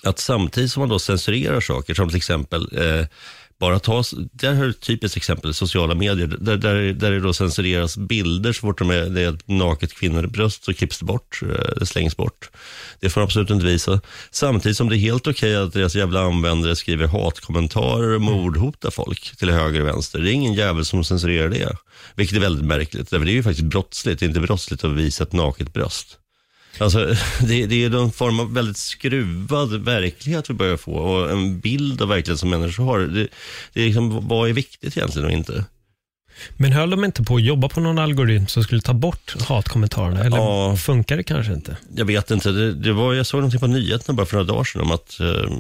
att 0.03 0.19
samtidigt 0.19 0.71
som 0.71 0.81
man 0.81 0.89
då 0.89 0.99
censurerar 0.99 1.61
saker, 1.61 1.93
som 1.93 2.07
till 2.07 2.17
exempel 2.17 2.69
eh, 2.77 3.05
bara 3.59 3.79
ta, 3.79 4.03
där 4.31 4.53
har 4.53 4.63
du 4.63 4.69
ett 4.69 4.79
typiskt 4.79 5.17
exempel, 5.17 5.53
sociala 5.53 5.95
medier, 5.95 6.27
där, 6.27 6.57
där, 6.57 6.93
där 6.93 7.11
det 7.11 7.19
då 7.19 7.33
censureras 7.33 7.97
bilder 7.97 8.53
så 8.53 8.59
fort 8.59 8.79
de 8.79 8.89
är, 8.89 9.09
det 9.09 9.21
är 9.21 9.33
ett 9.33 9.47
naket 9.47 9.93
kvinnobröst 9.93 10.63
så 10.63 10.73
klipps 10.73 10.99
det 10.99 11.05
bort, 11.05 11.39
eh, 11.41 11.79
det 11.79 11.85
slängs 11.85 12.17
bort. 12.17 12.49
Det 12.99 13.09
får 13.09 13.21
de 13.21 13.25
absolut 13.25 13.49
inte 13.49 13.65
visa. 13.65 14.01
Samtidigt 14.31 14.77
som 14.77 14.89
det 14.89 14.95
är 14.95 14.99
helt 14.99 15.27
okej 15.27 15.57
okay 15.57 15.67
att 15.67 15.73
deras 15.73 15.95
jävla 15.95 16.21
användare 16.21 16.75
skriver 16.75 17.07
hatkommentarer 17.07 18.15
och 18.15 18.21
mordhotar 18.21 18.91
folk 18.91 19.37
till 19.37 19.49
höger 19.49 19.81
och 19.81 19.87
vänster. 19.87 20.19
Det 20.19 20.31
är 20.31 20.33
ingen 20.33 20.53
jävel 20.53 20.85
som 20.85 21.03
censurerar 21.03 21.49
det. 21.49 21.77
Vilket 22.15 22.37
är 22.37 22.41
väldigt 22.41 22.65
märkligt, 22.65 23.09
för 23.09 23.19
det 23.19 23.31
är 23.31 23.33
ju 23.33 23.43
faktiskt 23.43 23.67
brottsligt. 23.67 24.19
Det 24.19 24.25
är 24.25 24.27
inte 24.27 24.39
brottsligt 24.39 24.83
att 24.83 24.91
visa 24.91 25.23
ett 25.23 25.33
naket 25.33 25.73
bröst. 25.73 26.17
Alltså, 26.79 27.15
det, 27.47 27.65
det 27.65 27.83
är 27.83 27.95
en 27.95 28.11
form 28.11 28.39
av 28.39 28.53
väldigt 28.53 28.77
skruvad 28.77 29.83
verklighet 29.83 30.49
vi 30.49 30.53
börjar 30.53 30.77
få 30.77 30.93
och 30.93 31.31
en 31.31 31.59
bild 31.59 32.01
av 32.01 32.07
verkligheten 32.07 32.37
som 32.37 32.49
människor 32.49 32.83
har. 32.83 32.99
Det, 32.99 33.27
det 33.73 33.81
är 33.81 33.85
liksom, 33.85 34.27
vad 34.27 34.49
är 34.49 34.53
viktigt 34.53 34.97
egentligen 34.97 35.25
och 35.25 35.31
inte? 35.31 35.65
Men 36.57 36.71
höll 36.71 36.89
de 36.89 37.03
inte 37.03 37.23
på 37.23 37.35
att 37.35 37.43
jobba 37.43 37.69
på 37.69 37.79
någon 37.79 37.99
algoritm 37.99 38.47
som 38.47 38.63
skulle 38.63 38.81
ta 38.81 38.93
bort 38.93 39.35
hatkommentarerna? 39.41 40.19
Eller 40.19 40.37
ja, 40.37 40.75
funkar 40.75 41.17
det 41.17 41.23
kanske 41.23 41.53
inte? 41.53 41.77
Jag 41.95 42.05
vet 42.05 42.31
inte. 42.31 42.51
Det, 42.51 42.73
det 42.73 42.93
var, 42.93 43.13
jag 43.13 43.25
såg 43.25 43.37
någonting 43.37 43.59
på 43.59 43.67
nyheterna 43.67 44.15
bara 44.15 44.25
för 44.25 44.37
några 44.37 44.47
dagar 44.47 44.63
sedan 44.63 44.81
om 44.81 44.91
att 44.91 45.19
eh, 45.19 45.51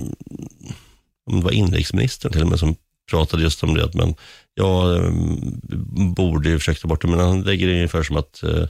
om 1.29 1.39
det 1.39 1.43
var 1.43 1.51
inrikesministern 1.51 2.31
till 2.31 2.41
och 2.41 2.47
med 2.47 2.59
som 2.59 2.75
pratade 3.09 3.43
just 3.43 3.63
om 3.63 3.73
det. 3.73 3.83
Att 3.83 3.93
men, 3.93 4.15
jag 4.53 4.95
eh, 4.95 5.11
borde 6.15 6.49
ju 6.49 6.59
försöka 6.59 6.79
ta 6.79 6.87
bort 6.87 7.01
det, 7.01 7.07
men 7.07 7.19
han 7.19 7.41
lägger 7.41 7.67
det 7.67 7.73
ungefär 7.73 8.03
som 8.03 8.17
att 8.17 8.43
eh, 8.43 8.65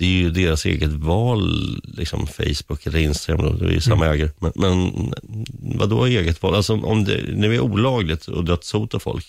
det 0.00 0.06
är 0.06 0.10
ju 0.10 0.30
deras 0.30 0.66
eget 0.66 0.90
val, 0.90 1.80
liksom 1.84 2.26
Facebook 2.26 2.86
eller 2.86 2.98
Instagram, 2.98 3.58
det 3.58 3.64
är 3.64 3.70
ju 3.70 3.80
samma 3.80 4.04
mm. 4.04 4.14
ägare. 4.14 4.30
Men, 4.38 4.52
men 4.54 5.12
vadå 5.78 6.06
eget 6.06 6.42
val? 6.42 6.54
Alltså 6.54 6.74
om 6.74 7.04
det 7.04 7.22
nu 7.34 7.54
är 7.54 7.60
olagligt 7.60 8.28
och 8.28 8.44
dödshota 8.44 8.98
folk, 8.98 9.26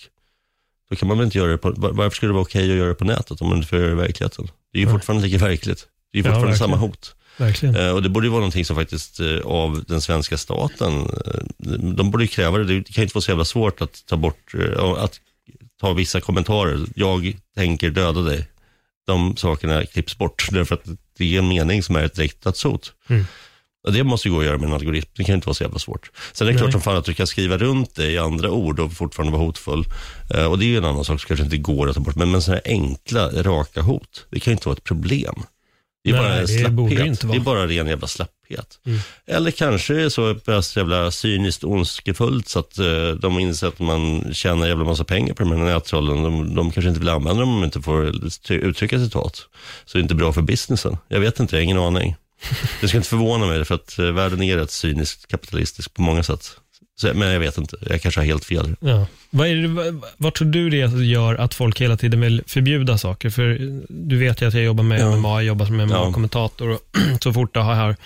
då 0.90 0.96
kan 0.96 1.08
man 1.08 1.18
väl 1.18 1.24
inte 1.24 1.38
göra 1.38 1.50
det 1.50 1.58
på, 1.58 1.74
varför 1.76 2.16
skulle 2.16 2.30
det 2.30 2.34
vara 2.34 2.42
okej 2.42 2.70
att 2.70 2.76
göra 2.76 2.88
det 2.88 2.94
på 2.94 3.04
nätet 3.04 3.40
om 3.40 3.48
man 3.48 3.56
inte 3.56 3.68
får 3.68 3.78
göra 3.78 3.88
det 3.88 3.92
i 3.92 4.06
verkligheten? 4.06 4.48
Det 4.72 4.78
är 4.78 4.82
ju 4.82 4.90
fortfarande 4.90 5.26
lika 5.26 5.44
verkligt. 5.44 5.86
Det 6.12 6.18
är 6.18 6.22
ju 6.22 6.24
fortfarande 6.24 6.50
ja, 6.50 6.56
samma 6.56 6.76
hot. 6.76 7.14
Eh, 7.62 7.90
och 7.90 8.02
det 8.02 8.08
borde 8.08 8.26
ju 8.26 8.30
vara 8.30 8.40
någonting 8.40 8.64
som 8.64 8.76
faktiskt 8.76 9.20
eh, 9.20 9.38
av 9.44 9.84
den 9.88 10.00
svenska 10.00 10.38
staten, 10.38 10.92
eh, 11.00 11.72
de 11.96 12.10
borde 12.10 12.24
ju 12.24 12.28
kräva 12.28 12.58
det. 12.58 12.64
Det 12.64 12.92
kan 12.92 13.02
inte 13.02 13.14
vara 13.14 13.22
så 13.22 13.30
jävla 13.30 13.44
svårt 13.44 13.82
att 13.82 14.06
ta 14.06 14.16
bort, 14.16 14.54
eh, 14.54 14.82
att 14.82 15.20
ta 15.80 15.92
vissa 15.92 16.20
kommentarer. 16.20 16.80
Jag 16.94 17.36
tänker 17.54 17.90
döda 17.90 18.20
dig 18.20 18.46
de 19.06 19.36
sakerna 19.36 19.86
klipps 19.86 20.18
bort. 20.18 20.48
Därför 20.50 20.74
att 20.74 20.84
det 21.18 21.34
är 21.34 21.38
en 21.38 21.48
mening 21.48 21.82
som 21.82 21.96
är 21.96 22.04
ett 22.04 22.14
direkt 22.14 22.42
dödshot. 22.42 22.92
Mm. 23.08 23.24
Det 23.92 24.04
måste 24.04 24.28
ju 24.28 24.34
gå 24.34 24.40
att 24.40 24.46
göra 24.46 24.58
med 24.58 24.66
en 24.66 24.72
algoritm. 24.72 25.10
Det 25.16 25.24
kan 25.24 25.34
inte 25.34 25.46
vara 25.46 25.54
så 25.54 25.64
jävla 25.64 25.78
svårt. 25.78 26.10
Sen 26.32 26.46
är 26.46 26.52
det 26.52 26.54
Nej. 26.54 26.60
klart 26.60 26.72
som 26.72 26.80
fan 26.80 26.96
att 26.96 27.04
du 27.04 27.14
kan 27.14 27.26
skriva 27.26 27.58
runt 27.58 27.94
det 27.94 28.10
i 28.10 28.18
andra 28.18 28.50
ord 28.50 28.80
och 28.80 28.92
fortfarande 28.92 29.32
vara 29.32 29.46
hotfull. 29.46 29.84
Uh, 30.34 30.44
och 30.44 30.58
det 30.58 30.64
är 30.64 30.66
ju 30.66 30.76
en 30.76 30.84
annan 30.84 31.04
sak 31.04 31.20
som 31.20 31.28
kanske 31.28 31.44
inte 31.44 31.56
går 31.56 31.88
att 31.88 31.94
ta 31.94 32.00
bort. 32.00 32.16
Men, 32.16 32.30
men 32.30 32.42
sådana 32.42 32.60
här 32.64 32.72
enkla, 32.72 33.42
raka 33.42 33.82
hot, 33.82 34.26
det 34.30 34.40
kan 34.40 34.50
ju 34.50 34.54
inte 34.54 34.68
vara 34.68 34.76
ett 34.76 34.84
problem. 34.84 35.34
Det 36.04 36.10
är 36.10 36.14
Nej, 36.14 36.22
bara 36.22 36.40
en 36.40 36.48
slapphet. 36.48 37.20
Det, 37.20 37.28
det, 37.28 37.36
är 37.36 37.40
bara 37.40 37.66
ren 37.66 37.86
jävla 37.86 38.06
slapphet. 38.06 38.41
Mm. 38.86 38.98
Eller 39.26 39.50
kanske 39.50 39.94
är 39.94 39.98
det 39.98 40.10
så 40.10 40.34
pass 40.34 40.76
jävla 40.76 41.10
cyniskt 41.10 41.64
ondskefullt 41.64 42.48
så 42.48 42.58
att 42.58 42.78
uh, 42.78 43.10
de 43.10 43.38
inser 43.38 43.66
att 43.66 43.78
man 43.78 44.34
tjänar 44.34 44.66
jävla 44.66 44.84
massa 44.84 45.04
pengar 45.04 45.34
på 45.34 45.42
de 45.42 45.52
här 45.52 45.58
nättrollen. 45.58 46.22
De, 46.22 46.54
de 46.54 46.70
kanske 46.70 46.88
inte 46.88 47.00
vill 47.00 47.08
använda 47.08 47.40
dem 47.40 47.54
om 47.54 47.60
de 47.60 47.64
inte 47.64 47.80
får 47.80 48.12
uttrycka 48.50 48.98
citat. 48.98 49.46
Så 49.84 49.98
det 49.98 50.00
är 50.00 50.02
inte 50.02 50.14
bra 50.14 50.32
för 50.32 50.42
businessen. 50.42 50.96
Jag 51.08 51.20
vet 51.20 51.40
inte, 51.40 51.56
jag 51.56 51.60
har 51.60 51.64
ingen 51.64 51.78
aning. 51.78 52.16
Det 52.80 52.88
ska 52.88 52.96
inte 52.96 53.08
förvåna 53.08 53.46
mig 53.46 53.64
för 53.64 53.74
att 53.74 53.98
uh, 53.98 54.10
världen 54.10 54.42
är 54.42 54.56
rätt 54.56 54.70
cyniskt 54.70 55.26
kapitalistisk 55.26 55.94
på 55.94 56.02
många 56.02 56.22
sätt. 56.22 56.56
Så, 57.02 57.14
men 57.14 57.32
jag 57.32 57.40
vet 57.40 57.58
inte, 57.58 57.76
jag 57.80 58.02
kanske 58.02 58.20
har 58.20 58.26
helt 58.26 58.44
fel. 58.44 58.76
Ja. 58.80 59.06
Vad, 59.30 59.48
är 59.48 59.54
det, 59.54 60.00
vad 60.16 60.34
tror 60.34 60.48
du 60.48 60.70
det 60.70 60.76
gör 61.04 61.34
att 61.34 61.54
folk 61.54 61.80
hela 61.80 61.96
tiden 61.96 62.20
vill 62.20 62.42
förbjuda 62.46 62.98
saker? 62.98 63.30
För 63.30 63.58
du 63.88 64.18
vet 64.18 64.42
ju 64.42 64.48
att 64.48 64.54
jag 64.54 64.62
jobbar 64.64 64.84
med 64.84 65.00
ja. 65.00 65.16
MMA, 65.16 65.28
jag 65.28 65.44
jobbar 65.44 65.66
som 65.66 65.76
MMA-kommentator 65.76 66.68
och 66.68 66.80
så 67.22 67.32
fort 67.32 67.54
det 67.54 67.60
har 67.60 67.96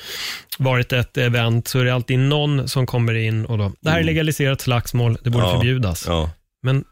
varit 0.58 0.92
ett 0.92 1.16
event 1.16 1.68
så 1.68 1.78
är 1.78 1.84
det 1.84 1.94
alltid 1.94 2.18
någon 2.18 2.68
som 2.68 2.86
kommer 2.86 3.14
in 3.14 3.46
och 3.46 3.58
då, 3.58 3.72
det 3.80 3.90
här 3.90 3.96
är 3.96 4.00
mm. 4.00 4.06
legaliserat 4.06 4.60
slagsmål, 4.60 5.18
det 5.22 5.30
borde 5.30 5.46
ja. 5.46 5.52
förbjudas. 5.52 6.04
Ja. 6.08 6.30
Men 6.62 6.84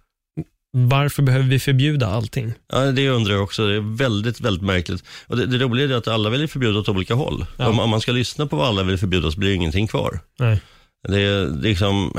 varför 0.73 1.23
behöver 1.23 1.47
vi 1.47 1.59
förbjuda 1.59 2.07
allting? 2.07 2.53
Ja, 2.73 2.79
det 2.79 3.09
undrar 3.09 3.35
jag 3.35 3.43
också. 3.43 3.67
Det 3.67 3.75
är 3.75 3.97
väldigt, 3.97 4.41
väldigt 4.41 4.63
märkligt. 4.63 5.05
Och 5.27 5.37
det, 5.37 5.47
det 5.47 5.59
roliga 5.59 5.95
är 5.95 5.99
att 5.99 6.09
alla 6.09 6.31
vill 6.31 6.49
förbjuda 6.49 6.79
åt 6.79 6.89
olika 6.89 7.15
håll. 7.15 7.47
Ja. 7.57 7.69
Om, 7.69 7.81
om, 7.81 7.91
man 7.91 8.01
ska 8.01 8.13
lyssna 8.13 8.47
på 8.47 8.57
vad 8.57 8.69
alla 8.69 8.83
vill 8.83 8.99
förbjuda 8.99 9.31
så 9.31 9.39
blir 9.39 9.49
det 9.49 9.55
ingenting 9.55 9.87
kvar. 9.87 10.21
Nej. 10.39 10.61
Det 11.09 11.21
är 11.21 11.63
liksom, 11.63 12.13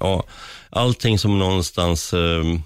ja, 0.00 0.24
allting 0.70 1.18
som 1.18 1.38
någonstans, 1.38 2.14
ehm, 2.14 2.62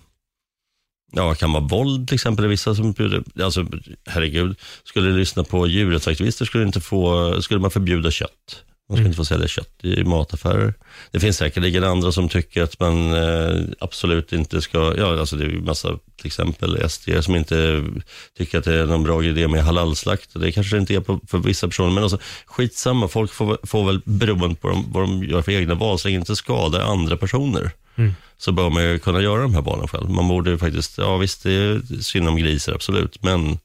ja, 1.12 1.34
kan 1.34 1.52
vara 1.52 1.64
våld 1.64 2.08
till 2.08 2.14
exempel. 2.14 2.46
Vissa 2.46 2.74
som 2.74 2.94
alltså 3.42 3.66
herregud, 4.06 4.56
skulle 4.84 5.10
lyssna 5.10 5.44
på 5.44 5.66
djurrättsaktivister 5.66 6.44
skulle, 6.44 6.64
inte 6.64 6.80
få, 6.80 7.42
skulle 7.42 7.60
man 7.60 7.70
förbjuda 7.70 8.10
kött. 8.10 8.64
Man 8.88 8.96
ska 8.96 9.00
mm. 9.00 9.06
inte 9.06 9.16
få 9.16 9.24
sälja 9.24 9.48
kött 9.48 9.84
i 9.84 10.04
mataffärer. 10.04 10.74
Det 11.10 11.20
finns 11.20 11.36
säkerligen 11.36 11.84
andra 11.84 12.12
som 12.12 12.28
tycker 12.28 12.62
att 12.62 12.80
man 12.80 13.14
eh, 13.14 13.62
absolut 13.78 14.32
inte 14.32 14.62
ska, 14.62 14.94
ja 14.96 15.20
alltså 15.20 15.36
det 15.36 15.44
är 15.44 15.48
ju 15.48 15.60
massa 15.60 15.98
till 16.16 16.26
exempel 16.26 16.90
SD 16.90 17.08
som 17.20 17.36
inte 17.36 17.84
tycker 18.38 18.58
att 18.58 18.64
det 18.64 18.74
är 18.74 18.86
någon 18.86 19.02
bra 19.02 19.24
idé 19.24 19.48
med 19.48 19.64
halalslakt. 19.64 20.30
Det 20.34 20.52
kanske 20.52 20.76
det 20.76 20.80
inte 20.80 20.94
är 20.94 21.00
på, 21.00 21.20
för 21.26 21.38
vissa 21.38 21.68
personer, 21.68 21.90
men 21.90 22.02
alltså 22.02 22.18
skitsamma, 22.46 23.08
folk 23.08 23.32
får, 23.32 23.58
får 23.62 23.86
väl 23.86 24.00
beroende 24.04 24.56
på 24.56 24.68
dem, 24.68 24.84
vad 24.88 25.02
de 25.02 25.24
gör 25.24 25.42
för 25.42 25.52
egna 25.52 25.74
val, 25.74 25.98
så 25.98 26.08
länge 26.08 26.18
inte 26.18 26.36
skadar 26.36 26.80
andra 26.80 27.16
personer. 27.16 27.70
Mm. 27.96 28.14
Så 28.38 28.52
bör 28.52 28.70
man 28.70 28.82
ju 28.82 28.98
kunna 28.98 29.20
göra 29.20 29.42
de 29.42 29.54
här 29.54 29.62
valen 29.62 29.88
själv. 29.88 30.10
Man 30.10 30.28
borde 30.28 30.50
ju 30.50 30.58
faktiskt, 30.58 30.98
ja 30.98 31.16
visst 31.16 31.42
det 31.42 31.52
är 31.52 32.02
synd 32.02 32.28
om 32.28 32.36
grisar 32.36 32.74
absolut, 32.74 33.22
men 33.22 33.58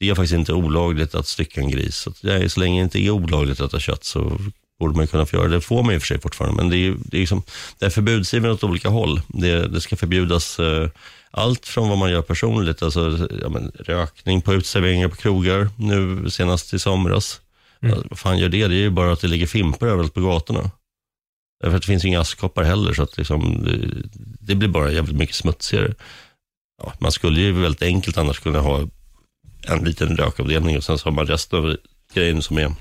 det 0.00 0.08
är 0.08 0.14
faktiskt 0.14 0.34
inte 0.34 0.52
olagligt 0.52 1.14
att 1.14 1.26
stycka 1.26 1.60
en 1.60 1.70
gris. 1.70 1.96
Så, 1.96 2.12
ja, 2.20 2.48
så 2.48 2.60
länge 2.60 2.80
det 2.80 2.84
inte 2.84 2.98
är 2.98 3.10
olagligt 3.10 3.60
att 3.60 3.68
äta 3.68 3.80
kött 3.80 4.04
så 4.04 4.38
borde 4.78 4.96
man 4.96 5.06
kunna 5.06 5.26
få 5.26 5.36
göra 5.36 5.48
det. 5.48 5.54
Det 5.54 5.60
får 5.60 5.82
man 5.82 5.96
och 5.96 6.02
för 6.02 6.06
sig 6.06 6.20
fortfarande, 6.20 6.62
men 6.62 6.70
det 6.70 6.76
är, 6.76 6.96
det 7.04 7.16
är, 7.16 7.20
liksom, 7.20 7.42
det 7.78 7.86
är 7.86 7.90
förbudsiven 7.90 8.50
åt 8.50 8.64
olika 8.64 8.88
håll. 8.88 9.20
Det, 9.28 9.68
det 9.68 9.80
ska 9.80 9.96
förbjudas 9.96 10.58
eh, 10.60 10.88
allt 11.30 11.66
från 11.66 11.88
vad 11.88 11.98
man 11.98 12.10
gör 12.10 12.22
personligt, 12.22 12.82
alltså 12.82 13.28
ja, 13.42 13.48
men, 13.48 13.72
rökning 13.74 14.42
på 14.42 14.54
uteserveringar 14.54 15.08
på 15.08 15.16
krogar, 15.16 15.68
nu 15.76 16.30
senast 16.30 16.74
i 16.74 16.78
somras. 16.78 17.40
Mm. 17.82 17.96
Ja, 17.96 18.04
vad 18.10 18.18
fan 18.18 18.38
gör 18.38 18.48
det? 18.48 18.68
Det 18.68 18.74
är 18.74 18.80
ju 18.80 18.90
bara 18.90 19.12
att 19.12 19.20
det 19.20 19.28
ligger 19.28 19.46
fimpar 19.46 19.86
överallt 19.86 20.14
på 20.14 20.20
gatorna. 20.20 20.70
Därför 21.62 21.76
att 21.76 21.82
det 21.82 21.86
finns 21.86 22.04
inga 22.04 22.20
askkoppar 22.20 22.62
heller, 22.64 22.92
så 22.92 23.02
att 23.02 23.16
liksom, 23.16 23.64
det, 23.64 24.08
det, 24.40 24.54
blir 24.54 24.68
bara 24.68 24.92
jävligt 24.92 25.16
mycket 25.16 25.36
smutsigare. 25.36 25.94
Ja, 26.82 26.92
man 26.98 27.12
skulle 27.12 27.40
ju 27.40 27.52
väldigt 27.52 27.82
enkelt 27.82 28.18
annars 28.18 28.38
kunna 28.38 28.60
ha 28.60 28.88
en 29.62 29.84
liten 29.84 30.16
rökavdelning 30.16 30.76
och 30.76 30.84
sen 30.84 30.98
så 30.98 31.06
har 31.06 31.12
man 31.12 31.26
resten 31.26 31.58
av 31.58 31.76
grejen 32.14 32.42
som 32.42 32.58
är 32.58 32.74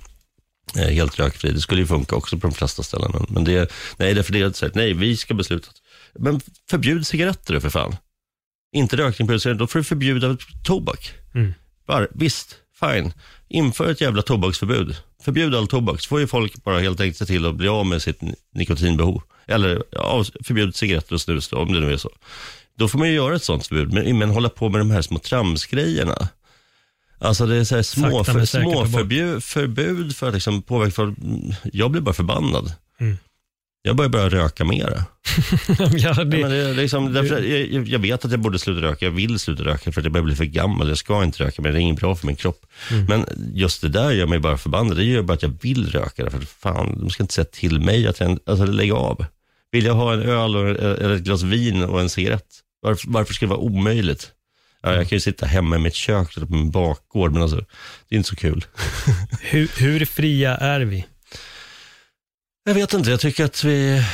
eh, 0.76 0.90
helt 0.90 1.20
rökfri. 1.20 1.52
Det 1.52 1.62
skulle 1.62 1.82
ju 1.82 1.88
funka 1.88 2.16
också 2.16 2.38
på 2.38 2.48
de 2.48 2.54
flesta 2.54 2.84
ställen. 2.84 3.26
Men 3.30 3.44
det, 3.44 3.72
nej, 3.98 4.14
därför 4.14 4.34
det 4.34 4.42
är 4.42 4.52
så 4.52 4.66
här, 4.66 4.72
nej, 4.76 4.94
vi 4.94 5.18
ska 5.18 5.34
besluta. 5.34 5.72
Men 6.14 6.42
förbjud 6.70 7.08
cigaretter 7.08 7.60
för 7.60 7.70
fan. 7.70 7.96
Inte 8.76 8.98
rökning 8.98 9.28
på 9.28 9.54
då 9.54 9.68
får 9.68 9.80
du 9.80 9.84
förbjuda 9.84 10.38
tobak. 10.66 11.14
Mm. 11.36 11.54
Var, 11.86 12.08
visst, 12.12 12.56
fine. 12.80 13.14
Inför 13.50 13.92
ett 13.92 14.02
jävla 14.02 14.22
tobaksförbud. 14.22 14.96
Förbjud 15.24 15.56
all 15.56 15.68
tobak, 15.68 16.02
så 16.02 16.08
får 16.08 16.20
ju 16.20 16.28
folk 16.28 16.64
bara 16.64 16.80
helt 16.80 17.00
enkelt 17.00 17.18
se 17.18 17.26
till 17.26 17.46
att 17.46 17.56
bli 17.56 17.68
av 17.68 17.86
med 17.86 18.02
sitt 18.02 18.22
nikotinbehov. 18.54 19.22
Eller 19.48 19.84
ja, 19.92 20.26
förbjud 20.44 20.76
cigaretter 20.76 21.14
och 21.14 21.22
snus 21.22 21.48
då, 21.48 21.58
om 21.58 21.74
det 21.74 21.80
nu 21.80 21.94
är 21.94 21.98
så 21.98 22.10
då 22.80 22.88
får 22.88 23.00
man 23.00 23.08
ju 23.08 23.14
göra 23.14 23.36
ett 23.36 23.44
sånt 23.44 23.68
förbud. 23.68 23.94
Men, 23.94 24.18
men 24.18 24.30
hålla 24.30 24.50
på 24.50 24.70
med 24.70 24.82
de 24.82 24.92
här 24.92 25.02
små 25.02 25.20
tramsgrejerna. 25.20 26.28
Alltså 27.20 27.46
det 27.46 27.56
är 27.56 27.64
så 27.64 27.84
små, 27.84 28.24
för, 28.24 28.46
små 28.46 28.86
förbud, 28.86 29.44
förbud 29.44 30.16
för 30.16 30.28
att 30.28 30.34
liksom 30.34 30.62
påverka. 30.62 30.92
För, 30.92 31.16
jag 31.64 31.92
blir 31.92 32.02
bara 32.02 32.14
förbannad. 32.14 32.74
Mm. 33.00 33.18
Jag 33.82 33.96
börjar 33.96 34.10
bara 34.10 34.30
röka 34.30 34.66
mera. 34.66 34.90
ja, 35.98 36.24
det... 36.24 36.38
Ja, 36.38 36.48
det, 36.48 36.74
liksom, 36.74 37.14
därför, 37.14 37.42
jag, 37.42 37.88
jag, 37.88 38.00
vet 38.00 38.26
att 38.26 38.32
jag 38.32 38.40
borde 38.40 38.60
sluta 38.60 38.82
röka, 38.82 39.06
jag 39.06 39.12
vill 39.12 39.40
sluta 39.40 39.64
röka 39.64 39.92
för 39.92 40.02
att 40.02 40.06
jag 40.06 40.12
börjar 40.12 40.26
bli 40.26 40.36
för 40.36 40.46
gammal. 40.46 40.90
Jag 40.90 40.98
ska 40.98 41.24
inte 41.24 41.44
röka 41.44 41.62
mer, 41.62 41.72
det 41.72 41.78
är 41.78 41.82
inget 41.82 42.00
bra 42.00 42.16
för 42.16 42.28
min 42.28 42.36
kropp. 42.36 42.66
Mm. 42.92 43.06
Men 43.06 43.26
just 43.54 43.82
det 43.82 43.90
där 43.90 44.12
gör 44.12 44.28
mig 44.28 44.40
bara 44.40 44.58
förbannad. 44.58 44.98
Det 44.98 45.04
gör 45.04 45.22
bara 45.22 45.34
att 45.34 45.44
jag 45.44 45.58
vill 45.62 45.92
röka. 45.92 46.30
För 46.30 46.40
fan, 46.40 47.00
de 47.00 47.10
ska 47.10 47.24
inte 47.24 47.34
säga 47.34 47.46
till 47.46 47.80
mig 47.80 48.08
att 48.08 48.20
jag, 48.20 48.40
alltså, 48.46 48.66
lägga 48.66 48.96
av. 48.96 49.26
Vill 49.72 49.86
jag 49.86 49.94
ha 49.94 50.14
en 50.14 50.22
öl 50.22 50.56
och, 50.56 50.70
eller 50.70 51.16
ett 51.16 51.22
glas 51.22 51.44
vin 51.44 51.84
och 51.84 52.02
en 52.02 52.10
cigarett? 52.10 52.48
Varför, 52.82 53.12
varför 53.12 53.34
ska 53.34 53.46
det 53.46 53.50
vara 53.50 53.60
omöjligt? 53.60 54.32
Ja, 54.82 54.94
jag 54.94 55.10
kan 55.10 55.16
ju 55.16 55.20
sitta 55.20 55.46
hemma 55.46 55.76
i 55.76 55.80
mitt 55.80 55.96
kök 55.96 56.38
eller 56.38 56.48
på 56.48 56.54
min 56.54 56.72
bakgård, 56.72 57.34
men 57.34 57.42
alltså, 57.42 57.58
det 58.08 58.16
är 58.16 58.18
inte 58.18 58.30
så 58.30 58.36
kul. 58.36 58.66
hur, 59.42 59.72
hur 59.78 60.06
fria 60.06 60.58
är 60.58 60.80
vi? 60.80 61.06
Jag 62.64 62.74
vet 62.74 62.94
inte, 62.94 63.10
jag 63.10 63.20
tycker 63.20 63.46
att 63.46 63.64
vi 63.64 64.06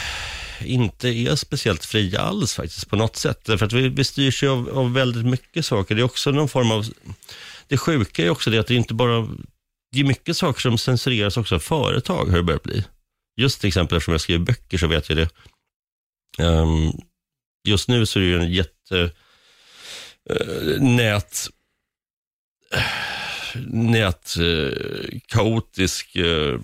inte 0.60 1.10
är 1.10 1.36
speciellt 1.36 1.86
fria 1.86 2.22
alls 2.22 2.54
faktiskt 2.54 2.90
på 2.90 2.96
något 2.96 3.16
sätt. 3.16 3.46
För 3.46 3.64
att 3.64 3.74
vi, 3.74 3.90
vi 3.90 4.04
styrs 4.04 4.44
ju 4.44 4.50
av, 4.50 4.70
av 4.70 4.94
väldigt 4.94 5.26
mycket 5.26 5.66
saker. 5.66 5.96
Det 5.96 6.02
är 6.02 6.04
också 6.04 6.32
någon 6.32 6.50
form 6.50 6.72
av, 6.72 6.86
det 7.68 7.78
sjuka 7.78 8.26
är 8.26 8.30
också 8.30 8.50
det 8.50 8.58
att 8.58 8.68
det 8.68 8.76
inte 8.76 8.94
bara, 8.94 9.28
det 9.92 10.00
är 10.00 10.04
mycket 10.04 10.38
saker 10.38 10.62
som 10.62 10.78
censureras 10.78 11.38
också 11.38 11.56
av 11.56 11.60
företag 11.60 12.26
har 12.26 12.38
det 12.38 12.44
börjat 12.44 12.64
bli. 12.64 12.86
Just 13.38 13.62
till 13.62 13.68
exempel 13.68 13.98
eftersom 13.98 14.12
jag 14.12 14.22
skriver 14.22 14.46
böcker 14.46 14.78
så 14.78 14.88
vet 14.88 15.10
jag 15.10 15.18
det. 15.18 15.30
Um, 16.44 16.92
just 17.68 17.88
nu 17.88 18.06
så 18.06 18.20
är 18.20 18.24
det 18.24 18.30
ju 18.30 18.40
en 18.40 18.52
jätte 18.52 19.12
nät 20.80 21.50
nät 23.66 24.36
uh, 24.40 25.20
kaotisk 25.28 26.16
uh, 26.16 26.60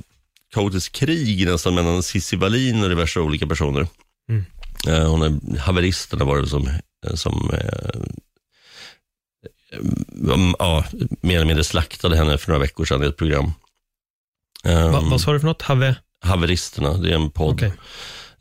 kaotiskt 0.53 0.95
krig 0.95 1.45
nästan 1.47 1.73
mellan 1.73 2.03
Cissi 2.03 2.35
Wallin 2.35 2.83
och 2.83 2.89
diverse 2.89 3.19
olika 3.19 3.47
personer. 3.47 3.87
Mm. 4.29 4.45
Hon 5.07 5.21
är 5.21 5.57
haveristerna 5.59 6.25
var 6.25 6.41
det 6.41 6.47
som, 6.47 6.69
som 7.13 7.51
ja, 10.59 10.85
mer 11.21 11.35
eller 11.35 11.45
mindre 11.45 11.63
slaktade 11.63 12.17
henne 12.17 12.37
för 12.37 12.47
några 12.47 12.59
veckor 12.59 12.85
sedan 12.85 13.03
i 13.03 13.07
ett 13.07 13.17
program. 13.17 13.53
Va, 14.63 15.01
vad 15.01 15.21
sa 15.21 15.33
du 15.33 15.39
för 15.39 15.47
något? 15.47 15.61
Have? 15.61 15.95
Haveristerna, 16.21 16.97
det 16.97 17.09
är 17.09 17.15
en 17.15 17.31
podd. 17.31 17.53
Okay. 17.53 17.71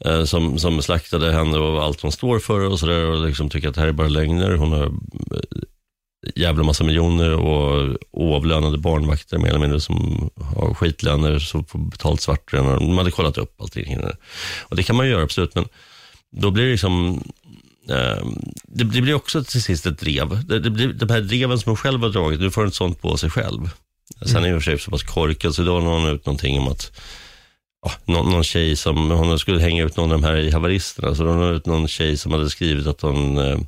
Uh, 0.07 0.24
som, 0.24 0.59
som 0.59 0.82
slaktade 0.82 1.32
henne 1.32 1.59
och 1.59 1.82
allt 1.82 2.01
hon 2.01 2.12
står 2.12 2.38
för 2.38 2.61
och 2.61 2.78
sådär 2.78 3.05
och 3.05 3.26
liksom 3.26 3.51
tycker 3.51 3.68
att 3.68 3.74
det 3.74 3.80
här 3.80 3.88
är 3.88 3.92
bara 3.92 4.09
lögner. 4.09 4.55
Hon 4.55 4.72
har 4.72 4.92
jävla 6.34 6.62
massa 6.62 6.84
miljoner 6.84 7.32
och 7.32 7.96
oavlönade 8.11 8.78
barnvakter 8.78 9.38
mer 9.38 9.48
eller 9.48 9.59
mindre 9.59 9.80
som 9.80 10.30
har 10.36 10.74
skitlöner 10.74 11.38
så 11.38 11.64
får 11.64 11.78
betalt 11.78 12.20
svart. 12.20 12.53
De 12.53 12.98
hade 12.98 13.11
kollat 13.11 13.38
upp 13.38 13.61
allting. 13.61 13.98
Och 14.61 14.76
det 14.76 14.82
kan 14.82 14.96
man 14.96 15.07
ju 15.07 15.12
göra 15.12 15.22
absolut, 15.22 15.55
men 15.55 15.64
då 16.30 16.51
blir 16.51 16.64
det 16.64 16.70
liksom 16.70 17.22
eh, 17.88 18.26
det, 18.62 18.84
blir 18.84 19.14
också 19.14 19.44
till 19.44 19.62
sist 19.62 19.86
ett 19.86 19.98
drev. 19.98 20.46
Det, 20.46 20.59
det 20.59 20.70
blir, 20.70 20.92
de 20.92 21.11
här 21.11 21.20
dreven 21.20 21.59
som 21.59 21.70
hon 21.70 21.76
själv 21.76 22.01
har 22.01 22.09
dragit, 22.09 22.40
du 22.40 22.51
får 22.51 22.66
ett 22.66 22.74
sånt 22.74 23.01
på 23.01 23.16
sig 23.16 23.30
själv. 23.30 23.70
Sen 24.26 24.44
är 24.44 24.53
hon 24.53 24.61
för 24.61 24.70
sig 24.70 24.78
så 24.78 24.90
pass 24.90 25.03
korkad, 25.03 25.55
så 25.55 25.62
då 25.62 25.80
har 25.80 25.80
hon 25.80 26.09
ut 26.09 26.26
någonting 26.26 26.59
om 26.59 26.68
att 26.68 27.01
ja, 27.83 27.93
någon, 28.05 28.33
någon 28.33 28.45
tjej 28.45 28.76
som, 28.76 29.11
hon 29.11 29.39
skulle 29.39 29.61
hänga 29.61 29.85
ut 29.85 29.97
någon 29.97 30.12
av 30.12 30.20
de 30.20 30.26
här 30.26 30.37
i 30.37 30.51
haveristerna, 30.51 31.14
så 31.14 31.24
hon 31.24 31.55
ut 31.55 31.66
någon 31.66 31.89
tjej 31.89 32.16
som 32.16 32.33
hade 32.33 32.51
skrivit 32.51 32.87
att 32.87 33.01
hon 33.01 33.39
eh, 33.39 33.59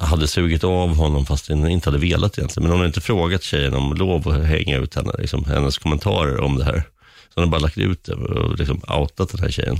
hade 0.00 0.28
sugit 0.28 0.64
av 0.64 0.96
honom 0.96 1.26
fast 1.26 1.48
han 1.48 1.68
inte 1.68 1.90
hade 1.90 1.98
velat 1.98 2.38
egentligen. 2.38 2.62
Men 2.62 2.72
hon 2.72 2.80
har 2.80 2.86
inte 2.86 3.00
frågat 3.00 3.42
tjejen 3.42 3.74
om 3.74 3.94
lov 3.94 4.28
att 4.28 4.44
hänga 4.44 4.76
ut 4.76 4.94
henne, 4.94 5.12
liksom, 5.18 5.44
hennes 5.44 5.78
kommentarer 5.78 6.40
om 6.40 6.58
det 6.58 6.64
här. 6.64 6.82
Så 7.28 7.40
hon 7.40 7.44
har 7.44 7.50
bara 7.50 7.60
lagt 7.60 7.78
ut 7.78 8.04
det 8.04 8.14
och 8.14 8.58
liksom 8.58 8.80
outat 8.88 9.28
den 9.28 9.40
här 9.40 9.50
tjejen. 9.50 9.78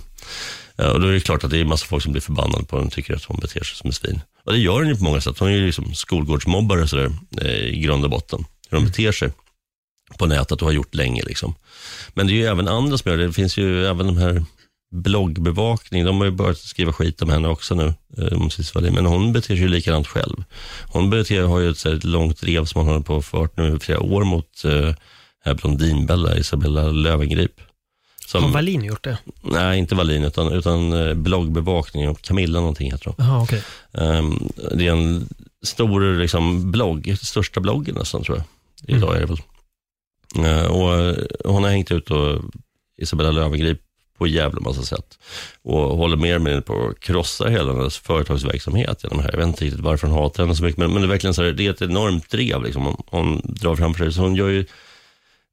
Och 0.77 1.01
då 1.01 1.09
är 1.09 1.13
det 1.13 1.21
klart 1.21 1.45
att 1.45 1.51
det 1.51 1.61
är 1.61 1.65
massa 1.65 1.87
folk 1.87 2.03
som 2.03 2.13
blir 2.13 2.23
förbannade 2.23 2.65
på 2.65 2.77
henne 2.77 2.87
och 2.87 2.93
tycker 2.93 3.15
att 3.15 3.25
hon 3.25 3.39
beter 3.41 3.65
sig 3.65 3.77
som 3.77 3.91
ett 3.91 3.97
svin. 3.97 4.21
Och 4.45 4.53
det 4.53 4.59
gör 4.59 4.73
hon 4.73 4.89
ju 4.89 4.97
på 4.97 5.05
många 5.05 5.21
sätt. 5.21 5.39
Hon 5.39 5.49
är 5.49 5.53
ju 5.53 5.67
liksom 5.67 5.95
skolgårdsmobbare 5.95 6.89
sådär, 6.89 7.13
eh, 7.41 7.51
i 7.51 7.81
grund 7.81 8.05
och 8.05 8.11
botten. 8.11 8.45
Hur 8.71 8.77
hon 8.77 8.79
mm. 8.79 8.91
beter 8.91 9.13
sig 9.13 9.31
på 10.19 10.27
nätet 10.27 10.63
och 10.63 10.69
har 10.69 10.73
gjort 10.73 10.95
länge. 10.95 11.23
Liksom. 11.23 11.55
Men 12.15 12.27
det 12.27 12.33
är 12.33 12.35
ju 12.35 12.47
även 12.47 12.69
andra 12.69 12.99
som 12.99 13.11
gör 13.11 13.19
det. 13.19 13.27
Det 13.27 13.33
finns 13.33 13.57
ju 13.57 13.87
även 13.87 14.07
de 14.07 14.17
här 14.17 14.45
bloggbevakning. 14.91 16.05
De 16.05 16.19
har 16.19 16.25
ju 16.25 16.31
börjat 16.31 16.59
skriva 16.59 16.93
skit 16.93 17.23
om 17.23 17.31
henne 17.31 17.49
också 17.49 17.75
nu, 17.75 17.95
eh, 18.19 18.93
men 18.93 19.07
hon 19.07 19.33
beter 19.33 19.47
sig 19.47 19.57
ju 19.57 19.69
likadant 19.69 20.07
själv. 20.07 20.45
Hon 20.93 21.11
beter, 21.11 21.43
har 21.43 21.59
ju 21.59 21.71
ett, 21.71 21.87
ett 21.87 22.05
långt 22.05 22.41
drev 22.41 22.65
som 22.65 22.81
hon 22.81 22.89
håller 22.89 23.05
på 23.05 23.23
fört 23.23 23.57
nu 23.57 23.77
i 23.77 23.79
flera 23.79 24.01
år 24.01 24.25
mot 24.25 24.65
eh, 24.65 24.95
här 25.45 25.55
Blondinbella, 25.55 26.37
Isabella 26.37 26.83
Lövengrip. 26.83 27.61
Som, 28.27 28.43
har 28.43 28.51
Wallin 28.51 28.85
gjort 28.85 29.05
det? 29.05 29.19
Nej, 29.43 29.79
inte 29.79 29.95
Wallin, 29.95 30.25
utan, 30.25 30.53
utan 30.53 30.93
eh, 30.93 31.15
bloggbevakning. 31.15 32.15
Camilla 32.15 32.61
någonting 32.61 32.93
heter 32.93 33.15
hon. 33.17 33.27
Aha, 33.27 33.43
okay. 33.43 33.61
Um, 33.93 34.51
det 34.75 34.87
är 34.87 34.93
en 34.93 35.29
stor 35.65 36.19
liksom, 36.19 36.71
blogg, 36.71 37.17
största 37.23 37.61
bloggen 37.61 37.95
nästan 37.95 38.25
tror 38.25 38.37
jag. 38.37 38.47
Idag 38.97 39.11
mm. 39.11 39.17
är 39.17 39.21
det 39.21 39.27
väl. 39.27 39.43
Eh, 40.45 40.67
och 40.67 40.95
eh, 40.95 41.17
hon 41.45 41.63
har 41.63 41.71
hängt 41.71 41.91
ut 41.91 42.11
och 42.11 42.43
Isabella 42.99 43.31
Löwengrip 43.31 43.81
på 44.19 44.27
jävla 44.27 44.61
massa 44.61 44.83
sätt. 44.83 45.19
Och 45.63 45.97
håller 45.97 46.17
mer 46.17 46.39
med 46.39 46.67
på 46.67 46.89
att 46.89 47.01
krossa 47.01 47.49
hela 47.49 47.73
hennes 47.73 47.99
företagsverksamhet 47.99 49.01
genom 49.03 49.19
det 49.19 49.25
här. 49.25 49.31
Jag 49.31 49.39
vet 49.39 49.47
inte 49.47 49.65
riktigt 49.65 49.81
varför 49.81 50.07
hon 50.07 50.19
hatar 50.19 50.43
henne 50.43 50.57
så 50.57 50.65
mycket, 50.65 50.79
men, 50.79 50.93
men 50.93 51.03
det 51.03 51.07
är 51.07 51.11
verkligen 51.11 51.35
så 51.35 51.43
här, 51.43 51.53
det 51.53 51.67
är 51.67 51.71
ett 51.71 51.83
enormt 51.83 52.31
drev 52.31 52.63
liksom. 52.63 52.85
Hon, 52.85 53.03
hon 53.07 53.43
drar 53.45 53.77
framför 53.77 54.05
sig. 54.05 54.13
Så 54.13 54.21
hon 54.21 54.35
gör 54.35 54.49
ju 54.49 54.67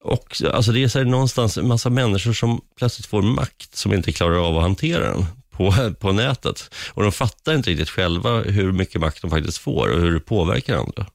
och, 0.03 0.41
alltså 0.53 0.71
det 0.71 0.83
är 0.83 0.87
så 0.87 0.99
här, 0.99 1.05
någonstans 1.05 1.57
en 1.57 1.67
massa 1.67 1.89
människor 1.89 2.33
som 2.33 2.61
plötsligt 2.77 3.05
får 3.05 3.21
makt 3.21 3.75
som 3.75 3.93
inte 3.93 4.11
klarar 4.11 4.47
av 4.47 4.57
att 4.57 4.63
hantera 4.63 5.09
den 5.09 5.25
på, 5.51 5.73
på 5.99 6.11
nätet. 6.11 6.73
Och 6.89 7.03
de 7.03 7.11
fattar 7.11 7.55
inte 7.55 7.69
riktigt 7.69 7.89
själva 7.89 8.41
hur 8.41 8.71
mycket 8.71 9.01
makt 9.01 9.21
de 9.21 9.31
faktiskt 9.31 9.57
får 9.57 9.89
och 9.89 9.99
hur 9.99 10.13
det 10.13 10.19
påverkar 10.19 10.77
andra. 10.77 11.05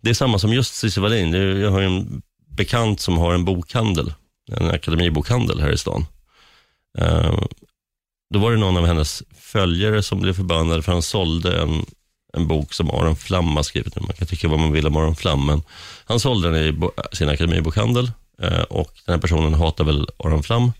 Det 0.00 0.10
är 0.10 0.14
samma 0.14 0.38
som 0.38 0.52
just 0.52 0.74
Cissi 0.74 1.00
Wallin. 1.00 1.32
Jag 1.60 1.70
har 1.70 1.82
en 1.82 2.22
bekant 2.56 3.00
som 3.00 3.18
har 3.18 3.34
en 3.34 3.44
bokhandel, 3.44 4.14
en 4.52 4.70
akademibokhandel 4.70 5.60
här 5.60 5.72
i 5.72 5.78
stan. 5.78 6.06
Eh, 6.98 7.38
då 8.34 8.38
var 8.38 8.50
det 8.50 8.56
någon 8.56 8.76
av 8.76 8.86
hennes 8.86 9.22
följare 9.40 10.02
som 10.02 10.20
blev 10.20 10.32
förbannad 10.32 10.84
för 10.84 10.92
han 10.92 11.02
sålde 11.02 11.62
en, 11.62 11.86
en 12.32 12.48
bok 12.48 12.72
som 12.72 12.90
Aron 12.90 13.16
Flam 13.16 13.56
har 13.56 13.62
skrivit. 13.62 14.00
Man 14.00 14.16
kan 14.18 14.28
tycka 14.28 14.48
vad 14.48 14.58
man 14.58 14.72
vill 14.72 14.86
om 14.86 14.96
Aron 14.96 15.16
Flam, 15.16 15.46
men 15.46 15.62
han 16.04 16.20
sålde 16.20 16.50
den 16.50 16.64
i 16.64 16.90
sin 17.16 17.28
akademibokhandel 17.28 18.10
eh, 18.42 18.62
och 18.62 18.92
den 19.06 19.14
här 19.14 19.20
personen 19.20 19.54
hatar 19.54 19.84
väl 19.84 20.08
Aron 20.18 20.42
Flam. 20.42 20.72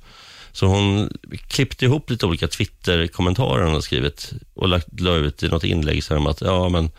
Så 0.52 0.66
hon 0.66 1.10
klippte 1.48 1.84
ihop 1.84 2.10
lite 2.10 2.26
olika 2.26 2.48
Twitter-kommentarer 2.48 3.64
hon 3.64 3.74
har 3.74 3.80
skrivit 3.80 4.32
och 4.54 4.68
lagt, 4.68 5.00
la 5.00 5.14
ut 5.14 5.42
i 5.42 5.48
något 5.48 5.64
inlägg 5.64 6.04
så 6.04 6.14
här 6.14 6.20
om 6.20 6.26
att 6.26 6.40
ja, 6.40 6.68
men 6.68 6.90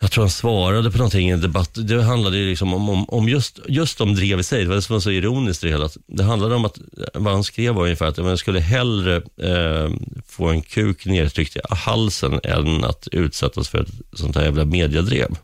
jag 0.00 0.10
tror 0.10 0.24
han 0.24 0.30
svarade 0.30 0.90
på 0.90 0.98
någonting 0.98 1.28
i 1.28 1.32
en 1.32 1.40
debatt. 1.40 1.70
Det 1.74 2.02
handlade 2.02 2.36
ju 2.36 2.48
liksom 2.50 2.74
om, 2.74 2.88
om, 2.88 3.04
om 3.08 3.28
just, 3.28 3.60
just 3.68 4.00
om 4.00 4.14
drev 4.14 4.40
i 4.40 4.42
sig. 4.42 4.62
Det 4.62 4.68
var 4.68 4.74
det 4.74 4.82
som 4.82 4.94
var 4.94 5.00
så 5.00 5.10
ironiskt 5.10 5.62
det 5.62 5.68
hela. 5.68 5.88
Det 6.06 6.22
handlade 6.22 6.54
om 6.54 6.64
att, 6.64 6.78
vad 7.14 7.32
han 7.32 7.44
skrev 7.44 7.74
var 7.74 7.82
ungefär 7.82 8.06
att 8.06 8.18
man 8.18 8.38
skulle 8.38 8.60
hellre 8.60 9.16
eh, 9.16 9.90
få 10.26 10.48
en 10.48 10.62
kuk 10.62 11.06
nedtryckt 11.06 11.56
i 11.56 11.60
halsen 11.70 12.40
än 12.44 12.84
att 12.84 13.08
utsättas 13.12 13.68
för 13.68 13.78
ett 13.78 13.88
sånt 14.12 14.36
här 14.36 14.44
jävla 14.44 14.64
mediadrev. 14.64 15.36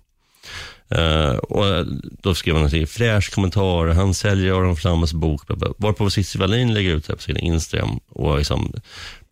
Uh, 0.99 1.37
och 1.37 1.87
då 2.23 2.35
skrev 2.35 2.55
han 2.55 2.63
någonting, 2.63 2.87
fräsch 2.87 3.35
kommentar, 3.35 3.87
han 3.87 4.15
säljer 4.15 4.53
Aron 4.53 4.77
Flammes 4.77 5.13
bok, 5.13 5.47
bla 5.47 5.57
bla. 5.57 5.69
varpå 5.77 6.11
Cissi 6.11 6.39
Wallin 6.39 6.75
lägger 6.75 6.95
ut 6.95 7.07
det 7.07 7.17
på 7.17 7.23
sin 7.23 7.37
Instagram. 7.37 8.01
Och 8.09 8.39
liksom, 8.39 8.73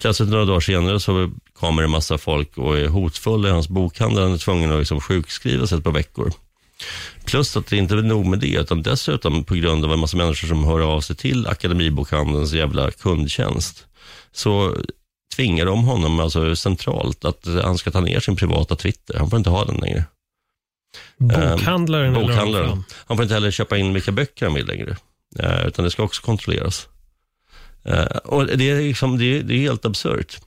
plötsligt 0.00 0.28
några 0.28 0.44
dagar 0.44 0.60
senare 0.60 1.00
så 1.00 1.30
kommer 1.52 1.82
en 1.82 1.90
massa 1.90 2.18
folk 2.18 2.58
och 2.58 2.78
är 2.78 2.88
hotfulla 2.88 3.48
i 3.48 3.52
hans 3.52 3.68
bokhandel. 3.68 4.22
Han 4.22 4.32
är 4.32 4.38
tvungen 4.38 4.72
att 4.72 4.78
liksom 4.78 5.00
sjukskriva 5.00 5.66
sig 5.66 5.78
ett 5.78 5.84
par 5.84 5.92
veckor. 5.92 6.32
Plus 7.24 7.56
att 7.56 7.66
det 7.66 7.76
inte 7.76 7.94
är 7.94 8.02
nog 8.02 8.26
med 8.26 8.38
det, 8.38 8.60
utan 8.60 8.82
dessutom 8.82 9.44
på 9.44 9.54
grund 9.54 9.84
av 9.84 9.92
en 9.92 9.98
massa 9.98 10.16
människor 10.16 10.48
som 10.48 10.64
hör 10.64 10.80
av 10.80 11.00
sig 11.00 11.16
till 11.16 11.46
Akademibokhandelns 11.46 12.52
jävla 12.52 12.90
kundtjänst, 12.90 13.86
så 14.32 14.76
tvingar 15.36 15.66
de 15.66 15.84
honom 15.84 16.20
alltså 16.20 16.56
centralt 16.56 17.24
att 17.24 17.46
han 17.62 17.78
ska 17.78 17.90
ta 17.90 18.00
ner 18.00 18.20
sin 18.20 18.36
privata 18.36 18.76
Twitter. 18.76 19.18
Han 19.18 19.30
får 19.30 19.36
inte 19.36 19.50
ha 19.50 19.64
den 19.64 19.76
längre. 19.76 20.04
Bokhandlaren? 21.16 22.16
Eh, 22.16 22.20
bokhandlaren. 22.20 22.84
Han 23.06 23.16
får 23.16 23.22
inte 23.22 23.34
heller 23.34 23.50
köpa 23.50 23.76
in 23.76 23.94
vilka 23.94 24.12
böcker 24.12 24.46
han 24.46 24.54
vill 24.54 24.66
längre, 24.66 24.96
eh, 25.38 25.66
utan 25.66 25.84
det 25.84 25.90
ska 25.90 26.02
också 26.02 26.22
kontrolleras. 26.22 26.88
Eh, 27.84 28.04
och 28.04 28.46
det 28.46 28.70
är, 28.70 28.82
liksom, 28.82 29.18
det 29.18 29.38
är, 29.38 29.42
det 29.42 29.54
är 29.54 29.58
helt 29.58 29.84
absurt. 29.84 30.38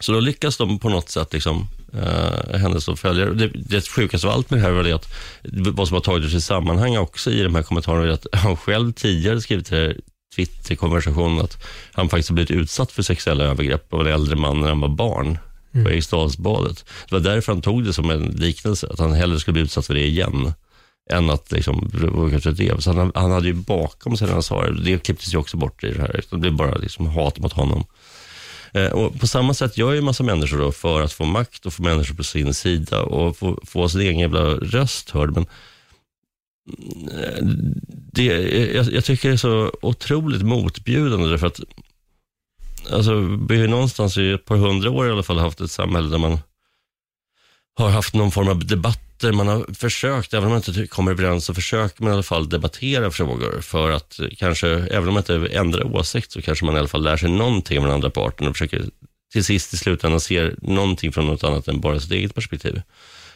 Så 0.00 0.12
då 0.12 0.20
lyckas 0.20 0.56
de 0.56 0.78
på 0.78 0.88
något 0.88 1.10
sätt, 1.10 1.32
liksom, 1.32 1.68
uh, 1.94 2.56
hennes 2.56 3.00
följare. 3.00 3.34
Det, 3.34 3.48
det 3.54 3.88
sjukaste 3.88 4.26
av 4.26 4.32
allt 4.32 4.50
med 4.50 4.58
det 4.58 4.62
här 4.62 4.70
var 4.70 4.82
det 4.82 4.92
att 4.92 5.12
vad 5.50 5.88
som 5.88 5.94
har 5.94 6.00
tagit 6.00 6.34
i 6.34 6.40
sammanhang 6.40 6.96
också 6.96 7.30
i 7.30 7.42
de 7.42 7.54
här 7.54 7.62
kommentarerna 7.62 8.04
är 8.04 8.08
att 8.08 8.26
han 8.32 8.56
själv 8.56 8.92
tidigare 8.92 9.40
skrivit 9.40 9.72
i 9.72 10.00
Twitter-konversationen 10.36 11.44
att 11.44 11.64
han 11.92 12.08
faktiskt 12.08 12.28
har 12.28 12.34
blivit 12.34 12.50
utsatt 12.50 12.92
för 12.92 13.02
sexuella 13.02 13.44
övergrepp 13.44 13.94
av 13.94 14.00
en 14.00 14.12
äldre 14.12 14.36
man 14.36 14.60
när 14.60 14.68
han 14.68 14.80
var 14.80 14.88
barn 14.88 15.38
mm. 15.74 15.84
på 15.84 15.90
Eriksdalsbadet. 15.90 16.84
Det 17.08 17.14
var 17.14 17.20
därför 17.20 17.52
han 17.52 17.62
tog 17.62 17.84
det 17.84 17.92
som 17.92 18.10
en 18.10 18.24
liknelse, 18.24 18.86
att 18.90 18.98
han 18.98 19.12
hellre 19.12 19.40
skulle 19.40 19.52
bli 19.52 19.62
utsatt 19.62 19.86
för 19.86 19.94
det 19.94 20.06
igen 20.06 20.52
än 21.10 21.30
att 21.30 21.52
liksom 21.52 21.90
kanske 22.30 22.50
det. 22.50 22.82
Så 22.82 22.92
han, 22.92 23.12
han 23.14 23.30
hade 23.30 23.46
ju 23.46 23.54
bakom 23.54 24.16
sig 24.16 24.26
när 24.26 24.34
han 24.34 24.42
sa 24.42 24.66
det, 24.66 24.82
det 24.82 24.98
klipptes 24.98 25.34
ju 25.34 25.38
också 25.38 25.56
bort 25.56 25.84
i 25.84 25.92
det 25.92 26.00
här. 26.00 26.24
Det 26.30 26.36
blev 26.36 26.52
bara 26.52 26.74
liksom 26.74 27.06
hat 27.06 27.38
mot 27.38 27.52
honom. 27.52 27.84
Eh, 28.72 28.90
och 28.92 29.20
på 29.20 29.26
samma 29.26 29.54
sätt 29.54 29.78
gör 29.78 29.92
ju 29.92 29.98
en 29.98 30.04
massa 30.04 30.22
människor 30.22 30.58
då 30.58 30.72
för 30.72 31.02
att 31.02 31.12
få 31.12 31.24
makt 31.24 31.66
och 31.66 31.72
få 31.72 31.82
människor 31.82 32.14
på 32.14 32.24
sin 32.24 32.54
sida 32.54 33.02
och 33.02 33.36
få, 33.36 33.60
få 33.64 33.88
sin 33.88 34.00
egen 34.00 34.18
jävla 34.18 34.44
röst 34.54 35.10
hörd. 35.10 35.30
Men 35.34 35.46
mm, 36.78 37.08
eh, 37.08 37.44
det, 38.12 38.24
jag, 38.74 38.92
jag, 38.92 39.04
tycker 39.04 39.28
det 39.28 39.34
är 39.34 39.36
så 39.36 39.72
otroligt 39.82 40.42
motbjudande 40.42 41.28
därför 41.28 41.46
att 41.46 41.60
alltså, 42.90 43.14
vi 43.48 43.60
har 43.60 43.68
någonstans 43.68 44.18
i 44.18 44.32
ett 44.32 44.44
par 44.44 44.56
hundra 44.56 44.90
år 44.90 45.08
i 45.08 45.10
alla 45.10 45.22
fall 45.22 45.38
haft 45.38 45.60
ett 45.60 45.70
samhälle 45.70 46.08
där 46.08 46.18
man 46.18 46.38
har 47.76 47.90
haft 47.90 48.14
någon 48.14 48.30
form 48.30 48.48
av 48.48 48.66
debatter. 48.66 49.32
Man 49.32 49.48
har 49.48 49.74
försökt, 49.74 50.34
även 50.34 50.44
om 50.44 50.50
man 50.50 50.62
inte 50.66 50.86
kommer 50.86 51.12
överens, 51.12 51.44
så 51.44 51.54
försöker 51.54 52.02
man 52.02 52.12
i 52.12 52.14
alla 52.14 52.22
fall 52.22 52.48
debattera 52.48 53.10
frågor 53.10 53.60
för 53.60 53.90
att 53.90 54.20
kanske, 54.38 54.68
även 54.68 55.08
om 55.08 55.14
man 55.14 55.20
inte 55.20 55.48
ändrar 55.52 55.96
åsikt, 55.96 56.32
så 56.32 56.42
kanske 56.42 56.64
man 56.64 56.76
i 56.76 56.78
alla 56.78 56.88
fall 56.88 57.02
lär 57.02 57.16
sig 57.16 57.30
någonting 57.30 57.78
av 57.78 57.84
den 57.84 57.94
andra 57.94 58.10
parten 58.10 58.46
och 58.48 58.54
försöker 58.54 58.84
till 59.32 59.44
sist 59.44 59.74
i 59.74 59.76
slutändan 59.76 60.20
se 60.20 60.50
någonting 60.62 61.12
från 61.12 61.26
något 61.26 61.44
annat 61.44 61.68
än 61.68 61.80
bara 61.80 62.00
sitt 62.00 62.12
eget 62.12 62.34
perspektiv. 62.34 62.82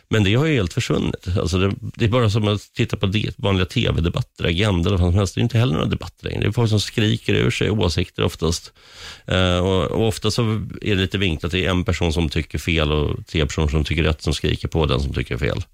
Men 0.08 0.24
det 0.24 0.34
har 0.34 0.46
ju 0.46 0.54
helt 0.54 0.72
försvunnit. 0.72 1.28
Alltså 1.40 1.58
det, 1.58 1.74
det 1.80 2.04
är 2.04 2.08
bara 2.08 2.30
som 2.30 2.48
att 2.48 2.72
titta 2.74 2.96
på 2.96 3.06
det, 3.06 3.30
vanliga 3.36 3.66
tv-debatter, 3.66 4.44
Agenda 4.44 4.88
eller 4.88 4.98
vad 4.98 5.12
som 5.12 5.18
helst. 5.18 5.34
Det 5.34 5.40
är 5.40 5.42
inte 5.42 5.58
heller 5.58 5.72
några 5.72 5.86
debatter 5.86 6.24
längre. 6.24 6.40
Det 6.40 6.46
är 6.46 6.52
folk 6.52 6.70
som 6.70 6.80
skriker 6.80 7.34
ur 7.34 7.50
sig 7.50 7.70
åsikter 7.70 8.22
oftast. 8.22 8.72
Uh, 9.32 9.58
och, 9.58 9.90
och 9.90 10.08
ofta 10.08 10.30
så 10.30 10.42
är 10.82 10.94
det 10.94 10.94
lite 10.94 11.18
vinklat. 11.18 11.52
Det 11.52 11.64
är 11.64 11.70
en 11.70 11.84
person 11.84 12.12
som 12.12 12.28
tycker 12.28 12.58
fel 12.58 12.92
och 12.92 13.26
tre 13.26 13.46
personer 13.46 13.68
som 13.68 13.84
tycker 13.84 14.02
rätt 14.02 14.22
som 14.22 14.34
skriker 14.34 14.68
på 14.68 14.86
den 14.86 15.00
som 15.00 15.12
tycker 15.12 15.38
fel. 15.38 15.64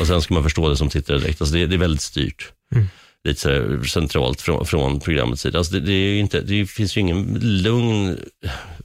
Och 0.00 0.06
sen 0.06 0.22
ska 0.22 0.34
man 0.34 0.42
förstå 0.42 0.68
det 0.68 0.76
som 0.76 0.88
tittar 0.88 1.14
direkt. 1.14 1.40
Alltså 1.40 1.54
det, 1.54 1.66
det 1.66 1.76
är 1.76 1.78
väldigt 1.78 2.02
styrt. 2.02 2.52
Mm 2.74 2.88
lite 3.24 3.80
centralt 3.88 4.40
från, 4.40 4.66
från 4.66 5.00
programmets 5.00 5.42
sida. 5.42 5.58
Alltså 5.58 5.74
det, 5.74 5.80
det, 5.80 5.92
är 5.92 6.20
inte, 6.20 6.40
det 6.40 6.66
finns 6.66 6.96
ju 6.96 7.00
ingen 7.00 7.38
lugn, 7.40 8.18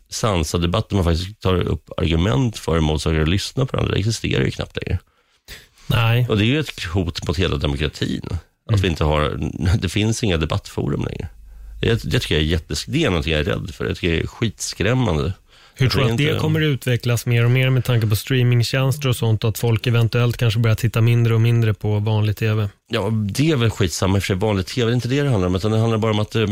sansad 0.09 0.61
debatt 0.61 0.89
där 0.89 0.95
man 0.95 1.05
faktiskt 1.05 1.41
tar 1.41 1.55
upp 1.55 1.89
argument 1.97 2.57
för 2.57 2.71
och 2.71 2.77
emot 2.77 3.01
saker 3.01 3.19
och 3.19 3.27
lyssnar 3.27 3.65
på 3.65 3.77
varandra. 3.77 3.93
Det 3.93 3.99
existerar 3.99 4.43
ju 4.43 4.51
knappt 4.51 4.77
längre. 4.81 4.99
Nej. 5.87 6.25
Och 6.29 6.37
det 6.37 6.43
är 6.43 6.47
ju 6.47 6.59
ett 6.59 6.83
hot 6.83 7.27
mot 7.27 7.37
hela 7.37 7.57
demokratin. 7.57 8.21
Mm. 8.23 8.39
Att 8.75 8.79
vi 8.79 8.87
inte 8.87 9.03
har, 9.03 9.51
det 9.79 9.89
finns 9.89 10.23
inga 10.23 10.37
debattforum 10.37 11.05
längre. 11.05 11.27
Det, 11.81 12.03
det 12.03 12.19
tycker 12.19 12.35
jag 12.35 12.43
är 12.43 12.47
jättes, 12.47 12.85
det 12.85 13.03
är 13.03 13.09
någonting 13.09 13.33
jag 13.33 13.41
är 13.41 13.45
rädd 13.45 13.69
för. 13.73 13.85
Jag 13.85 13.97
tycker 13.97 14.13
det 14.13 14.19
är 14.19 14.27
skitskrämmande. 14.27 15.33
Hur 15.79 15.89
tror 15.89 16.03
du 16.05 16.11
att 16.11 16.17
det 16.17 16.39
kommer 16.39 16.61
att 16.61 16.65
utvecklas 16.65 17.25
mer 17.25 17.45
och 17.45 17.51
mer 17.51 17.69
med 17.69 17.85
tanke 17.85 18.07
på 18.07 18.15
streamingtjänster 18.15 19.09
och 19.09 19.15
sånt? 19.15 19.43
Att 19.43 19.57
folk 19.57 19.87
eventuellt 19.87 20.37
kanske 20.37 20.59
börjar 20.59 20.75
titta 20.75 21.01
mindre 21.01 21.33
och 21.33 21.41
mindre 21.41 21.73
på 21.73 21.99
vanlig 21.99 22.37
tv? 22.37 22.69
Ja, 22.89 23.09
det 23.09 23.51
är 23.51 23.55
väl 23.55 23.69
skitsamma 23.69 24.17
i 24.17 24.19
och 24.19 24.23
för 24.23 24.27
sig. 24.27 24.35
Vanlig 24.35 24.65
tv, 24.65 24.85
det 24.85 24.91
är 24.91 24.95
inte 24.95 25.07
det 25.07 25.21
det 25.21 25.29
handlar 25.29 25.47
om. 25.47 25.55
Utan 25.55 25.71
det 25.71 25.77
handlar 25.77 25.97
bara 25.97 26.11
om 26.11 26.19
att 26.19 26.35
eh, 26.35 26.47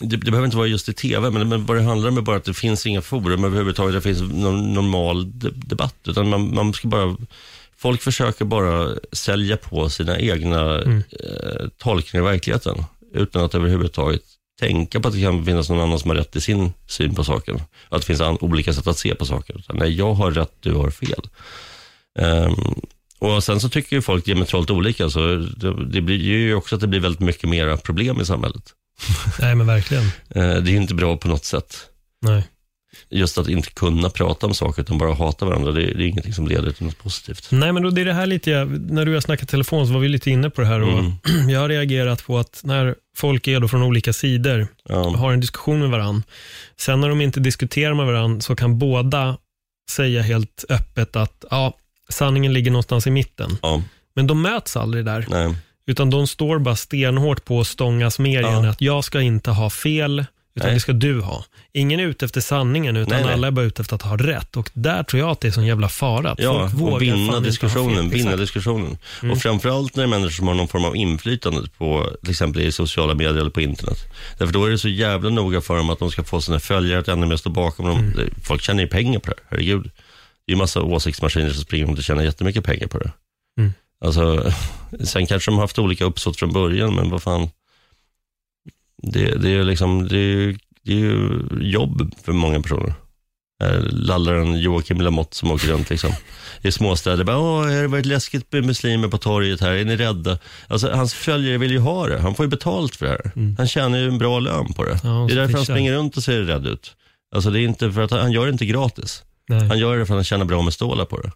det, 0.00 0.16
det, 0.16 0.30
behöver 0.30 0.44
inte 0.44 0.56
vara 0.56 0.66
just 0.66 0.88
i 0.88 0.92
tv, 0.92 1.30
men, 1.30 1.48
men 1.48 1.66
vad 1.66 1.76
det 1.76 1.82
handlar 1.82 2.08
om 2.08 2.16
är 2.16 2.22
bara 2.22 2.36
att 2.36 2.44
det 2.44 2.54
finns 2.54 2.86
inga 2.86 3.02
forum 3.02 3.44
överhuvudtaget. 3.44 3.94
Det 3.94 4.00
finns 4.00 4.32
någon 4.32 4.72
normal 4.74 5.32
debatt. 5.54 5.96
Utan 6.06 6.28
man, 6.28 6.54
man 6.54 6.72
ska 6.72 6.88
bara 6.88 7.16
Folk 7.80 8.02
försöker 8.02 8.44
bara 8.44 8.94
sälja 9.12 9.56
på 9.56 9.88
sina 9.88 10.18
egna 10.18 10.82
mm. 10.82 11.02
eh, 11.10 11.68
tolkningar 11.78 12.24
av 12.24 12.30
verkligheten 12.30 12.84
utan 13.14 13.44
att 13.44 13.54
överhuvudtaget 13.54 14.22
tänka 14.60 15.00
på 15.00 15.08
att 15.08 15.14
det 15.14 15.20
kan 15.20 15.44
finnas 15.44 15.70
någon 15.70 15.80
annan 15.80 15.98
som 15.98 16.10
har 16.10 16.16
rätt 16.16 16.36
i 16.36 16.40
sin 16.40 16.72
syn 16.86 17.14
på 17.14 17.24
saken. 17.24 17.60
Att 17.88 18.00
det 18.00 18.06
finns 18.06 18.20
olika 18.20 18.72
sätt 18.72 18.86
att 18.86 18.98
se 18.98 19.14
på 19.14 19.26
saker. 19.26 19.64
Nej, 19.72 19.92
jag 19.92 20.14
har 20.14 20.30
rätt, 20.30 20.52
du 20.60 20.74
har 20.74 20.90
fel. 20.90 21.28
Um, 22.18 22.80
och 23.18 23.44
Sen 23.44 23.60
så 23.60 23.68
tycker 23.68 23.96
ju 23.96 24.02
folk 24.02 24.24
diametralt 24.24 24.70
olika, 24.70 25.10
så 25.10 25.20
det, 25.56 25.84
det 25.84 26.00
blir 26.00 26.16
ju 26.16 26.54
också 26.54 26.74
att 26.74 26.80
det 26.80 26.86
blir 26.86 27.00
väldigt 27.00 27.20
mycket 27.20 27.48
mera 27.48 27.76
problem 27.76 28.20
i 28.20 28.24
samhället. 28.24 28.74
Nej, 29.40 29.54
men 29.54 29.66
verkligen. 29.66 30.04
uh, 30.04 30.10
det 30.32 30.40
är 30.42 30.72
ju 30.72 30.76
inte 30.76 30.94
bra 30.94 31.16
på 31.16 31.28
något 31.28 31.44
sätt. 31.44 31.76
Nej 32.22 32.42
just 33.08 33.38
att 33.38 33.48
inte 33.48 33.70
kunna 33.70 34.10
prata 34.10 34.46
om 34.46 34.54
saker 34.54 34.82
utan 34.82 34.98
bara 34.98 35.14
hata 35.14 35.46
varandra, 35.46 35.72
det 35.72 35.82
är, 35.82 35.94
det 35.94 36.04
är 36.04 36.06
ingenting 36.06 36.34
som 36.34 36.48
leder 36.48 36.72
till 36.72 36.86
något 36.86 36.98
positivt. 36.98 37.48
Nej, 37.50 37.72
men 37.72 37.82
då 37.82 37.90
det 37.90 38.00
är 38.00 38.04
det 38.04 38.12
här 38.12 38.26
lite, 38.26 38.64
när 38.64 39.04
du 39.04 39.14
har 39.14 39.20
snackat 39.20 39.48
telefon 39.48 39.86
så 39.86 39.92
var 39.92 40.00
vi 40.00 40.08
lite 40.08 40.30
inne 40.30 40.50
på 40.50 40.60
det 40.60 40.66
här 40.66 40.80
och 40.80 40.98
mm. 40.98 41.12
jag 41.48 41.60
har 41.60 41.68
reagerat 41.68 42.26
på 42.26 42.38
att 42.38 42.60
när 42.64 42.94
folk 43.16 43.48
är 43.48 43.60
då 43.60 43.68
från 43.68 43.82
olika 43.82 44.12
sidor 44.12 44.68
ja. 44.88 45.16
har 45.16 45.32
en 45.32 45.40
diskussion 45.40 45.80
med 45.80 45.90
varandra, 45.90 46.22
sen 46.80 47.00
när 47.00 47.08
de 47.08 47.20
inte 47.20 47.40
diskuterar 47.40 47.94
med 47.94 48.06
varandra 48.06 48.40
så 48.40 48.56
kan 48.56 48.78
båda 48.78 49.36
säga 49.90 50.22
helt 50.22 50.64
öppet 50.68 51.16
att 51.16 51.44
ja, 51.50 51.74
sanningen 52.08 52.52
ligger 52.52 52.70
någonstans 52.70 53.06
i 53.06 53.10
mitten. 53.10 53.58
Ja. 53.62 53.82
Men 54.14 54.26
de 54.26 54.42
möts 54.42 54.76
aldrig 54.76 55.04
där. 55.04 55.26
Nej. 55.30 55.54
Utan 55.90 56.10
de 56.10 56.26
står 56.26 56.58
bara 56.58 56.76
stenhårt 56.76 57.44
på 57.44 57.60
att 57.60 57.66
stångas 57.66 58.18
mer 58.18 58.40
ja. 58.40 58.68
att 58.68 58.80
jag 58.80 59.04
ska 59.04 59.20
inte 59.20 59.50
ha 59.50 59.70
fel, 59.70 60.24
utan 60.54 60.66
Nej. 60.66 60.74
det 60.74 60.80
ska 60.80 60.92
du 60.92 61.20
ha. 61.20 61.44
Ingen 61.72 62.00
är 62.00 62.04
ute 62.04 62.24
efter 62.24 62.40
sanningen, 62.40 62.96
utan 62.96 63.14
nej, 63.14 63.24
nej. 63.24 63.34
alla 63.34 63.46
är 63.46 63.50
bara 63.50 63.64
ute 63.64 63.82
efter 63.82 63.94
att 63.94 64.02
ha 64.02 64.16
rätt. 64.16 64.56
Och 64.56 64.70
där 64.72 65.02
tror 65.02 65.20
jag 65.20 65.30
att 65.30 65.40
det 65.40 65.56
är 65.56 65.58
en 65.58 65.66
jävla 65.66 65.88
fara. 65.88 66.34
ja, 66.38 66.70
folk 66.78 66.92
och 66.92 67.02
vinna 67.02 67.40
diskussionen. 67.40 68.10
Vinna 68.10 68.36
diskussionen. 68.36 68.98
Mm. 69.22 69.32
Och 69.32 69.42
framförallt 69.42 69.96
när 69.96 70.02
det 70.02 70.06
är 70.06 70.10
människor 70.10 70.30
som 70.30 70.48
har 70.48 70.54
någon 70.54 70.68
form 70.68 70.84
av 70.84 70.96
inflytande 70.96 71.68
på 71.78 72.10
till 72.20 72.30
exempel 72.30 72.62
i 72.62 72.72
sociala 72.72 73.14
medier 73.14 73.40
eller 73.40 73.50
på 73.50 73.60
internet. 73.60 73.98
Därför 74.38 74.52
då 74.52 74.64
är 74.64 74.70
det 74.70 74.78
så 74.78 74.88
jävla 74.88 75.30
noga 75.30 75.60
för 75.60 75.76
dem 75.76 75.90
att 75.90 75.98
de 75.98 76.10
ska 76.10 76.24
få 76.24 76.40
sina 76.40 76.60
följare 76.60 77.00
att 77.00 77.08
ännu 77.08 77.26
mer 77.26 77.36
stå 77.36 77.50
bakom 77.50 77.86
dem. 77.86 77.98
Mm. 77.98 78.30
Folk 78.44 78.62
tjänar 78.62 78.82
ju 78.82 78.88
pengar 78.88 79.20
på 79.20 79.30
det 79.30 79.36
här, 79.36 79.46
herregud. 79.50 79.82
Det 80.46 80.52
är 80.52 80.54
ju 80.54 80.56
massa 80.56 80.82
åsiktsmaskiner 80.82 81.50
som 81.50 81.62
springer 81.62 81.86
runt 81.86 81.98
och 81.98 82.04
tjänar 82.04 82.22
jättemycket 82.22 82.64
pengar 82.64 82.86
på 82.86 82.98
det. 82.98 83.12
Mm. 83.58 83.72
Alltså, 84.04 84.52
sen 85.04 85.26
kanske 85.26 85.50
de 85.50 85.54
har 85.54 85.64
haft 85.64 85.78
olika 85.78 86.04
uppsåt 86.04 86.38
från 86.38 86.52
början, 86.52 86.94
men 86.94 87.10
vad 87.10 87.22
fan 87.22 87.48
det, 89.02 89.42
det, 89.42 89.50
är 89.50 89.64
liksom, 89.64 90.08
det, 90.08 90.18
är, 90.18 90.56
det 90.82 90.92
är 90.92 90.96
ju 90.96 91.42
jobb 91.60 92.14
för 92.24 92.32
många 92.32 92.60
personer. 92.60 92.94
Lallaren 93.90 94.60
Joakim 94.60 95.00
Lamotte 95.00 95.36
som 95.36 95.50
åker 95.50 95.68
runt 95.68 95.90
liksom. 95.90 96.12
i 96.62 96.72
småstäder. 96.72 97.24
Bara, 97.24 97.38
Åh, 97.38 97.62
har 97.62 97.82
det 97.82 97.88
varit 97.88 98.06
läskigt 98.06 98.52
med 98.52 98.64
muslimer 98.64 99.08
på 99.08 99.18
torget 99.18 99.60
här? 99.60 99.70
Är 99.70 99.84
ni 99.84 99.96
rädda? 99.96 100.38
Alltså, 100.68 100.90
hans 100.90 101.14
följare 101.14 101.58
vill 101.58 101.70
ju 101.70 101.78
ha 101.78 102.06
det. 102.06 102.20
Han 102.20 102.34
får 102.34 102.44
ju 102.44 102.50
betalt 102.50 102.96
för 102.96 103.06
det 103.06 103.12
här. 103.12 103.32
Mm. 103.36 103.54
Han 103.58 103.68
tjänar 103.68 103.98
ju 103.98 104.08
en 104.08 104.18
bra 104.18 104.38
lön 104.38 104.72
på 104.72 104.84
det. 104.84 105.00
Ja, 105.02 105.26
det 105.28 105.34
är 105.34 105.36
därför 105.36 105.54
han 105.56 105.64
springer 105.64 105.92
runt 105.92 106.16
och 106.16 106.22
ser 106.22 106.40
rädd 106.40 106.66
ut. 106.66 106.96
Alltså, 107.34 107.50
det 107.50 107.60
är 107.60 107.62
inte 107.62 107.92
för 107.92 108.00
att 108.00 108.10
han, 108.10 108.20
han 108.20 108.32
gör 108.32 108.46
det 108.46 108.52
inte 108.52 108.66
gratis. 108.66 109.22
Nej. 109.48 109.68
Han 109.68 109.78
gör 109.78 109.98
det 109.98 110.06
för 110.06 110.14
att 110.14 110.18
han 110.18 110.24
tjänar 110.24 110.44
bra 110.44 110.62
med 110.62 110.72
stålar 110.72 111.04
på 111.04 111.20
det. 111.20 111.32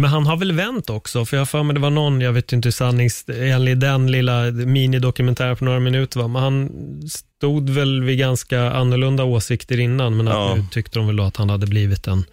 Men 0.00 0.10
han 0.10 0.26
har 0.26 0.36
väl 0.36 0.52
vänt 0.52 0.90
också, 0.90 1.24
för 1.24 1.36
jag 1.36 1.40
har 1.40 1.46
för 1.46 1.62
mig 1.62 1.74
det 1.74 1.80
var 1.80 1.90
någon, 1.90 2.20
jag 2.20 2.32
vet 2.32 2.52
inte 2.52 2.72
sanningsenlig 2.72 3.78
den 3.78 4.10
lilla 4.10 4.42
minidokumentären 4.50 5.56
på 5.56 5.64
några 5.64 5.80
minuter 5.80 6.20
var, 6.20 6.28
men 6.28 6.42
han 6.42 6.70
stod 7.08 7.70
väl 7.70 8.02
vid 8.02 8.18
ganska 8.18 8.70
annorlunda 8.72 9.24
åsikter 9.24 9.80
innan, 9.80 10.16
men 10.16 10.26
ja. 10.26 10.54
nu 10.54 10.64
tyckte 10.70 10.98
de 10.98 11.06
väl 11.06 11.16
då 11.16 11.22
att 11.22 11.36
han 11.36 11.50
hade 11.50 11.66
blivit 11.66 12.06
en 12.06 12.24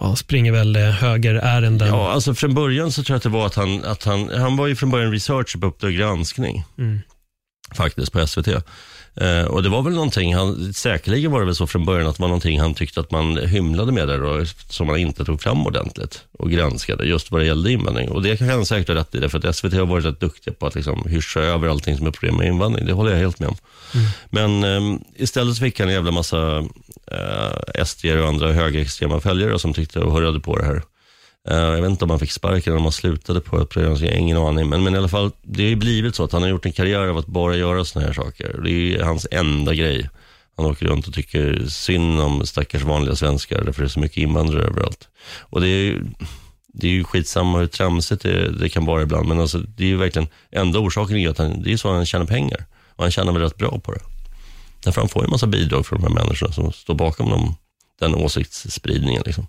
Ja, 0.00 0.16
springer 0.16 0.52
väl 0.52 0.76
högerärenden. 0.76 1.88
Ja, 1.88 2.12
alltså 2.12 2.34
från 2.34 2.54
början 2.54 2.92
så 2.92 3.02
tror 3.02 3.14
jag 3.14 3.16
att 3.16 3.22
det 3.22 3.28
var 3.28 3.46
att 3.46 3.54
han, 3.54 3.84
att 3.84 4.04
han, 4.04 4.28
han 4.28 4.56
var 4.56 4.66
ju 4.66 4.76
från 4.76 4.90
början 4.90 5.12
researcher 5.12 5.58
på 5.58 5.66
Uppdrag 5.66 5.92
granskning. 5.92 6.64
Mm. 6.78 7.00
Faktiskt 7.74 8.12
på 8.12 8.26
SVT. 8.26 8.48
Eh, 9.16 9.44
och 9.44 9.62
det 9.62 9.68
var 9.68 9.82
väl 9.82 9.92
någonting, 9.92 10.34
han, 10.34 10.74
säkerligen 10.74 11.30
var 11.30 11.40
det 11.40 11.46
väl 11.46 11.54
så 11.54 11.66
från 11.66 11.84
början 11.84 12.06
att 12.06 12.16
det 12.16 12.22
var 12.22 12.28
någonting 12.28 12.60
han 12.60 12.74
tyckte 12.74 13.00
att 13.00 13.10
man 13.10 13.36
hymlade 13.36 13.92
med 13.92 14.08
där 14.08 14.22
och 14.22 14.46
som 14.68 14.86
man 14.86 14.98
inte 14.98 15.24
tog 15.24 15.42
fram 15.42 15.66
ordentligt 15.66 16.24
och 16.38 16.50
granskade 16.50 17.04
just 17.04 17.30
vad 17.30 17.40
det 17.40 17.46
gällde 17.46 17.72
invandring. 17.72 18.08
Och 18.08 18.22
det 18.22 18.36
kan 18.36 18.48
han 18.48 18.66
säkert 18.66 18.88
ha 18.88 18.94
rätt 18.94 19.14
i, 19.14 19.28
för 19.28 19.48
att 19.48 19.56
SVT 19.56 19.72
har 19.72 19.86
varit 19.86 20.04
rätt 20.04 20.20
duktiga 20.20 20.54
på 20.54 20.66
att 20.66 20.74
liksom 20.74 21.04
hyscha 21.08 21.40
över 21.40 21.68
allting 21.68 21.96
som 21.96 22.06
är 22.06 22.10
problem 22.10 22.36
med 22.36 22.46
invandring. 22.46 22.86
Det 22.86 22.92
håller 22.92 23.10
jag 23.10 23.18
helt 23.18 23.38
med 23.38 23.48
om. 23.48 23.56
Mm. 23.94 24.06
Men 24.30 24.64
eh, 24.64 25.00
istället 25.16 25.58
fick 25.58 25.80
han 25.80 25.88
en 25.88 25.94
jävla 25.94 26.10
massa 26.10 26.58
eh, 27.06 27.84
SD 27.84 28.04
och 28.04 28.28
andra 28.28 28.52
högerextrema 28.52 29.20
följare 29.20 29.58
som 29.58 29.74
tyckte 29.74 30.00
och 30.00 30.12
hörde 30.12 30.40
på 30.40 30.58
det 30.58 30.64
här. 30.64 30.82
Uh, 31.50 31.56
jag 31.56 31.80
vet 31.82 31.90
inte 31.90 32.04
om 32.04 32.10
han 32.10 32.18
fick 32.18 32.32
sparken 32.32 32.72
eller 32.72 32.78
om 32.78 32.84
han 32.84 32.92
slutade 32.92 33.40
på 33.40 33.60
ett 33.60 33.68
program, 33.68 33.96
jag 34.00 34.10
har 34.10 34.16
ingen 34.16 34.36
aning. 34.36 34.68
Men, 34.68 34.82
men 34.82 34.94
i 34.94 34.98
alla 34.98 35.08
fall, 35.08 35.30
det 35.42 35.62
har 35.62 35.70
ju 35.70 35.76
blivit 35.76 36.14
så 36.14 36.24
att 36.24 36.32
han 36.32 36.42
har 36.42 36.48
gjort 36.48 36.66
en 36.66 36.72
karriär 36.72 37.06
av 37.06 37.18
att 37.18 37.26
bara 37.26 37.56
göra 37.56 37.84
sådana 37.84 38.06
här 38.06 38.14
saker. 38.14 38.60
Det 38.64 38.70
är 38.70 38.72
ju 38.72 39.02
hans 39.02 39.26
enda 39.30 39.74
grej. 39.74 40.08
Han 40.56 40.66
åker 40.66 40.86
runt 40.86 41.08
och 41.08 41.14
tycker 41.14 41.64
synd 41.68 42.20
om 42.20 42.46
stackars 42.46 42.82
vanliga 42.82 43.16
svenskar, 43.16 43.64
därför 43.64 43.82
det 43.82 43.86
är 43.86 43.88
så 43.88 44.00
mycket 44.00 44.18
invandrare 44.18 44.62
överallt. 44.62 45.08
Och 45.40 45.60
det 45.60 45.68
är 45.68 45.84
ju, 45.84 46.04
det 46.66 46.86
är 46.86 46.92
ju 46.92 47.04
skitsamma 47.04 47.58
hur 47.58 47.66
tramsigt 47.66 48.22
det, 48.22 48.50
det 48.50 48.68
kan 48.68 48.84
vara 48.84 49.02
ibland, 49.02 49.28
men 49.28 49.40
alltså, 49.40 49.58
det 49.58 49.84
är 49.84 49.88
ju 49.88 49.96
verkligen, 49.96 50.28
enda 50.50 50.78
orsaken 50.78 51.16
är 51.16 51.28
att 51.28 51.38
han, 51.38 51.62
det 51.62 51.72
är 51.72 51.76
så 51.76 51.92
han 51.92 52.06
tjänar 52.06 52.26
pengar. 52.26 52.66
Och 52.96 53.04
han 53.04 53.10
tjänar 53.10 53.32
väl 53.32 53.42
rätt 53.42 53.56
bra 53.56 53.78
på 53.78 53.92
det. 53.92 54.00
Därför 54.84 55.00
han 55.00 55.08
får 55.08 55.22
ju 55.22 55.24
en 55.24 55.30
massa 55.30 55.46
bidrag 55.46 55.86
från 55.86 56.00
de 56.00 56.06
här 56.06 56.24
människorna 56.24 56.52
som 56.52 56.72
står 56.72 56.94
bakom 56.94 57.30
dem, 57.30 57.54
den 58.00 58.14
åsiktsspridningen. 58.14 59.22
Liksom. 59.26 59.46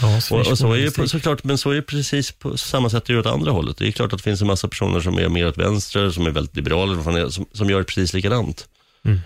Ja, 0.00 0.20
och, 0.30 0.46
och, 0.46 0.58
så 0.58 0.72
är 0.72 1.02
det 1.02 1.08
såklart, 1.08 1.44
men 1.44 1.58
så 1.58 1.70
är 1.70 1.74
det 1.74 1.82
precis 1.82 2.32
på 2.32 2.56
samma 2.56 2.90
sätt 2.90 3.10
åt 3.10 3.26
andra 3.26 3.50
hållet. 3.50 3.76
Det 3.76 3.88
är 3.88 3.92
klart 3.92 4.12
att 4.12 4.18
det 4.18 4.22
finns 4.22 4.40
en 4.40 4.46
massa 4.46 4.68
personer 4.68 5.00
som 5.00 5.18
är 5.18 5.28
mer 5.28 5.48
åt 5.48 5.58
vänster, 5.58 6.10
som 6.10 6.26
är 6.26 6.30
väldigt 6.30 6.56
liberala, 6.56 7.30
som, 7.30 7.46
som 7.52 7.70
gör 7.70 7.82
precis 7.82 8.14
likadant. 8.14 8.68
Mm. 9.04 9.20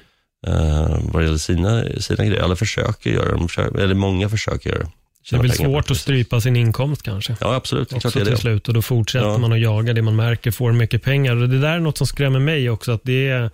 Uh, 0.48 1.00
vad 1.12 1.22
det 1.22 1.24
gäller 1.24 1.38
sina, 1.38 1.84
sina 2.00 2.24
grejer. 2.24 2.42
Alla 2.42 2.56
försöker 2.56 3.10
göra 3.10 3.46
det, 3.72 3.82
eller 3.82 3.94
många 3.94 4.28
försöker 4.28 4.70
göra 4.70 4.78
det. 4.78 4.90
Det 5.30 5.38
blir 5.38 5.50
svårt 5.50 5.90
att 5.90 5.96
strypa 5.96 6.40
sin 6.40 6.56
inkomst 6.56 7.02
kanske. 7.02 7.36
Ja, 7.40 7.54
absolut. 7.54 7.92
Också 7.92 8.20
är 8.20 8.24
det. 8.24 8.30
till 8.30 8.38
slut 8.38 8.68
och 8.68 8.74
då 8.74 8.82
fortsätter 8.82 9.26
ja. 9.26 9.38
man 9.38 9.52
att 9.52 9.60
jaga 9.60 9.92
det 9.92 10.02
man 10.02 10.16
märker 10.16 10.50
får 10.50 10.72
mycket 10.72 11.02
pengar. 11.02 11.36
Och 11.42 11.48
Det 11.48 11.58
där 11.60 11.72
är 11.72 11.80
något 11.80 11.98
som 11.98 12.06
skrämmer 12.06 12.38
mig 12.38 12.70
också, 12.70 12.92
att 12.92 13.00
det 13.04 13.28
är 13.28 13.50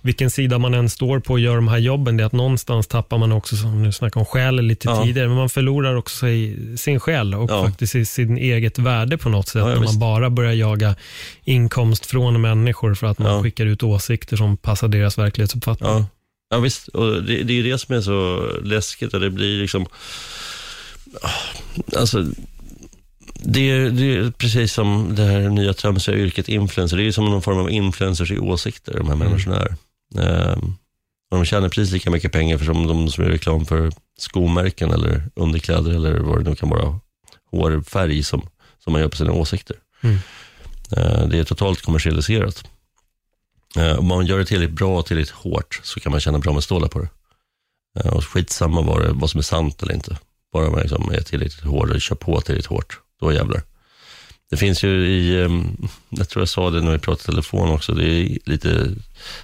vilken 0.00 0.30
sida 0.30 0.58
man 0.58 0.74
än 0.74 0.88
står 0.88 1.20
på 1.20 1.32
och 1.32 1.40
gör 1.40 1.54
de 1.54 1.68
här 1.68 1.78
jobben, 1.78 2.16
det 2.16 2.22
är 2.22 2.26
att 2.26 2.32
någonstans 2.32 2.86
tappar 2.86 3.18
man 3.18 3.32
också, 3.32 3.56
som 3.56 3.82
du 3.82 3.92
snackade 3.92 4.20
om 4.20 4.26
själen 4.26 4.68
lite 4.68 4.88
ja. 4.88 5.04
tidigare, 5.04 5.28
men 5.28 5.36
man 5.36 5.48
förlorar 5.48 5.94
också 5.94 6.16
sig, 6.16 6.56
sin 6.78 7.00
själ 7.00 7.34
och 7.34 7.50
ja. 7.50 7.64
faktiskt 7.64 8.14
sin 8.14 8.38
eget 8.38 8.78
värde 8.78 9.18
på 9.18 9.28
något 9.28 9.48
sätt, 9.48 9.64
när 9.64 9.80
man 9.80 9.98
bara 9.98 10.30
börjar 10.30 10.52
jaga 10.52 10.96
inkomst 11.44 12.06
från 12.06 12.40
människor 12.40 12.94
för 12.94 13.06
att 13.06 13.18
man 13.18 13.42
skickar 13.42 13.66
ut 13.66 13.82
åsikter 13.82 14.36
som 14.36 14.56
passar 14.56 14.88
deras 14.88 15.18
verklighetsuppfattning. 15.18 15.90
Ja, 15.90 16.06
ja 16.50 16.58
visst, 16.58 16.88
och 16.88 17.22
det, 17.22 17.42
det 17.42 17.58
är 17.58 17.62
det 17.62 17.78
som 17.78 17.94
är 17.94 18.00
så 18.00 18.48
läskigt 18.64 19.14
och 19.14 19.20
det 19.20 19.30
blir 19.30 19.60
liksom 19.60 19.86
Alltså, 21.96 22.26
det 23.44 23.70
är, 23.70 23.90
det 23.90 24.16
är, 24.16 24.30
precis 24.30 24.72
som 24.72 25.14
det 25.14 25.22
här 25.22 25.48
nya 25.48 25.72
tramsiga 25.72 26.16
yrket 26.16 26.48
influencer. 26.48 26.96
Det 26.96 27.06
är 27.06 27.12
som 27.12 27.24
någon 27.24 27.42
form 27.42 27.58
av 27.58 27.70
influencers 27.70 28.30
i 28.30 28.38
åsikter, 28.38 28.92
de 28.92 29.06
här 29.06 29.14
mm. 29.14 29.28
människorna 29.28 29.56
är. 29.56 29.76
Um, 30.52 30.76
de 31.30 31.44
tjänar 31.44 31.68
precis 31.68 31.92
lika 31.92 32.10
mycket 32.10 32.32
pengar 32.32 32.58
för 32.58 32.64
som 32.64 32.86
de 32.86 33.10
som 33.10 33.24
gör 33.24 33.30
reklam 33.30 33.66
för 33.66 33.92
skomärken 34.18 34.90
eller 34.90 35.30
underkläder 35.34 35.90
eller 35.90 36.18
vad 36.18 36.44
det 36.44 36.50
nu 36.50 36.56
kan 36.56 36.68
vara, 36.68 37.00
hårfärg 37.50 38.22
som, 38.22 38.42
som 38.84 38.92
man 38.92 39.02
gör 39.02 39.08
på 39.08 39.16
sina 39.16 39.32
åsikter. 39.32 39.76
Mm. 40.00 40.16
Uh, 40.96 41.28
det 41.28 41.38
är 41.38 41.44
totalt 41.44 41.82
kommersialiserat. 41.82 42.64
Uh, 43.78 43.98
om 43.98 44.06
man 44.06 44.26
gör 44.26 44.38
det 44.38 44.44
tillräckligt 44.44 44.76
bra 44.78 44.98
och 44.98 45.06
tillräckligt 45.06 45.36
hårt 45.36 45.80
så 45.82 46.00
kan 46.00 46.12
man 46.12 46.20
tjäna 46.20 46.38
bra 46.38 46.52
med 46.52 46.64
stålar 46.64 46.88
på 46.88 46.98
det. 46.98 47.08
Uh, 48.04 48.12
och 48.12 48.24
skitsamma 48.24 48.82
vad, 48.82 49.02
det, 49.02 49.12
vad 49.12 49.30
som 49.30 49.38
är 49.38 49.42
sant 49.42 49.82
eller 49.82 49.94
inte. 49.94 50.18
Bara 50.52 50.70
man 50.70 50.80
liksom 50.80 51.12
är 51.12 51.20
tillräckligt 51.20 51.64
hård 51.64 51.90
och 51.90 52.00
kör 52.00 52.16
på 52.16 52.40
tillräckligt 52.40 52.66
hårt, 52.66 52.98
då 53.20 53.32
jävlar. 53.32 53.62
Det 54.50 54.56
finns 54.56 54.84
ju 54.84 55.06
i, 55.06 55.42
ehm, 55.42 55.88
jag 56.08 56.28
tror 56.28 56.40
jag 56.40 56.48
sa 56.48 56.70
det 56.70 56.80
när 56.80 56.92
vi 56.92 56.98
pratade 56.98 57.24
telefon 57.24 57.68
också, 57.68 57.94
det 57.94 58.04
är 58.04 58.38
lite 58.44 58.88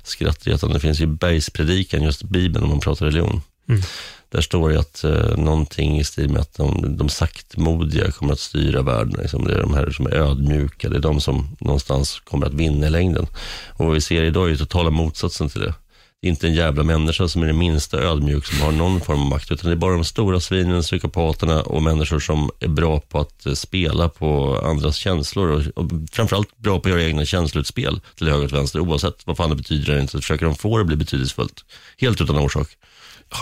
skrattretande. 0.02 0.76
Det 0.76 0.80
finns 0.80 1.00
ju 1.00 1.06
bergspredikan, 1.06 2.02
just 2.02 2.22
Bibeln, 2.22 2.64
om 2.64 2.70
man 2.70 2.80
pratar 2.80 3.06
religion. 3.06 3.40
Mm. 3.68 3.82
Där 4.30 4.40
står 4.40 4.70
det 4.70 4.80
att 4.80 5.04
eh, 5.04 5.36
någonting 5.36 5.98
i 5.98 6.04
stil 6.04 6.28
med 6.28 6.40
att 6.40 6.54
de, 6.54 6.96
de 6.96 7.08
saktmodiga 7.08 8.10
kommer 8.10 8.32
att 8.32 8.40
styra 8.40 8.82
världen. 8.82 9.20
Liksom. 9.22 9.44
Det 9.44 9.54
är 9.54 9.60
de 9.60 9.74
här 9.74 9.90
som 9.90 10.06
är 10.06 10.10
ödmjuka, 10.10 10.88
det 10.88 10.96
är 10.96 11.00
de 11.00 11.20
som 11.20 11.56
någonstans 11.60 12.20
kommer 12.24 12.46
att 12.46 12.54
vinna 12.54 12.86
i 12.86 12.90
längden. 12.90 13.26
Och 13.68 13.86
vad 13.86 13.94
vi 13.94 14.00
ser 14.00 14.22
idag 14.22 14.46
är 14.46 14.50
ju 14.50 14.56
totala 14.56 14.90
motsatsen 14.90 15.48
till 15.48 15.60
det 15.60 15.74
det 16.20 16.28
är 16.28 16.30
inte 16.30 16.46
en 16.46 16.54
jävla 16.54 16.82
människa 16.82 17.28
som 17.28 17.42
är 17.42 17.46
det 17.46 17.52
minsta 17.52 17.98
ödmjuk 17.98 18.46
som 18.46 18.60
har 18.60 18.72
någon 18.72 19.00
form 19.00 19.20
av 19.20 19.26
makt, 19.26 19.52
utan 19.52 19.70
det 19.70 19.74
är 19.74 19.76
bara 19.76 19.94
de 19.94 20.04
stora 20.04 20.40
svinen, 20.40 20.82
psykopaterna 20.82 21.62
och 21.62 21.82
människor 21.82 22.20
som 22.20 22.50
är 22.60 22.68
bra 22.68 23.00
på 23.00 23.20
att 23.20 23.46
eh, 23.46 23.52
spela 23.52 24.08
på 24.08 24.60
andras 24.64 24.96
känslor 24.96 25.50
och, 25.50 25.84
och 25.84 25.90
framförallt 26.12 26.56
bra 26.56 26.80
på 26.80 26.88
att 26.88 26.94
göra 26.94 27.04
egna 27.04 27.24
känsloutspel 27.24 28.00
till 28.16 28.28
höger 28.28 28.44
och 28.44 28.52
vänster, 28.52 28.80
oavsett 28.80 29.26
vad 29.26 29.36
fan 29.36 29.50
det 29.50 29.56
betyder 29.56 29.92
eller 29.92 30.02
inte, 30.02 30.18
försöker 30.18 30.46
de 30.46 30.54
få 30.54 30.76
det 30.76 30.80
att 30.80 30.86
bli 30.86 30.96
betydelsefullt, 30.96 31.64
helt 31.98 32.20
utan 32.20 32.38
orsak. 32.38 32.68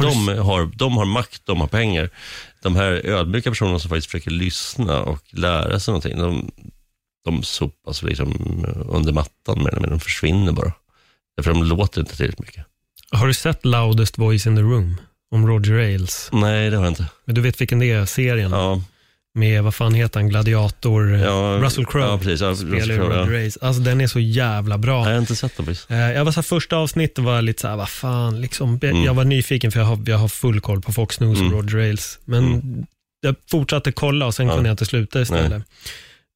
De 0.01 0.29
har, 0.39 0.67
de 0.77 0.97
har 0.97 1.05
makt, 1.05 1.43
de 1.45 1.61
har 1.61 1.69
pengar. 1.69 2.11
De 2.63 2.77
här 2.77 3.07
ödmjuka 3.07 3.51
personerna 3.51 3.79
som 3.79 3.89
faktiskt 3.89 4.11
försöker 4.11 4.31
lyssna 4.31 5.03
och 5.03 5.23
lära 5.31 5.81
sig 5.81 5.93
någonting, 5.93 6.19
de, 6.19 6.51
de 7.25 7.43
sopas 7.43 8.03
liksom 8.03 8.35
under 8.89 9.13
mattan 9.13 9.63
med 9.63 9.79
men 9.81 9.91
de 9.91 10.01
försvinner 10.01 10.53
bara. 10.53 10.73
För 11.43 11.55
de 11.55 11.63
låter 11.65 12.01
inte 12.01 12.17
tillräckligt 12.17 12.41
mycket. 12.47 12.65
Har 13.11 13.27
du 13.27 13.35
sett 13.35 13.65
Loudest 13.65 14.19
Voice 14.19 14.47
in 14.47 14.57
the 14.57 14.63
Room? 14.63 15.01
Om 15.31 15.47
Roger 15.47 15.75
Ailes? 15.75 16.29
Nej, 16.33 16.71
det 16.71 16.77
har 16.77 16.85
jag 16.85 16.91
inte. 16.91 17.07
Men 17.25 17.35
du 17.35 17.41
vet 17.41 17.61
vilken 17.61 17.79
det 17.79 17.91
är, 17.91 18.05
serien? 18.05 18.51
Ja. 18.51 18.83
Med, 19.35 19.63
vad 19.63 19.75
fan 19.75 19.95
heter 19.95 20.21
han, 20.21 20.29
Gladiator, 20.29 21.11
ja, 21.11 21.59
Russell 21.63 21.87
Crowe. 21.87 22.07
Ja, 22.07 22.19
precis. 22.19 22.41
Ja, 22.41 22.49
Russell 22.49 22.97
Crowe, 22.97 23.17
Roger 23.17 23.33
ja. 23.33 23.39
Ailes. 23.39 23.57
Alltså 23.57 23.83
den 23.83 24.01
är 24.01 24.07
så 24.07 24.21
jävla 24.21 24.79
bra. 24.79 25.05
Jag 25.07 25.13
har 25.13 25.19
inte 25.19 25.37
sett 25.37 25.57
den. 25.57 25.67
Precis. 25.67 25.91
Eh, 25.91 26.13
jag 26.13 26.25
var 26.25 26.33
så 26.33 26.37
här, 26.37 26.43
första 26.43 26.77
avsnittet 26.77 27.25
var 27.25 27.43
lite 27.43 27.61
så 27.61 27.69
här, 27.69 27.77
vad 27.77 27.89
fan, 27.89 28.41
liksom. 28.41 28.79
Mm. 28.83 29.05
Jag 29.05 29.15
var 29.15 29.25
nyfiken 29.25 29.73
för 29.73 29.81
jag 29.81 29.87
har, 29.87 30.03
jag 30.07 30.19
har 30.19 30.29
full 30.29 30.61
koll 30.61 30.83
på 30.83 30.93
Fox 30.93 31.21
News 31.21 31.41
mm. 31.41 31.55
och 31.55 31.63
Roger 31.63 31.79
Ailes. 31.79 32.19
Men 32.25 32.45
mm. 32.45 32.87
jag 33.21 33.35
fortsatte 33.51 33.93
kolla 33.93 34.27
och 34.27 34.35
sen 34.35 34.49
kunde 34.49 34.69
jag 34.69 34.73
inte 34.73 34.87
sluta 34.87 35.21
istället. 35.21 35.51
Nej. 35.51 35.63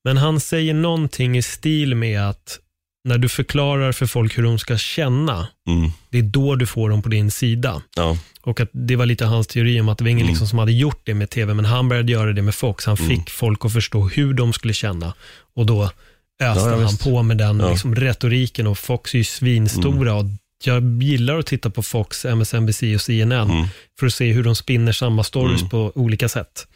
Men 0.05 0.17
han 0.17 0.41
säger 0.41 0.75
någonting 0.75 1.39
i 1.39 1.43
stil 1.43 1.95
med 1.95 2.29
att 2.29 2.59
när 3.05 3.19
du 3.19 3.29
förklarar 3.29 3.93
för 3.93 4.07
folk 4.07 4.39
hur 4.39 4.43
de 4.43 4.59
ska 4.59 4.79
känna, 4.79 5.49
mm. 5.69 5.91
det 6.11 6.19
är 6.19 6.23
då 6.23 6.57
du 6.57 6.67
får 6.67 6.91
dem 6.91 7.03
på 7.03 7.09
din 7.09 7.31
sida. 7.31 7.83
Ja. 7.97 8.17
Och 8.43 8.61
att 8.61 8.69
Det 8.73 8.97
var 8.97 9.07
lite 9.07 9.25
hans 9.25 9.47
teori 9.47 9.81
om 9.81 9.89
att 9.89 9.99
det 9.99 10.05
var 10.05 10.11
ingen 10.11 10.21
mm. 10.21 10.31
liksom 10.31 10.47
som 10.47 10.59
hade 10.59 10.73
gjort 10.73 11.01
det 11.05 11.15
med 11.15 11.31
tv, 11.31 11.55
men 11.55 11.65
han 11.65 11.89
började 11.89 12.13
göra 12.13 12.33
det 12.33 12.43
med 12.43 12.55
Fox. 12.55 12.87
Han 12.87 12.97
mm. 12.97 13.09
fick 13.09 13.31
folk 13.31 13.65
att 13.65 13.73
förstå 13.73 14.09
hur 14.09 14.35
de 14.35 14.53
skulle 14.53 14.75
känna 14.75 15.15
och 15.57 15.67
då 15.67 15.91
öste 16.43 16.71
ja, 16.71 16.85
han 16.85 16.97
på 16.97 17.23
med 17.23 17.37
den 17.37 17.61
ja. 17.61 17.71
liksom, 17.71 17.95
retoriken 17.95 18.67
och 18.67 18.79
Fox 18.79 19.15
är 19.15 19.19
ju 19.19 19.25
svinstora. 19.25 20.15
Och 20.15 20.25
jag 20.65 21.03
gillar 21.03 21.39
att 21.39 21.47
titta 21.47 21.71
på 21.71 21.83
Fox, 21.83 22.25
MSNBC 22.25 22.83
och 22.95 23.01
CNN 23.01 23.51
mm. 23.51 23.69
för 24.01 24.07
att 24.07 24.15
se 24.15 24.33
hur 24.33 24.45
de 24.45 24.57
spinner 24.57 24.93
samma 24.93 25.25
stories 25.25 25.61
mm. 25.61 25.71
på 25.71 25.93
olika 25.95 26.29
sätt. 26.29 26.67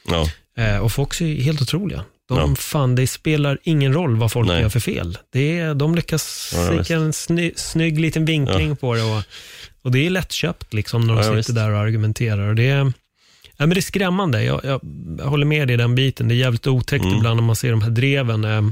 Eh, 0.59 0.79
och 0.79 0.93
Fox 0.93 1.21
är 1.21 1.43
helt 1.43 1.63
otroliga. 1.63 2.05
De, 2.29 2.39
ja. 2.39 2.55
fan, 2.57 2.95
det 2.95 3.07
spelar 3.07 3.59
ingen 3.63 3.93
roll 3.93 4.17
vad 4.17 4.33
folk 4.33 4.49
Nej. 4.49 4.63
gör 4.63 4.69
för 4.69 4.81
fel. 4.81 5.19
Det 5.33 5.59
är, 5.59 5.75
de 5.75 5.95
lyckas 5.95 6.55
ja, 6.89 6.97
en 6.97 7.13
sny, 7.13 7.53
snygg 7.57 8.01
liten 8.01 8.25
vinkling 8.25 8.69
ja. 8.69 8.75
på 8.75 8.95
det 8.95 9.03
och, 9.03 9.23
och 9.83 9.91
det 9.91 10.07
är 10.07 10.11
lättköpt 10.11 10.75
liksom, 10.75 11.07
när 11.07 11.15
de 11.15 11.17
ja, 11.17 11.23
sitter 11.23 11.37
visst. 11.37 11.55
där 11.55 11.71
och 11.71 11.79
argumenterar. 11.79 12.49
Och 12.49 12.55
det, 12.55 12.69
är, 12.69 12.79
ja, 13.57 13.67
men 13.67 13.71
det 13.71 13.77
är 13.79 13.83
skrämmande. 13.83 14.45
Jag, 14.45 14.65
jag, 14.65 14.81
jag 15.19 15.25
håller 15.25 15.47
med 15.47 15.69
dig 15.69 15.75
i 15.75 15.77
den 15.77 15.95
biten. 15.95 16.29
Det 16.29 16.35
är 16.35 16.37
jävligt 16.37 16.67
otäckt 16.67 17.05
mm. 17.05 17.17
ibland 17.17 17.37
när 17.37 17.47
man 17.47 17.57
ser 17.57 17.71
de 17.71 17.83
här 17.83 17.91
dreven. 17.91 18.45
Eh, 18.45 18.63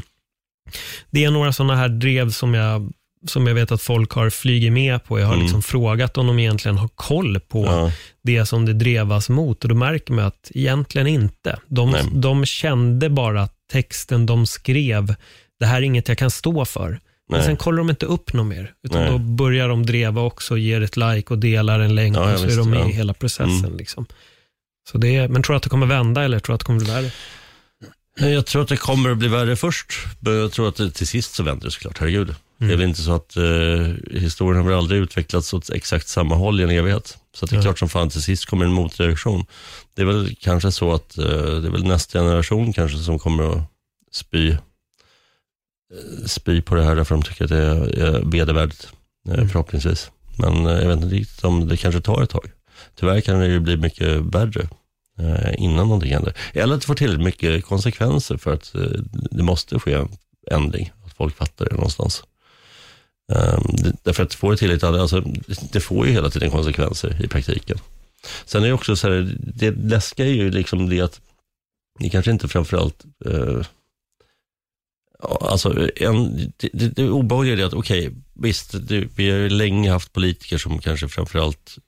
det 1.10 1.24
är 1.24 1.30
några 1.30 1.52
sådana 1.52 1.76
här 1.76 1.88
drev 1.88 2.30
som 2.30 2.54
jag 2.54 2.92
som 3.26 3.46
jag 3.46 3.54
vet 3.54 3.72
att 3.72 3.82
folk 3.82 4.12
har 4.12 4.30
flugit 4.30 4.72
med 4.72 5.04
på. 5.04 5.20
Jag 5.20 5.26
har 5.26 5.34
mm. 5.34 5.44
liksom 5.44 5.62
frågat 5.62 6.18
om 6.18 6.26
de 6.26 6.38
egentligen 6.38 6.78
har 6.78 6.88
koll 6.88 7.40
på 7.40 7.64
ja. 7.64 7.92
det 8.22 8.46
som 8.46 8.66
det 8.66 8.72
drevas 8.72 9.28
mot 9.28 9.62
och 9.62 9.68
då 9.68 9.74
märker 9.74 10.12
man 10.12 10.24
att 10.24 10.50
egentligen 10.54 11.06
inte. 11.06 11.58
De, 11.66 11.96
de 12.12 12.44
kände 12.46 13.10
bara 13.10 13.42
att 13.42 13.54
texten 13.72 14.26
de 14.26 14.46
skrev, 14.46 15.14
det 15.60 15.66
här 15.66 15.76
är 15.76 15.82
inget 15.82 16.08
jag 16.08 16.18
kan 16.18 16.30
stå 16.30 16.64
för. 16.64 16.88
Nej. 16.90 17.00
Men 17.28 17.44
sen 17.44 17.56
kollar 17.56 17.78
de 17.78 17.90
inte 17.90 18.06
upp 18.06 18.32
något 18.32 18.46
mer, 18.46 18.72
utan 18.82 19.00
Nej. 19.00 19.10
då 19.10 19.18
börjar 19.18 19.68
de 19.68 19.86
dreva 19.86 20.22
också, 20.22 20.58
ger 20.58 20.80
ett 20.80 20.96
like 20.96 21.34
och 21.34 21.38
delar 21.38 21.80
en 21.80 21.94
länk 21.94 22.16
ja, 22.16 22.32
och 22.32 22.38
så 22.38 22.44
visst, 22.44 22.58
är 22.58 22.60
de 22.60 22.70
med 22.70 22.80
ja. 22.80 22.88
i 22.88 22.92
hela 22.92 23.14
processen. 23.14 23.64
Mm. 23.64 23.76
Liksom. 23.76 24.06
Så 24.90 24.98
det, 24.98 25.28
men 25.28 25.42
tror 25.42 25.54
du 25.54 25.56
att 25.56 25.62
det 25.62 25.68
kommer 25.68 25.86
vända 25.86 26.24
eller 26.24 26.38
tror 26.38 26.52
du 26.52 26.54
att 26.54 26.60
det 26.60 26.66
kommer 26.66 26.80
bli 26.80 26.90
värre? 26.90 27.10
Jag 28.16 28.46
tror 28.46 28.62
att 28.62 28.68
det 28.68 28.76
kommer 28.76 29.10
att 29.10 29.18
bli 29.18 29.28
värre 29.28 29.56
först. 29.56 29.92
Men 30.20 30.34
jag 30.34 30.52
tror 30.52 30.68
att 30.68 30.76
det, 30.76 30.90
till 30.90 31.06
sist 31.06 31.34
så 31.34 31.42
vänder 31.42 31.64
det 31.64 31.70
såklart, 31.70 31.98
herregud. 31.98 32.34
Mm. 32.62 32.68
Det 32.68 32.74
är 32.74 32.78
väl 32.78 32.88
inte 32.88 33.02
så 33.02 33.12
att 33.12 33.36
eh, 33.36 34.20
historien 34.20 34.62
har 34.62 34.70
väl 34.70 34.78
aldrig 34.78 35.00
utvecklats 35.00 35.54
åt 35.54 35.70
exakt 35.70 36.08
samma 36.08 36.34
håll 36.34 36.60
i 36.60 36.62
en 36.62 36.70
evighet. 36.70 37.18
Så 37.34 37.46
det 37.46 37.54
är 37.54 37.56
ja. 37.56 37.62
klart 37.62 37.78
som 37.78 37.88
fan 37.88 38.10
till 38.10 38.22
sist 38.22 38.46
kommer 38.46 38.64
en 38.64 38.72
motreaktion. 38.72 39.46
Det 39.94 40.02
är 40.02 40.06
väl 40.06 40.36
kanske 40.40 40.72
så 40.72 40.92
att 40.94 41.18
eh, 41.18 41.24
det 41.24 41.68
är 41.68 41.70
väl 41.70 41.84
nästa 41.84 42.18
generation 42.18 42.72
kanske 42.72 42.98
som 42.98 43.18
kommer 43.18 43.52
att 43.52 43.64
spy, 44.12 44.50
eh, 44.50 44.58
spy 46.26 46.62
på 46.62 46.74
det 46.74 46.84
här 46.84 46.96
därför 46.96 47.14
de 47.14 47.22
tycker 47.22 47.44
att 47.44 47.50
det 47.50 47.62
är, 47.62 47.98
är 47.98 48.22
vedervärdigt, 48.24 48.88
eh, 49.28 49.34
mm. 49.34 49.48
förhoppningsvis. 49.48 50.10
Men 50.38 50.66
eh, 50.66 50.72
jag 50.72 50.88
vet 50.88 50.96
inte 50.96 51.16
riktigt 51.16 51.44
om 51.44 51.68
det 51.68 51.76
kanske 51.76 52.00
tar 52.00 52.22
ett 52.22 52.30
tag. 52.30 52.50
Tyvärr 52.94 53.20
kan 53.20 53.40
det 53.40 53.46
ju 53.46 53.60
bli 53.60 53.76
mycket 53.76 54.20
värre 54.20 54.68
innan 55.58 55.88
någonting 55.88 56.12
händer. 56.12 56.34
Eller 56.52 56.74
att 56.74 56.80
det 56.80 56.86
får 56.86 56.94
tillräckligt 56.94 57.24
mycket 57.24 57.64
konsekvenser 57.64 58.36
för 58.36 58.54
att 58.54 58.74
det 59.30 59.42
måste 59.42 59.78
ske 59.78 59.92
en 59.92 60.08
ändring, 60.50 60.92
att 61.06 61.12
folk 61.12 61.36
fattar 61.36 61.64
det 61.64 61.74
någonstans. 61.74 62.24
Um, 63.32 63.76
därför 64.02 64.22
att 64.22 64.30
det 64.30 64.36
får 64.36 64.56
tillräckligt, 64.56 64.84
alltså, 64.84 65.20
det 65.72 65.80
får 65.80 66.06
ju 66.06 66.12
hela 66.12 66.30
tiden 66.30 66.50
konsekvenser 66.50 67.24
i 67.24 67.28
praktiken. 67.28 67.78
Sen 68.44 68.62
är 68.62 68.66
det 68.66 68.72
också 68.72 68.96
så 68.96 69.08
här, 69.08 69.36
det 69.38 69.70
läskiga 69.70 70.26
är 70.26 70.32
ju 70.32 70.50
liksom 70.50 70.88
det 70.88 71.00
att 71.00 71.20
det 71.98 72.10
kanske 72.10 72.30
inte 72.30 72.48
framförallt 72.48 73.04
eh, 73.24 73.62
Alltså, 75.40 75.88
en, 75.96 76.36
det, 76.56 76.68
det, 76.72 76.88
det 76.88 77.08
obehagliga 77.08 77.58
är 77.58 77.66
att, 77.66 77.74
okej, 77.74 78.08
okay, 78.08 78.20
visst, 78.34 78.88
det, 78.88 79.08
vi 79.16 79.30
har 79.30 79.38
ju 79.38 79.48
länge 79.48 79.90
haft 79.90 80.12
politiker 80.12 80.58
som 80.58 80.78
kanske 80.78 81.08
framförallt 81.08 81.78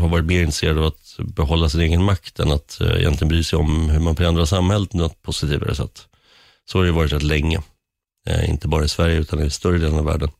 har 0.00 0.08
varit 0.08 0.24
mer 0.24 0.40
intresserade 0.40 0.80
av 0.80 0.86
att 0.86 1.16
behålla 1.18 1.68
sin 1.68 1.80
egen 1.80 2.04
makt 2.04 2.40
än 2.40 2.52
att 2.52 2.80
eh, 2.80 2.96
egentligen 2.96 3.28
bry 3.28 3.42
sig 3.44 3.58
om 3.58 3.90
hur 3.90 4.00
man 4.00 4.16
förändrar 4.16 4.44
samhället 4.44 4.90
på 4.90 4.96
något 4.96 5.22
positivare 5.22 5.74
sätt. 5.74 6.08
Så 6.70 6.78
har 6.78 6.84
det 6.84 6.92
varit 6.92 7.12
rätt 7.12 7.22
länge. 7.22 7.62
Eh, 8.28 8.50
inte 8.50 8.68
bara 8.68 8.84
i 8.84 8.88
Sverige 8.88 9.16
utan 9.16 9.42
i 9.42 9.50
större 9.50 9.78
delen 9.78 9.98
av 9.98 10.04
världen. 10.04 10.30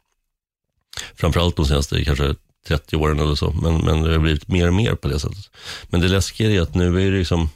Framförallt 1.15 1.56
de 1.56 1.66
senaste 1.66 2.05
kanske 2.05 2.35
30 2.66 2.97
åren 2.97 3.20
eller 3.20 3.35
så, 3.35 3.51
men, 3.51 3.77
men 3.78 4.02
det 4.02 4.12
har 4.12 4.19
blivit 4.19 4.48
mer 4.48 4.69
och 4.69 4.74
mer 4.74 4.94
på 4.94 5.09
det 5.09 5.20
sättet. 5.20 5.51
Men 5.89 6.01
det 6.01 6.09
läskiga 6.09 6.51
är 6.51 6.61
att 6.61 6.74
nu 6.74 7.06
är 7.06 7.11
det 7.11 7.19
liksom, 7.19 7.51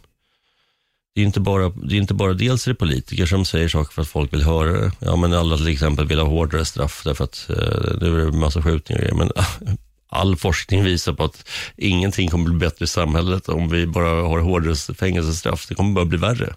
det 1.14 1.20
är 1.20 1.24
inte 1.26 1.40
bara, 1.40 1.68
det 1.68 1.94
är 1.94 1.98
inte 1.98 2.14
bara 2.14 2.32
dels 2.32 2.66
är 2.66 2.70
det 2.70 2.74
politiker 2.74 3.26
som 3.26 3.44
säger 3.44 3.68
saker 3.68 3.92
för 3.92 4.02
att 4.02 4.08
folk 4.08 4.32
vill 4.32 4.42
höra 4.42 4.72
det. 4.72 4.92
Ja, 4.98 5.16
men 5.16 5.32
alla 5.32 5.56
till 5.56 5.68
exempel 5.68 6.06
vill 6.06 6.18
ha 6.18 6.28
hårdare 6.28 6.64
straff 6.64 7.02
därför 7.04 7.24
att 7.24 7.50
eh, 7.50 7.98
nu 8.00 8.20
är 8.20 8.24
det 8.24 8.32
massa 8.32 8.62
skjutningar 8.62 9.02
och 9.02 9.08
grejer. 9.08 9.14
Men 9.14 9.30
all 10.08 10.36
forskning 10.36 10.84
visar 10.84 11.12
på 11.12 11.24
att 11.24 11.48
ingenting 11.76 12.28
kommer 12.28 12.50
bli 12.50 12.58
bättre 12.58 12.84
i 12.84 12.88
samhället 12.88 13.48
om 13.48 13.68
vi 13.68 13.86
bara 13.86 14.08
har 14.08 14.38
hårdare 14.38 14.94
fängelsestraff. 14.94 15.66
Det 15.68 15.74
kommer 15.74 15.94
bara 15.94 16.04
bli 16.04 16.18
värre. 16.18 16.54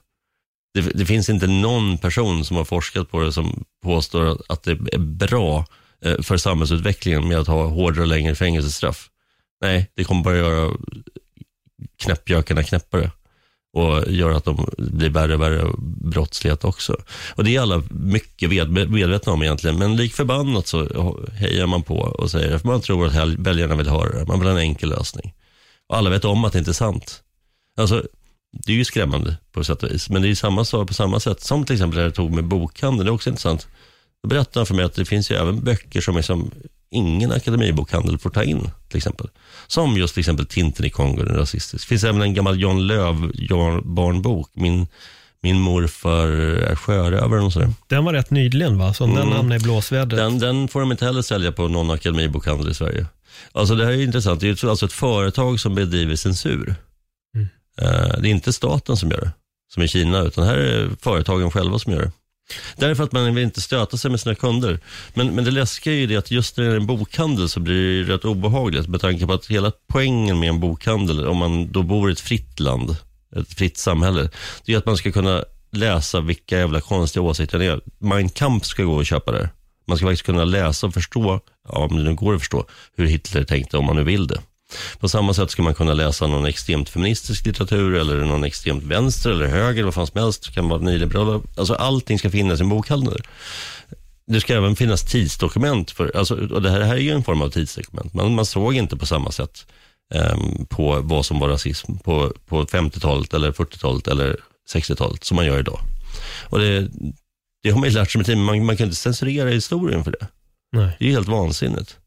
Det, 0.73 0.81
det, 0.81 1.05
finns 1.05 1.29
inte 1.29 1.47
någon 1.47 1.97
person 1.97 2.45
som 2.45 2.57
har 2.57 2.65
forskat 2.65 3.11
på 3.11 3.21
det 3.21 3.33
som 3.33 3.63
påstår 3.83 4.37
att 4.49 4.63
det 4.63 4.71
är 4.71 4.97
bra 4.97 5.65
eh, 6.05 6.21
för 6.21 6.37
samhällsutvecklingen 6.37 7.27
med 7.27 7.37
att 7.37 7.47
ha 7.47 7.65
hårdare 7.65 8.01
och 8.01 8.07
längre 8.07 8.35
fängelsestraff. 8.35 9.09
Nej, 9.61 9.91
det 9.95 10.03
kommer 10.03 10.23
bara 10.23 10.37
göra 10.37 10.77
knäppjökarna 11.97 12.63
knäppare 12.63 13.11
och 13.73 14.11
gör 14.11 14.31
att 14.31 14.45
de 14.45 14.69
blir 14.77 15.09
värre 15.09 15.33
och 15.33 15.41
värre 15.41 15.71
brottslighet 16.03 16.63
också. 16.63 16.95
Och 17.35 17.43
det 17.43 17.55
är 17.55 17.61
alla 17.61 17.83
mycket 17.89 18.49
medvetna 18.89 19.33
om 19.33 19.43
egentligen, 19.43 19.77
men 19.77 19.95
lik 19.95 20.13
förbannat 20.13 20.67
så 20.67 21.19
hejar 21.33 21.67
man 21.67 21.83
på 21.83 21.95
och 21.95 22.31
säger 22.31 22.55
att 22.55 22.63
man 22.63 22.81
tror 22.81 23.07
att 23.07 23.27
väljarna 23.27 23.75
vill 23.75 23.89
höra 23.89 24.19
det. 24.19 24.25
Man 24.25 24.39
vill 24.39 24.47
ha 24.47 24.55
en 24.55 24.61
enkel 24.61 24.89
lösning. 24.89 25.33
Och 25.87 25.97
alla 25.97 26.09
vet 26.09 26.25
om 26.25 26.45
att 26.45 26.53
det 26.53 26.59
inte 26.59 26.71
är 26.71 26.73
sant. 26.73 27.23
Alltså, 27.77 28.03
det 28.51 28.71
är 28.71 28.75
ju 28.75 28.85
skrämmande 28.85 29.37
på 29.51 29.63
sätt 29.63 29.83
och 29.83 29.91
vis, 29.91 30.09
men 30.09 30.21
det 30.21 30.29
är 30.29 30.35
samma 30.35 30.65
sak 30.65 30.87
på 30.87 30.93
samma 30.93 31.19
sätt 31.19 31.41
som 31.41 31.65
till 31.65 31.75
exempel 31.75 31.97
det 31.97 32.03
jag 32.03 32.15
tog 32.15 32.31
med 32.31 32.43
bokhandeln. 32.43 33.05
Det 33.05 33.09
är 33.09 33.13
också 33.13 33.29
intressant. 33.29 33.67
Då 34.23 34.29
berättade 34.29 34.59
han 34.59 34.65
för 34.65 34.75
mig 34.75 34.85
att 34.85 34.93
det 34.93 35.05
finns 35.05 35.31
ju 35.31 35.35
även 35.35 35.63
böcker 35.63 36.01
som 36.01 36.17
liksom 36.17 36.51
ingen 36.91 37.31
akademibokhandel 37.31 38.17
får 38.17 38.29
ta 38.29 38.43
in, 38.43 38.69
till 38.87 38.97
exempel. 38.97 39.29
Som 39.67 39.97
just 39.97 40.13
till 40.13 40.21
exempel 40.21 40.45
Tintin 40.45 40.85
i 40.85 40.89
Kongo, 40.89 41.23
den 41.23 41.35
rasistisk. 41.35 41.83
Det 41.83 41.89
finns 41.89 42.03
även 42.03 42.21
en 42.21 42.33
gammal 42.33 42.61
John 42.61 42.87
Löv-barnbok, 42.87 44.49
min 44.53 44.87
min 45.43 45.59
morfar 45.59 46.27
är 46.27 46.75
sjörövare 46.75 47.41
och 47.41 47.53
sådär. 47.53 47.69
Den 47.87 48.05
var 48.05 48.13
rätt 48.13 48.31
nyligen 48.31 48.77
va? 48.77 48.93
Så 48.93 49.03
mm. 49.03 49.15
den 49.15 49.31
hamnade 49.31 49.55
i 49.55 49.63
blåsvädret. 49.63 50.19
Den, 50.19 50.39
den 50.39 50.67
får 50.67 50.79
de 50.79 50.91
inte 50.91 51.05
heller 51.05 51.21
sälja 51.21 51.51
på 51.51 51.67
någon 51.67 51.91
akademibokhandel 51.91 52.71
i 52.71 52.73
Sverige. 52.73 53.05
Alltså 53.51 53.75
det 53.75 53.85
här 53.85 53.91
är 53.91 54.01
intressant. 54.01 54.39
Det 54.39 54.63
är 54.63 54.69
alltså 54.69 54.85
ett 54.85 54.93
företag 54.93 55.59
som 55.59 55.75
bedriver 55.75 56.15
censur. 56.15 56.75
Eh, 57.81 58.19
det 58.21 58.27
är 58.27 58.31
inte 58.31 58.53
staten 58.53 58.97
som 58.97 59.11
gör 59.11 59.21
det, 59.21 59.31
som 59.73 59.83
i 59.83 59.87
Kina, 59.87 60.21
utan 60.21 60.43
här 60.43 60.57
är 60.57 60.89
företagen 61.01 61.51
själva 61.51 61.79
som 61.79 61.93
gör 61.93 62.01
det. 62.01 62.11
Därför 62.75 63.03
att 63.03 63.11
man 63.11 63.35
vill 63.35 63.43
inte 63.43 63.61
stöta 63.61 63.97
sig 63.97 64.11
med 64.11 64.19
sina 64.19 64.35
kunder. 64.35 64.79
Men, 65.13 65.35
men 65.35 65.43
det 65.43 65.51
läskiga 65.51 65.93
är 65.93 65.97
ju 65.97 66.07
det 66.07 66.15
att 66.15 66.31
just 66.31 66.57
när 66.57 66.65
det 66.65 66.71
är 66.71 66.75
en 66.75 66.87
bokhandel 66.87 67.49
så 67.49 67.59
blir 67.59 68.03
det 68.03 68.13
rätt 68.13 68.25
obehagligt 68.25 68.87
med 68.87 69.01
tanke 69.01 69.27
på 69.27 69.33
att 69.33 69.45
hela 69.45 69.71
poängen 69.87 70.39
med 70.39 70.49
en 70.49 70.59
bokhandel, 70.59 71.27
om 71.27 71.37
man 71.37 71.71
då 71.71 71.83
bor 71.83 72.09
i 72.09 72.13
ett 72.13 72.19
fritt 72.19 72.59
land, 72.59 72.95
ett 73.35 73.53
fritt 73.53 73.77
samhälle, 73.77 74.29
det 74.65 74.73
är 74.73 74.77
att 74.77 74.85
man 74.85 74.97
ska 74.97 75.11
kunna 75.11 75.43
läsa 75.71 76.21
vilka 76.21 76.57
jävla 76.57 76.81
konstiga 76.81 77.23
åsikter 77.23 77.59
det 77.59 77.65
är. 77.65 77.81
Mein 77.99 78.29
Kampf 78.29 78.65
ska 78.65 78.83
gå 78.83 78.93
och 78.93 79.05
köpa 79.05 79.31
det. 79.31 79.49
Man 79.87 79.97
ska 79.97 80.05
faktiskt 80.05 80.25
kunna 80.25 80.45
läsa 80.45 80.87
och 80.87 80.93
förstå, 80.93 81.39
ja, 81.69 81.79
om 81.79 81.97
det 81.97 82.03
nu 82.03 82.15
går 82.15 82.33
att 82.33 82.41
förstå, 82.41 82.65
hur 82.97 83.05
Hitler 83.05 83.43
tänkte 83.43 83.77
om 83.77 83.85
man 83.85 83.95
nu 83.95 84.03
vill 84.03 84.27
det. 84.27 84.41
På 84.99 85.09
samma 85.09 85.33
sätt 85.33 85.51
ska 85.51 85.61
man 85.61 85.73
kunna 85.73 85.93
läsa 85.93 86.27
någon 86.27 86.45
extremt 86.45 86.89
feministisk 86.89 87.45
litteratur 87.45 87.95
eller 87.95 88.25
någon 88.25 88.43
extremt 88.43 88.83
vänster 88.83 89.29
eller 89.29 89.47
höger, 89.47 89.83
vad 89.83 89.93
fan 89.93 90.07
som 90.07 90.21
helst. 90.21 90.45
Det 90.45 90.51
kan 90.51 90.69
vara 90.69 90.79
nyliberala. 90.79 91.41
Alltså 91.57 91.73
allting 91.73 92.19
ska 92.19 92.29
finnas 92.29 92.59
i 92.59 92.63
en 92.63 92.69
bokhandel. 92.69 93.21
Det 94.27 94.41
ska 94.41 94.53
även 94.53 94.75
finnas 94.75 95.03
tidsdokument. 95.03 95.91
För, 95.91 96.17
alltså, 96.17 96.35
och 96.35 96.61
det 96.61 96.69
här, 96.69 96.79
det 96.79 96.85
här 96.85 96.95
är 96.95 96.99
ju 96.99 97.11
en 97.11 97.23
form 97.23 97.41
av 97.41 97.49
tidsdokument. 97.49 98.13
Man, 98.13 98.35
man 98.35 98.45
såg 98.45 98.75
inte 98.75 98.97
på 98.97 99.05
samma 99.05 99.31
sätt 99.31 99.65
um, 100.13 100.65
på 100.65 100.99
vad 101.01 101.25
som 101.25 101.39
var 101.39 101.49
rasism 101.49 101.97
på, 101.97 102.33
på 102.47 102.65
50-talet 102.65 103.33
eller 103.33 103.51
40-talet 103.51 104.07
eller 104.07 104.37
60-talet 104.73 105.23
som 105.23 105.35
man 105.35 105.45
gör 105.45 105.59
idag. 105.59 105.79
Och 106.49 106.59
det, 106.59 106.87
det 107.63 107.69
har 107.69 107.79
man 107.79 107.89
ju 107.89 107.95
lärt 107.95 108.11
sig 108.11 108.19
med 108.19 108.25
tiden, 108.25 108.43
man, 108.43 108.65
man 108.65 108.77
kan 108.77 108.85
inte 108.85 108.95
censurera 108.95 109.49
historien 109.49 110.03
för 110.03 110.11
det. 110.11 110.27
Nej. 110.71 110.95
Det 110.99 111.07
är 111.07 111.11
helt 111.11 111.27
vansinnigt. 111.27 111.97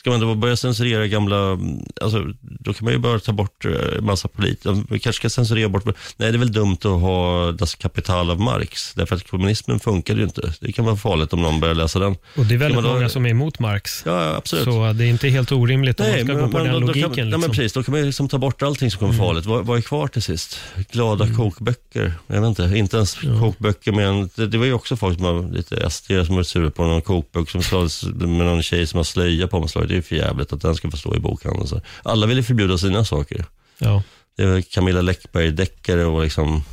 Ska 0.00 0.10
man 0.10 0.20
då 0.20 0.34
börja 0.34 0.56
censurera 0.56 1.06
gamla, 1.06 1.58
alltså, 2.00 2.24
då 2.40 2.74
kan 2.74 2.84
man 2.84 2.92
ju 2.92 2.98
bara 2.98 3.18
ta 3.18 3.32
bort 3.32 3.64
eh, 3.64 4.00
massa 4.00 4.28
politiker. 4.28 4.82
Vi 4.90 4.98
kanske 4.98 5.20
ska 5.20 5.30
censurera 5.30 5.68
bort, 5.68 5.84
nej 5.84 5.94
det 6.16 6.26
är 6.26 6.38
väl 6.38 6.52
dumt 6.52 6.76
att 6.78 7.00
ha 7.00 7.52
Das 7.52 7.74
Kapital 7.74 8.30
av 8.30 8.40
Marx, 8.40 8.94
därför 8.94 9.16
att 9.16 9.30
kommunismen 9.30 9.80
funkar 9.80 10.16
ju 10.16 10.22
inte. 10.22 10.52
Det 10.60 10.72
kan 10.72 10.84
vara 10.84 10.96
farligt 10.96 11.32
om 11.32 11.42
någon 11.42 11.60
börjar 11.60 11.74
läsa 11.74 11.98
den. 11.98 12.16
Och 12.36 12.46
det 12.46 12.54
är 12.54 12.58
väldigt 12.58 12.82
då, 12.82 12.92
många 12.92 13.08
som 13.08 13.26
är 13.26 13.30
emot 13.30 13.58
Marx. 13.58 14.02
Ja, 14.06 14.34
absolut. 14.36 14.64
Så 14.64 14.92
det 14.92 15.04
är 15.04 15.08
inte 15.08 15.28
helt 15.28 15.52
orimligt 15.52 16.00
om 16.00 16.06
nej, 16.06 16.24
man 16.24 16.26
ska 16.26 16.34
men, 16.34 16.44
gå 16.44 16.58
på 16.58 16.64
den 16.64 16.72
då, 16.72 16.78
logiken. 16.80 17.02
Då 17.02 17.14
kan, 17.14 17.24
liksom. 17.24 17.30
nej, 17.30 17.48
men 17.48 17.50
precis, 17.50 17.72
då 17.72 17.82
kan 17.82 17.94
man 17.94 18.02
liksom 18.02 18.28
ta 18.28 18.38
bort 18.38 18.62
allting 18.62 18.90
som 18.90 18.98
kommer 18.98 19.14
mm. 19.14 19.26
farligt. 19.26 19.46
Vad, 19.46 19.66
vad 19.66 19.78
är 19.78 19.82
kvar 19.82 20.08
till 20.08 20.22
sist? 20.22 20.60
Glada 20.90 21.24
mm. 21.24 21.36
kokböcker. 21.36 22.12
Jag 22.26 22.40
vet 22.40 22.48
inte, 22.48 22.78
inte 22.78 22.96
ens 22.96 23.18
ja. 23.22 23.40
kokböcker 23.40 23.92
med 23.92 24.08
en, 24.08 24.30
det, 24.34 24.46
det, 24.46 24.58
var 24.58 24.66
ju 24.66 24.72
också 24.72 24.96
folk 24.96 25.18
som 25.18 25.24
var 25.24 25.52
lite 25.52 25.90
SD 25.90 26.12
som 26.26 26.36
var 26.36 26.42
sura 26.42 26.70
på 26.70 26.84
någon 26.84 27.02
kokbok 27.02 27.50
som 27.50 27.62
sades 27.62 28.04
med 28.04 28.46
någon 28.46 28.62
tjej 28.62 28.86
som 28.86 28.96
har 28.96 29.04
slöja 29.04 29.48
på 29.48 29.56
omslaget 29.56 29.87
det 29.88 29.96
är 29.96 30.02
för 30.02 30.16
jävligt 30.16 30.52
att 30.52 30.60
den 30.60 30.74
ska 30.74 30.90
få 30.90 30.96
stå 30.96 31.16
i 31.16 31.20
bokhandeln. 31.20 31.68
Så 31.68 31.80
alla 32.02 32.26
vill 32.26 32.36
ju 32.36 32.42
förbjuda 32.42 32.78
sina 32.78 33.04
saker. 33.04 33.44
Ja. 33.78 34.02
Det 34.36 34.42
är 34.42 34.62
Camilla 34.62 35.02
Läckberg-deckare 35.02 36.04
och 36.04 36.22
liksom, 36.22 36.64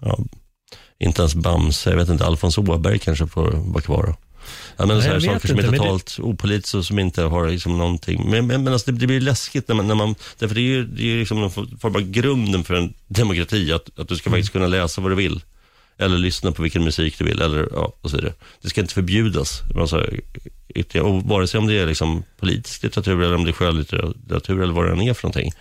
ja, 0.00 0.18
inte 0.98 1.22
ens 1.22 1.34
Bamse, 1.34 1.90
jag 1.90 1.96
vet 1.96 2.08
inte, 2.08 2.26
Alfons 2.26 2.58
Åberg 2.58 2.98
kanske 2.98 3.26
får 3.26 3.50
vara 3.50 3.82
kvar. 3.82 4.16
Ja, 4.76 4.86
men 4.86 4.96
Nej, 4.96 5.06
så 5.06 5.12
här 5.12 5.20
saker 5.20 5.48
som 5.48 5.58
är 5.58 5.62
totalt 5.62 6.16
det... 6.16 6.22
opolitiskt 6.22 6.74
och 6.74 6.84
som 6.84 6.98
inte 6.98 7.22
har 7.22 7.48
liksom 7.48 7.78
någonting. 7.78 8.30
Men, 8.30 8.46
men, 8.46 8.64
men 8.64 8.72
alltså 8.72 8.92
det, 8.92 8.98
det, 8.98 9.06
blir 9.06 9.20
läskigt 9.20 9.68
när 9.68 9.74
man, 9.74 9.88
när 9.88 9.94
man 9.94 10.14
därför 10.38 10.54
det 10.54 10.60
är 10.60 10.62
ju, 10.62 10.84
det 10.84 11.12
är 11.12 11.18
liksom 11.18 11.40
någon 11.40 11.78
form 11.78 11.96
av 11.96 12.02
grunden 12.02 12.64
för 12.64 12.74
en 12.74 12.94
demokrati, 13.08 13.72
att, 13.72 13.98
att 13.98 14.08
du 14.08 14.16
ska 14.16 14.28
mm. 14.28 14.38
faktiskt 14.38 14.52
kunna 14.52 14.66
läsa 14.66 15.00
vad 15.00 15.10
du 15.10 15.14
vill. 15.14 15.40
Eller 15.98 16.18
lyssna 16.18 16.52
på 16.52 16.62
vilken 16.62 16.84
musik 16.84 17.18
du 17.18 17.24
vill, 17.24 17.42
eller 17.42 17.68
ja, 17.72 17.96
och 18.00 18.10
så 18.10 18.16
vidare. 18.16 18.34
Det 18.62 18.68
ska 18.68 18.80
inte 18.80 18.94
förbjudas. 18.94 19.60
Alltså, 19.76 20.06
och 21.02 21.22
vare 21.22 21.46
sig 21.46 21.58
om 21.58 21.66
det 21.66 21.78
är 21.78 21.86
liksom 21.86 22.24
politisk 22.40 22.82
litteratur, 22.82 23.22
eller 23.22 23.34
om 23.34 23.44
det 23.44 23.50
är 23.50 23.52
skönlitteratur, 23.52 24.62
eller 24.62 24.72
vad 24.72 24.86
det 24.86 24.92
än 24.92 25.00
är 25.00 25.14
för 25.14 25.28
någonting. 25.28 25.52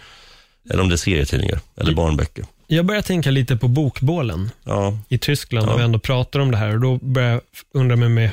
Eller 0.69 0.83
om 0.83 0.89
det 0.89 0.95
är 0.95 0.97
serietidningar, 0.97 1.59
eller 1.77 1.93
barnböcker. 1.93 2.45
Jag 2.67 2.85
börjar 2.85 3.01
tänka 3.01 3.31
lite 3.31 3.57
på 3.57 3.67
bokbålen 3.67 4.51
ja. 4.63 4.97
i 5.09 5.17
Tyskland, 5.17 5.67
ja. 5.67 5.73
och 5.73 5.79
vi 5.79 5.83
ändå 5.83 5.99
pratar 5.99 6.39
om 6.39 6.51
det 6.51 6.57
här. 6.57 6.73
Och 6.73 6.81
Då 6.81 6.97
börjar 6.97 7.29
jag 7.29 7.41
undra 7.73 7.95
med 7.95 8.11
mig, 8.11 8.31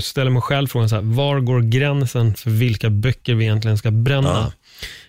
ställa 0.00 0.30
mig 0.30 0.42
själv 0.42 0.66
frågan, 0.66 0.88
så 0.88 0.94
här, 0.94 1.02
var 1.02 1.40
går 1.40 1.60
gränsen 1.60 2.34
för 2.34 2.50
vilka 2.50 2.90
böcker 2.90 3.34
vi 3.34 3.44
egentligen 3.44 3.78
ska 3.78 3.90
bränna? 3.90 4.52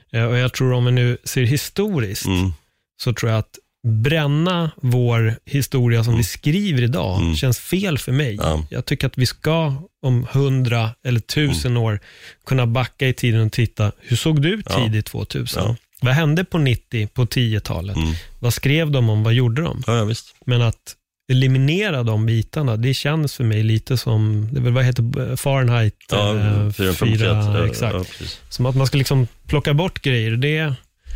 Ja. 0.10 0.20
Eh, 0.20 0.26
och 0.26 0.38
Jag 0.38 0.54
tror 0.54 0.74
om 0.74 0.86
vi 0.86 0.92
nu 0.92 1.18
ser 1.24 1.44
historiskt, 1.44 2.26
mm. 2.26 2.54
så 3.02 3.14
tror 3.14 3.32
jag 3.32 3.40
att 3.40 3.60
bränna 3.88 4.72
vår 4.82 5.36
historia 5.46 6.04
som 6.04 6.14
mm. 6.14 6.18
vi 6.18 6.24
skriver 6.24 6.82
idag 6.82 7.22
mm. 7.22 7.36
känns 7.36 7.60
fel 7.60 7.98
för 7.98 8.12
mig. 8.12 8.36
Ja. 8.36 8.64
Jag 8.70 8.86
tycker 8.86 9.08
att 9.08 9.18
vi 9.18 9.26
ska 9.26 9.74
om 10.02 10.28
hundra 10.32 10.92
eller 11.04 11.20
tusen 11.20 11.72
mm. 11.72 11.84
år 11.84 12.00
kunna 12.46 12.68
backa 12.68 13.08
i 13.08 13.14
tiden 13.14 13.46
och 13.46 13.52
titta, 13.52 13.92
hur 14.00 14.18
såg 14.18 14.42
det 14.42 14.50
ut 14.50 14.66
ja. 14.70 14.76
tidigt 14.76 15.06
2000? 15.06 15.64
Ja. 15.66 15.76
Vad 16.02 16.14
hände 16.14 16.44
på 16.44 16.58
90, 16.58 17.08
på 17.08 17.26
10-talet? 17.26 17.96
Mm. 17.96 18.14
Vad 18.40 18.54
skrev 18.54 18.92
de 18.92 19.10
om, 19.10 19.24
vad 19.24 19.34
gjorde 19.34 19.62
de? 19.62 19.84
Ja, 19.88 20.14
Men 20.46 20.62
att 20.62 20.96
eliminera 21.32 22.04
de 22.04 22.26
bitarna, 22.26 22.78
det 22.78 22.94
känns 22.94 23.36
för 23.36 23.44
mig 23.44 23.64
lite 23.64 23.98
som, 23.98 24.50
det 24.52 24.60
väl, 24.60 24.74
vad 24.74 24.86
heter 24.86 25.36
Fahrenheit 25.36 25.96
ja, 26.12 26.38
eh, 26.38 26.94
4, 26.94 27.66
exakt. 27.66 27.96
Ja, 28.20 28.28
som 28.50 28.66
att 28.66 28.76
man 28.76 28.88
ska 28.88 28.98
liksom 28.98 29.28
plocka 29.48 29.74
bort 29.74 30.02
grejer. 30.02 30.32
Det, 30.32 30.74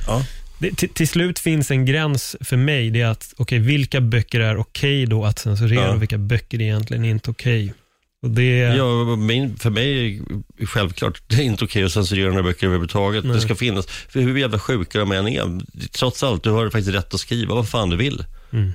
ja. 0.07 0.25
Det, 0.61 0.75
till, 0.77 0.89
till, 0.89 1.07
slut 1.07 1.39
finns 1.39 1.71
en 1.71 1.85
gräns 1.85 2.35
för 2.41 2.57
mig, 2.57 2.89
det 2.89 3.01
är 3.01 3.07
att 3.07 3.33
okay, 3.37 3.59
vilka 3.59 4.01
böcker 4.01 4.39
är 4.39 4.57
okej 4.57 5.03
okay 5.03 5.05
då 5.05 5.25
att 5.25 5.39
censurera 5.39 5.81
ja. 5.81 5.93
och 5.93 6.01
vilka 6.01 6.17
böcker 6.17 6.57
är 6.57 6.61
egentligen 6.61 7.05
inte 7.05 7.31
okej. 7.31 7.63
Okay. 7.63 8.35
Det... 8.35 8.57
Ja, 8.57 9.15
min, 9.15 9.57
för 9.57 9.69
mig 9.69 10.17
är 10.57 10.65
självklart, 10.65 11.21
det 11.27 11.35
är 11.35 11.41
inte 11.41 11.65
okej 11.65 11.83
att 11.83 11.91
censurera 11.91 12.29
några 12.29 12.43
böcker 12.43 12.67
överhuvudtaget. 12.67 13.23
Nej. 13.23 13.33
Det 13.33 13.41
ska 13.41 13.55
finnas, 13.55 13.87
för 13.87 14.19
hur 14.19 14.37
jävla 14.37 14.59
sjuka 14.59 14.99
de 14.99 15.11
än 15.11 15.27
är, 15.27 15.61
trots 15.91 16.23
allt, 16.23 16.43
du 16.43 16.49
har 16.49 16.69
faktiskt 16.69 16.95
rätt 16.95 17.13
att 17.13 17.19
skriva 17.19 17.55
vad 17.55 17.69
fan 17.69 17.89
du 17.89 17.97
vill. 17.97 18.25
Mm. 18.53 18.71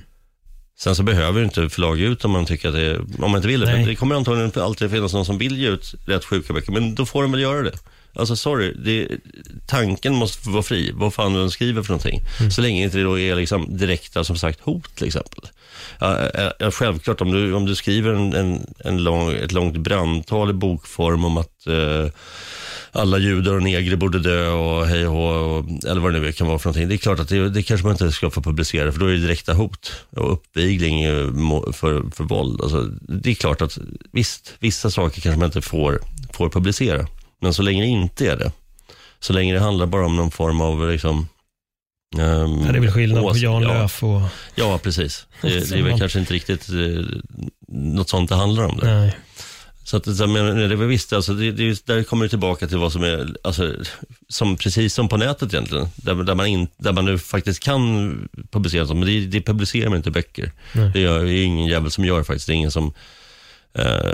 Sen 0.79 0.95
så 0.95 1.03
behöver 1.03 1.43
inte 1.43 1.69
förlag 1.69 1.99
ut 1.99 2.25
om 2.25 2.31
man 2.31 2.45
tycker 2.45 2.67
att 2.67 2.73
det 2.73 2.81
är, 2.81 2.99
om 2.99 3.31
man 3.31 3.35
inte 3.35 3.47
vill 3.47 3.59
det. 3.59 3.85
Det 3.85 3.95
kommer 3.95 4.15
antagligen 4.15 4.51
alltid 4.55 4.91
finnas 4.91 5.13
någon 5.13 5.25
som 5.25 5.37
vill 5.37 5.57
ge 5.57 5.67
ut 5.67 5.95
rätt 6.05 6.25
sjuka 6.25 6.53
böcker, 6.53 6.71
men 6.71 6.95
då 6.95 7.05
får 7.05 7.21
de 7.21 7.31
väl 7.31 7.41
göra 7.41 7.61
det. 7.61 7.77
Alltså 8.17 8.35
sorry, 8.35 8.73
det, 8.73 9.07
tanken 9.65 10.15
måste 10.15 10.49
vara 10.49 10.63
fri, 10.63 10.91
vad 10.93 11.13
fan 11.13 11.33
du 11.33 11.41
än 11.41 11.51
skriver 11.51 11.83
för 11.83 11.89
någonting. 11.89 12.21
Mm. 12.39 12.51
Så 12.51 12.61
länge 12.61 12.83
inte 12.83 12.97
det 12.97 13.03
då 13.03 13.19
är 13.19 13.35
liksom 13.35 13.77
direkta, 13.77 14.23
som 14.23 14.37
sagt, 14.37 14.59
hot 14.61 14.95
till 14.95 15.07
exempel. 15.07 15.43
Ja, 15.99 16.29
ja, 16.59 16.71
självklart, 16.71 17.21
om 17.21 17.31
du, 17.31 17.53
om 17.53 17.65
du 17.65 17.75
skriver 17.75 18.13
en, 18.13 18.33
en, 18.33 18.67
en 18.79 19.03
lång, 19.03 19.33
ett 19.33 19.51
långt 19.51 19.77
brandtal 19.77 20.49
i 20.49 20.53
bokform 20.53 21.25
om 21.25 21.37
att 21.37 21.67
eh, 21.67 22.11
alla 22.91 23.17
judar 23.17 23.53
och 23.53 23.63
negrer 23.63 23.95
borde 23.95 24.19
dö 24.19 24.49
och 24.49 24.87
hej 24.87 25.07
och, 25.07 25.65
eller 25.87 26.01
vad 26.01 26.13
det 26.13 26.19
nu 26.19 26.31
kan 26.31 26.47
vara 26.47 26.59
för 26.59 26.69
någonting. 26.69 26.87
Det 26.89 26.95
är 26.95 26.97
klart 26.97 27.19
att 27.19 27.29
det, 27.29 27.49
det 27.49 27.63
kanske 27.63 27.87
man 27.87 27.93
inte 27.93 28.11
ska 28.11 28.29
få 28.29 28.41
publicera 28.41 28.91
för 28.91 28.99
då 28.99 29.05
är 29.05 29.11
det 29.11 29.17
direkta 29.17 29.53
hot 29.53 29.91
och 30.09 30.33
uppvigling 30.33 31.03
eh, 31.03 31.27
för, 31.73 32.15
för 32.15 32.23
våld. 32.23 32.61
Alltså, 32.61 32.81
det 33.01 33.29
är 33.29 33.35
klart 33.35 33.61
att 33.61 33.77
visst, 34.11 34.53
vissa 34.59 34.91
saker 34.91 35.21
kanske 35.21 35.39
man 35.39 35.45
inte 35.45 35.61
får, 35.61 35.99
får 36.33 36.49
publicera. 36.49 37.07
Men 37.41 37.53
så 37.53 37.61
länge 37.61 37.81
det 37.81 37.87
inte 37.87 38.31
är 38.31 38.37
det, 38.37 38.51
så 39.19 39.33
länge 39.33 39.53
det 39.53 39.59
handlar 39.59 39.85
bara 39.85 40.05
om 40.05 40.15
någon 40.15 40.31
form 40.31 40.61
av 40.61 40.91
liksom, 40.91 41.27
Um, 42.15 42.63
det 42.63 42.77
är 42.77 42.79
väl 42.79 42.91
skillnad 42.91 43.23
på 43.23 43.37
Jan 43.37 43.63
ja, 43.63 43.73
Löf 43.73 44.03
och... 44.03 44.21
Ja, 44.55 44.79
precis. 44.83 45.25
Det, 45.41 45.49
det 45.69 45.79
är 45.79 45.83
väl 45.83 45.99
kanske 45.99 46.19
inte 46.19 46.33
riktigt 46.33 46.69
uh, 46.69 47.05
något 47.67 48.09
sånt 48.09 48.29
det 48.29 48.35
handlar 48.35 48.63
om. 48.63 48.77
Det. 48.77 48.99
Nej. 48.99 49.17
Så 49.83 49.97
att, 49.97 50.07
men 50.07 50.69
det 50.69 50.75
var 50.75 50.85
visst, 50.85 51.13
alltså, 51.13 51.33
det, 51.33 51.51
det, 51.51 51.85
där 51.85 52.03
kommer 52.03 52.25
det 52.25 52.29
tillbaka 52.29 52.67
till 52.67 52.77
vad 52.77 52.91
som 52.91 53.03
är, 53.03 53.35
alltså, 53.43 53.73
som, 54.29 54.57
precis 54.57 54.93
som 54.93 55.09
på 55.09 55.17
nätet 55.17 55.53
egentligen, 55.53 55.87
där, 55.95 56.15
där, 56.15 56.35
man, 56.35 56.45
in, 56.45 56.67
där 56.77 56.93
man 56.93 57.05
nu 57.05 57.17
faktiskt 57.17 57.63
kan 57.63 58.29
publicera 58.51 58.87
sånt, 58.87 58.99
men 58.99 59.07
det, 59.07 59.25
det 59.25 59.41
publicerar 59.41 59.89
man 59.89 59.97
inte 59.97 60.11
böcker. 60.11 60.51
Nej. 60.73 60.91
Det 60.93 61.03
är 61.03 61.25
ingen 61.25 61.67
jävel 61.67 61.91
som 61.91 62.05
gör 62.05 62.23
faktiskt, 62.23 62.47
det 62.47 62.53
är 62.53 62.55
ingen 62.55 62.71
som 62.71 62.93
eh, 63.73 64.11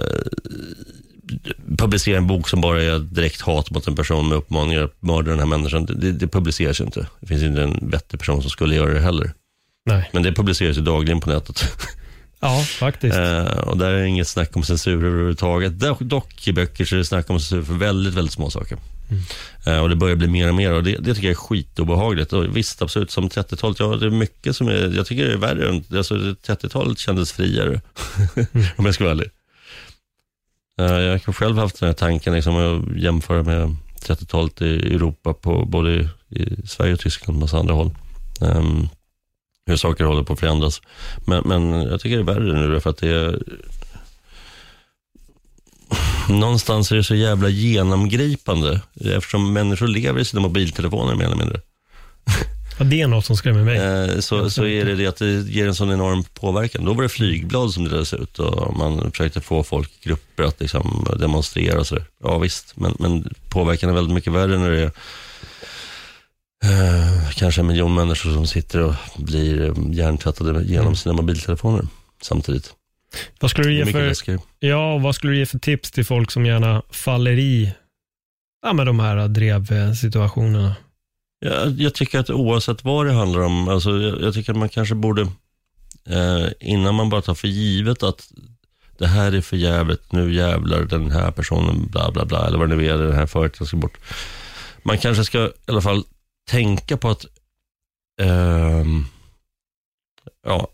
publicerar 1.78 2.18
en 2.18 2.28
bok 2.28 2.50
som 2.50 2.62
bara 2.62 2.84
är 2.84 3.00
direkt 3.00 3.42
hat 3.42 3.72
mot 3.72 3.88
en 3.88 3.96
person 3.96 4.30
med 4.30 4.38
uppmaningar 4.38 4.84
att 4.84 5.02
mörda 5.02 5.30
den 5.30 5.40
här 5.40 5.46
människan. 5.46 5.86
Det, 5.86 6.12
det 6.12 6.28
publiceras 6.28 6.80
ju 6.80 6.84
inte. 6.86 7.08
Det 7.20 7.28
finns 7.28 7.44
inte 7.44 7.64
en 7.64 7.90
vettig 7.90 8.20
person 8.20 8.42
som 8.42 8.50
skulle 8.50 8.76
göra 8.76 8.94
det 8.94 9.00
heller. 9.00 9.32
Nej. 9.86 10.10
Men 10.14 10.24
det 10.24 10.34
publiceras 10.34 10.78
ju 10.78 10.82
dagligen 10.82 11.20
på 11.20 11.30
nätet. 11.30 11.64
Ja, 12.40 12.64
faktiskt. 12.80 13.18
Eh, 13.18 13.58
och 13.58 13.78
där 13.78 13.92
är 13.92 14.02
det 14.02 14.08
inget 14.08 14.28
snack 14.28 14.56
om 14.56 14.64
censur 14.64 15.06
överhuvudtaget. 15.06 15.74
Dock 16.00 16.48
i 16.48 16.54
böcker 16.54 16.86
så 16.86 16.96
är 16.96 16.98
det 16.98 17.06
snack 17.06 17.30
om 17.30 17.40
censur 17.40 17.64
för 17.64 17.74
väldigt, 17.74 18.14
väldigt 18.14 18.34
små 18.34 18.50
saker. 18.50 18.78
Mm. 19.10 19.24
Eh, 19.66 19.84
och 19.84 19.90
det 19.90 19.96
börjar 19.96 20.16
bli 20.16 20.28
mer 20.28 20.50
och 20.50 20.56
mer 20.56 20.74
och 20.74 20.84
det, 20.84 20.98
det 20.98 21.16
tycker 21.16 21.28
jag 21.28 21.32
är 21.32 21.36
skitobehagligt. 21.36 22.34
Och 22.34 22.58
visst, 22.58 22.82
absolut, 22.82 23.12
som 23.12 23.30
30-talet, 23.30 23.80
ja 23.80 23.86
det 23.86 24.06
är 24.06 24.10
mycket 24.10 24.56
som 24.56 24.68
är, 24.68 24.96
jag 24.96 25.06
tycker 25.06 25.26
det 25.26 25.34
är 25.34 25.38
värre. 25.38 25.82
Alltså 25.98 26.16
30-talet 26.16 27.00
kändes 27.00 27.32
friare, 27.32 27.82
mm. 28.36 28.68
om 28.76 28.86
jag 28.86 28.96
ska 28.96 29.04
vara 29.04 29.12
ärlig. 29.12 29.30
Eh, 30.80 30.86
jag 30.86 31.20
har 31.26 31.34
själv 31.34 31.58
haft 31.58 31.80
den 31.80 31.88
här 31.88 31.94
tanken 31.94 32.34
liksom, 32.34 32.56
att 32.56 32.98
jämföra 32.98 33.44
med 33.44 33.76
30-talet 34.02 34.62
i 34.62 34.96
Europa, 34.96 35.34
på, 35.34 35.66
både 35.66 36.10
i 36.30 36.68
Sverige 36.68 36.94
och 36.94 37.00
Tyskland 37.00 37.36
och 37.36 37.42
massa 37.42 37.58
andra 37.58 37.74
håll. 37.74 37.92
Um, 38.42 38.90
hur 39.66 39.76
saker 39.76 40.04
håller 40.04 40.24
på 40.24 40.34
att 40.34 40.40
förändras. 40.40 40.82
Men, 41.26 41.44
men 41.46 41.72
jag 41.72 42.02
tycker 42.02 42.16
det 42.18 42.22
är 42.22 42.36
värre 42.36 42.68
nu 42.68 42.80
för 42.80 42.90
att 42.90 42.98
det 42.98 43.10
är 43.10 43.40
någonstans 46.30 46.92
är 46.92 46.96
det 46.96 47.04
så 47.04 47.16
jävla 47.16 47.50
genomgripande 47.50 48.82
eftersom 49.00 49.54
människor 49.54 49.88
lever 49.88 50.20
i 50.20 50.26
sina 50.26 50.42
mobiltelefoner 50.42 51.16
mer 51.16 51.26
eller 51.26 51.36
mindre. 51.36 51.62
Ja, 52.78 52.86
det 52.86 53.02
är 53.02 53.08
något 53.08 53.26
som 53.26 53.38
skrämmer 53.38 53.64
mig. 53.64 53.78
Eh, 53.78 54.20
så, 54.20 54.50
så 54.50 54.66
är 54.66 54.86
det 54.86 54.96
det 54.96 55.08
att 55.08 55.18
det 55.18 55.32
ger 55.32 55.68
en 55.68 55.76
sån 55.76 55.92
enorm 55.92 56.24
påverkan. 56.24 56.86
Då 56.86 56.94
var 56.94 57.04
det 57.04 57.10
flygblad 57.10 57.72
som 57.72 57.84
delades 57.84 58.14
ut 58.14 58.40
och 58.40 58.78
man 58.78 59.12
försökte 59.12 59.42
få 59.42 59.64
folk 59.64 60.04
grupper 60.04 60.44
att 60.44 60.60
liksom 60.60 61.08
demonstrera 61.20 61.80
och 61.80 61.88
så. 61.88 61.98
Ja 62.24 62.38
visst, 62.38 62.78
men, 62.78 62.96
men 63.00 63.34
påverkan 63.50 63.90
är 63.90 63.94
väldigt 63.94 64.14
mycket 64.14 64.34
värre 64.34 64.58
när 64.58 64.72
det 64.72 64.82
är 64.82 64.92
eh, 66.64 67.32
kanske 67.36 67.62
en 67.62 67.68
miljon 67.68 67.96
människor 67.96 68.32
som 68.32 68.48
sitter 68.48 68.80
och 68.80 68.96
blir 69.18 69.74
hjärntvättade 69.94 70.64
genom 70.64 70.86
mm. 70.86 70.96
sina 70.96 71.16
mobiltelefoner 71.16 71.88
samtidigt. 72.22 72.74
Vad 73.40 73.52
skulle 73.52 73.68
du 73.68 73.76
ge 73.76 73.86
för, 73.86 74.14
ja, 74.60 74.98
vad 74.98 75.16
skulle 75.16 75.34
du 75.34 75.40
ge 75.40 75.46
för 75.46 75.60
tips 75.60 75.92
till 75.92 76.06
folk 76.06 76.32
som 76.32 76.46
gärna 76.46 76.82
faller 76.90 77.40
i 77.40 77.74
ja, 78.66 78.74
med 78.74 78.86
de 78.86 79.00
här 79.00 79.28
drevsituationerna? 79.28 80.76
Jag, 81.46 81.82
jag 81.82 81.94
tycker 81.94 82.20
att 82.20 82.30
oavsett 82.30 82.84
vad 82.84 83.06
det 83.06 83.14
handlar 83.14 83.42
om, 83.42 83.70
alltså, 83.70 83.90
jag, 83.92 84.22
jag 84.22 84.34
tycker 84.34 84.52
att 84.52 84.58
man 84.58 84.70
kanske 84.70 84.96
borde, 84.96 85.22
eh, 86.06 86.48
innan 86.60 86.96
man 86.96 87.10
bara 87.10 87.22
tar 87.22 87.36
för 87.36 87.48
givet 87.48 88.04
att 88.04 88.32
det 88.98 89.08
här 89.08 89.32
är 89.32 89.42
för 89.42 89.58
jävligt, 89.58 90.12
nu 90.12 90.34
jävlar 90.34 90.82
den 90.82 91.12
här 91.12 91.32
personen, 91.32 91.88
bla 91.88 92.12
bla 92.12 92.26
bla, 92.26 92.48
eller 92.48 92.58
vad 92.58 92.70
det 92.70 92.76
nu 92.76 92.86
är, 92.86 92.98
den 92.98 93.16
här 93.16 93.26
företaget 93.26 93.68
ska 93.68 93.78
bort. 93.78 93.98
Man 94.84 94.98
kanske 94.98 95.24
ska 95.24 95.46
i 95.46 95.52
alla 95.66 95.82
fall 95.82 96.04
tänka 96.50 96.98
på 96.98 97.10
att, 97.10 97.26
eh, 98.22 98.86
ja, 100.46 100.68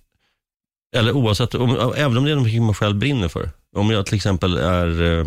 eller 0.95 1.11
oavsett, 1.11 1.55
om, 1.55 1.93
även 1.95 2.17
om 2.17 2.25
det 2.25 2.31
är 2.31 2.35
något 2.35 2.61
man 2.65 2.73
själv 2.73 2.95
brinner 2.95 3.27
för. 3.27 3.49
Om 3.75 3.89
jag 3.89 4.05
till 4.05 4.15
exempel 4.15 4.57
är, 4.57 5.01
eh, 5.01 5.25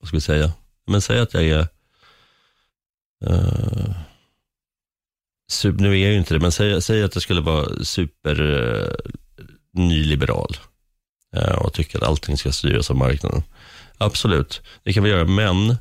vad 0.00 0.08
ska 0.08 0.16
vi 0.16 0.20
säga, 0.20 0.52
men 0.86 1.00
säg 1.00 1.20
att 1.20 1.34
jag 1.34 1.44
är 1.44 1.68
Eh, 3.26 3.32
uh, 3.32 3.90
super, 5.50 5.82
nu 5.82 5.88
är 5.88 6.02
jag 6.02 6.12
ju 6.12 6.18
inte 6.18 6.34
det, 6.34 6.40
men 6.40 6.52
säg, 6.52 6.82
säg 6.82 7.02
att 7.02 7.14
jag 7.14 7.22
skulle 7.22 7.40
vara 7.40 7.84
super 7.84 8.40
uh, 8.40 8.92
nyliberal 9.72 10.56
uh, 11.36 11.54
och 11.54 11.72
tycka 11.72 11.98
att 11.98 12.04
allting 12.04 12.38
ska 12.38 12.52
styras 12.52 12.90
av 12.90 12.96
marknaden. 12.96 13.42
Absolut, 13.98 14.62
det 14.82 14.92
kan 14.92 15.02
vi 15.02 15.10
göra, 15.10 15.24
men 15.24 15.76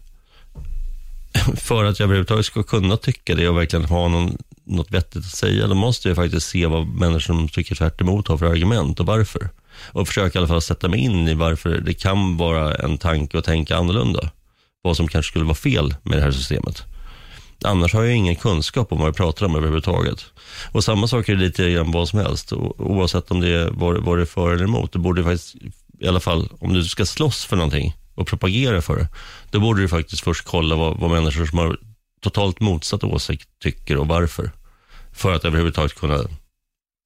för 1.55 1.85
att 1.85 1.99
jag 1.99 2.05
överhuvudtaget 2.05 2.45
ska 2.45 2.63
kunna 2.63 2.97
tycka 2.97 3.35
det 3.35 3.49
och 3.49 3.57
verkligen 3.57 3.85
ha 3.85 4.07
någon, 4.07 4.37
något 4.63 4.91
vettigt 4.91 5.25
att 5.25 5.31
säga, 5.31 5.67
då 5.67 5.75
måste 5.75 6.07
jag 6.07 6.15
faktiskt 6.15 6.47
se 6.47 6.65
vad 6.65 6.87
människor 6.87 7.19
som 7.19 7.49
tycker 7.49 7.75
tvärt 7.75 8.01
emot 8.01 8.27
har 8.27 8.37
för 8.37 8.45
argument 8.45 8.99
och 8.99 9.05
varför. 9.05 9.49
Och 9.91 10.07
försöka 10.07 10.37
i 10.37 10.39
alla 10.39 10.47
fall 10.47 10.61
sätta 10.61 10.87
mig 10.87 10.99
in 10.99 11.27
i 11.27 11.33
varför 11.33 11.69
det 11.69 11.93
kan 11.93 12.37
vara 12.37 12.75
en 12.75 12.97
tanke 12.97 13.37
att 13.37 13.45
tänka 13.45 13.77
annorlunda. 13.77 14.31
Vad 14.81 14.97
som 14.97 15.07
kanske 15.07 15.29
skulle 15.29 15.45
vara 15.45 15.55
fel 15.55 15.95
med 16.03 16.17
det 16.17 16.23
här 16.23 16.31
systemet. 16.31 16.83
Annars 17.63 17.93
har 17.93 18.03
jag 18.03 18.15
ingen 18.15 18.35
kunskap 18.35 18.91
om 18.91 18.97
vad 18.97 19.07
jag 19.07 19.15
pratar 19.15 19.45
om 19.45 19.55
överhuvudtaget. 19.55 20.25
Och 20.71 20.83
samma 20.83 21.07
sak 21.07 21.29
är 21.29 21.35
det 21.35 21.41
lite 21.41 21.69
grann 21.71 21.91
vad 21.91 22.09
som 22.09 22.19
helst. 22.19 22.53
Oavsett 22.53 23.31
om 23.31 23.39
det 23.39 23.49
är 23.49 23.69
vad, 23.71 23.97
vad 23.97 24.17
det 24.17 24.21
är 24.21 24.25
för 24.25 24.51
eller 24.51 24.63
emot. 24.63 24.93
Det 24.93 24.99
borde 24.99 25.23
faktiskt, 25.23 25.55
i 25.99 26.07
alla 26.07 26.19
fall 26.19 26.49
om 26.59 26.73
du 26.73 26.83
ska 26.83 27.05
slåss 27.05 27.45
för 27.45 27.55
någonting 27.55 27.95
och 28.15 28.27
propagera 28.27 28.81
för 28.81 28.95
det, 28.95 29.07
då 29.51 29.59
borde 29.59 29.81
du 29.81 29.87
faktiskt 29.87 30.23
först 30.23 30.45
kolla 30.45 30.75
vad, 30.75 30.97
vad 30.97 31.11
människor 31.11 31.45
som 31.45 31.57
har 31.57 31.77
totalt 32.21 32.59
motsatt 32.59 33.03
åsikt 33.03 33.49
tycker 33.61 33.97
och 33.97 34.07
varför. 34.07 34.51
För 35.13 35.33
att 35.33 35.45
överhuvudtaget 35.45 35.95
kunna 35.95 36.23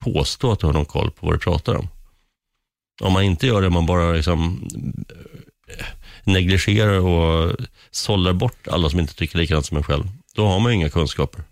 påstå 0.03 0.51
att 0.51 0.59
du 0.59 0.65
har 0.65 0.73
någon 0.73 0.85
koll 0.85 1.11
på 1.11 1.25
vad 1.25 1.35
du 1.35 1.39
pratar 1.39 1.75
om. 1.75 1.87
Om 3.01 3.13
man 3.13 3.23
inte 3.23 3.47
gör 3.47 3.61
det, 3.61 3.69
man 3.69 3.85
bara 3.85 4.11
liksom 4.11 4.67
eh, 5.67 5.85
negligerar 6.23 6.99
och 6.99 7.55
sållar 7.91 8.33
bort 8.33 8.67
alla 8.67 8.89
som 8.89 8.99
inte 8.99 9.15
tycker 9.15 9.37
likadant 9.37 9.65
som 9.65 9.77
en 9.77 9.83
själv, 9.83 10.03
då 10.35 10.47
har 10.47 10.59
man 10.59 10.71
inga 10.71 10.89
kunskaper. 10.89 11.43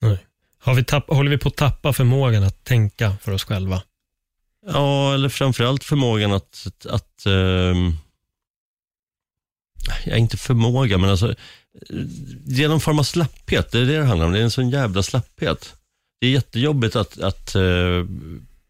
Nej. 0.00 0.26
Har 0.58 0.74
vi 0.74 0.84
tapp, 0.84 1.10
håller 1.10 1.30
vi 1.30 1.38
på 1.38 1.48
att 1.48 1.56
tappa 1.56 1.92
förmågan 1.92 2.42
att 2.42 2.64
tänka 2.64 3.16
för 3.20 3.32
oss 3.32 3.44
själva? 3.44 3.82
Ja, 4.66 5.14
eller 5.14 5.28
framförallt 5.28 5.84
förmågan 5.84 6.32
att, 6.32 6.66
att 6.88 7.26
eh, 7.26 7.74
ja, 10.04 10.16
inte 10.16 10.36
förmåga, 10.36 10.98
men 10.98 11.10
alltså 11.10 11.34
det 12.46 12.64
är 12.64 12.68
någon 12.68 12.80
form 12.80 12.98
av 12.98 13.02
slapphet, 13.02 13.72
det 13.72 13.78
är 13.78 13.86
det 13.86 13.98
det 13.98 14.04
handlar 14.04 14.26
om. 14.26 14.32
Det 14.32 14.38
är 14.38 14.42
en 14.42 14.50
sån 14.50 14.70
jävla 14.70 15.02
slapphet. 15.02 15.74
Det 16.20 16.26
är 16.26 16.30
jättejobbigt 16.30 16.96
att, 16.96 17.18
att 17.20 17.54
eh, 17.54 18.04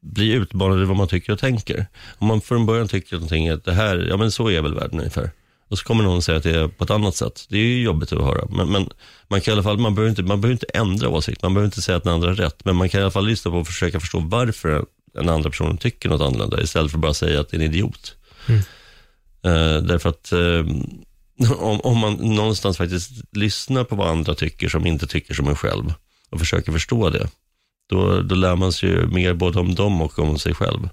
bli 0.01 0.33
utmanad 0.33 0.83
i 0.83 0.85
vad 0.85 0.97
man 0.97 1.09
tycker 1.09 1.33
och 1.33 1.39
tänker. 1.39 1.87
Om 2.19 2.27
man 2.27 2.41
från 2.41 2.67
början 2.67 2.89
tycker 2.89 3.17
någonting, 3.17 3.49
att 3.49 3.65
det 3.65 3.73
här, 3.73 4.07
ja 4.09 4.17
men 4.17 4.33
så 4.33 4.51
är 4.51 4.63
väl 4.63 4.75
världen 4.75 4.99
ungefär. 4.99 5.31
Och 5.73 5.79
så 5.79 5.85
kommer 5.85 6.05
någon 6.05 6.23
säga 6.23 6.39
att 6.39 6.43
det 6.45 6.51
är 6.51 6.69
på 6.69 6.85
ett 6.85 6.91
annat 6.91 7.17
sätt. 7.17 7.47
Det 7.49 7.57
är 7.57 7.63
ju 7.63 7.83
jobbigt 7.83 8.13
att 8.13 8.25
höra. 8.25 8.47
Men, 8.51 8.73
men 8.73 8.91
man 9.29 9.41
kan 9.41 9.53
i 9.53 9.55
alla 9.55 9.63
fall, 9.63 9.79
man 9.79 9.95
behöver, 9.95 10.11
inte, 10.11 10.23
man 10.23 10.41
behöver 10.41 10.53
inte 10.53 10.67
ändra 10.75 11.09
åsikt. 11.09 11.43
Man 11.43 11.55
behöver 11.55 11.67
inte 11.67 11.83
säga 11.83 11.97
att 11.97 12.05
den 12.05 12.13
andra 12.13 12.29
har 12.29 12.35
rätt. 12.35 12.65
Men 12.65 12.77
man 12.77 12.89
kan 12.89 13.01
i 13.01 13.03
alla 13.03 13.11
fall 13.11 13.27
lyssna 13.27 13.51
på 13.51 13.57
och 13.57 13.67
försöka 13.67 14.01
förstå 14.01 14.21
varför 14.21 14.85
den 15.15 15.29
andra 15.29 15.51
personen 15.51 15.77
tycker 15.77 16.09
något 16.09 16.21
annorlunda. 16.21 16.63
Istället 16.63 16.91
för 16.91 16.99
att 16.99 17.03
bara 17.03 17.15
säga 17.15 17.41
att 17.41 17.49
det 17.49 17.57
är 17.57 17.61
en 17.61 17.67
idiot. 17.67 18.17
Mm. 18.47 18.61
Uh, 19.47 19.83
därför 19.83 20.09
att 20.09 20.33
uh, 20.33 20.67
om, 21.59 21.81
om 21.81 21.99
man 21.99 22.15
någonstans 22.15 22.77
faktiskt 22.77 23.11
lyssnar 23.33 23.85
på 23.85 23.97
vad 23.97 24.09
andra 24.09 24.35
tycker 24.35 24.69
som 24.69 24.87
inte 24.87 25.07
tycker 25.07 25.35
som 25.35 25.49
en 25.49 25.57
själv 25.57 25.95
och 26.31 26.39
försöker 26.39 26.73
förstå 26.73 27.11
det. 27.11 27.29
Då, 27.89 28.21
då 28.23 28.35
lär 28.35 28.57
man 28.57 28.73
sig 28.73 28.89
ju 28.89 29.07
mer 29.07 29.35
både 29.35 29.61
om 29.61 29.75
dem 29.75 30.03
och 30.03 30.19
om 30.19 30.39
sig 30.39 30.55
själv. 30.55 30.89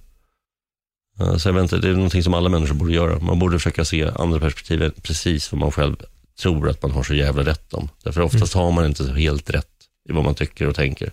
Så 1.38 1.50
jag 1.50 1.54
vet 1.54 1.62
inte, 1.62 1.78
det 1.78 1.90
är 1.90 1.94
någonting 1.94 2.24
som 2.24 2.34
alla 2.34 2.50
människor 2.50 2.76
borde 2.76 2.94
göra. 2.94 3.20
Man 3.20 3.40
borde 3.40 3.60
försöka 3.60 3.86
se 3.86 4.12
andra 4.16 4.40
perspektiv 4.40 4.84
än 4.84 4.92
precis 5.02 5.52
vad 5.52 5.60
man 5.60 5.72
själv 5.72 5.96
tror 6.42 6.70
att 6.70 6.82
man 6.82 6.92
har 6.92 7.04
så 7.04 7.14
jävla 7.14 7.44
rätt 7.44 7.74
om. 7.74 7.90
Därför 8.04 8.22
oftast 8.22 8.56
mm. 8.56 8.66
har 8.66 8.72
man 8.72 8.86
inte 8.86 9.04
så 9.04 9.14
helt 9.14 9.50
rätt 9.50 9.68
i 10.10 10.14
vad 10.14 10.24
man 10.24 10.36
tycker 10.36 10.68
och 10.68 10.76
tänker. 10.76 11.12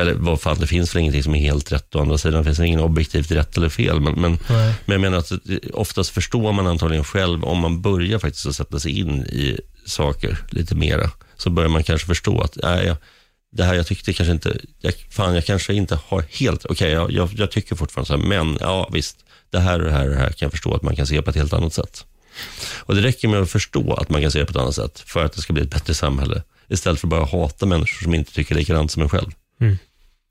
Eller 0.00 0.14
vad 0.14 0.40
fan, 0.40 0.56
det 0.60 0.66
finns 0.66 0.94
väl 0.94 1.00
ingenting 1.00 1.22
som 1.22 1.34
är 1.34 1.40
helt 1.40 1.72
rätt. 1.72 1.94
Å 1.94 2.00
andra 2.00 2.18
sidan 2.18 2.44
finns 2.44 2.58
det 2.58 2.66
ingen 2.66 2.80
objektivt 2.80 3.30
rätt 3.30 3.56
eller 3.56 3.68
fel. 3.68 4.00
Men, 4.00 4.14
men, 4.14 4.38
men 4.48 4.70
jag 4.86 5.00
menar 5.00 5.18
att 5.18 5.32
oftast 5.72 6.10
förstår 6.10 6.52
man 6.52 6.66
antagligen 6.66 7.04
själv, 7.04 7.44
om 7.44 7.58
man 7.58 7.82
börjar 7.82 8.18
faktiskt 8.18 8.46
att 8.46 8.56
sätta 8.56 8.80
sig 8.80 8.98
in 8.98 9.22
i 9.22 9.60
saker 9.86 10.38
lite 10.50 10.74
mera, 10.74 11.10
så 11.36 11.50
börjar 11.50 11.70
man 11.70 11.82
kanske 11.82 12.06
förstå 12.06 12.40
att, 12.40 12.58
nej, 12.62 12.94
det 13.52 13.64
här 13.64 13.74
jag 13.74 13.86
tyckte 13.86 14.12
kanske 14.12 14.32
inte, 14.32 14.60
jag, 14.80 14.94
fan 15.10 15.34
jag 15.34 15.44
kanske 15.44 15.74
inte 15.74 15.98
har 16.06 16.24
helt, 16.30 16.64
okej 16.64 16.74
okay, 16.74 16.90
jag, 16.90 17.10
jag, 17.10 17.30
jag, 17.36 17.50
tycker 17.50 17.76
fortfarande 17.76 18.06
så 18.06 18.16
här, 18.16 18.24
men 18.24 18.58
ja 18.60 18.88
visst, 18.92 19.16
det 19.50 19.60
här 19.60 19.78
och 19.78 19.84
det 19.84 19.92
här 19.92 20.04
och 20.04 20.10
det 20.10 20.16
här 20.16 20.30
kan 20.30 20.46
jag 20.46 20.52
förstå 20.52 20.74
att 20.74 20.82
man 20.82 20.96
kan 20.96 21.06
se 21.06 21.22
på 21.22 21.30
ett 21.30 21.36
helt 21.36 21.52
annat 21.52 21.74
sätt. 21.74 22.06
Och 22.78 22.94
det 22.94 23.02
räcker 23.02 23.28
med 23.28 23.40
att 23.40 23.50
förstå 23.50 23.94
att 23.94 24.10
man 24.10 24.22
kan 24.22 24.30
se 24.30 24.38
det 24.38 24.44
på 24.44 24.50
ett 24.50 24.56
annat 24.56 24.74
sätt 24.74 25.02
för 25.06 25.24
att 25.24 25.32
det 25.32 25.40
ska 25.40 25.52
bli 25.52 25.62
ett 25.62 25.70
bättre 25.70 25.94
samhälle. 25.94 26.42
Istället 26.68 27.00
för 27.00 27.06
att 27.06 27.10
bara 27.10 27.24
hata 27.24 27.66
människor 27.66 28.04
som 28.04 28.14
inte 28.14 28.32
tycker 28.32 28.54
likadant 28.54 28.90
som 28.90 29.02
en 29.02 29.08
själv. 29.08 29.30
Mm. 29.60 29.78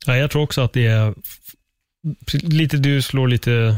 Ja, 0.06 0.18
jag 0.18 0.31
tror 0.31 0.41
också 0.41 0.61
att 0.61 0.73
det 0.73 0.85
är 0.85 1.14
lite, 2.41 2.77
du 2.77 3.02
slår 3.02 3.27
lite 3.27 3.77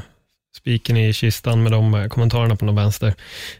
spiken 0.57 0.97
i 0.97 1.13
kistan 1.13 1.63
med 1.63 1.71
de 1.71 2.09
kommentarerna 2.09 2.55
på 2.55 2.65
någon 2.65 2.75
vänster. 2.75 3.13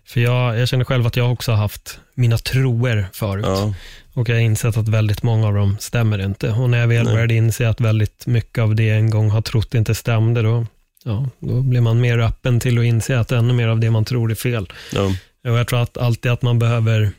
För 0.06 0.20
jag, 0.20 0.60
jag 0.60 0.68
känner 0.68 0.86
själv 0.86 1.08
att 1.08 1.18
jag 1.18 1.32
också 1.32 1.52
har 1.52 1.58
haft 1.58 2.00
mina 2.16 2.38
troer 2.38 3.08
förut. 3.14 3.46
Ja. 3.48 3.74
Och 4.14 4.30
jag 4.30 4.36
har 4.36 4.42
insett 4.42 4.78
att 4.78 4.88
väldigt 4.88 5.24
många 5.24 5.48
av 5.48 5.54
dem 5.54 5.78
stämmer 5.80 6.26
inte. 6.26 6.52
Och 6.52 6.70
när 6.70 6.78
jag 6.78 6.88
väl 6.88 7.06
började 7.06 7.34
inse 7.34 7.70
att 7.70 7.82
väldigt 7.82 8.28
mycket 8.28 8.62
av 8.62 8.76
det 8.76 8.84
jag 8.84 8.98
en 8.98 9.10
gång 9.10 9.30
har 9.30 9.42
trott 9.42 9.74
inte 9.74 9.96
stämde, 9.96 10.42
då 10.42 10.66
ja, 11.04 11.30
då 11.40 11.62
blir 11.62 11.82
man 11.82 12.02
mer 12.02 12.20
öppen 12.20 12.60
till 12.60 12.80
att 12.80 12.86
inse 12.86 13.20
att 13.20 13.32
ännu 13.32 13.54
mer 13.54 13.68
av 13.68 13.80
det 13.80 13.92
man 13.92 14.06
tror 14.06 14.32
är 14.32 14.36
fel. 14.36 14.68
Ja. 14.94 15.06
Och 15.48 15.58
jag 15.58 15.68
tror 15.68 15.82
att 15.82 15.98
alltid 15.98 16.32
att 16.32 16.42
man 16.42 16.60
behöver 16.60 17.12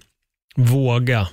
våga 0.57 1.29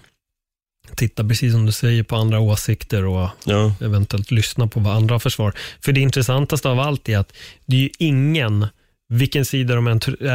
titta, 0.95 1.23
precis 1.23 1.53
som 1.53 1.65
du 1.65 1.71
säger, 1.71 2.03
på 2.03 2.15
andra 2.15 2.39
åsikter 2.39 3.05
och 3.05 3.29
ja. 3.43 3.73
eventuellt 3.81 4.31
lyssna 4.31 4.67
på 4.67 4.79
vad 4.79 4.95
andra 4.95 5.15
har 5.15 5.19
för 5.19 5.29
svar. 5.29 5.53
För 5.81 5.91
det 5.91 6.01
intressantaste 6.01 6.69
av 6.69 6.79
allt 6.79 7.09
är 7.09 7.17
att 7.17 7.33
det 7.65 7.75
är 7.75 7.81
ju 7.81 7.89
ingen 7.99 8.67
vilken 9.09 9.45
sida 9.45 9.75
de 9.75 9.87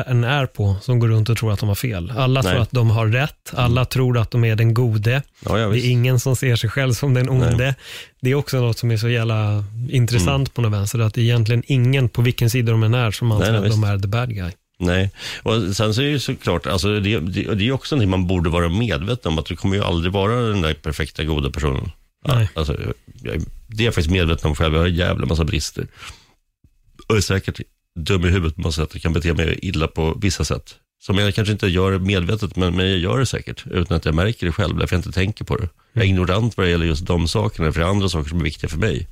än 0.06 0.24
är 0.24 0.46
på, 0.46 0.76
som 0.80 0.98
går 0.98 1.08
runt 1.08 1.28
och 1.28 1.36
tror 1.36 1.52
att 1.52 1.58
de 1.58 1.68
har 1.68 1.74
fel. 1.74 2.12
Alla 2.16 2.42
Nej. 2.42 2.52
tror 2.52 2.62
att 2.62 2.70
de 2.70 2.90
har 2.90 3.06
rätt, 3.06 3.52
alla 3.52 3.80
mm. 3.80 3.86
tror 3.86 4.18
att 4.18 4.30
de 4.30 4.44
är 4.44 4.56
den 4.56 4.74
gode. 4.74 5.22
Ja, 5.44 5.58
ja, 5.58 5.68
det 5.68 5.80
är 5.80 5.90
ingen 5.90 6.20
som 6.20 6.36
ser 6.36 6.56
sig 6.56 6.70
själv 6.70 6.92
som 6.92 7.14
den 7.14 7.28
onde. 7.28 7.56
Nej. 7.56 7.74
Det 8.20 8.30
är 8.30 8.34
också 8.34 8.60
något 8.60 8.78
som 8.78 8.90
är 8.90 8.96
så 8.96 9.08
jävla 9.08 9.64
intressant 9.90 10.48
mm. 10.48 10.54
på 10.54 10.62
något 10.62 10.72
vänster, 10.72 10.98
att 10.98 11.14
det 11.14 11.20
är 11.20 11.22
egentligen 11.22 11.62
ingen, 11.66 12.08
på 12.08 12.22
vilken 12.22 12.50
sida 12.50 12.72
de 12.72 12.82
än 12.82 12.94
är, 12.94 13.10
som 13.10 13.32
anser 13.32 13.54
att 13.54 13.70
de 13.70 13.84
är 13.84 13.98
the 13.98 14.08
bad 14.08 14.34
guy. 14.34 14.52
Nej, 14.78 15.10
och 15.42 15.76
sen 15.76 15.94
så 15.94 16.02
är 16.02 16.12
det 16.12 16.20
såklart, 16.20 16.66
alltså 16.66 17.00
det, 17.00 17.20
det, 17.20 17.54
det 17.54 17.68
är 17.68 17.72
också 17.72 17.94
någonting 17.94 18.10
man 18.10 18.26
borde 18.26 18.50
vara 18.50 18.68
medveten 18.68 19.32
om, 19.32 19.38
att 19.38 19.46
du 19.46 19.56
kommer 19.56 19.76
ju 19.76 19.82
aldrig 19.82 20.12
vara 20.12 20.40
den 20.40 20.62
där 20.62 20.74
perfekta 20.74 21.24
goda 21.24 21.50
personen. 21.50 21.90
Nej. 22.24 22.48
Alltså, 22.54 22.76
jag, 23.22 23.42
det 23.66 23.82
är 23.82 23.84
jag 23.84 23.94
faktiskt 23.94 24.12
medveten 24.12 24.48
om 24.48 24.56
själv, 24.56 24.74
jag 24.74 24.80
har 24.80 24.88
en 24.88 24.94
jävla 24.94 25.26
massa 25.26 25.44
brister. 25.44 25.86
Och 27.06 27.16
är 27.16 27.20
säkert 27.20 27.60
dum 27.98 28.24
i 28.24 28.28
huvudet 28.28 28.56
på 28.56 28.62
något 28.62 28.74
sätt 28.74 28.94
och 28.94 29.00
kan 29.00 29.12
bete 29.12 29.34
mig 29.34 29.58
illa 29.62 29.88
på 29.88 30.18
vissa 30.22 30.44
sätt. 30.44 30.74
Som 30.98 31.18
jag 31.18 31.34
kanske 31.34 31.52
inte 31.52 31.66
gör 31.66 31.98
medvetet, 31.98 32.56
men, 32.56 32.76
men 32.76 32.90
jag 32.90 32.98
gör 32.98 33.18
det 33.18 33.26
säkert 33.26 33.64
utan 33.70 33.96
att 33.96 34.04
jag 34.04 34.14
märker 34.14 34.46
det 34.46 34.52
själv, 34.52 34.76
därför 34.76 34.96
jag 34.96 34.98
inte 34.98 35.12
tänker 35.12 35.44
på 35.44 35.56
det. 35.56 35.68
Jag 35.92 36.04
är 36.04 36.08
ignorant 36.08 36.56
vad 36.56 36.66
det 36.66 36.70
gäller 36.70 36.86
just 36.86 37.06
de 37.06 37.28
sakerna, 37.28 37.72
för 37.72 37.80
det 37.80 37.86
är 37.86 37.90
andra 37.90 38.08
saker 38.08 38.28
som 38.28 38.40
är 38.40 38.44
viktiga 38.44 38.70
för 38.70 38.78
mig. 38.78 39.06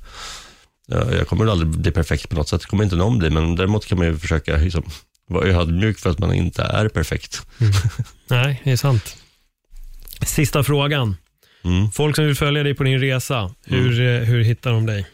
Jag 0.87 1.27
kommer 1.27 1.45
aldrig 1.45 1.69
bli 1.69 1.91
perfekt 1.91 2.29
på 2.29 2.35
något 2.35 2.49
sätt, 2.49 2.61
det 2.61 2.67
kommer 2.67 2.83
inte 2.83 2.95
någon 2.95 3.17
bli, 3.17 3.29
men 3.29 3.55
däremot 3.55 3.85
kan 3.85 3.97
man 3.97 4.07
ju 4.07 4.17
försöka 4.17 4.57
liksom, 4.57 4.83
vara 5.27 5.47
ödmjuk 5.47 5.99
för 5.99 6.09
att 6.09 6.19
man 6.19 6.33
inte 6.33 6.63
är 6.63 6.87
perfekt. 6.87 7.41
Mm. 7.61 7.73
Nej, 8.27 8.61
det 8.63 8.71
är 8.71 8.77
sant. 8.77 9.17
Sista 10.21 10.63
frågan. 10.63 11.15
Mm. 11.63 11.91
Folk 11.91 12.15
som 12.15 12.25
vill 12.25 12.35
följa 12.35 12.63
dig 12.63 12.73
på 12.73 12.83
din 12.83 12.99
resa, 12.99 13.51
hur, 13.65 14.01
mm. 14.01 14.25
hur 14.25 14.43
hittar 14.43 14.71
de 14.71 14.85
dig? 14.85 15.05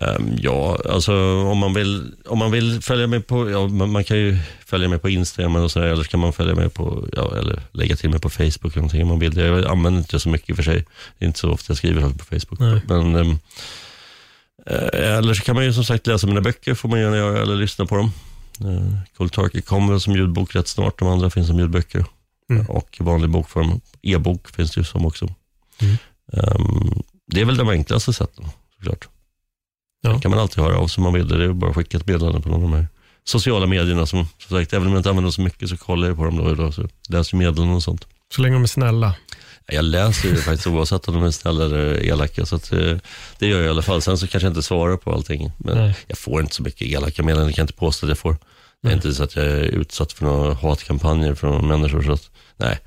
Um, 0.00 0.38
ja, 0.40 0.78
alltså 0.90 1.14
om 1.36 1.58
man 1.58 1.74
vill, 1.74 2.12
om 2.26 2.38
man 2.38 2.50
vill 2.50 2.82
följa 2.82 3.06
med 3.06 3.26
på, 3.26 3.50
ja, 3.50 3.68
man, 3.68 3.90
man 3.90 4.04
kan 4.04 4.16
ju 4.16 4.38
följa 4.66 4.88
med 4.88 5.02
på 5.02 5.08
Instagram 5.08 5.56
och 5.56 5.70
sådär, 5.70 5.86
eller 5.86 6.02
så 6.02 6.10
kan 6.10 6.20
man 6.20 6.32
följa 6.32 6.54
med 6.54 6.74
på, 6.74 7.08
ja, 7.12 7.36
eller 7.38 7.62
lägga 7.72 7.96
till 7.96 8.10
mig 8.10 8.20
på 8.20 8.30
Facebook 8.30 8.72
eller 8.72 8.76
någonting 8.76 9.02
om 9.02 9.08
man 9.08 9.18
vill. 9.18 9.36
Jag 9.36 9.66
använder 9.66 10.00
inte 10.00 10.20
så 10.20 10.28
mycket 10.28 10.56
för 10.56 10.62
sig. 10.62 10.84
Det 11.18 11.24
är 11.24 11.26
inte 11.26 11.38
så 11.38 11.50
ofta 11.50 11.70
jag 11.70 11.76
skriver 11.76 12.00
på 12.00 12.24
Facebook. 12.24 12.60
Nej. 12.60 12.80
Men, 12.86 13.16
um, 13.16 13.38
eller 14.92 15.34
så 15.34 15.42
kan 15.42 15.54
man 15.54 15.64
ju 15.64 15.72
som 15.72 15.84
sagt 15.84 16.06
läsa 16.06 16.26
mina 16.26 16.40
böcker, 16.40 16.74
får 16.74 16.88
man 16.88 17.00
göra, 17.00 17.42
eller 17.42 17.56
lyssna 17.56 17.86
på 17.86 17.96
dem. 17.96 18.12
Uh, 18.60 18.98
Cold 19.16 19.32
Turkey 19.32 19.62
kommer 19.62 19.98
som 19.98 20.12
ljudbok 20.12 20.54
rätt 20.54 20.68
snart, 20.68 20.98
de 20.98 21.08
andra 21.08 21.30
finns 21.30 21.46
som 21.46 21.58
ljudböcker. 21.58 22.04
Mm. 22.50 22.66
Och 22.66 22.96
vanlig 23.00 23.30
bokform, 23.30 23.80
e-bok 24.02 24.48
finns 24.48 24.70
det 24.70 24.80
ju 24.80 24.84
som 24.84 25.06
också. 25.06 25.34
Mm. 25.78 25.96
Um, 26.26 27.02
det 27.26 27.40
är 27.40 27.44
väl 27.44 27.56
de 27.56 27.68
enklaste 27.68 28.12
sätten, 28.12 28.44
såklart. 28.76 29.08
Ja. 30.02 30.20
kan 30.20 30.30
man 30.30 30.40
alltid 30.40 30.64
höra 30.64 30.78
av 30.78 30.88
sig 30.88 31.00
om 31.00 31.02
man 31.02 31.12
vill. 31.12 31.28
Det 31.28 31.44
är 31.44 31.52
bara 31.52 31.70
att 31.70 31.76
skicka 31.76 31.96
ett 31.98 32.06
meddelande 32.06 32.40
på 32.40 32.48
någon 32.48 32.64
av 32.64 32.70
de 32.70 32.76
här 32.76 32.86
sociala 33.24 33.66
medierna. 33.66 34.06
Som, 34.06 34.28
som 34.38 34.58
sagt, 34.58 34.72
även 34.72 34.86
om 34.86 34.92
jag 34.92 35.00
inte 35.00 35.08
använder 35.08 35.26
dem 35.26 35.32
så 35.32 35.40
mycket 35.40 35.68
så 35.68 35.76
kollar 35.76 36.08
jag 36.08 36.16
på 36.16 36.24
dem 36.24 36.36
då 36.36 36.44
och 36.44 36.56
då. 36.56 36.72
Så 36.72 36.88
läser 37.08 37.36
meddelanden 37.36 37.76
och 37.76 37.82
sånt. 37.82 38.06
Så 38.34 38.42
länge 38.42 38.54
de 38.54 38.62
är 38.62 38.66
snälla? 38.66 39.14
Jag 39.66 39.84
läser 39.84 40.28
ju 40.28 40.36
faktiskt 40.36 40.66
oavsett 40.66 41.08
om 41.08 41.14
de 41.14 41.24
är 41.24 41.30
snälla 41.30 41.64
eller 41.64 42.04
elaka. 42.04 42.46
Så 42.46 42.56
att, 42.56 42.72
eh, 42.72 42.96
det 43.38 43.46
gör 43.46 43.58
jag 43.58 43.66
i 43.66 43.68
alla 43.68 43.82
fall. 43.82 44.02
Sen 44.02 44.18
så 44.18 44.26
kanske 44.26 44.46
jag 44.46 44.50
inte 44.50 44.62
svarar 44.62 44.96
på 44.96 45.12
allting. 45.12 45.50
Men 45.58 45.76
nej. 45.76 45.96
jag 46.06 46.18
får 46.18 46.40
inte 46.40 46.54
så 46.54 46.62
mycket 46.62 46.88
elaka 46.88 47.22
meddelanden. 47.22 47.48
Jag 47.48 47.56
kan 47.56 47.62
inte 47.62 47.72
påstå 47.72 48.06
att 48.06 48.10
jag 48.10 48.18
får. 48.18 48.36
Det 48.82 48.88
är 48.88 48.94
inte 48.94 49.14
så 49.14 49.24
att 49.24 49.36
jag 49.36 49.44
är 49.44 49.62
utsatt 49.62 50.12
för 50.12 50.24
några 50.24 50.54
hatkampanjer 50.54 51.34
från 51.34 51.68
människor. 51.68 52.02
Så 52.02 52.12
att, 52.12 52.30
nej, 52.56 52.78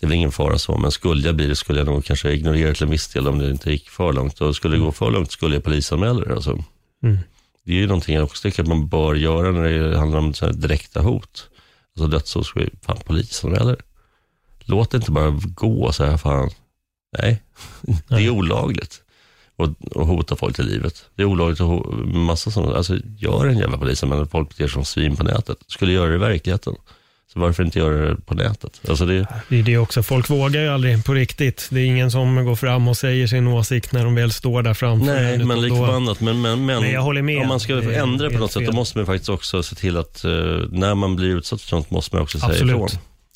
det 0.00 0.06
är 0.06 0.08
väl 0.08 0.16
ingen 0.16 0.32
fara 0.32 0.58
så. 0.58 0.78
Men 0.78 0.90
skulle 0.90 1.26
jag 1.26 1.36
bli 1.36 1.46
det 1.46 1.56
skulle 1.56 1.80
jag 1.80 1.86
nog 1.86 2.04
kanske 2.04 2.32
ignorera 2.32 2.74
till 2.74 2.82
en 2.82 2.90
viss 2.90 3.08
del 3.08 3.28
om 3.28 3.38
det 3.38 3.50
inte 3.50 3.70
gick 3.70 3.88
för 3.88 4.12
långt. 4.12 4.40
Och 4.40 4.56
skulle 4.56 4.76
det 4.76 4.82
gå 4.82 4.92
för 4.92 5.10
långt 5.10 5.32
skulle 5.32 5.54
jag 5.56 5.64
polisanmäla 5.64 6.24
det. 6.24 6.34
Alltså. 6.34 6.64
Mm. 7.02 7.18
Det 7.64 7.72
är 7.72 7.76
ju 7.76 7.86
någonting 7.86 8.14
jag 8.14 8.24
också 8.24 8.42
tycker 8.42 8.62
att 8.62 8.68
man 8.68 8.88
bör 8.88 9.14
göra 9.14 9.50
när 9.50 9.62
det 9.62 9.98
handlar 9.98 10.18
om 10.18 10.34
så 10.34 10.46
direkta 10.46 11.00
hot. 11.00 11.48
Alltså 11.96 12.06
dödshot, 12.06 12.46
fan 12.82 12.98
polisanmäla 13.04 13.64
det. 13.64 13.76
Låt 14.64 14.90
det 14.90 14.96
inte 14.96 15.10
bara 15.10 15.30
gå 15.54 15.92
så 15.92 16.04
här, 16.04 16.16
fan. 16.16 16.50
Nej, 17.18 17.42
det 18.08 18.14
är 18.14 18.30
olagligt 18.30 19.00
att 19.56 20.06
hota 20.06 20.36
folk 20.36 20.56
till 20.56 20.66
livet. 20.66 21.04
Det 21.14 21.22
är 21.22 21.26
olagligt 21.26 21.60
att 21.60 21.66
hota, 21.66 21.96
massa 22.06 22.50
sådana, 22.50 22.76
alltså 22.76 22.96
gör 23.16 23.46
en 23.46 23.58
jävla 23.58 23.78
polisanmälan 23.78 24.28
folk 24.28 24.48
beter 24.48 24.64
sig 24.64 24.72
som 24.72 24.84
svin 24.84 25.16
på 25.16 25.24
nätet. 25.24 25.58
Skulle 25.66 25.92
göra 25.92 26.08
det 26.08 26.14
i 26.14 26.18
verkligheten. 26.18 26.74
Så 27.32 27.40
varför 27.40 27.64
inte 27.64 27.78
göra 27.78 28.08
det 28.08 28.16
på 28.16 28.34
nätet? 28.34 28.80
Alltså 28.88 29.06
det... 29.06 29.26
det 29.48 29.58
är 29.58 29.62
det 29.62 29.78
också, 29.78 30.02
folk 30.02 30.30
vågar 30.30 30.60
ju 30.60 30.68
aldrig 30.68 31.04
på 31.04 31.14
riktigt. 31.14 31.68
Det 31.70 31.80
är 31.80 31.84
ingen 31.84 32.10
som 32.10 32.44
går 32.44 32.56
fram 32.56 32.88
och 32.88 32.96
säger 32.96 33.26
sin 33.26 33.46
åsikt 33.46 33.92
när 33.92 34.04
de 34.04 34.14
väl 34.14 34.32
står 34.32 34.62
där 34.62 34.74
framför. 34.74 35.06
Nej, 35.06 35.44
men 35.44 35.62
lik 35.62 35.72
förbannat. 35.72 36.20
Men, 36.20 36.40
men, 36.40 36.66
men, 36.66 36.80
men 36.80 36.90
jag 36.90 37.00
håller 37.00 37.22
med. 37.22 37.42
om 37.42 37.48
man 37.48 37.60
ska 37.60 37.92
ändra 37.92 38.30
på 38.30 38.38
något 38.38 38.52
sätt, 38.52 38.66
då 38.66 38.72
måste 38.72 38.98
man 38.98 39.06
faktiskt 39.06 39.28
också 39.28 39.62
se 39.62 39.74
till 39.74 39.96
att 39.96 40.24
uh, 40.24 40.64
när 40.70 40.94
man 40.94 41.16
blir 41.16 41.28
utsatt 41.28 41.60
för 41.60 41.68
sånt 41.68 41.90
måste 41.90 42.16
man 42.16 42.22
också 42.22 42.38
säga 42.38 42.50
Absolut. 42.50 42.74
ifrån. 42.74 42.88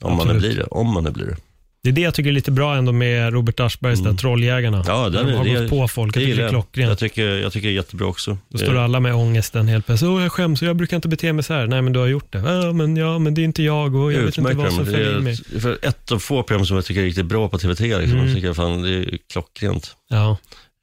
Om 0.03 0.13
Absolut. 0.13 0.27
man 0.27 0.35
nu 0.35 0.41
blir 0.41 0.57
det. 0.57 0.65
Om 0.65 0.93
man 0.93 1.05
nu 1.05 1.11
blir 1.11 1.27
det. 1.27 1.37
Det 1.83 1.89
är 1.89 1.93
det 1.93 2.01
jag 2.01 2.15
tycker 2.15 2.31
är 2.31 2.35
lite 2.35 2.51
bra 2.51 2.77
ändå 2.77 2.93
med 2.93 3.33
Robert 3.33 3.61
Aschbergs 3.61 4.01
mm. 4.01 4.17
Trolljägarna. 4.17 4.85
Ja, 4.87 5.09
den, 5.09 5.27
de 5.27 5.33
har 5.33 5.45
det, 5.45 5.61
gått 5.61 5.71
på 5.71 5.89
folk. 5.89 6.17
Jag 6.17 6.23
tycker 6.23 6.37
det 6.37 6.45
är 6.45 6.49
klockrent. 6.49 6.89
Jag 6.89 6.99
tycker, 6.99 7.27
jag 7.27 7.53
tycker 7.53 7.69
det 7.69 7.73
är 7.73 7.77
jättebra 7.77 8.07
också. 8.07 8.39
Då 8.49 8.59
står 8.59 8.77
alla 8.77 9.01
med 9.01 9.15
ångesten 9.15 9.69
helt 9.69 9.87
plötsligt. 9.87 10.09
Åh, 10.09 10.23
jag 10.23 10.33
skäms 10.33 10.63
och 10.63 10.69
jag 10.69 10.77
brukar 10.77 10.97
inte 10.97 11.09
bete 11.09 11.33
mig 11.33 11.45
så 11.45 11.55
här. 11.55 11.67
Nej, 11.67 11.83
men 11.83 11.93
du 11.93 11.99
har 11.99 12.07
gjort 12.07 12.33
det. 12.33 12.39
Ja, 12.39 12.73
men, 12.73 12.97
ja, 12.97 13.19
men 13.19 13.35
det 13.35 13.41
är 13.41 13.45
inte 13.45 13.63
jag 13.63 13.95
och 13.95 14.13
jag, 14.13 14.23
vet 14.23 14.39
inte 14.39 14.55
vad 14.55 14.73
som 14.73 14.87
följer 14.87 15.21
mig. 15.21 15.37
För 15.37 15.79
ett 15.83 16.13
av 16.13 16.19
få 16.19 16.43
program 16.43 16.67
som 16.67 16.77
jag 16.77 16.85
tycker 16.85 17.01
är 17.01 17.05
riktigt 17.05 17.27
bra 17.27 17.49
på 17.49 17.59
TV3. 17.59 17.99
Liksom. 17.99 18.19
Mm. 18.19 18.27
Jag 18.27 18.37
tycker 18.37 18.55
fan, 18.55 18.83
det 18.83 18.91
är 18.91 19.19
klockrent. 19.33 19.97
Ja. 20.09 20.37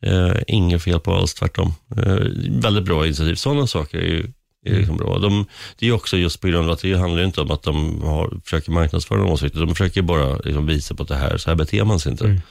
Eh, 0.06 0.36
inget 0.48 0.84
fel 0.84 1.00
på 1.00 1.16
alls, 1.16 1.34
tvärtom. 1.34 1.74
Eh, 1.98 2.18
väldigt 2.50 2.84
bra 2.84 3.06
initiativ. 3.06 3.36
Sådana 3.36 3.68
saker 3.68 3.98
är 3.98 4.08
ju 4.08 4.32
är 4.66 4.70
mm. 4.70 4.80
liksom 4.80 4.98
bra. 4.98 5.20
De, 5.20 5.46
det 5.80 5.88
är 5.88 5.92
också 5.92 6.18
just 6.18 6.42
på 6.42 6.48
grund 6.48 6.68
av 6.68 6.74
att 6.74 6.82
det 6.82 6.94
handlar 6.94 7.24
inte 7.24 7.42
om 7.42 7.52
att 7.52 7.64
de 7.64 8.02
har, 8.02 8.40
försöker 8.44 8.72
marknadsföra 8.72 9.18
någon 9.18 9.32
åsikt. 9.32 9.56
De 9.56 9.76
försöker 9.76 10.02
bara 10.02 10.38
liksom 10.38 10.66
visa 10.66 10.96
på 10.96 11.04
att 11.04 11.10
det 11.10 11.16
här, 11.16 11.38
så 11.38 11.50
här 11.50 11.56
beter 11.56 11.84
man 11.84 12.00
sig 12.00 12.12
inte. 12.12 12.26
Mm. 12.26 12.42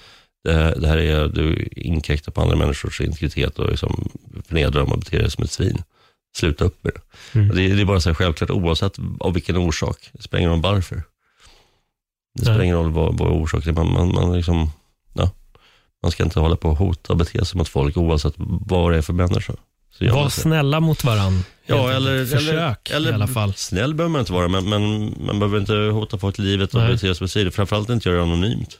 Det, 0.45 0.74
det, 0.81 0.89
här 0.89 0.97
är, 0.97 1.28
du 1.28 1.69
inkräktar 1.77 2.32
på 2.32 2.43
andra 2.43 2.57
människors 2.57 3.01
integritet 3.01 3.59
och 3.59 3.70
liksom 3.70 4.09
förnedrar 4.49 4.81
dem 4.81 4.93
och 4.93 4.99
beter 4.99 5.19
dig 5.19 5.31
som 5.31 5.45
ett 5.45 5.51
svin. 5.51 5.82
Sluta 6.36 6.65
upp 6.65 6.85
med 6.85 6.93
det. 6.95 7.39
Mm. 7.39 7.57
Det, 7.57 7.74
det, 7.74 7.81
är 7.81 7.85
bara 7.85 8.01
så 8.01 8.09
här 8.09 8.15
självklart 8.15 8.51
oavsett 8.51 8.97
av 9.20 9.35
vilken 9.35 9.57
orsak. 9.57 10.11
Det 10.12 10.23
spelar 10.23 10.41
ingen 10.41 10.51
roll 10.51 10.62
varför. 10.62 11.03
Det 12.35 12.45
spelar 12.45 12.62
ingen 12.62 12.77
roll 12.77 12.91
vad, 12.91 13.19
vad 13.19 13.32
orsaken 13.32 13.69
är. 13.70 13.85
Man, 13.85 13.93
man, 13.93 14.12
man, 14.12 14.36
liksom, 14.36 14.70
ja, 15.12 15.31
man 16.03 16.12
ska 16.12 16.24
inte 16.24 16.41
hålla 16.41 16.57
på 16.57 16.69
och 16.69 16.77
hota 16.77 17.12
och 17.12 17.16
bete 17.16 17.45
sig 17.45 17.59
mot 17.59 17.69
folk 17.69 17.97
oavsett 17.97 18.35
vad 18.36 18.93
det 18.93 18.99
är 18.99 19.03
för 19.03 19.12
människa. 19.12 19.55
Var 20.01 20.29
snälla 20.29 20.81
mot 20.81 21.05
varandra. 21.05 21.45
Ja, 21.66 21.93
eller, 21.93 22.27
Försök 22.27 22.91
eller, 22.91 23.11
i 23.11 23.15
alla 23.15 23.27
fall. 23.27 23.55
Snäll 23.55 23.95
behöver 23.95 24.12
man 24.12 24.21
inte 24.21 24.33
vara, 24.33 24.49
men, 24.49 24.69
men 24.69 25.15
man 25.27 25.39
behöver 25.39 25.59
inte 25.59 25.75
hota 25.75 26.19
folk 26.19 26.35
till 26.35 26.45
livet 26.45 26.75
och 26.75 26.81
bete 26.81 26.99
sig 26.99 27.15
som 27.15 27.29
säger 27.29 27.51
Framförallt 27.51 27.91
inte 27.91 28.09
göra 28.09 28.19
det 28.19 28.25
anonymt. 28.25 28.79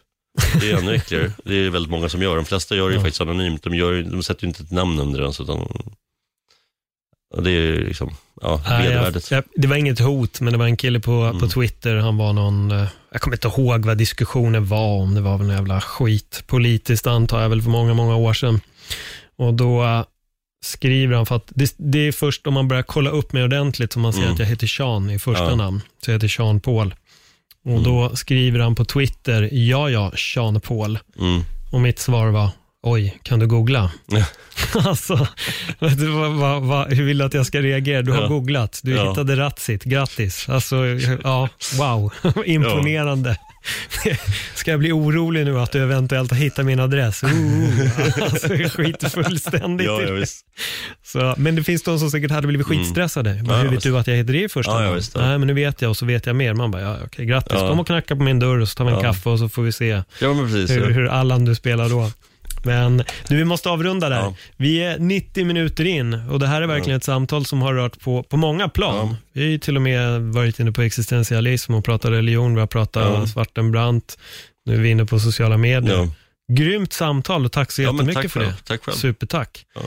Det 0.61 0.71
är 0.71 0.79
ännu 0.79 0.95
äckligare. 0.95 1.33
Det 1.45 1.55
är 1.55 1.71
väldigt 1.71 1.91
många 1.91 2.09
som 2.09 2.23
gör. 2.23 2.37
De 2.37 2.45
flesta 2.45 2.77
gör 2.77 2.89
det 2.89 2.95
ja. 2.95 3.01
faktiskt 3.01 3.21
anonymt. 3.21 3.63
De, 3.63 3.75
gör, 3.75 4.03
de 4.03 4.23
sätter 4.23 4.43
ju 4.43 4.49
inte 4.49 4.63
ett 4.63 4.71
namn 4.71 5.01
under 5.01 5.21
ens. 5.21 5.41
Utan, 5.41 5.59
och 7.35 7.43
det 7.43 7.51
är 7.51 7.73
liksom, 7.73 8.15
ja, 8.41 8.61
vedervärdigt. 8.69 9.33
Det 9.55 9.69
var 9.69 9.77
inget 9.77 9.99
hot, 9.99 10.41
men 10.41 10.53
det 10.53 10.59
var 10.59 10.67
en 10.67 10.77
kille 10.77 11.01
på, 11.01 11.13
mm. 11.13 11.41
på 11.41 11.49
Twitter. 11.49 11.97
Han 11.97 12.17
var 12.17 12.33
någon, 12.33 12.71
eh, 12.71 12.87
jag 13.13 13.21
kommer 13.21 13.37
inte 13.37 13.49
ihåg 13.49 13.85
vad 13.85 13.99
diskussionen 13.99 14.67
var 14.67 15.03
om. 15.03 15.15
Det 15.15 15.21
var 15.21 15.39
väl 15.39 15.51
en 15.51 15.57
jävla 15.57 15.81
skit. 15.81 16.45
Politiskt 16.47 17.07
antar 17.07 17.43
jag 17.43 17.49
väl 17.49 17.63
för 17.63 17.71
många, 17.71 17.95
många 17.95 18.17
år 18.17 18.35
sedan. 18.35 18.61
Och 19.37 19.55
då 19.55 20.05
skriver 20.65 21.17
han, 21.17 21.27
för 21.27 21.37
att 21.37 21.53
det, 21.55 21.75
det, 21.77 21.99
är 21.99 22.13
först 22.13 22.47
om 22.47 22.55
man 22.55 22.69
börjar 22.69 22.83
kolla 22.83 23.11
upp 23.11 23.33
mig 23.33 23.45
ordentligt 23.45 23.93
som 23.93 24.03
man 24.03 24.13
ser 24.13 24.21
mm. 24.21 24.33
att 24.33 24.39
jag 24.39 24.47
heter 24.47 24.67
Sean 24.67 25.11
i 25.11 25.19
första 25.19 25.51
ja. 25.51 25.57
namn. 25.57 25.81
Så 26.05 26.11
jag 26.11 26.15
heter 26.15 26.29
Sean 26.29 26.61
Paul. 26.61 26.95
Och 27.65 27.71
mm. 27.71 27.83
då 27.83 28.17
skriver 28.17 28.59
han 28.59 28.75
på 28.75 28.85
Twitter, 28.85 29.49
ja 29.53 29.91
ja, 29.91 30.13
Sean 30.17 30.61
Paul. 30.61 30.99
Mm. 31.19 31.43
Och 31.73 31.81
mitt 31.81 31.99
svar 31.99 32.29
var, 32.29 32.51
oj, 32.83 33.19
kan 33.23 33.39
du 33.39 33.47
googla? 33.47 33.93
alltså, 34.75 35.29
du, 35.79 36.09
va, 36.09 36.61
va, 36.61 36.87
hur 36.89 37.05
vill 37.05 37.19
du 37.19 37.25
att 37.25 37.35
jag 37.35 37.47
ska 37.47 37.61
reagera? 37.61 38.03
Du 38.03 38.13
har 38.13 38.23
ja. 38.23 38.29
googlat, 38.29 38.81
du 38.83 38.95
ja. 38.95 39.09
hittade 39.09 39.37
Ratsit, 39.37 39.85
grattis. 39.85 40.49
Alltså, 40.49 40.77
ja, 41.25 41.49
wow, 41.79 42.13
imponerande. 42.47 43.37
Ska 44.55 44.71
jag 44.71 44.81
bli 44.81 44.93
orolig 44.93 45.45
nu 45.45 45.61
att 45.61 45.73
du 45.73 45.83
eventuellt 45.83 46.31
har 46.31 46.39
hittat 46.39 46.67
min 46.67 46.81
adress? 46.81 47.25
Uh, 47.25 47.31
alltså, 48.23 48.55
jag 48.55 48.73
skiter 48.73 49.09
fullständigt 49.09 49.87
ja, 49.87 50.03
ja, 50.03 50.27
så, 51.03 51.35
Men 51.37 51.55
det 51.55 51.63
finns 51.63 51.83
de 51.83 51.99
som 51.99 52.11
säkert 52.11 52.31
hade 52.31 52.47
blivit 52.47 52.67
mm. 52.67 52.79
skitstressade. 52.79 53.31
Mm. 53.31 53.47
Ja, 53.47 53.57
hur 53.57 53.69
vet 53.69 53.83
du 53.83 53.99
att 53.99 54.07
jag 54.07 54.17
heter 54.17 54.33
det 54.33 54.45
i 54.45 54.49
första 54.49 54.85
ja, 54.85 54.97
ja, 55.15 55.21
Nej, 55.21 55.39
men 55.39 55.47
nu 55.47 55.55
vet 55.55 55.83
jag 55.83 55.91
och 55.91 55.97
så 55.97 56.07
vet 56.07 56.27
jag 56.27 56.37
mer. 56.37 56.55
Man 56.55 56.71
bara, 56.71 56.83
ja, 56.83 56.97
okej, 57.05 57.27
grattis. 57.27 57.59
Kom 57.59 57.81
och 57.81 57.87
knacka 57.87 58.17
på 58.17 58.23
min 58.23 58.39
dörr 58.39 58.59
och 58.59 58.69
så 58.69 58.75
tar 58.75 58.85
vi 58.85 58.93
en 58.93 59.01
kaffe 59.01 59.31
och 59.31 59.39
så 59.39 59.49
får 59.49 59.63
vi 59.63 59.73
se 59.73 60.03
hur, 60.21 60.91
hur 60.91 61.07
Allan 61.07 61.45
du 61.45 61.55
spelar 61.55 61.89
då. 61.89 62.11
Men 62.65 62.97
du, 63.29 63.37
vi 63.37 63.45
måste 63.45 63.71
avrunda 63.71 64.09
där. 64.09 64.17
Ja. 64.17 64.35
Vi 64.57 64.83
är 64.83 64.99
90 64.99 65.45
minuter 65.45 65.85
in 65.85 66.15
och 66.15 66.39
det 66.39 66.47
här 66.47 66.63
är 66.63 66.67
verkligen 66.67 66.95
ja. 66.95 66.97
ett 66.97 67.05
samtal 67.05 67.45
som 67.45 67.63
har 67.63 67.75
rört 67.75 68.01
på, 68.01 68.23
på 68.23 68.37
många 68.37 68.69
plan. 68.69 69.09
Ja. 69.11 69.17
Vi 69.33 69.41
har 69.43 69.49
ju 69.49 69.59
till 69.59 69.77
och 69.77 69.83
med 69.83 70.21
varit 70.21 70.61
inne 70.61 70.73
på 70.73 70.83
existentialism 70.83 71.75
och 71.75 71.85
pratat 71.85 72.11
religion, 72.11 72.55
vi 72.55 72.61
har 72.61 72.67
pratat 72.67 73.05
ja. 73.05 73.27
Svartenbrandt, 73.27 74.19
nu 74.67 74.75
är 74.75 74.81
vi 74.81 74.89
inne 74.89 75.05
på 75.05 75.19
sociala 75.19 75.57
medier. 75.57 75.97
Ja. 75.97 76.09
Grymt 76.53 76.93
samtal 76.93 77.45
och 77.45 77.53
tack 77.53 77.73
så 77.73 77.83
jättemycket 77.83 78.23
tack 78.23 78.31
för 78.31 78.41
det. 78.41 78.55
Tack 78.65 78.85
själv. 78.85 78.95
Supertack. 78.95 79.67
Ja. 79.75 79.81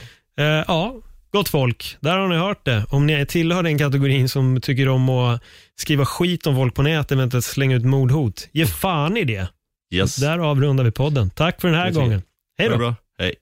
Eh, 0.44 0.64
ja, 0.68 0.94
gott 1.32 1.48
folk, 1.48 1.96
där 2.00 2.18
har 2.18 2.28
ni 2.28 2.36
hört 2.36 2.64
det. 2.64 2.84
Om 2.90 3.06
ni 3.06 3.26
tillhör 3.26 3.62
den 3.62 3.78
kategorin 3.78 4.28
som 4.28 4.60
tycker 4.60 4.88
om 4.88 5.08
att 5.08 5.42
skriva 5.76 6.06
skit 6.06 6.46
om 6.46 6.56
folk 6.56 6.74
på 6.74 6.82
nätet, 6.82 7.12
eventuellt 7.12 7.44
slänga 7.44 7.76
ut 7.76 7.84
mordhot, 7.84 8.48
ge 8.52 8.66
fan 8.66 9.16
i 9.16 9.24
det. 9.24 9.48
Yes. 9.94 10.16
Där 10.16 10.38
avrundar 10.38 10.84
vi 10.84 10.90
podden. 10.90 11.30
Tack 11.30 11.60
för 11.60 11.68
den 11.68 11.76
här 11.76 11.90
gången. 11.90 12.22
Hej 12.58 12.68
då. 12.68 12.94
Hej. 13.18 13.34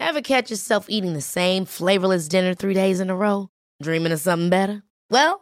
Ever 0.00 0.20
catch 0.20 0.50
yourself 0.50 0.86
eating 0.88 1.14
the 1.14 1.20
same 1.20 1.64
flavorless 1.64 2.28
dinner 2.28 2.54
three 2.54 2.74
days 2.74 3.00
in 3.00 3.10
a 3.10 3.16
row? 3.16 3.48
Dreaming 3.82 4.12
of 4.12 4.20
something 4.20 4.50
better? 4.50 4.82
Well, 5.10 5.41